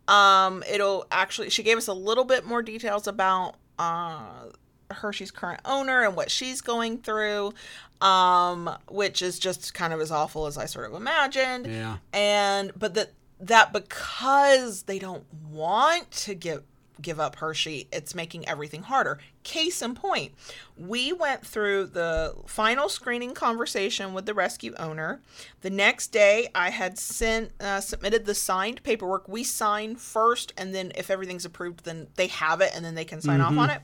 Um, 0.07 0.63
it'll 0.69 1.05
actually, 1.11 1.51
she 1.51 1.61
gave 1.63 1.77
us 1.77 1.87
a 1.87 1.93
little 1.93 2.25
bit 2.25 2.45
more 2.45 2.63
details 2.63 3.07
about 3.07 3.55
uh, 3.77 4.49
Hershey's 4.89 5.31
current 5.31 5.61
owner 5.65 6.03
and 6.03 6.15
what 6.15 6.31
she's 6.31 6.61
going 6.61 6.97
through, 6.97 7.53
um, 8.01 8.69
which 8.89 9.21
is 9.21 9.37
just 9.39 9.73
kind 9.73 9.93
of 9.93 10.01
as 10.01 10.11
awful 10.11 10.47
as 10.47 10.57
I 10.57 10.65
sort 10.65 10.89
of 10.89 10.95
imagined. 10.95 11.67
Yeah. 11.67 11.97
And 12.13 12.71
but 12.77 12.95
that 12.95 13.11
that 13.39 13.73
because 13.73 14.83
they 14.83 14.99
don't 14.99 15.25
want 15.49 16.09
to 16.11 16.35
give 16.35 16.63
give 17.01 17.19
up 17.19 17.37
Hershey, 17.37 17.87
it's 17.91 18.15
making 18.15 18.47
everything 18.47 18.83
harder. 18.83 19.19
Case 19.43 19.81
in 19.81 19.95
point, 19.95 20.33
we 20.77 21.11
went 21.13 21.45
through 21.45 21.87
the 21.87 22.35
final 22.45 22.89
screening 22.89 23.33
conversation 23.33 24.13
with 24.13 24.25
the 24.25 24.33
rescue 24.33 24.73
owner. 24.77 25.21
The 25.61 25.69
next 25.69 26.07
day, 26.07 26.49
I 26.53 26.69
had 26.69 26.97
sent 26.97 27.51
uh, 27.59 27.81
submitted 27.81 28.25
the 28.25 28.35
signed 28.35 28.83
paperwork. 28.83 29.27
We 29.27 29.43
sign 29.43 29.95
first, 29.95 30.53
and 30.57 30.73
then 30.73 30.91
if 30.95 31.09
everything's 31.09 31.45
approved, 31.45 31.85
then 31.85 32.07
they 32.15 32.27
have 32.27 32.61
it, 32.61 32.71
and 32.75 32.85
then 32.85 32.95
they 32.95 33.05
can 33.05 33.21
sign 33.21 33.41
off 33.41 33.57
on 33.57 33.69
it. 33.69 33.81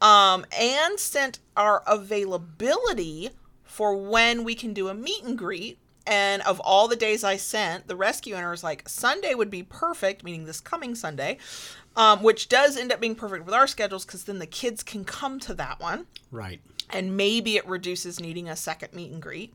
Um, 0.00 0.46
and 0.58 0.98
sent 0.98 1.40
our 1.56 1.82
availability 1.86 3.30
for 3.64 3.96
when 3.96 4.44
we 4.44 4.54
can 4.54 4.72
do 4.72 4.88
a 4.88 4.94
meet 4.94 5.22
and 5.24 5.36
greet. 5.38 5.78
And 6.06 6.40
of 6.42 6.58
all 6.60 6.88
the 6.88 6.96
days 6.96 7.22
I 7.22 7.36
sent, 7.36 7.86
the 7.86 7.94
rescue 7.94 8.34
owner 8.34 8.50
was 8.50 8.64
like, 8.64 8.88
Sunday 8.88 9.34
would 9.34 9.50
be 9.50 9.62
perfect, 9.62 10.24
meaning 10.24 10.46
this 10.46 10.58
coming 10.58 10.94
Sunday, 10.94 11.36
um, 11.98 12.22
which 12.22 12.48
does 12.48 12.76
end 12.78 12.90
up 12.92 13.00
being 13.00 13.14
perfect 13.14 13.44
with 13.44 13.54
our 13.54 13.66
schedules 13.66 14.06
because 14.06 14.24
then 14.24 14.38
the 14.38 14.46
kids 14.46 14.82
can 14.82 15.04
come 15.04 15.38
to 15.40 15.52
that 15.54 15.78
one 15.80 16.06
Right. 16.30 16.60
and 16.90 17.16
maybe 17.16 17.56
it 17.56 17.66
reduces 17.68 18.18
needing 18.20 18.48
a 18.48 18.56
second 18.56 18.94
meet 18.94 19.10
and 19.12 19.20
greet. 19.20 19.52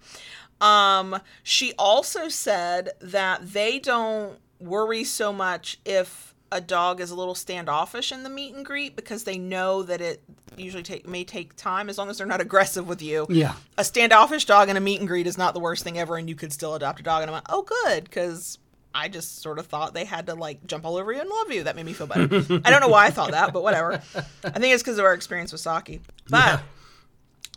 Um, 0.61 1.19
she 1.41 1.73
also 1.79 2.29
said 2.29 2.91
that 3.01 3.53
they 3.53 3.79
don't 3.79 4.37
worry 4.59 5.03
so 5.03 5.33
much 5.33 5.79
if 5.85 6.33
a 6.51 6.61
dog 6.61 7.01
is 7.01 7.09
a 7.11 7.15
little 7.15 7.33
standoffish 7.35 8.11
in 8.11 8.21
the 8.23 8.29
meet 8.29 8.53
and 8.53 8.63
greet 8.65 8.95
because 8.95 9.23
they 9.23 9.37
know 9.39 9.81
that 9.83 9.99
it 10.01 10.21
usually 10.55 10.83
take 10.83 11.07
may 11.07 11.23
take 11.23 11.55
time 11.55 11.89
as 11.89 11.97
long 11.97 12.09
as 12.11 12.17
they're 12.19 12.27
not 12.27 12.39
aggressive 12.47 12.87
with 12.87 13.01
you. 13.01 13.25
Yeah. 13.29 13.55
A 13.77 13.83
standoffish 13.83 14.45
dog 14.45 14.69
in 14.69 14.77
a 14.77 14.79
meet 14.79 14.99
and 14.99 15.07
greet 15.07 15.25
is 15.27 15.37
not 15.37 15.55
the 15.55 15.59
worst 15.59 15.83
thing 15.83 15.97
ever, 15.97 16.15
and 16.15 16.29
you 16.29 16.35
could 16.35 16.53
still 16.53 16.75
adopt 16.75 16.99
a 16.99 17.03
dog. 17.03 17.23
And 17.23 17.29
I'm 17.31 17.33
like, 17.33 17.47
oh, 17.49 17.63
good, 17.63 18.03
because 18.03 18.59
I 18.95 19.07
just 19.09 19.41
sort 19.41 19.57
of 19.59 19.67
thought 19.67 19.93
they 19.93 20.05
had 20.05 20.27
to 20.27 20.35
like 20.35 20.65
jump 20.67 20.85
all 20.85 20.97
over 20.97 21.11
you 21.11 21.19
and 21.21 21.29
love 21.29 21.51
you. 21.51 21.63
That 21.63 21.75
made 21.75 21.85
me 21.85 21.93
feel 21.93 22.07
better. 22.07 22.23
I 22.63 22.69
don't 22.69 22.79
know 22.81 22.87
why 22.89 23.05
I 23.07 23.09
thought 23.09 23.31
that, 23.31 23.51
but 23.53 23.63
whatever. 23.63 23.93
I 24.43 24.49
think 24.59 24.73
it's 24.73 24.83
because 24.83 24.99
of 24.99 25.05
our 25.05 25.13
experience 25.13 25.51
with 25.51 25.61
Saki. 25.61 26.01
But 26.29 26.45
Yeah. 26.45 26.59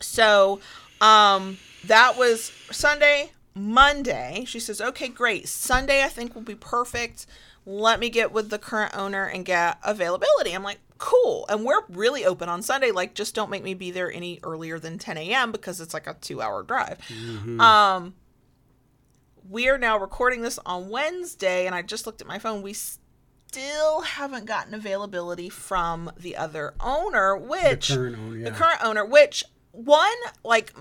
so 0.00 0.60
um 1.00 1.58
that 1.84 2.16
was 2.16 2.50
Sunday, 2.72 3.32
Monday. 3.54 4.44
She 4.46 4.58
says, 4.60 4.80
"Okay, 4.80 5.08
great. 5.08 5.46
Sunday 5.48 6.02
I 6.02 6.08
think 6.08 6.34
will 6.34 6.42
be 6.42 6.54
perfect. 6.56 7.26
Let 7.64 8.00
me 8.00 8.10
get 8.10 8.32
with 8.32 8.50
the 8.50 8.58
current 8.58 8.96
owner 8.96 9.24
and 9.26 9.44
get 9.44 9.78
availability." 9.84 10.52
I'm 10.52 10.62
like, 10.64 10.78
"Cool." 10.98 11.46
And 11.48 11.64
we're 11.64 11.82
really 11.88 12.24
open 12.24 12.48
on 12.48 12.62
Sunday. 12.62 12.90
Like, 12.90 13.14
just 13.14 13.34
don't 13.34 13.50
make 13.50 13.62
me 13.62 13.74
be 13.74 13.90
there 13.90 14.10
any 14.12 14.40
earlier 14.42 14.78
than 14.78 14.98
10 14.98 15.16
a.m. 15.16 15.52
because 15.52 15.80
it's 15.80 15.94
like 15.94 16.06
a 16.06 16.14
two-hour 16.14 16.62
drive. 16.64 16.98
Um, 17.60 18.14
we 19.48 19.68
are 19.68 19.78
now 19.78 19.98
recording 19.98 20.42
this 20.42 20.58
on 20.64 20.88
Wednesday, 20.88 21.66
and 21.66 21.74
I 21.74 21.82
just 21.82 22.06
looked 22.06 22.20
at 22.20 22.26
my 22.26 22.38
phone. 22.38 22.62
We 22.62 22.72
still 22.72 24.02
haven't 24.02 24.46
gotten 24.46 24.74
availability 24.74 25.48
from 25.48 26.10
the 26.18 26.36
other 26.36 26.74
owner, 26.80 27.36
which 27.36 27.90
current 27.90 28.16
owner, 28.18 28.36
yeah. 28.36 28.44
the 28.44 28.50
current 28.50 28.82
owner, 28.82 29.04
which 29.04 29.44
one 29.72 30.16
like 30.42 30.74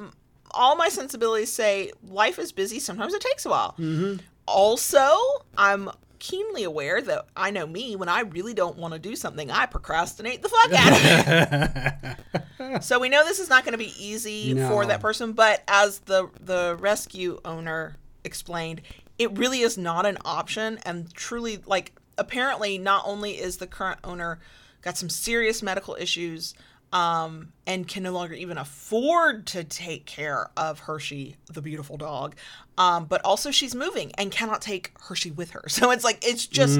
all 0.52 0.76
my 0.76 0.90
sensibilities 0.90 1.52
say 1.52 1.92
life 2.08 2.40
is 2.40 2.52
busy. 2.52 2.80
Sometimes 2.80 3.14
it 3.14 3.22
takes 3.22 3.46
a 3.46 3.50
while. 3.50 3.76
Mm-hmm. 3.78 4.18
Also, 4.48 5.18
I'm 5.58 5.90
keenly 6.20 6.64
aware 6.64 7.02
that 7.02 7.26
I 7.36 7.52
know 7.52 7.68
me 7.68 7.96
when 7.96 8.10
I 8.10 8.22
really 8.22 8.54
don't 8.54 8.78
want 8.78 8.94
to 8.94 9.00
do 9.00 9.16
something, 9.16 9.52
I 9.52 9.66
procrastinate 9.68 10.42
the 10.42 10.50
fuck 10.50 10.74
out 10.74 12.16
of 12.32 12.70
it. 12.72 12.84
so 12.84 13.00
we 13.00 13.10
know 13.10 13.24
this 13.26 13.40
is 13.40 13.50
not 13.50 13.64
going 13.64 13.74
to 13.74 13.78
be 13.78 13.94
easy 14.00 14.56
for 14.56 14.86
that 14.86 15.02
person, 15.02 15.34
but 15.34 15.64
as 15.68 16.00
the 16.00 16.30
the 16.40 16.78
rescue 16.80 17.40
owner 17.46 17.98
explained, 18.26 18.82
it 19.18 19.38
really 19.38 19.62
is 19.62 19.78
not 19.78 20.06
an 20.06 20.18
option 20.26 20.80
and 20.86 21.14
truly 21.14 21.60
like 21.66 21.94
apparently 22.18 22.78
not 22.78 23.04
only 23.06 23.32
is 23.32 23.58
the 23.58 23.68
current 23.68 24.00
owner 24.04 24.40
got 24.82 24.98
some 24.98 25.10
serious 25.10 25.62
medical 25.64 25.96
issues 26.00 26.54
um, 26.94 27.52
and 27.68 27.88
can 27.88 28.04
no 28.04 28.12
longer 28.12 28.34
even 28.36 28.58
afford 28.58 29.48
to 29.48 29.64
take 29.66 30.06
care 30.06 30.50
of 30.56 30.80
Hershey, 30.80 31.36
the 31.52 31.62
beautiful 31.62 31.98
dog. 31.98 32.36
Um, 32.78 33.06
but 33.06 33.20
also, 33.26 33.52
she's 33.52 33.76
moving 33.76 34.12
and 34.18 34.32
cannot 34.32 34.62
take 34.62 34.92
Hershey 35.02 35.32
with 35.32 35.52
her. 35.52 35.64
So 35.70 35.92
it's 35.92 36.04
like, 36.06 36.20
it's 36.26 36.46
just, 36.48 36.78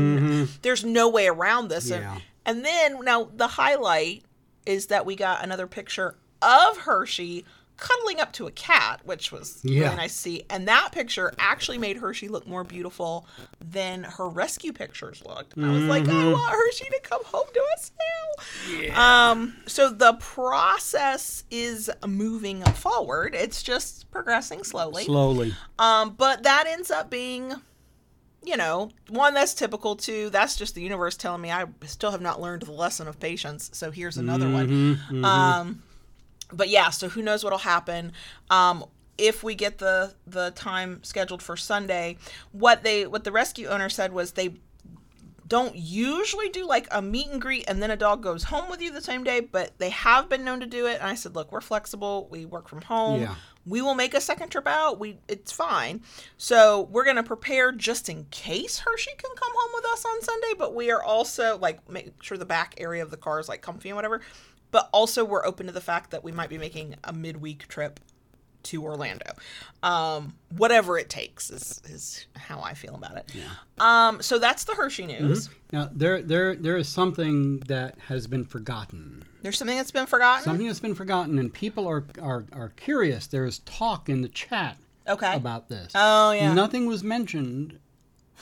there's 0.62 0.86
no 0.86 1.10
way 1.10 1.28
around 1.28 1.68
this. 1.70 1.90
And- 1.92 2.04
and 2.46 2.64
then, 2.64 3.04
now 3.04 3.28
the 3.36 3.48
highlight 3.48 4.24
is 4.66 4.88
that 4.88 5.06
we 5.06 5.16
got 5.16 5.44
another 5.44 5.68
picture 5.68 6.16
of 6.42 6.78
Hershey 6.78 7.44
cuddling 7.78 8.20
up 8.22 8.32
to 8.34 8.48
a 8.48 8.52
cat, 8.52 9.02
which 9.04 9.32
was 9.32 9.60
Yeah. 9.64 9.84
really 9.86 9.96
nice 9.98 10.14
to 10.14 10.20
see. 10.20 10.46
And 10.50 10.68
that 10.68 10.92
picture 10.94 11.34
actually 11.38 11.78
made 11.78 11.98
Hershey 11.98 12.28
look 12.30 12.48
more 12.48 12.64
beautiful 12.64 13.28
than 13.60 14.04
her 14.04 14.30
rescue 14.30 14.72
pictures 14.72 15.22
looked. 15.26 15.56
And 15.58 15.66
I 15.66 15.72
was 15.72 15.84
like, 15.84 16.08
I 16.08 16.32
want 16.32 16.52
Hershey 16.54 16.86
to 16.86 17.00
come 17.04 17.24
home 17.26 17.48
to 17.54 17.64
us 17.76 17.92
now. 18.00 18.76
Yeah. 18.80 19.30
Um, 19.32 19.58
so 19.68 19.90
the 19.90 20.14
process 20.14 21.44
is 21.52 21.90
moving 22.08 22.62
forward. 22.64 23.36
It's 23.36 23.62
just 23.62 24.10
progressing 24.12 24.64
slowly. 24.64 25.04
Slowly. 25.06 25.54
Um, 25.78 26.12
but 26.18 26.44
that 26.44 26.66
ends 26.68 26.92
up 26.92 27.10
being, 27.10 27.54
you 28.44 28.56
know, 28.58 28.92
one 29.10 29.34
that's 29.34 29.54
typical. 29.54 29.96
Two, 29.96 30.30
that's 30.30 30.56
just 30.56 30.76
the 30.76 30.82
universe 30.82 31.18
telling 31.18 31.42
me 31.42 31.52
I 31.52 31.66
still 31.86 32.12
have 32.12 32.22
not 32.22 32.40
learned 32.42 32.64
the 32.64 32.72
lesson 32.72 33.08
of 33.08 33.20
patience. 33.20 33.70
So 33.74 33.92
here's 33.92 34.18
another 34.18 34.50
one. 34.50 35.00
Um, 35.26 35.84
but 36.52 36.70
yeah, 36.70 36.90
so 36.90 37.10
who 37.10 37.22
knows 37.22 37.44
what'll 37.44 37.60
happen. 37.60 38.12
Um, 38.50 38.86
if 39.18 39.44
we 39.44 39.56
get 39.56 39.78
the 39.78 40.14
the 40.28 40.52
time 40.52 41.04
scheduled 41.04 41.42
for 41.42 41.56
Sunday, 41.56 42.18
what 42.52 42.84
they 42.84 43.08
what 43.08 43.24
the 43.24 43.32
rescue 43.32 43.68
owner 43.68 43.90
said 43.90 44.14
was 44.14 44.34
they 44.34 44.56
don't 45.48 45.76
usually 45.76 46.50
do 46.50 46.66
like 46.66 46.88
a 46.92 47.02
meet 47.02 47.28
and 47.28 47.42
greet 47.42 47.66
and 47.68 47.82
then 47.82 47.92
a 47.92 47.96
dog 47.96 48.24
goes 48.24 48.44
home 48.46 48.70
with 48.70 48.82
you 48.82 48.92
the 48.92 49.02
same 49.02 49.24
day, 49.24 49.40
but 49.40 49.78
they 49.78 49.92
have 49.92 50.28
been 50.28 50.44
known 50.44 50.60
to 50.60 50.66
do 50.66 50.88
it. 50.88 50.96
And 50.96 51.04
I 51.04 51.16
said, 51.16 51.36
look, 51.36 51.52
we're 51.52 51.62
flexible. 51.62 52.28
We 52.32 52.46
work 52.46 52.68
from 52.68 52.82
home. 52.82 53.22
Yeah. 53.22 53.36
We 53.68 53.82
will 53.82 53.96
make 53.96 54.14
a 54.14 54.22
second 54.22 54.50
trip 54.50 54.68
out. 54.68 55.00
We 55.00 55.18
it's 55.28 55.52
fine. 55.52 56.02
So 56.38 56.88
we're 56.92 57.06
gonna 57.06 57.24
prepare 57.24 57.72
just 57.72 58.10
in 58.10 58.26
case 58.32 58.80
Hershey 58.80 59.12
can 59.18 59.32
come 59.36 59.52
home 59.56 59.72
with 59.76 59.86
us 59.86 60.06
on 60.06 60.22
Sunday. 60.22 60.54
But 60.58 60.76
we 60.76 60.92
are 60.92 61.04
also 61.04 61.58
like 61.58 61.88
make 61.90 62.22
sure 62.22 62.38
the 62.38 62.46
back 62.46 62.76
area 62.78 63.02
of 63.04 63.12
the 63.12 63.18
car 63.18 63.40
is 63.40 63.48
like 63.50 63.62
comfy 63.62 63.90
and 63.90 63.96
whatever. 63.96 64.22
But 64.76 64.90
also 64.92 65.24
we're 65.24 65.46
open 65.46 65.68
to 65.68 65.72
the 65.72 65.80
fact 65.80 66.12
that 66.12 66.22
we 66.22 66.34
might 66.34 66.50
be 66.50 66.58
making 66.58 66.96
a 67.06 67.14
midweek 67.14 67.66
trip 67.70 68.02
to 68.64 68.84
Orlando. 68.84 69.32
Um, 69.82 70.36
whatever 70.50 70.98
it 70.98 71.10
takes 71.10 71.50
is, 71.50 71.82
is 71.86 72.26
how 72.36 72.60
I 72.60 72.74
feel 72.74 72.94
about 72.94 73.16
it. 73.16 73.32
Yeah. 73.34 73.46
Um, 73.80 74.22
so 74.22 74.38
that's 74.38 74.66
the 74.66 74.74
Hershey 74.74 75.06
news. 75.06 75.50
Now 75.72 75.90
there 75.94 76.22
there 76.22 76.56
there 76.56 76.76
is 76.76 76.90
something 76.90 77.60
that 77.68 77.98
has 78.10 78.28
been 78.28 78.44
forgotten. 78.44 79.24
There's 79.44 79.58
something 79.58 79.78
that's 79.78 79.92
been 79.92 80.08
forgotten. 80.08 80.44
Something 80.44 80.68
that's 80.68 80.82
been 80.82 80.94
forgotten, 80.94 81.40
and 81.40 81.54
people 81.54 81.88
are 81.88 82.04
are, 82.22 82.44
are 82.52 82.74
curious. 82.76 83.28
There 83.28 83.46
is 83.46 83.60
talk 83.60 84.10
in 84.10 84.24
the 84.24 84.28
chat 84.28 84.76
okay. 85.08 85.38
about 85.38 85.70
this. 85.70 85.94
Oh, 85.96 86.32
yeah. 86.32 86.54
Nothing 86.54 86.86
was 86.86 87.02
mentioned 87.02 87.80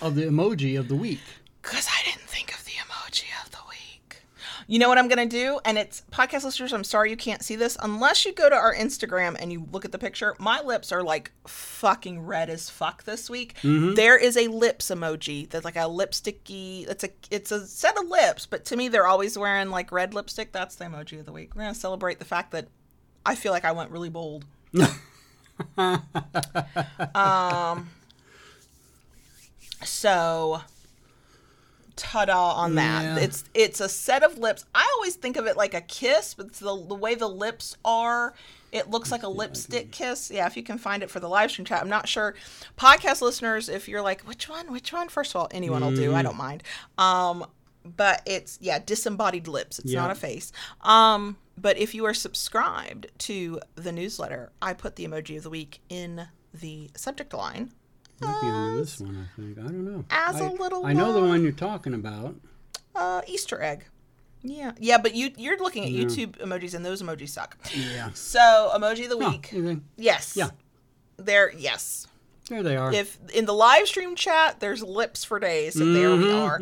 of 0.02 0.16
the 0.16 0.24
emoji 0.24 0.80
of 0.80 0.88
the 0.88 0.96
week. 0.96 1.22
Because 1.62 1.88
I 1.88 2.04
didn't 2.06 2.28
think 2.28 2.56
of 2.56 2.66
the 2.66 2.72
emoji 2.72 3.30
of 3.46 3.52
the 3.52 3.58
week. 3.70 4.24
You 4.68 4.80
know 4.80 4.88
what 4.90 4.98
I'm 4.98 5.08
going 5.08 5.28
to 5.28 5.38
do? 5.38 5.60
And 5.66 5.78
it's 5.78 6.04
podcast 6.12 6.44
listeners, 6.44 6.74
I'm 6.74 6.84
sorry 6.84 7.10
you 7.10 7.18
can't 7.18 7.44
see 7.44 7.56
this. 7.56 7.78
Unless 7.82 8.26
you 8.26 8.34
go 8.34 8.50
to 8.50 8.56
our 8.56 8.74
Instagram 8.74 9.36
and 9.40 9.52
you 9.52 9.68
look 9.72 9.86
at 9.86 9.92
the 9.92 9.98
picture, 9.98 10.36
my 10.40 10.62
lips 10.62 10.92
are 10.92 11.04
like 11.04 11.32
fucking 11.48 12.22
red 12.22 12.50
as 12.50 12.70
fuck 12.70 13.04
this 13.04 13.30
week. 13.30 13.56
There 13.96 14.18
is 14.18 14.38
a 14.38 14.48
lips 14.48 14.90
emoji 14.90 15.50
that's 15.50 15.66
like 15.66 15.76
a 15.76 15.80
lipsticky, 15.82 16.88
it's 16.90 17.04
a 17.04 17.10
it's 17.30 17.52
a 17.52 17.66
set 17.68 17.98
of 17.98 18.08
lips, 18.08 18.46
but 18.46 18.66
to 18.66 18.76
me 18.76 18.88
they're 18.88 19.08
always 19.08 19.38
wearing 19.38 19.70
like 19.70 19.92
red 19.92 20.14
lipstick. 20.14 20.52
That's 20.52 20.76
the 20.76 20.86
emoji 20.86 21.20
of 21.20 21.26
the 21.26 21.32
week. 21.32 21.56
We're 21.56 21.64
going 21.64 21.74
to 21.74 21.80
celebrate 21.80 22.20
the 22.20 22.26
fact 22.26 22.52
that 22.52 22.68
I 23.26 23.36
feel 23.36 23.52
like 23.52 23.66
I 23.66 23.72
went 23.72 23.92
really 23.92 24.10
bold. 24.10 24.46
um 27.16 27.90
so 29.84 30.62
ta-da 31.96 32.52
on 32.54 32.76
that. 32.76 33.04
Yeah. 33.04 33.18
It's 33.20 33.44
it's 33.54 33.80
a 33.80 33.90
set 33.90 34.24
of 34.24 34.38
lips. 34.38 34.66
I 34.74 34.90
always 34.98 35.16
think 35.16 35.38
of 35.38 35.46
it 35.48 35.58
like 35.58 35.74
a 35.74 35.82
kiss, 35.82 36.34
but 36.34 36.48
it's 36.48 36.60
the 36.60 36.76
the 36.88 36.96
way 36.96 37.16
the 37.16 37.28
lips 37.30 37.78
are. 37.86 38.34
It 38.72 38.90
looks 38.90 39.12
like 39.12 39.22
a 39.22 39.28
lipstick 39.28 39.92
kiss. 39.92 40.32
Yeah, 40.32 40.48
if 40.48 40.58
you 40.58 40.64
can 40.64 40.80
find 40.80 41.04
it 41.04 41.12
for 41.12 41.20
the 41.20 41.28
live 41.30 41.52
stream 41.52 41.64
chat. 41.66 41.80
I'm 41.82 41.90
not 41.90 42.08
sure. 42.08 42.34
Podcast 42.76 43.22
listeners, 43.22 43.70
if 43.70 43.88
you're 43.88 44.02
like, 44.02 44.22
which 44.22 44.50
one? 44.50 44.72
Which 44.72 44.92
one? 44.92 45.10
First 45.10 45.36
of 45.36 45.42
all, 45.42 45.48
anyone 45.52 45.84
will 45.84 45.92
do. 45.96 46.12
Mm. 46.12 46.16
I 46.16 46.22
don't 46.24 46.38
mind. 46.38 46.64
Um, 46.98 47.46
but 47.86 48.24
it's 48.26 48.58
yeah, 48.62 48.80
disembodied 48.80 49.48
lips. 49.48 49.78
It's 49.78 49.92
Yeah. 49.92 50.02
not 50.02 50.10
a 50.12 50.16
face. 50.16 50.52
Um, 50.82 51.38
but 51.56 51.78
if 51.78 51.94
you 51.94 52.06
are 52.06 52.16
subscribed 52.16 53.08
to 53.20 53.60
the 53.76 53.92
newsletter, 53.92 54.52
I 54.60 54.74
put 54.74 54.96
the 54.96 55.06
emoji 55.08 55.38
of 55.38 55.44
the 55.44 55.52
week 55.52 55.82
in 55.90 56.28
the 56.52 56.90
subject 56.96 57.32
line. 57.34 57.74
Might 58.22 58.42
be 58.42 58.48
under 58.48 58.78
this 58.78 59.00
one, 59.00 59.28
I 59.30 59.42
think. 59.42 59.58
I 59.58 59.62
don't 59.64 59.86
know. 59.86 60.06
as 60.10 60.40
I 60.42 60.46
a 60.46 60.52
little, 60.52 60.86
I 60.86 60.94
know 60.94 61.14
the 61.14 61.22
uh, 61.24 61.28
one 61.28 61.44
you're 61.44 61.52
talking 61.52 61.94
about. 61.94 62.36
uh, 62.96 63.22
Easter 63.28 63.62
egg. 63.62 63.86
Yeah, 64.46 64.74
yeah, 64.78 64.98
but 64.98 65.16
you 65.16 65.32
you're 65.38 65.58
looking 65.58 65.84
at 65.86 65.92
YouTube 65.92 66.38
emojis, 66.40 66.74
and 66.74 66.86
those 66.86 67.02
emojis 67.02 67.30
suck. 67.30 67.58
Yeah. 67.74 68.10
So 68.14 68.72
emoji 68.76 69.04
of 69.10 69.18
the 69.18 69.26
Oh, 69.26 69.30
week. 69.32 69.48
think- 69.48 69.84
Yes. 69.96 70.36
Yeah. 70.36 70.50
There. 71.18 71.52
Yes. 71.54 72.08
There 72.50 72.62
they 72.62 72.76
are. 72.76 72.94
If 72.94 73.18
in 73.34 73.46
the 73.46 73.54
live 73.54 73.88
stream 73.88 74.16
chat, 74.18 74.60
there's 74.60 74.84
lips 74.84 75.24
for 75.24 75.40
days. 75.40 75.76
So 75.78 75.86
there 75.94 76.14
we 76.16 76.30
are. 76.30 76.60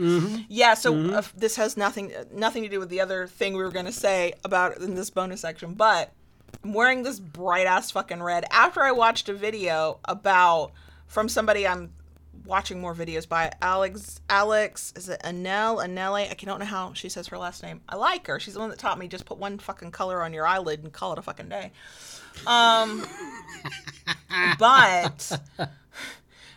Yeah. 0.48 0.76
So 0.76 0.96
uh, 1.16 1.24
this 1.36 1.56
has 1.56 1.76
nothing 1.76 2.12
nothing 2.32 2.62
to 2.64 2.70
do 2.70 2.80
with 2.80 2.90
the 2.90 3.02
other 3.02 3.26
thing 3.26 3.54
we 3.54 3.64
were 3.64 3.72
gonna 3.72 3.92
say 3.92 4.34
about 4.46 4.78
in 4.78 4.94
this 4.94 5.10
bonus 5.10 5.42
section, 5.42 5.74
but 5.74 6.12
I'm 6.64 6.74
wearing 6.74 7.02
this 7.02 7.20
bright 7.20 7.66
ass 7.66 7.90
fucking 7.90 8.22
red 8.22 8.46
after 8.52 8.82
I 8.84 8.92
watched 8.92 9.28
a 9.28 9.34
video 9.34 10.00
about 10.06 10.72
from 11.12 11.28
somebody 11.28 11.68
I'm 11.68 11.92
watching 12.46 12.80
more 12.80 12.96
videos 12.96 13.28
by. 13.28 13.52
Alex 13.62 14.22
Alex 14.30 14.94
is 14.96 15.10
it 15.10 15.22
Anel 15.24 15.86
Anele? 15.86 16.32
I 16.32 16.34
don't 16.34 16.60
know 16.60 16.66
how 16.66 16.94
she 16.94 17.10
says 17.10 17.28
her 17.28 17.38
last 17.38 17.62
name. 17.62 17.82
I 17.90 17.98
like 17.98 18.28
her. 18.28 18.40
She's 18.40 18.54
the 18.54 18.62
one 18.62 18.70
that 18.70 18.80
taught 18.80 18.98
me 18.98 19.10
just 19.10 19.26
put 19.26 19.38
one 19.38 19.60
fucking 19.60 19.92
color 19.92 20.24
on 20.24 20.34
your 20.34 20.48
eyelid 20.48 20.84
and 20.84 20.94
call 20.94 21.12
it 21.12 21.20
a 21.20 21.22
fucking 21.22 21.50
day. 21.50 21.74
Um 22.48 23.06
but 24.58 25.42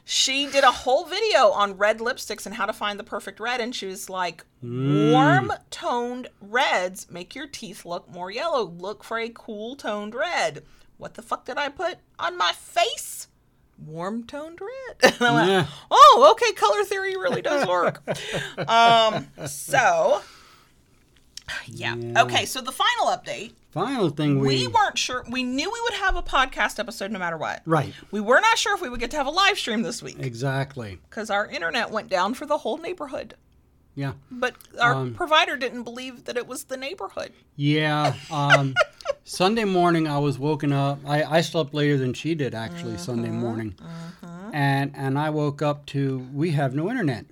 she 0.05 0.47
did 0.47 0.63
a 0.63 0.71
whole 0.71 1.05
video 1.05 1.51
on 1.51 1.77
red 1.77 1.99
lipsticks 1.99 2.47
and 2.47 2.55
how 2.55 2.67
to 2.67 2.73
find 2.73 2.99
the 2.99 3.05
perfect 3.05 3.41
red 3.41 3.61
and 3.61 3.75
she 3.75 3.87
was 3.87 4.09
like 4.09 4.45
warm 4.63 5.53
toned 5.71 6.29
reds 6.41 7.11
make 7.11 7.35
your 7.35 7.49
teeth 7.49 7.85
look 7.85 8.09
more 8.09 8.31
yellow. 8.31 8.65
Look 8.65 9.03
for 9.03 9.19
a 9.19 9.31
cool 9.31 9.75
toned 9.75 10.15
red. 10.15 10.63
What 10.97 11.15
the 11.15 11.23
fuck 11.23 11.45
did 11.45 11.59
i 11.59 11.69
put 11.71 11.99
on 12.21 12.39
my 12.39 12.53
face 12.53 13.27
warm 13.79 14.25
toned 14.27 14.59
red 14.61 15.13
and 15.21 15.23
I 15.23 15.33
went, 15.33 15.49
Yeah. 15.51 15.67
oh 15.91 16.29
okay 16.33 16.53
color 16.53 16.85
theory 16.85 17.17
really 17.17 17.43
does 17.43 17.67
work 17.69 18.03
um 18.69 19.27
so 19.47 20.23
yeah. 21.67 21.95
Yeah. 21.95 22.23
okay 22.23 22.45
so 22.47 22.61
the 22.61 22.73
final 22.73 23.07
update 23.07 23.53
Final 23.73 24.09
thing 24.11 24.39
we, 24.39 24.49
we 24.49 24.67
weren't 24.69 24.97
sure 24.97 25.25
we 25.29 25.43
knew 25.43 25.69
we 25.71 25.81
would 25.83 25.95
have 25.95 26.15
a 26.15 26.23
podcast 26.23 26.79
episode 26.79 27.11
no 27.11 27.19
matter 27.19 27.37
what 27.37 27.61
right 27.67 27.93
we 28.13 28.21
were 28.21 28.41
not 28.41 28.57
sure 28.57 28.75
if 28.75 28.81
we 28.81 28.89
would 28.89 29.01
get 29.01 29.11
to 29.11 29.17
have 29.17 29.27
a 29.27 29.31
live 29.31 29.59
stream 29.59 29.83
this 29.83 30.01
week 30.03 30.17
exactly. 30.21 30.99
because 31.11 31.29
our 31.31 31.47
internet 31.49 31.91
went 31.91 32.09
down 32.09 32.35
for 32.35 32.47
the 32.47 32.59
whole 32.59 32.79
neighborhood. 32.79 33.35
Yeah. 33.97 34.13
But 34.31 34.57
our 34.81 34.95
Um, 34.95 35.15
provider 35.15 35.57
didn't 35.57 35.85
believe 35.85 36.25
that 36.25 36.37
it 36.37 36.47
was 36.49 36.65
the 36.65 36.77
neighborhood. 36.77 37.33
Yeah. 37.57 38.15
Um, 38.31 38.75
Sunday 39.25 39.65
morning, 39.65 40.09
I 40.09 40.19
was 40.19 40.39
woken 40.39 40.73
up. 40.73 40.99
I, 41.07 41.23
I 41.23 41.41
slept 41.41 41.73
later 41.75 41.97
than 41.97 42.13
she 42.15 42.35
did 42.35 42.55
actually 42.55 42.99
Sunday 42.99 43.31
morning, 43.31 43.75
and 44.53 44.93
and 44.95 45.19
I 45.19 45.31
woke 45.31 45.63
up 45.63 45.87
to 45.87 46.27
we 46.35 46.51
have 46.53 46.75
no 46.75 46.91
internet. 46.91 47.25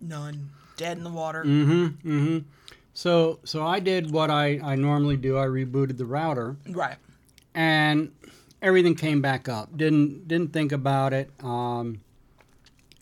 None. 0.00 0.50
Dead 0.76 0.96
in 0.98 1.04
the 1.04 1.10
water. 1.10 1.44
Mm-hmm. 1.44 2.08
Mm-hmm. 2.10 2.38
So 2.94 3.38
so 3.44 3.64
I 3.66 3.80
did 3.80 4.10
what 4.10 4.30
I 4.30 4.58
I 4.62 4.74
normally 4.76 5.16
do. 5.16 5.38
I 5.38 5.44
rebooted 5.46 5.96
the 5.98 6.06
router, 6.06 6.56
Right. 6.68 6.96
and 7.54 8.10
everything 8.62 8.94
came 8.94 9.20
back 9.22 9.48
up. 9.48 9.76
Didn't 9.76 10.26
didn't 10.28 10.52
think 10.52 10.72
about 10.72 11.12
it. 11.12 11.30
Um, 11.42 12.00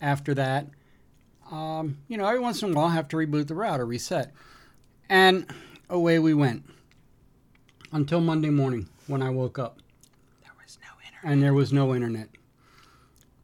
after 0.01 0.35
that, 0.35 0.67
um, 1.51 1.99
you 2.09 2.17
know, 2.17 2.27
every 2.27 2.41
once 2.41 2.63
in 2.63 2.71
a 2.71 2.75
while, 2.75 2.87
I 2.87 2.95
have 2.95 3.09
to 3.09 3.17
reboot 3.17 3.49
the 3.49 3.55
router, 3.55 3.87
reset, 3.87 4.33
and 5.09 5.47
away 5.89 6.19
we 6.19 6.35
went 6.35 6.65
until 7.93 8.21
Monday 8.21 8.51
morning 8.51 8.89
when 9.07 9.23
I 9.23 9.31
woke 9.31 9.59
up 9.59 9.79
There 10.43 10.53
was 10.63 10.79
no 10.83 10.89
internet. 11.07 11.33
and 11.33 11.43
there 11.43 11.55
was 11.55 11.73
no 11.73 11.95
internet. 11.95 12.29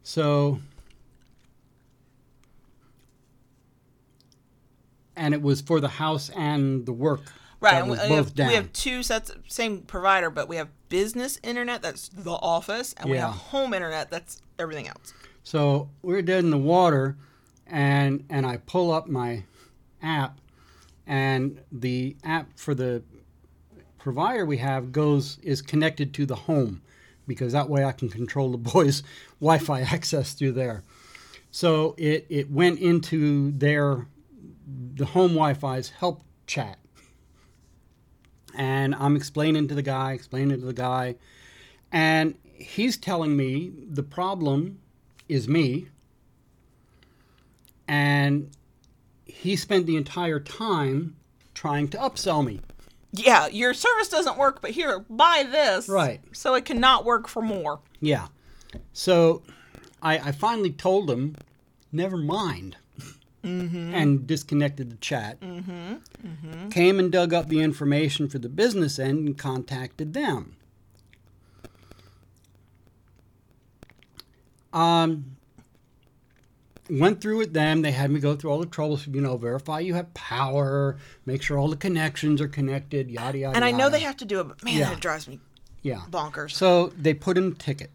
So, 0.03 0.59
and 5.15 5.33
it 5.33 5.41
was 5.41 5.61
for 5.61 5.79
the 5.79 5.87
house 5.87 6.29
and 6.29 6.85
the 6.85 6.93
work. 6.93 7.21
Right. 7.61 7.75
and 7.75 7.89
we, 7.89 7.97
both 7.97 8.09
have, 8.09 8.35
down. 8.35 8.47
we 8.49 8.53
have 8.53 8.71
two 8.73 9.01
sets, 9.01 9.31
same 9.47 9.79
provider, 9.81 10.29
but 10.29 10.47
we 10.47 10.57
have 10.57 10.67
business 10.89 11.39
internet 11.41 11.81
that's 11.81 12.09
the 12.09 12.33
office, 12.33 12.93
and 12.97 13.09
we 13.09 13.17
have 13.17 13.31
home 13.31 13.73
internet 13.73 14.11
that's 14.11 14.41
everything 14.59 14.87
else. 14.87 15.13
So 15.43 15.89
we're 16.03 16.21
dead 16.21 16.43
in 16.43 16.51
the 16.51 16.57
water, 16.59 17.17
and 17.67 18.25
and 18.29 18.45
I 18.45 18.57
pull 18.57 18.91
up 18.91 19.07
my 19.07 19.43
app, 20.01 20.39
and 21.07 21.61
the 21.71 22.15
app 22.23 22.57
for 22.57 22.75
the 22.75 23.03
provider 23.97 24.45
we 24.45 24.57
have 24.57 24.91
goes 24.91 25.39
is 25.41 25.61
connected 25.61 26.13
to 26.13 26.25
the 26.25 26.35
home, 26.35 26.81
because 27.27 27.53
that 27.53 27.69
way 27.69 27.83
I 27.83 27.91
can 27.91 28.09
control 28.09 28.51
the 28.51 28.57
boys' 28.57 29.03
Wi-Fi 29.39 29.81
access 29.81 30.33
through 30.33 30.53
there. 30.53 30.83
So 31.51 31.95
it 31.97 32.25
it 32.29 32.51
went 32.51 32.79
into 32.79 33.51
their 33.51 34.07
the 34.67 35.05
home 35.05 35.31
Wi-Fi's 35.31 35.89
help 35.89 36.23
chat, 36.47 36.77
and 38.55 38.93
I'm 38.95 39.15
explaining 39.15 39.67
to 39.69 39.75
the 39.75 39.81
guy, 39.81 40.13
explaining 40.13 40.59
to 40.59 40.65
the 40.65 40.73
guy, 40.73 41.15
and 41.91 42.35
he's 42.43 42.97
telling 42.97 43.35
me 43.35 43.71
the 43.89 44.03
problem 44.03 44.79
is 45.27 45.47
me. 45.47 45.87
And 47.87 48.51
he 49.25 49.55
spent 49.55 49.85
the 49.85 49.95
entire 49.95 50.39
time 50.39 51.15
trying 51.53 51.87
to 51.89 51.97
upsell 51.97 52.45
me. 52.45 52.61
Yeah, 53.11 53.47
your 53.47 53.73
service 53.73 54.09
doesn't 54.09 54.37
work, 54.37 54.61
but 54.61 54.71
here, 54.71 54.99
buy 55.09 55.47
this. 55.49 55.87
Right. 55.87 56.19
So 56.33 56.55
it 56.55 56.65
cannot 56.65 57.05
work 57.05 57.27
for 57.27 57.41
more. 57.41 57.79
Yeah. 58.01 58.27
So 58.93 59.43
I, 60.01 60.17
I 60.17 60.31
finally 60.31 60.71
told 60.71 61.09
him, 61.09 61.35
never 61.91 62.17
mind. 62.17 62.77
Mm-hmm. 63.43 63.93
And 63.93 64.25
disconnected 64.25 64.89
the 64.89 64.95
chat. 64.95 65.39
Mm-hmm. 65.39 65.69
Mm-hmm. 66.27 66.69
Came 66.69 66.97
and 66.97 67.11
dug 67.11 67.31
up 67.31 67.47
the 67.47 67.61
information 67.61 68.27
for 68.27 68.39
the 68.39 68.49
business 68.49 68.97
end 68.97 69.27
and 69.27 69.37
contacted 69.37 70.15
them. 70.15 70.55
Um, 74.73 75.34
went 76.89 77.21
through 77.21 77.37
with 77.37 77.53
them. 77.53 77.81
They 77.81 77.91
had 77.91 78.11
me 78.11 78.19
go 78.19 78.35
through 78.35 78.51
all 78.51 78.59
the 78.59 78.65
troubles, 78.65 79.07
you 79.07 79.21
know, 79.21 79.37
verify 79.37 79.79
you 79.79 79.93
have 79.95 80.13
power, 80.13 80.97
make 81.25 81.41
sure 81.41 81.57
all 81.57 81.67
the 81.67 81.75
connections 81.75 82.41
are 82.41 82.47
connected, 82.47 83.09
yada 83.09 83.37
yada. 83.37 83.55
And 83.55 83.65
I 83.65 83.71
know 83.71 83.89
they 83.89 84.01
have 84.01 84.17
to 84.17 84.25
do 84.25 84.39
it, 84.39 84.47
but 84.47 84.63
man, 84.63 84.77
Yeah. 84.77 84.93
it 84.93 84.99
drives 84.99 85.27
me 85.27 85.39
yeah. 85.81 86.01
bonkers. 86.09 86.51
So 86.51 86.87
they 86.97 87.13
put 87.13 87.37
in 87.37 87.47
a 87.47 87.51
ticket. 87.51 87.91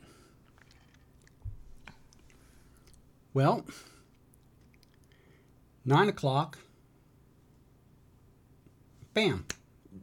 Well, 3.33 3.65
nine 5.85 6.09
o'clock. 6.09 6.59
Bam, 9.15 9.45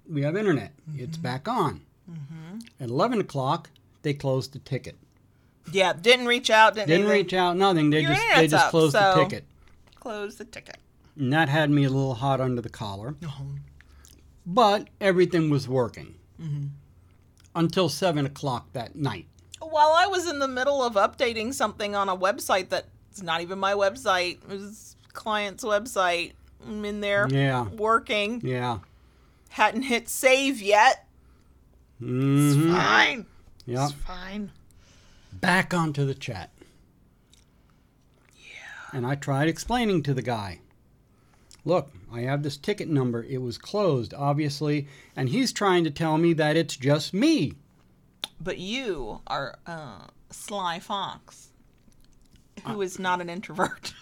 we 0.09 0.21
have 0.21 0.35
internet. 0.35 0.73
It's 0.95 1.17
mm-hmm. 1.17 1.21
back 1.21 1.47
on. 1.47 1.81
Mm-hmm. 2.09 2.59
At 2.79 2.89
eleven 2.89 3.19
o'clock, 3.19 3.69
they 4.01 4.13
closed 4.13 4.53
the 4.53 4.59
ticket. 4.59 4.95
Yeah, 5.71 5.93
didn't 5.93 6.25
reach 6.27 6.49
out. 6.49 6.75
Didn't, 6.75 6.87
Didn't 6.89 7.07
reach 7.07 7.33
out, 7.33 7.57
nothing. 7.57 7.89
They 7.89 8.01
Your 8.01 8.11
just 8.13 8.23
they 8.35 8.47
just 8.47 8.65
up, 8.65 8.71
closed 8.71 8.95
the 8.95 9.13
ticket, 9.15 9.45
Closed 9.99 10.37
the 10.37 10.45
ticket. 10.45 10.77
and 11.17 11.31
that 11.33 11.49
had 11.49 11.69
me 11.69 11.83
a 11.83 11.89
little 11.89 12.15
hot 12.15 12.39
under 12.41 12.61
the 12.61 12.69
collar. 12.69 13.15
But 14.45 14.87
everything 15.01 15.49
was 15.49 15.67
working 15.67 16.15
until 17.55 17.89
seven 17.89 18.25
o'clock 18.25 18.71
that 18.73 18.95
night. 18.95 19.25
While 19.59 19.91
I 19.97 20.07
was 20.07 20.29
in 20.29 20.39
the 20.39 20.47
middle 20.47 20.81
of 20.83 20.93
updating 20.93 21.53
something 21.53 21.95
on 21.95 22.07
a 22.09 22.15
website 22.15 22.69
that's 22.69 23.21
not 23.21 23.41
even 23.41 23.59
my 23.59 23.73
website, 23.73 24.37
it 24.43 24.47
was 24.59 24.95
client's 25.13 25.63
website. 25.65 26.33
I'm 26.65 26.85
in 26.85 27.01
there 27.01 27.27
Yeah, 27.29 27.67
working. 27.69 28.41
yeah. 28.43 28.79
Hadn't 29.49 29.83
hit 29.83 30.07
save 30.09 30.61
yet. 30.61 31.05
hmm 31.99 32.71
Fine. 32.73 33.25
Yeah. 33.65 33.85
It's 33.85 33.93
fine. 33.93 34.51
Back 35.41 35.73
onto 35.73 36.05
the 36.05 36.13
chat. 36.15 36.51
Yeah. 38.35 38.43
And 38.93 39.05
I 39.05 39.15
tried 39.15 39.47
explaining 39.47 40.03
to 40.03 40.13
the 40.13 40.21
guy 40.21 40.59
look, 41.67 41.91
I 42.11 42.21
have 42.21 42.43
this 42.43 42.55
ticket 42.57 42.87
number. 42.87 43.23
It 43.23 43.41
was 43.41 43.57
closed, 43.57 44.13
obviously. 44.13 44.87
And 45.15 45.29
he's 45.29 45.51
trying 45.51 45.83
to 45.83 45.91
tell 45.91 46.17
me 46.17 46.31
that 46.33 46.55
it's 46.55 46.77
just 46.77 47.13
me. 47.13 47.53
But 48.39 48.57
you 48.57 49.21
are 49.27 49.59
uh, 49.67 50.07
Sly 50.31 50.79
Fox, 50.79 51.49
who 52.65 52.81
is 52.81 52.97
not 52.97 53.19
an 53.19 53.29
introvert. 53.29 53.93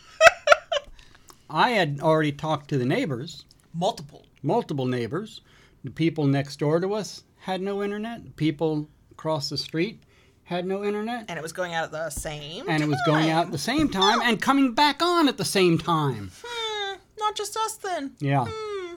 I 1.49 1.71
had 1.71 1.99
already 2.01 2.31
talked 2.31 2.69
to 2.69 2.77
the 2.77 2.85
neighbors, 2.85 3.45
Multiple. 3.73 4.25
multiple 4.43 4.85
neighbors. 4.85 5.41
The 5.83 5.91
people 5.91 6.25
next 6.27 6.59
door 6.59 6.79
to 6.79 6.93
us 6.93 7.23
had 7.39 7.61
no 7.61 7.83
internet. 7.83 8.35
People 8.35 8.87
across 9.11 9.49
the 9.49 9.57
street 9.57 10.01
had 10.45 10.65
no 10.65 10.83
internet. 10.83 11.25
And 11.27 11.37
it 11.37 11.41
was 11.41 11.51
going 11.51 11.73
out 11.73 11.85
at 11.85 11.91
the 11.91 12.09
same 12.09 12.65
And 12.69 12.81
it 12.81 12.87
was 12.87 13.01
going 13.05 13.25
time. 13.27 13.35
out 13.35 13.45
at 13.47 13.51
the 13.51 13.57
same 13.57 13.89
time 13.89 14.21
and 14.21 14.41
coming 14.41 14.73
back 14.73 15.01
on 15.01 15.27
at 15.27 15.37
the 15.37 15.45
same 15.45 15.77
time. 15.77 16.31
Hmm, 16.43 16.95
not 17.19 17.35
just 17.35 17.57
us 17.57 17.75
then. 17.75 18.13
Yeah. 18.19 18.45
Hmm. 18.47 18.95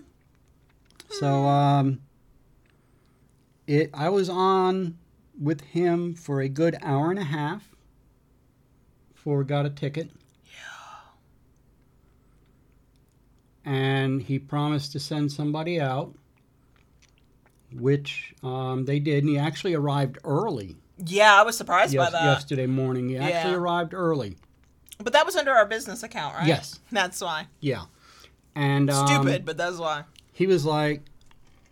So 1.10 1.26
um, 1.46 2.00
it 3.66 3.90
I 3.94 4.10
was 4.10 4.28
on 4.28 4.98
with 5.40 5.62
him 5.62 6.14
for 6.14 6.42
a 6.42 6.48
good 6.48 6.76
hour 6.82 7.10
and 7.10 7.18
a 7.18 7.24
half 7.24 7.74
before 9.14 9.38
we 9.38 9.44
got 9.44 9.64
a 9.64 9.70
ticket. 9.70 10.10
Yeah. 13.64 13.72
And 13.72 14.20
he 14.20 14.38
promised 14.38 14.92
to 14.92 15.00
send 15.00 15.32
somebody 15.32 15.80
out, 15.80 16.14
which 17.72 18.34
um, 18.42 18.84
they 18.84 18.98
did. 18.98 19.24
And 19.24 19.30
he 19.30 19.38
actually 19.38 19.72
arrived 19.72 20.18
early 20.24 20.76
Yeah, 21.04 21.38
I 21.40 21.42
was 21.42 21.56
surprised 21.56 21.96
by 21.96 22.10
that. 22.10 22.24
yesterday 22.24 22.66
morning. 22.66 23.08
He 23.10 23.16
actually 23.16 23.54
arrived 23.54 23.94
early. 23.94 24.36
But 24.98 25.12
that 25.12 25.24
was 25.24 25.36
under 25.36 25.52
our 25.52 25.64
business 25.66 26.02
account, 26.02 26.34
right? 26.34 26.46
Yes. 26.46 26.80
That's 26.92 27.20
why. 27.20 27.46
Yeah. 27.60 27.84
And 28.54 28.90
um, 28.90 29.06
Stupid, 29.06 29.44
but 29.44 29.56
that's 29.56 29.76
why. 29.78 30.02
he 30.32 30.48
was 30.48 30.64
like, 30.64 31.02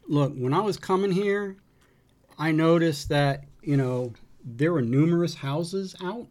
"Look, 0.06 0.32
when 0.36 0.54
I 0.54 0.60
was 0.60 0.76
coming 0.76 1.10
here, 1.10 1.56
I 2.38 2.52
noticed 2.52 3.08
that 3.08 3.42
you 3.62 3.76
know 3.76 4.12
there 4.44 4.72
were 4.72 4.82
numerous 4.82 5.34
houses 5.34 5.96
out." 6.04 6.28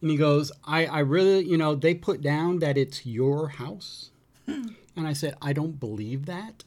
And 0.00 0.10
he 0.10 0.16
goes, 0.16 0.52
"I, 0.66 0.86
I 0.86 0.98
really, 1.00 1.44
you 1.44 1.56
know, 1.56 1.74
they 1.74 1.94
put 1.94 2.20
down 2.20 2.58
that 2.58 2.76
it's 2.76 3.06
your 3.06 3.48
house." 3.48 4.10
And 4.46 5.08
I 5.08 5.12
said, 5.12 5.34
"I 5.40 5.52
don't 5.52 5.78
believe 5.80 6.26
that." 6.26 6.62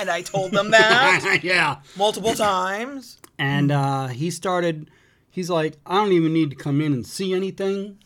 And 0.00 0.10
I 0.10 0.22
told 0.22 0.50
them 0.52 0.70
that 0.72 1.40
yeah. 1.44 1.76
multiple 1.96 2.34
times. 2.34 3.18
And 3.42 3.72
uh, 3.72 4.06
he 4.08 4.30
started. 4.30 4.90
He's 5.30 5.50
like, 5.50 5.78
"I 5.84 5.96
don't 5.96 6.12
even 6.12 6.32
need 6.32 6.50
to 6.50 6.56
come 6.56 6.80
in 6.80 6.92
and 6.92 7.06
see 7.06 7.34
anything." 7.34 7.98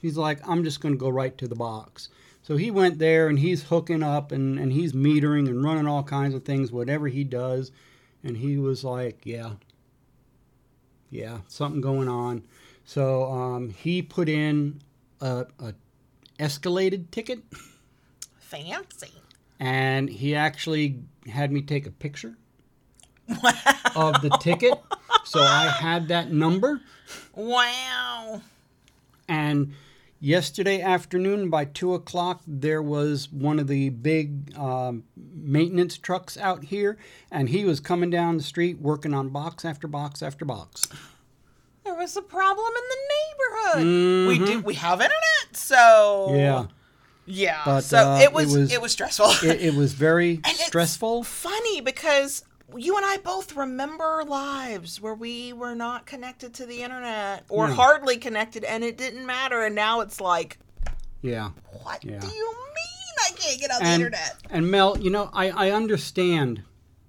He's 0.00 0.16
like, 0.16 0.46
"I'm 0.48 0.64
just 0.64 0.80
going 0.80 0.94
to 0.94 0.98
go 0.98 1.08
right 1.08 1.36
to 1.38 1.48
the 1.48 1.54
box." 1.54 2.08
So 2.48 2.56
he 2.56 2.70
went 2.70 2.98
there 2.98 3.28
and 3.28 3.38
he's 3.38 3.64
hooking 3.64 4.02
up 4.02 4.32
and, 4.32 4.58
and 4.58 4.72
he's 4.72 4.94
metering 4.94 5.48
and 5.48 5.62
running 5.62 5.86
all 5.86 6.02
kinds 6.02 6.34
of 6.34 6.46
things, 6.46 6.72
whatever 6.72 7.06
he 7.06 7.22
does. 7.22 7.70
And 8.24 8.38
he 8.38 8.56
was 8.56 8.82
like, 8.82 9.20
yeah, 9.24 9.50
yeah, 11.10 11.40
something 11.46 11.82
going 11.82 12.08
on. 12.08 12.42
So 12.86 13.30
um, 13.30 13.68
he 13.68 14.00
put 14.00 14.30
in 14.30 14.80
a, 15.20 15.44
a 15.58 15.74
escalated 16.40 17.10
ticket 17.10 17.40
Fancy. 18.38 19.12
and 19.60 20.08
he 20.08 20.34
actually 20.34 21.00
had 21.26 21.52
me 21.52 21.60
take 21.60 21.86
a 21.86 21.90
picture 21.90 22.38
of 23.96 24.20
the 24.22 24.36
ticket. 24.40 24.74
So 25.24 25.40
I 25.40 25.66
had 25.66 26.08
that 26.08 26.32
number. 26.32 26.80
Wow. 27.34 28.42
And 29.28 29.74
yesterday 30.20 30.80
afternoon, 30.80 31.50
by 31.50 31.64
two 31.66 31.94
o'clock, 31.94 32.42
there 32.46 32.82
was 32.82 33.30
one 33.30 33.58
of 33.58 33.66
the 33.68 33.90
big 33.90 34.56
um, 34.56 35.04
maintenance 35.16 35.98
trucks 35.98 36.36
out 36.36 36.64
here, 36.64 36.96
and 37.30 37.48
he 37.48 37.64
was 37.64 37.80
coming 37.80 38.10
down 38.10 38.36
the 38.38 38.42
street 38.42 38.80
working 38.80 39.14
on 39.14 39.28
box 39.28 39.64
after 39.64 39.86
box 39.86 40.22
after 40.22 40.44
box. 40.44 40.88
There 41.84 41.94
was 41.94 42.16
a 42.16 42.22
problem 42.22 42.66
in 42.66 42.82
the 42.90 43.84
neighborhood. 43.84 44.28
We 44.40 44.46
do 44.46 44.60
we 44.60 44.74
have 44.74 45.00
internet, 45.00 45.16
so 45.52 46.26
Mm-hmm. 46.30 46.36
Yeah, 46.36 46.66
Yeah. 47.26 47.62
But, 47.64 47.80
so 47.82 47.98
uh, 47.98 48.18
it 48.20 48.32
was 48.32 48.54
it 48.54 48.60
it 48.60 48.80
was- 48.80 48.80
was, 48.82 48.92
stressful. 48.92 49.30
it, 49.48 49.60
it 49.60 49.74
was 49.74 49.92
very 49.94 50.40
And 50.44 50.56
stressful. 50.56 51.22
funny 51.24 51.80
because 51.80 52.44
you 52.76 52.96
and 52.96 53.04
I 53.06 53.16
both 53.18 53.56
remember 53.56 54.24
lives 54.26 55.00
where 55.00 55.14
we 55.14 55.52
were 55.52 55.74
not 55.74 56.06
connected 56.06 56.54
to 56.54 56.66
the 56.66 56.82
internet 56.82 57.44
or 57.48 57.68
hardly 57.68 58.16
connected 58.18 58.64
and 58.64 58.84
it 58.84 58.98
didn't 58.98 59.24
matter 59.26 59.62
and 59.62 59.74
now 59.74 60.00
it's 60.00 60.20
like 60.20 60.58
Yeah. 61.22 61.50
what 61.82 62.04
Yeah. 62.04 62.18
do 62.20 62.26
you 62.26 62.46
mean 62.52 63.14
I 63.26 63.30
can't 63.36 63.60
get 63.60 63.70
on 63.70 63.78
the 63.80 63.84
And, 63.86 64.02
internet? 64.02 64.36
and 64.50 64.70
Mel, 64.70 64.98
you 64.98 65.10
know, 65.10 65.30
I, 65.32 65.50
I 65.50 65.70
understand 65.72 66.62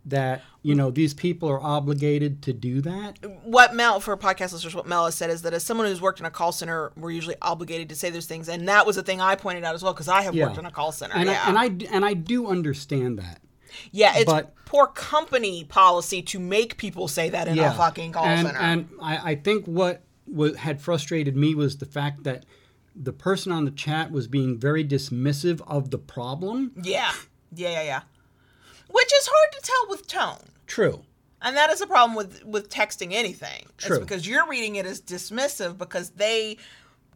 that, 0.05 0.41
you 0.63 0.73
know, 0.75 0.89
these 0.91 1.13
people 1.13 1.49
are 1.49 1.61
obligated 1.61 2.41
to 2.43 2.53
do 2.53 2.81
that. 2.81 3.17
What 3.43 3.75
Mel 3.75 3.99
for 3.99 4.15
podcast 4.17 4.53
listeners, 4.53 4.73
what 4.73 4.87
Mel 4.87 5.05
has 5.05 5.13
said 5.15 5.29
is 5.29 5.41
that 5.43 5.53
as 5.53 5.63
someone 5.63 5.85
who's 5.87 6.01
worked 6.01 6.19
in 6.19 6.25
a 6.25 6.31
call 6.31 6.51
center, 6.51 6.91
we're 6.97 7.11
usually 7.11 7.35
obligated 7.41 7.89
to 7.89 7.95
say 7.95 8.09
those 8.09 8.25
things, 8.25 8.49
and 8.49 8.67
that 8.69 8.87
was 8.87 8.97
a 8.97 9.03
thing 9.03 9.21
I 9.21 9.35
pointed 9.35 9.63
out 9.65 9.75
as 9.75 9.83
well 9.83 9.93
because 9.93 10.07
I 10.07 10.21
have 10.21 10.33
Yeah. 10.33 10.45
worked 10.47 10.57
in 10.57 10.65
a 10.65 10.71
call 10.71 10.91
center. 10.91 11.13
And, 11.15 11.29
yeah, 11.29 11.43
I, 11.45 11.49
and 11.49 11.57
I 11.59 11.93
and 11.95 12.05
I 12.05 12.13
do 12.13 12.47
understand 12.47 13.19
that. 13.19 13.39
Yeah, 13.91 14.13
it's 14.17 14.25
but- 14.25 14.53
poor 14.65 14.87
company 14.87 15.63
policy 15.63 16.21
to 16.21 16.39
make 16.39 16.77
people 16.77 17.07
say 17.07 17.29
that 17.29 17.47
in 17.47 17.57
a 17.57 17.73
fucking 17.73 18.11
call 18.11 18.25
and, 18.25 18.47
center. 18.47 18.59
And 18.59 18.89
I, 19.01 19.31
I 19.31 19.35
think 19.35 19.65
what 19.65 20.03
wa 20.27 20.53
had 20.53 20.79
frustrated 20.79 21.35
me 21.35 21.55
was 21.55 21.77
the 21.77 21.85
fact 21.85 22.23
that 22.23 22.45
the 22.95 23.13
person 23.13 23.51
on 23.51 23.65
the 23.65 23.71
chat 23.71 24.11
was 24.11 24.27
being 24.27 24.59
very 24.59 24.85
dismissive 24.85 25.61
of 25.67 25.89
the 25.89 25.97
problem. 25.97 26.71
Yeah. 26.83 27.11
Yeah, 27.55 27.69
yeah, 27.69 27.83
yeah. 27.83 28.01
Which 28.89 29.13
is 29.13 29.29
hard 29.31 29.51
to 29.53 29.61
tell 29.61 29.89
with 29.89 30.07
tone. 30.07 30.51
True. 30.67 31.03
And 31.41 31.55
that 31.55 31.69
is 31.69 31.79
a 31.81 31.87
problem 31.87 32.15
with 32.15 32.43
with 32.43 32.69
texting 32.69 33.13
anything. 33.13 33.65
True. 33.77 33.95
It's 33.95 34.05
because 34.05 34.27
you're 34.27 34.47
reading 34.47 34.75
it 34.75 34.85
as 34.85 35.01
dismissive 35.01 35.77
because 35.77 36.11
they 36.11 36.57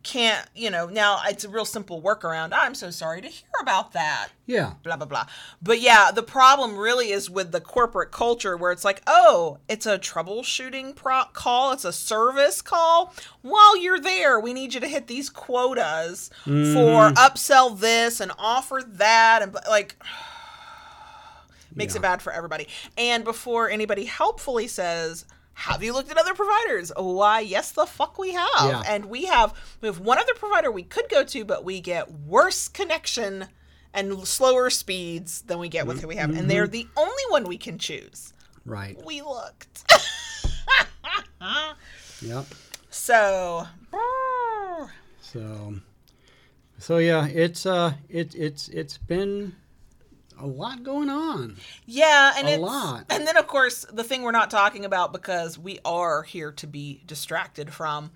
can't, 0.03 0.47
you 0.53 0.69
know, 0.69 0.87
now 0.87 1.21
it's 1.25 1.43
a 1.45 1.49
real 1.49 1.65
simple 1.65 2.01
workaround. 2.01 2.49
I'm 2.53 2.75
so 2.75 2.91
sorry 2.91 3.21
to 3.21 3.27
hear 3.27 3.49
about 3.61 3.93
that. 3.93 4.29
Yeah. 4.45 4.73
Blah 4.83 4.97
blah 4.97 5.05
blah. 5.05 5.25
But 5.61 5.79
yeah, 5.79 6.11
the 6.11 6.23
problem 6.23 6.77
really 6.77 7.11
is 7.11 7.29
with 7.29 7.51
the 7.53 7.61
corporate 7.61 8.11
culture 8.11 8.57
where 8.57 8.71
it's 8.73 8.83
like, 8.83 9.01
"Oh, 9.07 9.59
it's 9.69 9.85
a 9.85 9.97
troubleshooting 9.97 10.95
pro- 10.95 11.23
call, 11.31 11.71
it's 11.71 11.85
a 11.85 11.93
service 11.93 12.61
call. 12.61 13.13
While 13.41 13.77
you're 13.77 13.99
there, 13.99 14.39
we 14.39 14.53
need 14.53 14.73
you 14.73 14.81
to 14.81 14.87
hit 14.87 15.07
these 15.07 15.29
quotas 15.29 16.29
for 16.43 16.51
mm-hmm. 16.51 17.13
upsell 17.15 17.79
this 17.79 18.19
and 18.19 18.31
offer 18.37 18.81
that 18.85 19.41
and 19.41 19.55
like 19.69 19.95
makes 21.75 21.93
Yeah. 21.93 21.99
it 21.99 22.01
bad 22.01 22.21
for 22.21 22.33
everybody. 22.33 22.67
And 22.97 23.23
before 23.23 23.69
anybody 23.69 24.05
helpfully 24.05 24.67
says, 24.67 25.25
have 25.53 25.83
you 25.83 25.93
looked 25.93 26.11
at 26.11 26.17
other 26.17 26.33
providers? 26.33 26.91
Why, 26.95 27.39
yes, 27.41 27.71
the 27.71 27.85
fuck 27.85 28.17
we 28.17 28.33
have. 28.33 28.49
Yeah. 28.65 28.83
And 28.87 29.05
we 29.05 29.25
have 29.25 29.53
we 29.81 29.87
have 29.87 29.99
one 29.99 30.17
other 30.17 30.33
provider 30.35 30.71
we 30.71 30.83
could 30.83 31.09
go 31.09 31.23
to, 31.23 31.45
but 31.45 31.63
we 31.63 31.79
get 31.79 32.11
worse 32.11 32.67
connection 32.67 33.45
and 33.93 34.27
slower 34.27 34.69
speeds 34.69 35.41
than 35.43 35.59
we 35.59 35.69
get 35.69 35.85
with 35.85 36.01
who 36.01 36.07
we 36.07 36.15
have. 36.15 36.35
And 36.35 36.49
they're 36.49 36.67
the 36.67 36.87
only 36.97 37.23
one 37.29 37.43
we 37.45 37.57
can 37.57 37.77
choose. 37.77 38.33
Right. 38.65 38.99
We 39.05 39.21
looked. 39.21 39.83
Yep. 42.21 42.45
so 42.89 43.67
So 45.19 45.75
so 46.77 46.97
yeah, 46.97 47.27
it's 47.27 47.65
uh 47.65 47.93
it 48.09 48.33
it's 48.33 48.69
it's 48.69 48.97
been 48.97 49.55
a 50.43 50.47
lot 50.47 50.83
going 50.83 51.09
on. 51.09 51.55
Yeah, 51.85 52.33
and 52.37 52.47
A 52.47 52.51
it's 52.53 52.61
lot. 52.61 53.05
and 53.09 53.25
then 53.25 53.37
of 53.37 53.47
course 53.47 53.85
the 53.91 54.03
thing 54.03 54.23
we're 54.23 54.31
not 54.31 54.51
talking 54.51 54.83
about 54.85 55.13
because 55.13 55.57
we 55.57 55.79
are 55.85 56.23
here 56.23 56.51
to 56.53 56.67
be 56.67 57.01
distracted 57.07 57.73
from. 57.73 58.11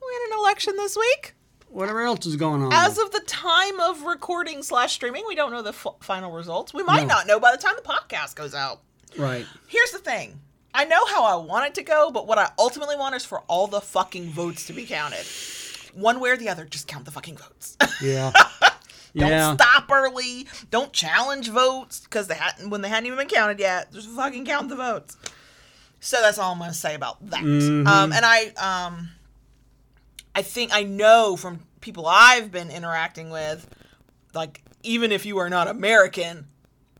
We 0.00 0.12
had 0.12 0.32
an 0.32 0.38
election 0.38 0.76
this 0.76 0.96
week. 0.96 1.34
Whatever 1.68 2.02
else 2.02 2.24
is 2.26 2.36
going 2.36 2.62
on. 2.62 2.72
As 2.72 2.96
of 2.98 3.10
the 3.10 3.20
time 3.26 3.80
of 3.80 4.02
recording 4.02 4.62
slash 4.62 4.92
streaming, 4.92 5.24
we 5.26 5.34
don't 5.34 5.50
know 5.50 5.62
the 5.62 5.70
f- 5.70 5.86
final 6.00 6.30
results. 6.30 6.72
We 6.72 6.84
might 6.84 7.02
No. 7.02 7.06
not 7.08 7.26
know 7.26 7.40
by 7.40 7.50
the 7.50 7.58
time 7.60 7.74
the 7.76 7.82
podcast 7.82 8.36
goes 8.36 8.54
out. 8.54 8.80
right. 9.18 9.44
Here's 9.66 9.90
the 9.90 9.98
thing. 9.98 10.40
I 10.72 10.84
know 10.84 11.04
how 11.06 11.24
I 11.24 11.34
want 11.36 11.66
it 11.66 11.74
to 11.76 11.82
go, 11.82 12.10
but 12.12 12.26
what 12.26 12.38
I 12.38 12.50
ultimately 12.58 12.96
want 12.96 13.14
is 13.16 13.24
for 13.24 13.40
all 13.48 13.66
the 13.66 13.80
fucking 13.80 14.30
votes 14.30 14.66
to 14.66 14.72
be 14.74 14.84
counted. 14.86 15.24
One 15.94 16.20
way 16.20 16.30
or 16.30 16.36
the 16.36 16.50
other, 16.50 16.64
just 16.66 16.86
count 16.86 17.04
the 17.06 17.10
fucking 17.10 17.36
votes. 17.38 17.76
Yeah. 18.02 18.30
Don't 19.16 19.30
yeah. 19.30 19.54
stop 19.54 19.90
early. 19.90 20.46
Don't 20.70 20.92
challenge 20.92 21.48
votes 21.48 22.00
because 22.00 22.28
they 22.28 22.34
hadn't 22.34 22.68
when 22.68 22.82
they 22.82 22.88
hadn't 22.88 23.06
even 23.06 23.18
been 23.18 23.28
counted 23.28 23.58
yet. 23.58 23.92
Just 23.92 24.10
fucking 24.10 24.44
count 24.44 24.68
the 24.68 24.76
votes. 24.76 25.16
So 26.00 26.20
that's 26.20 26.38
all 26.38 26.52
I'm 26.52 26.58
going 26.58 26.70
to 26.70 26.76
say 26.76 26.94
about 26.94 27.24
that. 27.30 27.42
Mm-hmm. 27.42 27.86
Um, 27.86 28.12
and 28.12 28.24
I, 28.24 28.52
um, 28.58 29.08
I 30.34 30.42
think 30.42 30.72
I 30.74 30.82
know 30.82 31.36
from 31.36 31.60
people 31.80 32.06
I've 32.06 32.52
been 32.52 32.70
interacting 32.70 33.30
with, 33.30 33.66
like 34.34 34.62
even 34.82 35.12
if 35.12 35.24
you 35.24 35.38
are 35.38 35.48
not 35.48 35.66
American, 35.66 36.46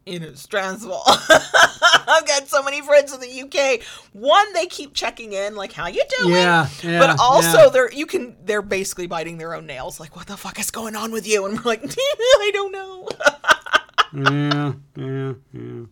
it 0.07 0.23
is 0.23 0.41
stressful. 0.41 1.03
I've 1.05 2.27
got 2.27 2.47
so 2.47 2.63
many 2.63 2.81
friends 2.81 3.13
in 3.13 3.21
the 3.21 3.43
UK. 3.43 3.83
One, 4.13 4.53
they 4.53 4.67
keep 4.67 4.95
checking 4.95 5.33
in, 5.33 5.57
like, 5.57 5.73
"How 5.73 5.89
you 5.89 6.03
doing?" 6.21 6.35
Yeah, 6.35 6.69
yeah, 6.83 7.01
but 7.01 7.19
also, 7.21 7.65
yeah. 7.65 7.69
they're 7.69 7.93
you 7.93 8.07
can 8.07 8.37
they're 8.45 8.63
basically 8.63 9.09
biting 9.09 9.39
their 9.39 9.53
own 9.55 9.67
nails, 9.67 9.99
like, 9.99 10.15
"What 10.15 10.29
the 10.29 10.37
fuck 10.37 10.61
is 10.61 10.71
going 10.71 10.95
on 10.95 11.11
with 11.11 11.27
you?" 11.27 11.45
And 11.45 11.59
we're 11.59 11.65
like, 11.65 11.83
"I 11.99 12.51
don't 12.55 12.73
know." 12.73 13.09
yeah. 14.31 14.73
Yeah. 14.97 15.33
Yeah. 15.53 15.85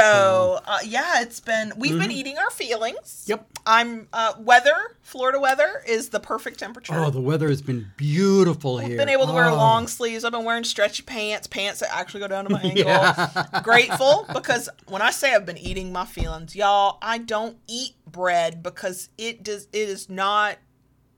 So 0.00 0.60
uh, 0.66 0.78
yeah, 0.84 1.22
it's 1.22 1.40
been 1.40 1.72
we've 1.76 1.98
been 1.98 2.10
eating 2.10 2.38
our 2.38 2.50
feelings. 2.50 2.96
Mm-hmm. 3.24 3.30
Yep. 3.30 3.46
I'm 3.66 4.08
uh, 4.12 4.34
weather. 4.38 4.74
Florida 5.02 5.38
weather 5.40 5.82
is 5.86 6.08
the 6.10 6.20
perfect 6.20 6.58
temperature. 6.58 6.92
Oh, 6.94 7.10
the 7.10 7.20
weather 7.20 7.48
has 7.48 7.62
been 7.62 7.86
beautiful 7.96 8.78
here. 8.78 8.92
I've 8.92 8.96
been 8.98 9.08
able 9.08 9.26
to 9.26 9.32
wear 9.32 9.46
Oh. 9.46 9.54
long 9.56 9.86
sleeves. 9.86 10.24
I've 10.24 10.32
been 10.32 10.44
wearing 10.44 10.64
stretchy 10.64 11.02
pants, 11.02 11.46
pants 11.46 11.80
that 11.80 11.94
actually 11.94 12.20
go 12.20 12.28
down 12.28 12.44
to 12.44 12.50
my 12.50 12.60
ankle. 12.64 12.84
Yeah. 12.84 13.60
Grateful 13.62 14.26
because 14.32 14.68
when 14.88 15.02
I 15.02 15.10
say 15.10 15.34
I've 15.34 15.46
been 15.46 15.58
eating 15.58 15.92
my 15.92 16.04
feelings, 16.04 16.54
y'all, 16.56 16.98
I 17.02 17.18
don't 17.18 17.56
eat 17.68 17.94
bread 18.06 18.62
because 18.62 19.08
it 19.18 19.42
does. 19.42 19.68
It 19.72 19.88
is 19.88 20.08
not. 20.10 20.58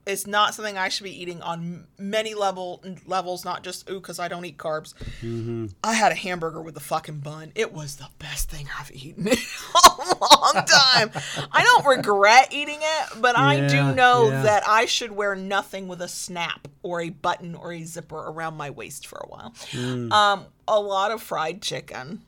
It's 0.09 0.27
not 0.27 0.55
something 0.55 0.79
I 0.79 0.89
should 0.89 1.05
be 1.05 1.21
eating 1.21 1.43
on 1.43 1.87
many 1.99 2.35
level 2.35 2.83
levels. 3.07 3.45
Not 3.45 3.63
just 3.63 3.89
ooh, 3.91 4.01
because 4.01 4.19
I 4.19 4.29
don't 4.29 4.45
eat 4.47 4.57
carbs. 4.57 4.95
Mm-hmm. 5.21 5.67
I 5.85 5.93
had 5.93 6.13
a 6.13 6.15
hamburger 6.15 6.63
with 6.63 6.77
a 6.79 6.81
fucking 6.81 7.19
bun. 7.19 7.53
It 7.55 7.75
was 7.75 7.97
the 7.97 8.09
best 8.19 8.51
thing 8.51 8.69
I've 8.81 8.91
eaten 8.91 9.29
in 9.29 9.35
a 9.37 10.17
long 10.19 10.65
time. 10.67 11.11
I 11.53 11.63
don't 11.63 11.85
regret 11.85 12.49
eating 12.53 12.79
it, 12.81 13.21
but 13.21 13.37
I 13.37 13.67
do 13.67 13.95
know 13.95 14.31
yeah. 14.31 14.43
that 14.43 14.67
I 14.67 14.87
should 14.87 15.13
wear 15.13 15.37
nothing 15.37 15.89
with 15.89 16.01
a 16.01 16.09
snap 16.09 16.69
or 16.83 17.03
a 17.03 17.11
button 17.11 17.55
or 17.55 17.73
a 17.73 17.83
zipper 17.85 18.17
around 18.17 18.57
my 18.57 18.71
waist 18.71 19.07
for 19.07 19.19
a 19.19 19.29
while. 19.29 19.51
Mm. 19.73 20.11
Um, 20.11 20.47
a 20.67 20.81
lot 20.81 21.11
of 21.11 21.23
fried 21.23 21.61
chicken. 21.61 22.23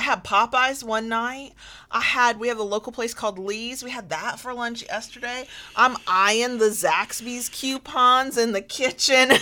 I 0.00 0.02
had 0.02 0.24
Popeyes 0.24 0.82
one 0.82 1.10
night. 1.10 1.52
I 1.90 2.00
had 2.00 2.40
we 2.40 2.48
have 2.48 2.58
a 2.58 2.62
local 2.62 2.90
place 2.90 3.12
called 3.12 3.38
Lee's. 3.38 3.84
We 3.84 3.90
had 3.90 4.08
that 4.08 4.40
for 4.40 4.54
lunch 4.54 4.82
yesterday. 4.82 5.46
I'm 5.76 5.98
eyeing 6.06 6.56
the 6.56 6.70
Zaxby's 6.70 7.50
coupons 7.50 8.38
in 8.38 8.52
the 8.52 8.62
kitchen. 8.62 9.28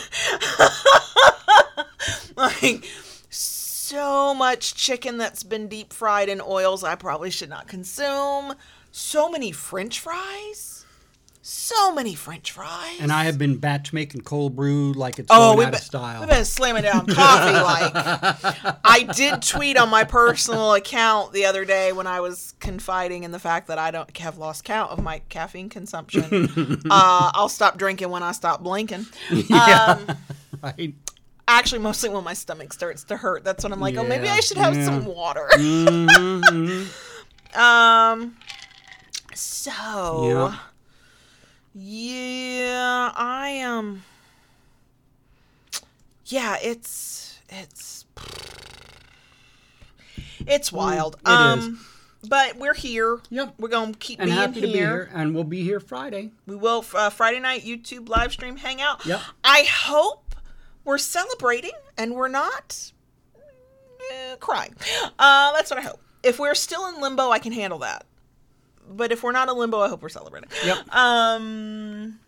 like 2.37 2.85
so 3.31 4.35
much 4.35 4.75
chicken 4.75 5.17
that's 5.17 5.45
been 5.45 5.69
deep 5.69 5.93
fried 5.93 6.29
in 6.29 6.41
oils 6.41 6.83
I 6.83 6.97
probably 6.97 7.31
should 7.31 7.51
not 7.51 7.69
consume. 7.69 8.55
So 8.91 9.31
many 9.31 9.53
French 9.53 10.01
fries. 10.01 10.78
So 11.51 11.95
many 11.95 12.15
French 12.15 12.53
fries. 12.53 12.99
And 13.01 13.11
I 13.11 13.25
have 13.25 13.39
been 13.39 13.57
batch 13.57 13.95
making 13.95 14.21
cold 14.21 14.55
brew 14.55 14.93
like 14.93 15.19
it's 15.19 15.29
Oh, 15.31 15.55
going 15.55 15.59
we've 15.59 15.67
out 15.69 15.71
been, 15.71 15.79
of 15.79 15.83
style. 15.83 16.21
we've 16.21 16.29
been 16.29 16.45
slamming 16.45 16.83
down 16.83 17.07
coffee 17.07 17.55
like. 17.55 18.77
I 18.85 19.05
did 19.15 19.41
tweet 19.41 19.79
on 19.79 19.89
my 19.89 20.05
personal 20.05 20.75
account 20.75 21.33
the 21.33 21.47
other 21.47 21.65
day 21.65 21.93
when 21.93 22.07
I 22.07 22.21
was 22.21 22.53
confiding 22.61 23.25
in 23.25 23.31
the 23.31 23.39
fact 23.39 23.69
that 23.69 23.79
I 23.79 23.91
don't 23.91 24.15
have 24.19 24.37
lost 24.37 24.65
count 24.65 24.91
of 24.91 25.03
my 25.03 25.21
caffeine 25.31 25.71
consumption. 25.71 26.83
uh, 26.91 27.31
I'll 27.35 27.49
stop 27.49 27.79
drinking 27.79 28.11
when 28.11 28.23
I 28.23 28.33
stop 28.33 28.63
blinking. 28.63 29.07
Um, 29.51 30.07
right? 30.63 30.93
actually, 31.47 31.79
mostly 31.79 32.11
when 32.11 32.25
my 32.25 32.35
stomach 32.35 32.75
starts 32.75 33.05
to 33.05 33.17
hurt. 33.17 33.43
That's 33.43 33.65
when 33.65 33.73
I'm 33.73 33.81
like, 33.81 33.97
oh, 33.97 34.05
maybe 34.05 34.29
I 34.29 34.41
should 34.41 34.59
have 34.59 34.77
yeah. 34.77 34.85
some 34.85 35.07
water. 35.07 35.49
Mhm. 35.55 36.89
Um. 37.57 38.37
So. 39.35 39.71
Yeah. 40.29 40.59
Yeah, 41.81 43.13
I 43.15 43.51
am. 43.51 43.79
Um, 43.79 44.03
yeah, 46.27 46.57
it's 46.61 47.39
it's 47.49 48.05
it's 50.45 50.73
wild. 50.73 51.23
Mm, 51.23 51.31
it 51.31 51.63
um, 51.63 51.87
but 52.29 52.57
we're 52.57 52.75
here. 52.75 53.21
Yep. 53.31 53.55
We're 53.59 53.69
gonna 53.69 53.93
keep 53.93 54.19
and 54.19 54.29
being 54.29 54.37
happy 54.37 54.55
here. 54.55 54.67
to 54.67 54.73
be 54.73 54.79
here. 54.79 55.11
And 55.15 55.37
we'll 55.37 55.45
be 55.45 55.63
here 55.63 55.79
Friday. 55.79 56.33
We 56.49 56.57
will 56.57 56.85
uh, 56.95 57.11
Friday 57.11 57.39
night 57.39 57.63
YouTube 57.63 58.09
live 58.09 58.33
stream 58.33 58.57
hangout. 58.57 59.07
Yep. 59.07 59.21
I 59.45 59.65
hope 59.71 60.35
we're 60.85 60.99
celebrating 60.99 61.79
and 61.97 62.15
we're 62.17 62.27
not 62.27 62.91
eh, 64.11 64.35
crying. 64.41 64.75
Uh, 65.17 65.53
that's 65.53 65.71
what 65.71 65.79
I 65.79 65.83
hope. 65.83 66.01
If 66.25 66.41
we're 66.41 66.57
still 66.57 66.89
in 66.89 67.01
limbo, 67.01 67.31
I 67.31 67.39
can 67.39 67.53
handle 67.53 67.79
that. 67.81 68.05
But 68.89 69.13
if 69.13 69.23
we're 69.23 69.33
not 69.33 69.49
in 69.49 69.57
limbo, 69.57 69.81
I 69.81 69.89
hope 69.89 70.03
we're 70.03 70.09
celebrating. 70.09 70.51
Yep. 70.65 70.95
Um, 70.95 72.19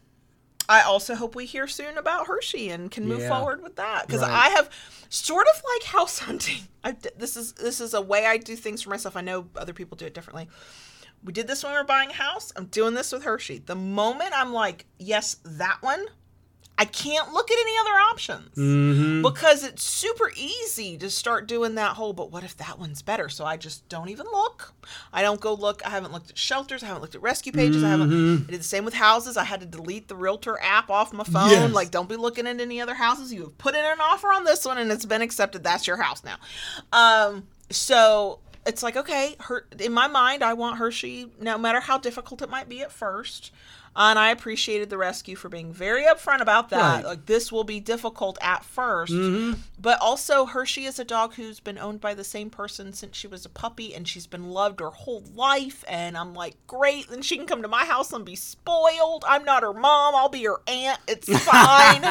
I 0.69 0.83
also 0.83 1.15
hope 1.15 1.35
we 1.35 1.47
hear 1.47 1.67
soon 1.67 1.99
about 1.99 2.27
Hershey 2.27 2.71
and 2.71 2.91
can 2.91 3.09
move 3.09 3.21
Yeah. 3.21 3.37
forward 3.37 3.63
with 3.63 3.77
that 3.77 4.07
because 4.07 4.23
Right. 4.23 4.31
I 4.31 4.49
have 4.51 4.71
sort 5.09 5.47
of 5.55 5.63
like 5.75 5.85
house 5.89 6.19
hunting. 6.29 6.63
I 6.85 6.93
this 7.17 7.37
is 7.37 7.53
this 7.55 7.81
is 7.81 7.95
a 7.95 8.01
way 8.01 8.27
I 8.27 8.37
do 8.37 8.55
things 8.57 8.83
for 8.83 8.91
myself. 8.91 9.17
I 9.17 9.21
know 9.21 9.49
other 9.57 9.73
people 9.73 9.97
do 9.97 10.07
it 10.07 10.15
differently. 10.15 10.49
We 11.25 11.33
did 11.33 11.47
this 11.49 11.63
when 11.65 11.73
we 11.73 11.79
were 11.79 11.85
buying 11.85 12.11
a 12.11 12.15
house. 12.15 12.53
I'm 12.57 12.67
doing 12.67 12.95
this 12.95 13.13
with 13.13 13.25
Hershey. 13.25 13.59
The 13.59 13.75
moment 13.75 14.31
I'm 14.35 14.53
like, 14.55 14.87
yes, 14.99 15.37
that 15.45 15.79
one, 15.83 16.07
I 16.81 16.87
can't 16.87 17.31
look 17.35 17.51
at 17.51 17.59
any 17.61 17.73
other 17.79 17.91
options 18.11 18.55
Mm-hmm. 18.57 19.21
because 19.23 19.63
it's 19.65 19.83
super 19.85 20.33
easy 20.35 20.97
to 20.97 21.11
start 21.11 21.47
doing 21.47 21.75
that 21.75 21.97
whole, 21.97 22.15
but 22.15 22.31
what 22.33 22.43
if 22.43 22.57
that 22.57 22.79
one's 22.79 23.03
better? 23.03 23.29
So 23.29 23.45
I 23.45 23.59
just 23.59 23.87
don't 23.91 24.09
even 24.09 24.25
look. 24.25 24.73
I 25.13 25.21
don't 25.21 25.41
go 25.43 25.53
look. 25.53 25.85
I 25.85 25.91
haven't 25.91 26.13
looked 26.13 26.31
at 26.31 26.39
shelters. 26.39 26.83
I 26.83 26.87
haven't 26.87 27.03
looked 27.03 27.15
at 27.15 27.21
rescue 27.21 27.53
pages. 27.53 27.85
I 27.85 27.91
haven't. 27.91 28.45
I 28.49 28.51
did 28.53 28.61
the 28.61 28.65
same 28.65 28.87
with 28.87 28.95
houses. 28.95 29.37
I 29.37 29.45
had 29.45 29.61
to 29.61 29.67
delete 29.67 30.09
the 30.09 30.17
realtor 30.17 30.59
app 30.63 30.89
off 30.89 31.13
my 31.13 31.25
phone. 31.25 31.51
Yes. 31.51 31.71
Like, 31.73 31.91
don't 31.91 32.09
be 32.09 32.17
looking 32.17 32.47
at 32.47 32.59
any 32.59 32.81
other 32.81 32.95
houses. 32.95 33.31
You 33.31 33.43
have 33.43 33.59
put 33.59 33.75
in 33.75 33.85
an 33.85 34.01
offer 34.01 34.29
on 34.29 34.45
this 34.45 34.65
one 34.65 34.79
and 34.79 34.91
it's 34.91 35.05
been 35.05 35.21
accepted. 35.21 35.63
That's 35.63 35.87
your 35.87 35.99
house 35.99 36.25
now. 36.25 36.37
Um, 36.93 37.47
so 37.69 38.41
it's 38.67 38.83
like, 38.83 38.97
okay, 38.97 39.37
her, 39.41 39.67
in 39.79 39.93
my 39.93 40.07
mind, 40.07 40.43
I 40.43 40.55
want 40.55 40.79
Hershey, 40.79 41.31
no 41.41 41.59
matter 41.59 41.81
how 41.81 41.99
difficult 41.99 42.41
it 42.43 42.49
might 42.49 42.69
be 42.71 42.81
at 42.81 42.91
first. 42.91 43.53
And 44.03 44.19
I 44.19 44.31
appreciated 44.31 44.89
the 44.89 44.97
rescue 44.97 45.37
for 45.37 45.51
being 45.51 45.75
very 45.75 46.05
upfront 46.05 46.41
about 46.41 46.71
that. 46.71 46.95
Right. 46.97 47.05
Like, 47.05 47.27
this 47.27 47.53
will 47.53 47.65
be 47.65 47.81
difficult 47.81 48.39
at 48.41 48.63
1st 48.63 49.11
mm-hmm. 49.11 49.53
But 49.79 50.01
also, 50.01 50.47
Hershey 50.47 50.87
is 50.87 50.99
a 50.99 51.05
dog 51.05 51.35
who's 51.35 51.61
been 51.61 51.77
owned 51.79 52.01
by 52.01 52.15
the 52.15 52.25
same 52.25 52.49
person 52.49 52.95
since 52.95 53.15
she 53.15 53.27
was 53.27 53.45
a 53.45 53.51
puppy 53.51 53.95
and 53.95 54.09
she's 54.09 54.27
been 54.27 54.49
loved 54.51 54.81
her 54.81 54.89
whole 54.89 55.23
life. 55.35 55.85
And 55.87 56.17
I'm 56.17 56.33
like, 56.35 56.57
great. 56.67 57.09
Then 57.09 57.21
she 57.21 57.37
can 57.37 57.47
come 57.47 57.61
to 57.61 57.69
my 57.69 57.85
house 57.85 58.11
and 58.13 58.25
be 58.25 58.37
spoiled. 58.37 59.25
I'm 59.29 59.45
not 59.45 59.63
her 59.63 59.75
mom. 59.75 60.15
I'll 60.15 60.29
be 60.31 60.45
her 60.45 60.61
aunt. 60.67 60.99
It's 61.07 61.29
fine. 61.45 62.03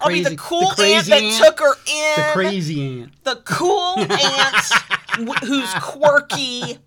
I'll 0.00 0.08
be 0.08 0.22
the 0.22 0.36
cool 0.36 0.70
the 0.76 0.84
aunt 0.84 1.06
crazy 1.06 1.10
that 1.10 1.22
aunt. 1.22 1.44
took 1.44 1.60
her 1.60 1.74
in 1.88 2.16
The 2.16 2.30
crazy 2.32 3.00
aunt. 3.00 3.24
the 3.24 3.42
cool 3.44 3.98
aunt 3.98 4.72
wh- 5.18 5.44
who's 5.44 5.72
quirky 5.74 6.78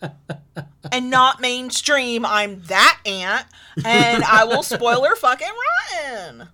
and 0.91 1.09
not 1.09 1.39
mainstream. 1.41 2.25
I'm 2.25 2.61
that 2.63 2.99
aunt, 3.05 3.45
and 3.85 4.23
I 4.23 4.43
will 4.45 4.63
spoil 4.63 5.03
her 5.03 5.15
fucking 5.15 5.47
rotten. 6.03 6.47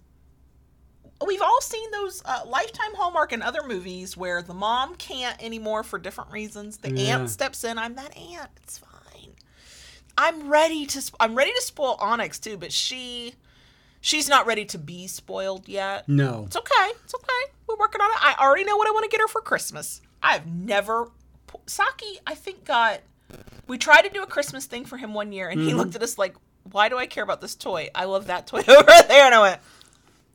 We've 1.26 1.42
all 1.42 1.62
seen 1.62 1.90
those 1.92 2.22
uh, 2.26 2.42
Lifetime 2.46 2.94
Hallmark 2.96 3.32
and 3.32 3.42
other 3.42 3.64
movies 3.66 4.18
where 4.18 4.42
the 4.42 4.54
mom 4.54 4.96
can't 4.96 5.42
anymore 5.42 5.84
for 5.84 5.98
different 5.98 6.32
reasons. 6.32 6.78
The 6.78 6.92
Yeah. 6.92 7.18
aunt 7.20 7.30
steps 7.30 7.64
in. 7.64 7.78
I'm 7.78 7.96
that 7.96 8.16
aunt. 8.18 8.50
It's 8.64 8.78
fine. 8.80 8.90
I'm 10.18 10.50
ready 10.50 10.86
to. 10.86 11.02
Sp- 11.02 11.16
I'm 11.22 11.36
ready 11.36 11.52
to 11.54 11.62
spoil 11.62 11.96
Onyx 12.02 12.40
too, 12.40 12.58
but 12.58 12.74
she, 12.74 13.36
she's 14.02 14.28
not 14.28 14.46
ready 14.46 14.66
to 14.66 14.78
be 14.78 15.08
spoiled 15.08 15.70
yet. 15.70 16.10
No. 16.10 16.44
It's 16.48 16.58
okay. 16.58 16.92
It's 17.06 17.16
okay. 17.16 17.52
We're 17.68 17.78
working 17.78 18.02
on 18.02 18.10
it. 18.12 18.18
I 18.20 18.36
already 18.46 18.66
know 18.66 18.76
what 18.76 18.88
I 18.90 18.92
want 18.92 19.06
to 19.06 19.10
get 19.10 19.22
her 19.22 19.28
for 19.30 19.40
Christmas. 19.42 20.02
I've 20.22 20.46
never. 20.46 21.10
Saki, 21.66 22.20
I 22.26 22.36
think, 22.36 22.66
got. 22.66 23.02
We 23.68 23.78
tried 23.78 24.02
to 24.02 24.10
do 24.10 24.22
a 24.22 24.28
Christmas 24.28 24.66
thing 24.66 24.86
for 24.86 24.98
him 24.98 25.14
one 25.14 25.32
year, 25.32 25.50
and 25.50 25.60
he 25.60 25.70
mm-hmm. 25.70 25.78
looked 25.78 25.96
at 25.96 26.04
us 26.04 26.18
like, 26.18 26.36
why 26.72 26.90
do 26.90 26.98
I 26.98 27.06
care 27.06 27.24
about 27.24 27.42
this 27.42 27.56
toy? 27.56 27.90
I 27.94 28.06
love 28.06 28.28
that 28.28 28.48
toy 28.48 28.60
over 28.68 28.92
there. 29.08 29.26
And 29.26 29.36
I 29.36 29.42
went, 29.42 29.62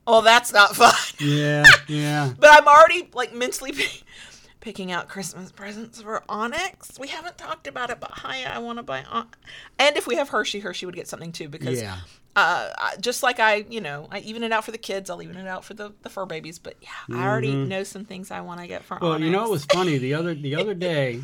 oh, 0.05 0.21
that's 0.21 0.53
not 0.53 0.75
fun. 0.75 0.93
Yeah. 1.19 1.63
Yeah. 1.87 2.33
But 2.37 2.51
I'm 2.51 2.67
already 2.67 3.09
like 3.13 3.33
mentally 3.33 3.71
picking 4.61 4.91
out 4.91 5.07
Christmas 5.07 5.51
presents 5.51 6.01
for 6.01 6.23
Onyx. 6.27 6.99
We 6.99 7.07
haven't 7.07 7.37
talked 7.37 7.67
about 7.67 7.89
it, 7.89 7.99
but 7.99 8.11
hi, 8.11 8.43
I 8.43 8.59
want 8.59 8.77
to 8.77 8.83
buy 8.83 9.03
On. 9.03 9.27
And 9.77 9.95
if 9.97 10.05
we 10.07 10.15
have 10.15 10.29
Hershey, 10.29 10.59
Hershey 10.59 10.85
would 10.85 10.95
get 10.95 11.07
something 11.07 11.31
too 11.31 11.47
because 11.49 11.81
Yeah. 11.81 11.97
uh, 12.35 12.69
just 12.99 13.23
like 13.23 13.39
I, 13.39 13.65
you 13.69 13.79
know, 13.81 14.07
I 14.11 14.19
even 14.19 14.43
it 14.43 14.51
out 14.51 14.65
for 14.65 14.71
the 14.71 14.77
kids. 14.77 15.09
I'll 15.09 15.21
even 15.23 15.37
it 15.37 15.47
out 15.47 15.63
for 15.63 15.73
the, 15.73 15.93
the 16.01 16.09
fur 16.09 16.25
babies. 16.25 16.59
But 16.59 16.75
yeah, 16.81 16.89
I 17.17 17.25
already 17.25 17.55
know 17.55 17.83
some 17.83 18.03
things 18.05 18.31
I 18.31 18.41
want 18.41 18.59
to 18.61 18.67
get 18.67 18.83
for 18.83 18.95
Mm-hmm. 18.95 19.05
Well, 19.05 19.13
Onyx. 19.13 19.25
you 19.25 19.31
know, 19.31 19.45
it 19.45 19.49
was 19.51 19.65
funny 19.65 19.97
the 19.97 20.13
other 20.13 20.33
the 20.33 20.55
other 20.55 20.73
day. 20.91 21.21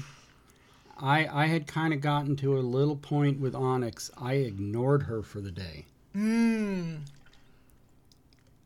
I 0.97 1.27
I 1.27 1.45
had 1.47 1.67
kind 1.67 1.93
of 1.93 1.99
gotten 1.99 2.37
to 2.37 2.57
a 2.57 2.61
little 2.61 2.95
point 2.95 3.39
with 3.41 3.53
Onyx. 3.53 4.11
I 4.17 4.35
ignored 4.35 5.03
her 5.03 5.21
for 5.21 5.41
the 5.41 5.51
day, 5.51 5.85
Mm. 6.15 6.99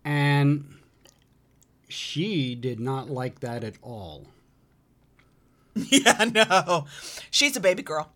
and 0.05 0.75
she 1.87 2.53
did 2.53 2.79
not 2.79 3.09
like 3.09 3.39
that 3.39 3.63
at 3.63 3.75
all. 3.81 4.27
Yeah, 5.89 6.25
no. 6.33 6.85
She's 7.31 7.55
a 7.55 7.59
baby 7.59 7.83
girl. 7.83 8.11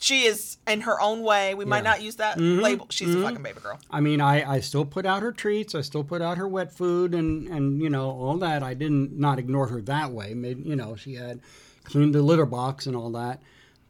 She 0.00 0.24
is 0.26 0.58
in 0.68 0.82
her 0.82 1.00
own 1.00 1.22
way. 1.22 1.54
We 1.54 1.64
might 1.64 1.82
not 1.82 2.00
use 2.02 2.16
that 2.16 2.38
Mhm, 2.38 2.62
label. 2.62 2.86
She's 2.90 3.12
a 3.12 3.18
mhm. 3.18 3.22
fucking 3.24 3.42
baby 3.42 3.58
girl. 3.60 3.80
I 3.90 4.00
mean, 4.00 4.20
I, 4.20 4.48
I 4.48 4.60
still 4.60 4.84
put 4.84 5.04
out 5.04 5.22
her 5.22 5.32
treats. 5.32 5.74
I 5.74 5.80
still 5.80 6.04
put 6.04 6.22
out 6.22 6.38
her 6.38 6.46
wet 6.46 6.72
food 6.72 7.14
and, 7.14 7.48
and 7.48 7.82
you 7.82 7.90
know 7.90 8.08
all 8.10 8.36
that. 8.36 8.62
I 8.62 8.74
didn't 8.74 9.18
not 9.18 9.40
ignore 9.40 9.66
her 9.66 9.80
that 9.82 10.12
way. 10.12 10.34
Maybe 10.34 10.62
you 10.62 10.76
know 10.76 10.94
she 10.94 11.14
had 11.14 11.40
cleaned 11.82 12.14
the 12.14 12.22
litter 12.22 12.46
box 12.46 12.86
and 12.86 12.94
all 12.94 13.10
that, 13.12 13.40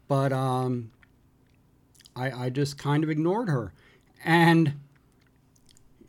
but 0.07 0.33
um, 0.33 0.89
I 2.15 2.45
I 2.45 2.49
just 2.49 2.77
kind 2.79 3.03
of 3.03 3.09
ignored 3.11 3.47
her, 3.49 3.71
and 4.25 4.73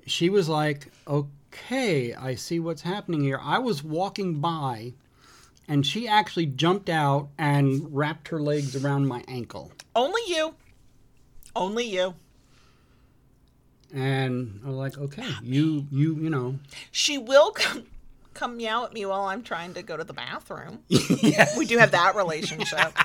she 0.07 0.31
was 0.31 0.49
like, 0.49 0.91
"Okay, 1.07 2.15
I 2.15 2.37
see 2.37 2.59
what's 2.59 2.83
happening 2.83 3.21
here." 3.23 3.39
I 3.43 3.59
was 3.59 3.85
walking 3.85 4.41
by, 4.41 4.95
and 5.71 5.87
she 5.87 6.09
actually 6.09 6.47
jumped 6.47 6.91
out 6.91 7.29
and 7.39 7.95
wrapped 7.97 8.29
her 8.29 8.41
legs 8.41 8.75
around 8.75 9.07
my 9.07 9.23
ankle. 9.29 9.71
Only 9.95 10.21
you. 10.27 10.57
Only 11.55 11.85
you. 11.85 12.15
And 13.95 14.61
I 14.65 14.69
was 14.69 14.77
like, 14.77 14.99
okay, 14.99 15.23
ah. 15.25 15.41
you, 15.45 15.87
you, 15.93 16.17
you 16.17 16.29
know. 16.29 16.59
She 16.91 17.19
will 17.19 17.53
come, 17.53 17.85
come 18.35 18.57
meow 18.57 18.85
at 18.85 18.93
me 18.93 19.07
while 19.07 19.23
I'm 19.23 19.45
trying 19.45 19.75
to 19.75 19.83
go 19.83 19.97
to 19.97 20.03
the 20.03 20.13
bathroom. 20.13 20.81
We 21.57 21.67
do 21.67 21.79
have 21.79 21.93
that 21.93 22.17
relationship. 22.17 22.93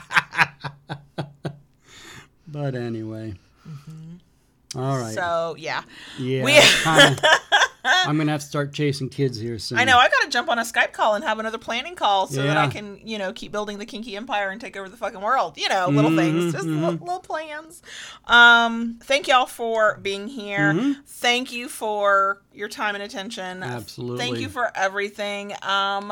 But 2.48 2.76
anyway. 2.76 3.34
Mm-hmm. 3.68 4.80
All 4.80 4.98
right. 4.98 5.14
So, 5.14 5.56
yeah. 5.58 5.82
yeah. 6.18 6.44
we- 6.46 6.54
I'm 8.08 8.18
gonna 8.18 8.32
have 8.32 8.42
to 8.42 8.48
start 8.48 8.74
chasing 8.74 9.10
kids 9.10 9.40
here 9.40 9.60
soon. 9.60 9.78
I 9.78 9.84
know 9.84 9.98
I 9.98 10.10
got 10.10 10.24
to 10.24 10.30
jump 10.30 10.50
on 10.50 10.58
a 10.60 10.64
Skype 10.64 10.92
call 10.92 11.16
and 11.16 11.24
have 11.24 11.40
another 11.40 11.58
planning 11.58 11.96
call 11.96 12.28
so 12.28 12.42
that 12.44 12.58
I 12.58 12.68
can, 12.68 13.00
you 13.04 13.18
know, 13.18 13.32
keep 13.34 13.52
building 13.52 13.78
the 13.78 13.86
kinky 13.86 14.16
empire 14.16 14.50
and 14.50 14.60
take 14.60 14.76
over 14.76 14.90
the 14.90 14.98
fucking 14.98 15.22
world. 15.22 15.58
You 15.58 15.70
know, 15.70 15.88
little 15.90 16.16
things, 16.16 16.54
just 16.54 16.66
little, 16.66 16.92
little 16.92 17.20
plans. 17.20 17.82
Um, 18.26 19.00
thank 19.04 19.28
y'all 19.28 19.46
for 19.46 20.00
being 20.02 20.28
here. 20.28 20.96
Thank 21.06 21.52
you 21.52 21.70
for 21.70 22.42
your 22.54 22.70
time 22.70 22.96
and 22.96 23.04
attention. 23.04 23.62
Absolutely. 23.64 24.18
Thank 24.18 24.40
you 24.40 24.50
for 24.50 24.72
everything. 24.76 25.52
Um, 25.62 26.12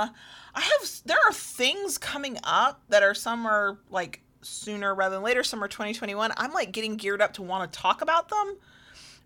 I 0.55 0.61
have 0.61 0.89
there 1.05 1.17
are 1.25 1.33
things 1.33 1.97
coming 1.97 2.37
up 2.43 2.81
that 2.89 3.01
are 3.01 3.15
some 3.15 3.45
are 3.47 3.79
like 3.89 4.21
sooner 4.41 4.93
rather 4.93 5.15
than 5.15 5.23
later. 5.23 5.43
Some 5.43 5.63
are 5.63 5.67
2021. 5.67 6.31
I'm 6.37 6.51
like 6.53 6.71
getting 6.71 6.97
geared 6.97 7.21
up 7.21 7.33
to 7.33 7.41
want 7.41 7.71
to 7.71 7.79
talk 7.79 8.01
about 8.01 8.29
them. 8.29 8.57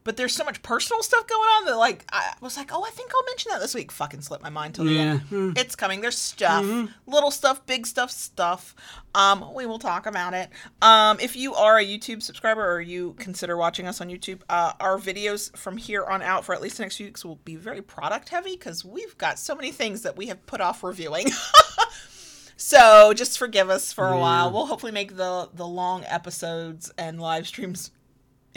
But 0.08 0.16
there's 0.16 0.34
so 0.34 0.46
much 0.46 0.62
personal 0.62 1.04
stuff 1.04 1.28
going 1.28 1.42
on 1.42 1.66
that, 1.66 1.76
like, 1.78 2.06
I 2.14 2.32
was 2.40 2.56
like, 2.56 2.72
oh, 2.74 2.82
I 2.82 2.92
think 2.92 3.12
I'll 3.14 3.26
mention 3.26 3.52
that 3.52 3.60
this 3.60 3.76
week. 3.76 3.92
Fucking 3.92 4.22
slipped 4.22 4.42
my 4.42 4.50
mind 4.50 4.74
till 4.74 4.86
the 4.86 4.94
Yeah. 4.94 5.02
end. 5.02 5.20
Hmm. 5.24 5.52
It's 5.58 5.76
coming. 5.76 6.00
There's 6.00 6.18
stuff, 6.18 6.66
little 7.06 7.30
stuff, 7.30 7.66
big 7.66 7.86
stuff, 7.86 8.10
stuff. 8.10 8.74
Um, 9.14 9.54
we 9.54 9.66
will 9.66 9.80
talk 9.80 10.06
about 10.06 10.34
it. 10.34 10.50
Um, 10.82 11.20
if 11.20 11.36
you 11.36 11.56
are 11.56 11.78
a 11.78 11.84
YouTube 11.86 12.24
subscriber 12.24 12.66
or 12.66 12.80
you 12.80 13.16
consider 13.20 13.58
watching 13.58 13.86
us 13.86 14.00
on 14.00 14.08
YouTube, 14.08 14.44
uh, 14.48 14.72
our 14.80 14.98
videos 14.98 15.54
from 15.58 15.76
here 15.76 16.06
on 16.06 16.22
out 16.22 16.46
for 16.46 16.56
at 16.56 16.62
least 16.62 16.78
the 16.78 16.84
next 16.84 16.96
few 16.96 17.08
weeks 17.08 17.26
will 17.26 17.40
be 17.44 17.58
very 17.58 17.82
product 17.82 18.30
heavy 18.30 18.54
because 18.54 18.86
we've 18.86 19.18
got 19.18 19.38
so 19.38 19.56
many 19.56 19.74
things 19.74 20.04
that 20.04 20.16
we 20.16 20.28
have 20.28 20.46
put 20.46 20.62
off 20.62 20.84
reviewing. 20.86 21.28
so 22.58 23.14
just 23.14 23.38
forgive 23.38 23.70
us 23.70 23.92
for 23.92 24.08
a 24.08 24.18
while. 24.18 24.52
We'll 24.52 24.66
hopefully 24.68 24.92
make 24.94 25.16
the 25.18 25.50
the 25.54 25.68
long 25.68 26.04
episodes 26.08 26.92
and 26.98 27.20
live 27.20 27.46
streams 27.48 27.92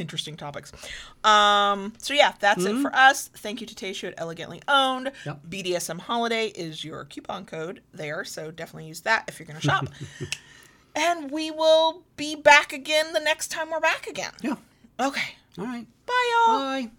interesting 0.00 0.36
topics. 0.36 0.72
Um, 1.22 1.92
so 1.98 2.14
yeah, 2.14 2.34
that's 2.40 2.64
it 2.64 2.80
for 2.80 2.94
us. 2.94 3.28
Thank 3.34 3.60
you 3.60 3.66
to 3.66 3.74
Tayshu 3.74 4.08
at 4.08 4.14
Elegantly 4.16 4.62
Owned. 4.66 5.12
Yep. 5.26 5.40
BDSM 5.48 6.00
Holiday 6.00 6.48
is 6.48 6.84
your 6.84 7.04
coupon 7.04 7.44
code 7.44 7.82
there, 7.92 8.24
so 8.24 8.50
definitely 8.50 8.86
use 8.88 9.02
that 9.02 9.24
if 9.28 9.38
you're 9.38 9.46
going 9.46 9.60
to 9.60 9.66
shop. 9.66 9.86
and 10.96 11.30
we 11.30 11.50
will 11.50 12.02
be 12.16 12.34
back 12.34 12.72
again 12.72 13.12
the 13.12 13.20
next 13.20 13.48
time 13.48 13.70
we're 13.70 13.80
back 13.80 14.06
again. 14.06 14.32
Yeah. 14.42 14.56
Okay. 14.98 15.34
All 15.58 15.64
right. 15.64 15.86
Bye, 16.06 16.44
y'all. 16.46 16.58
Bye. 16.58 16.90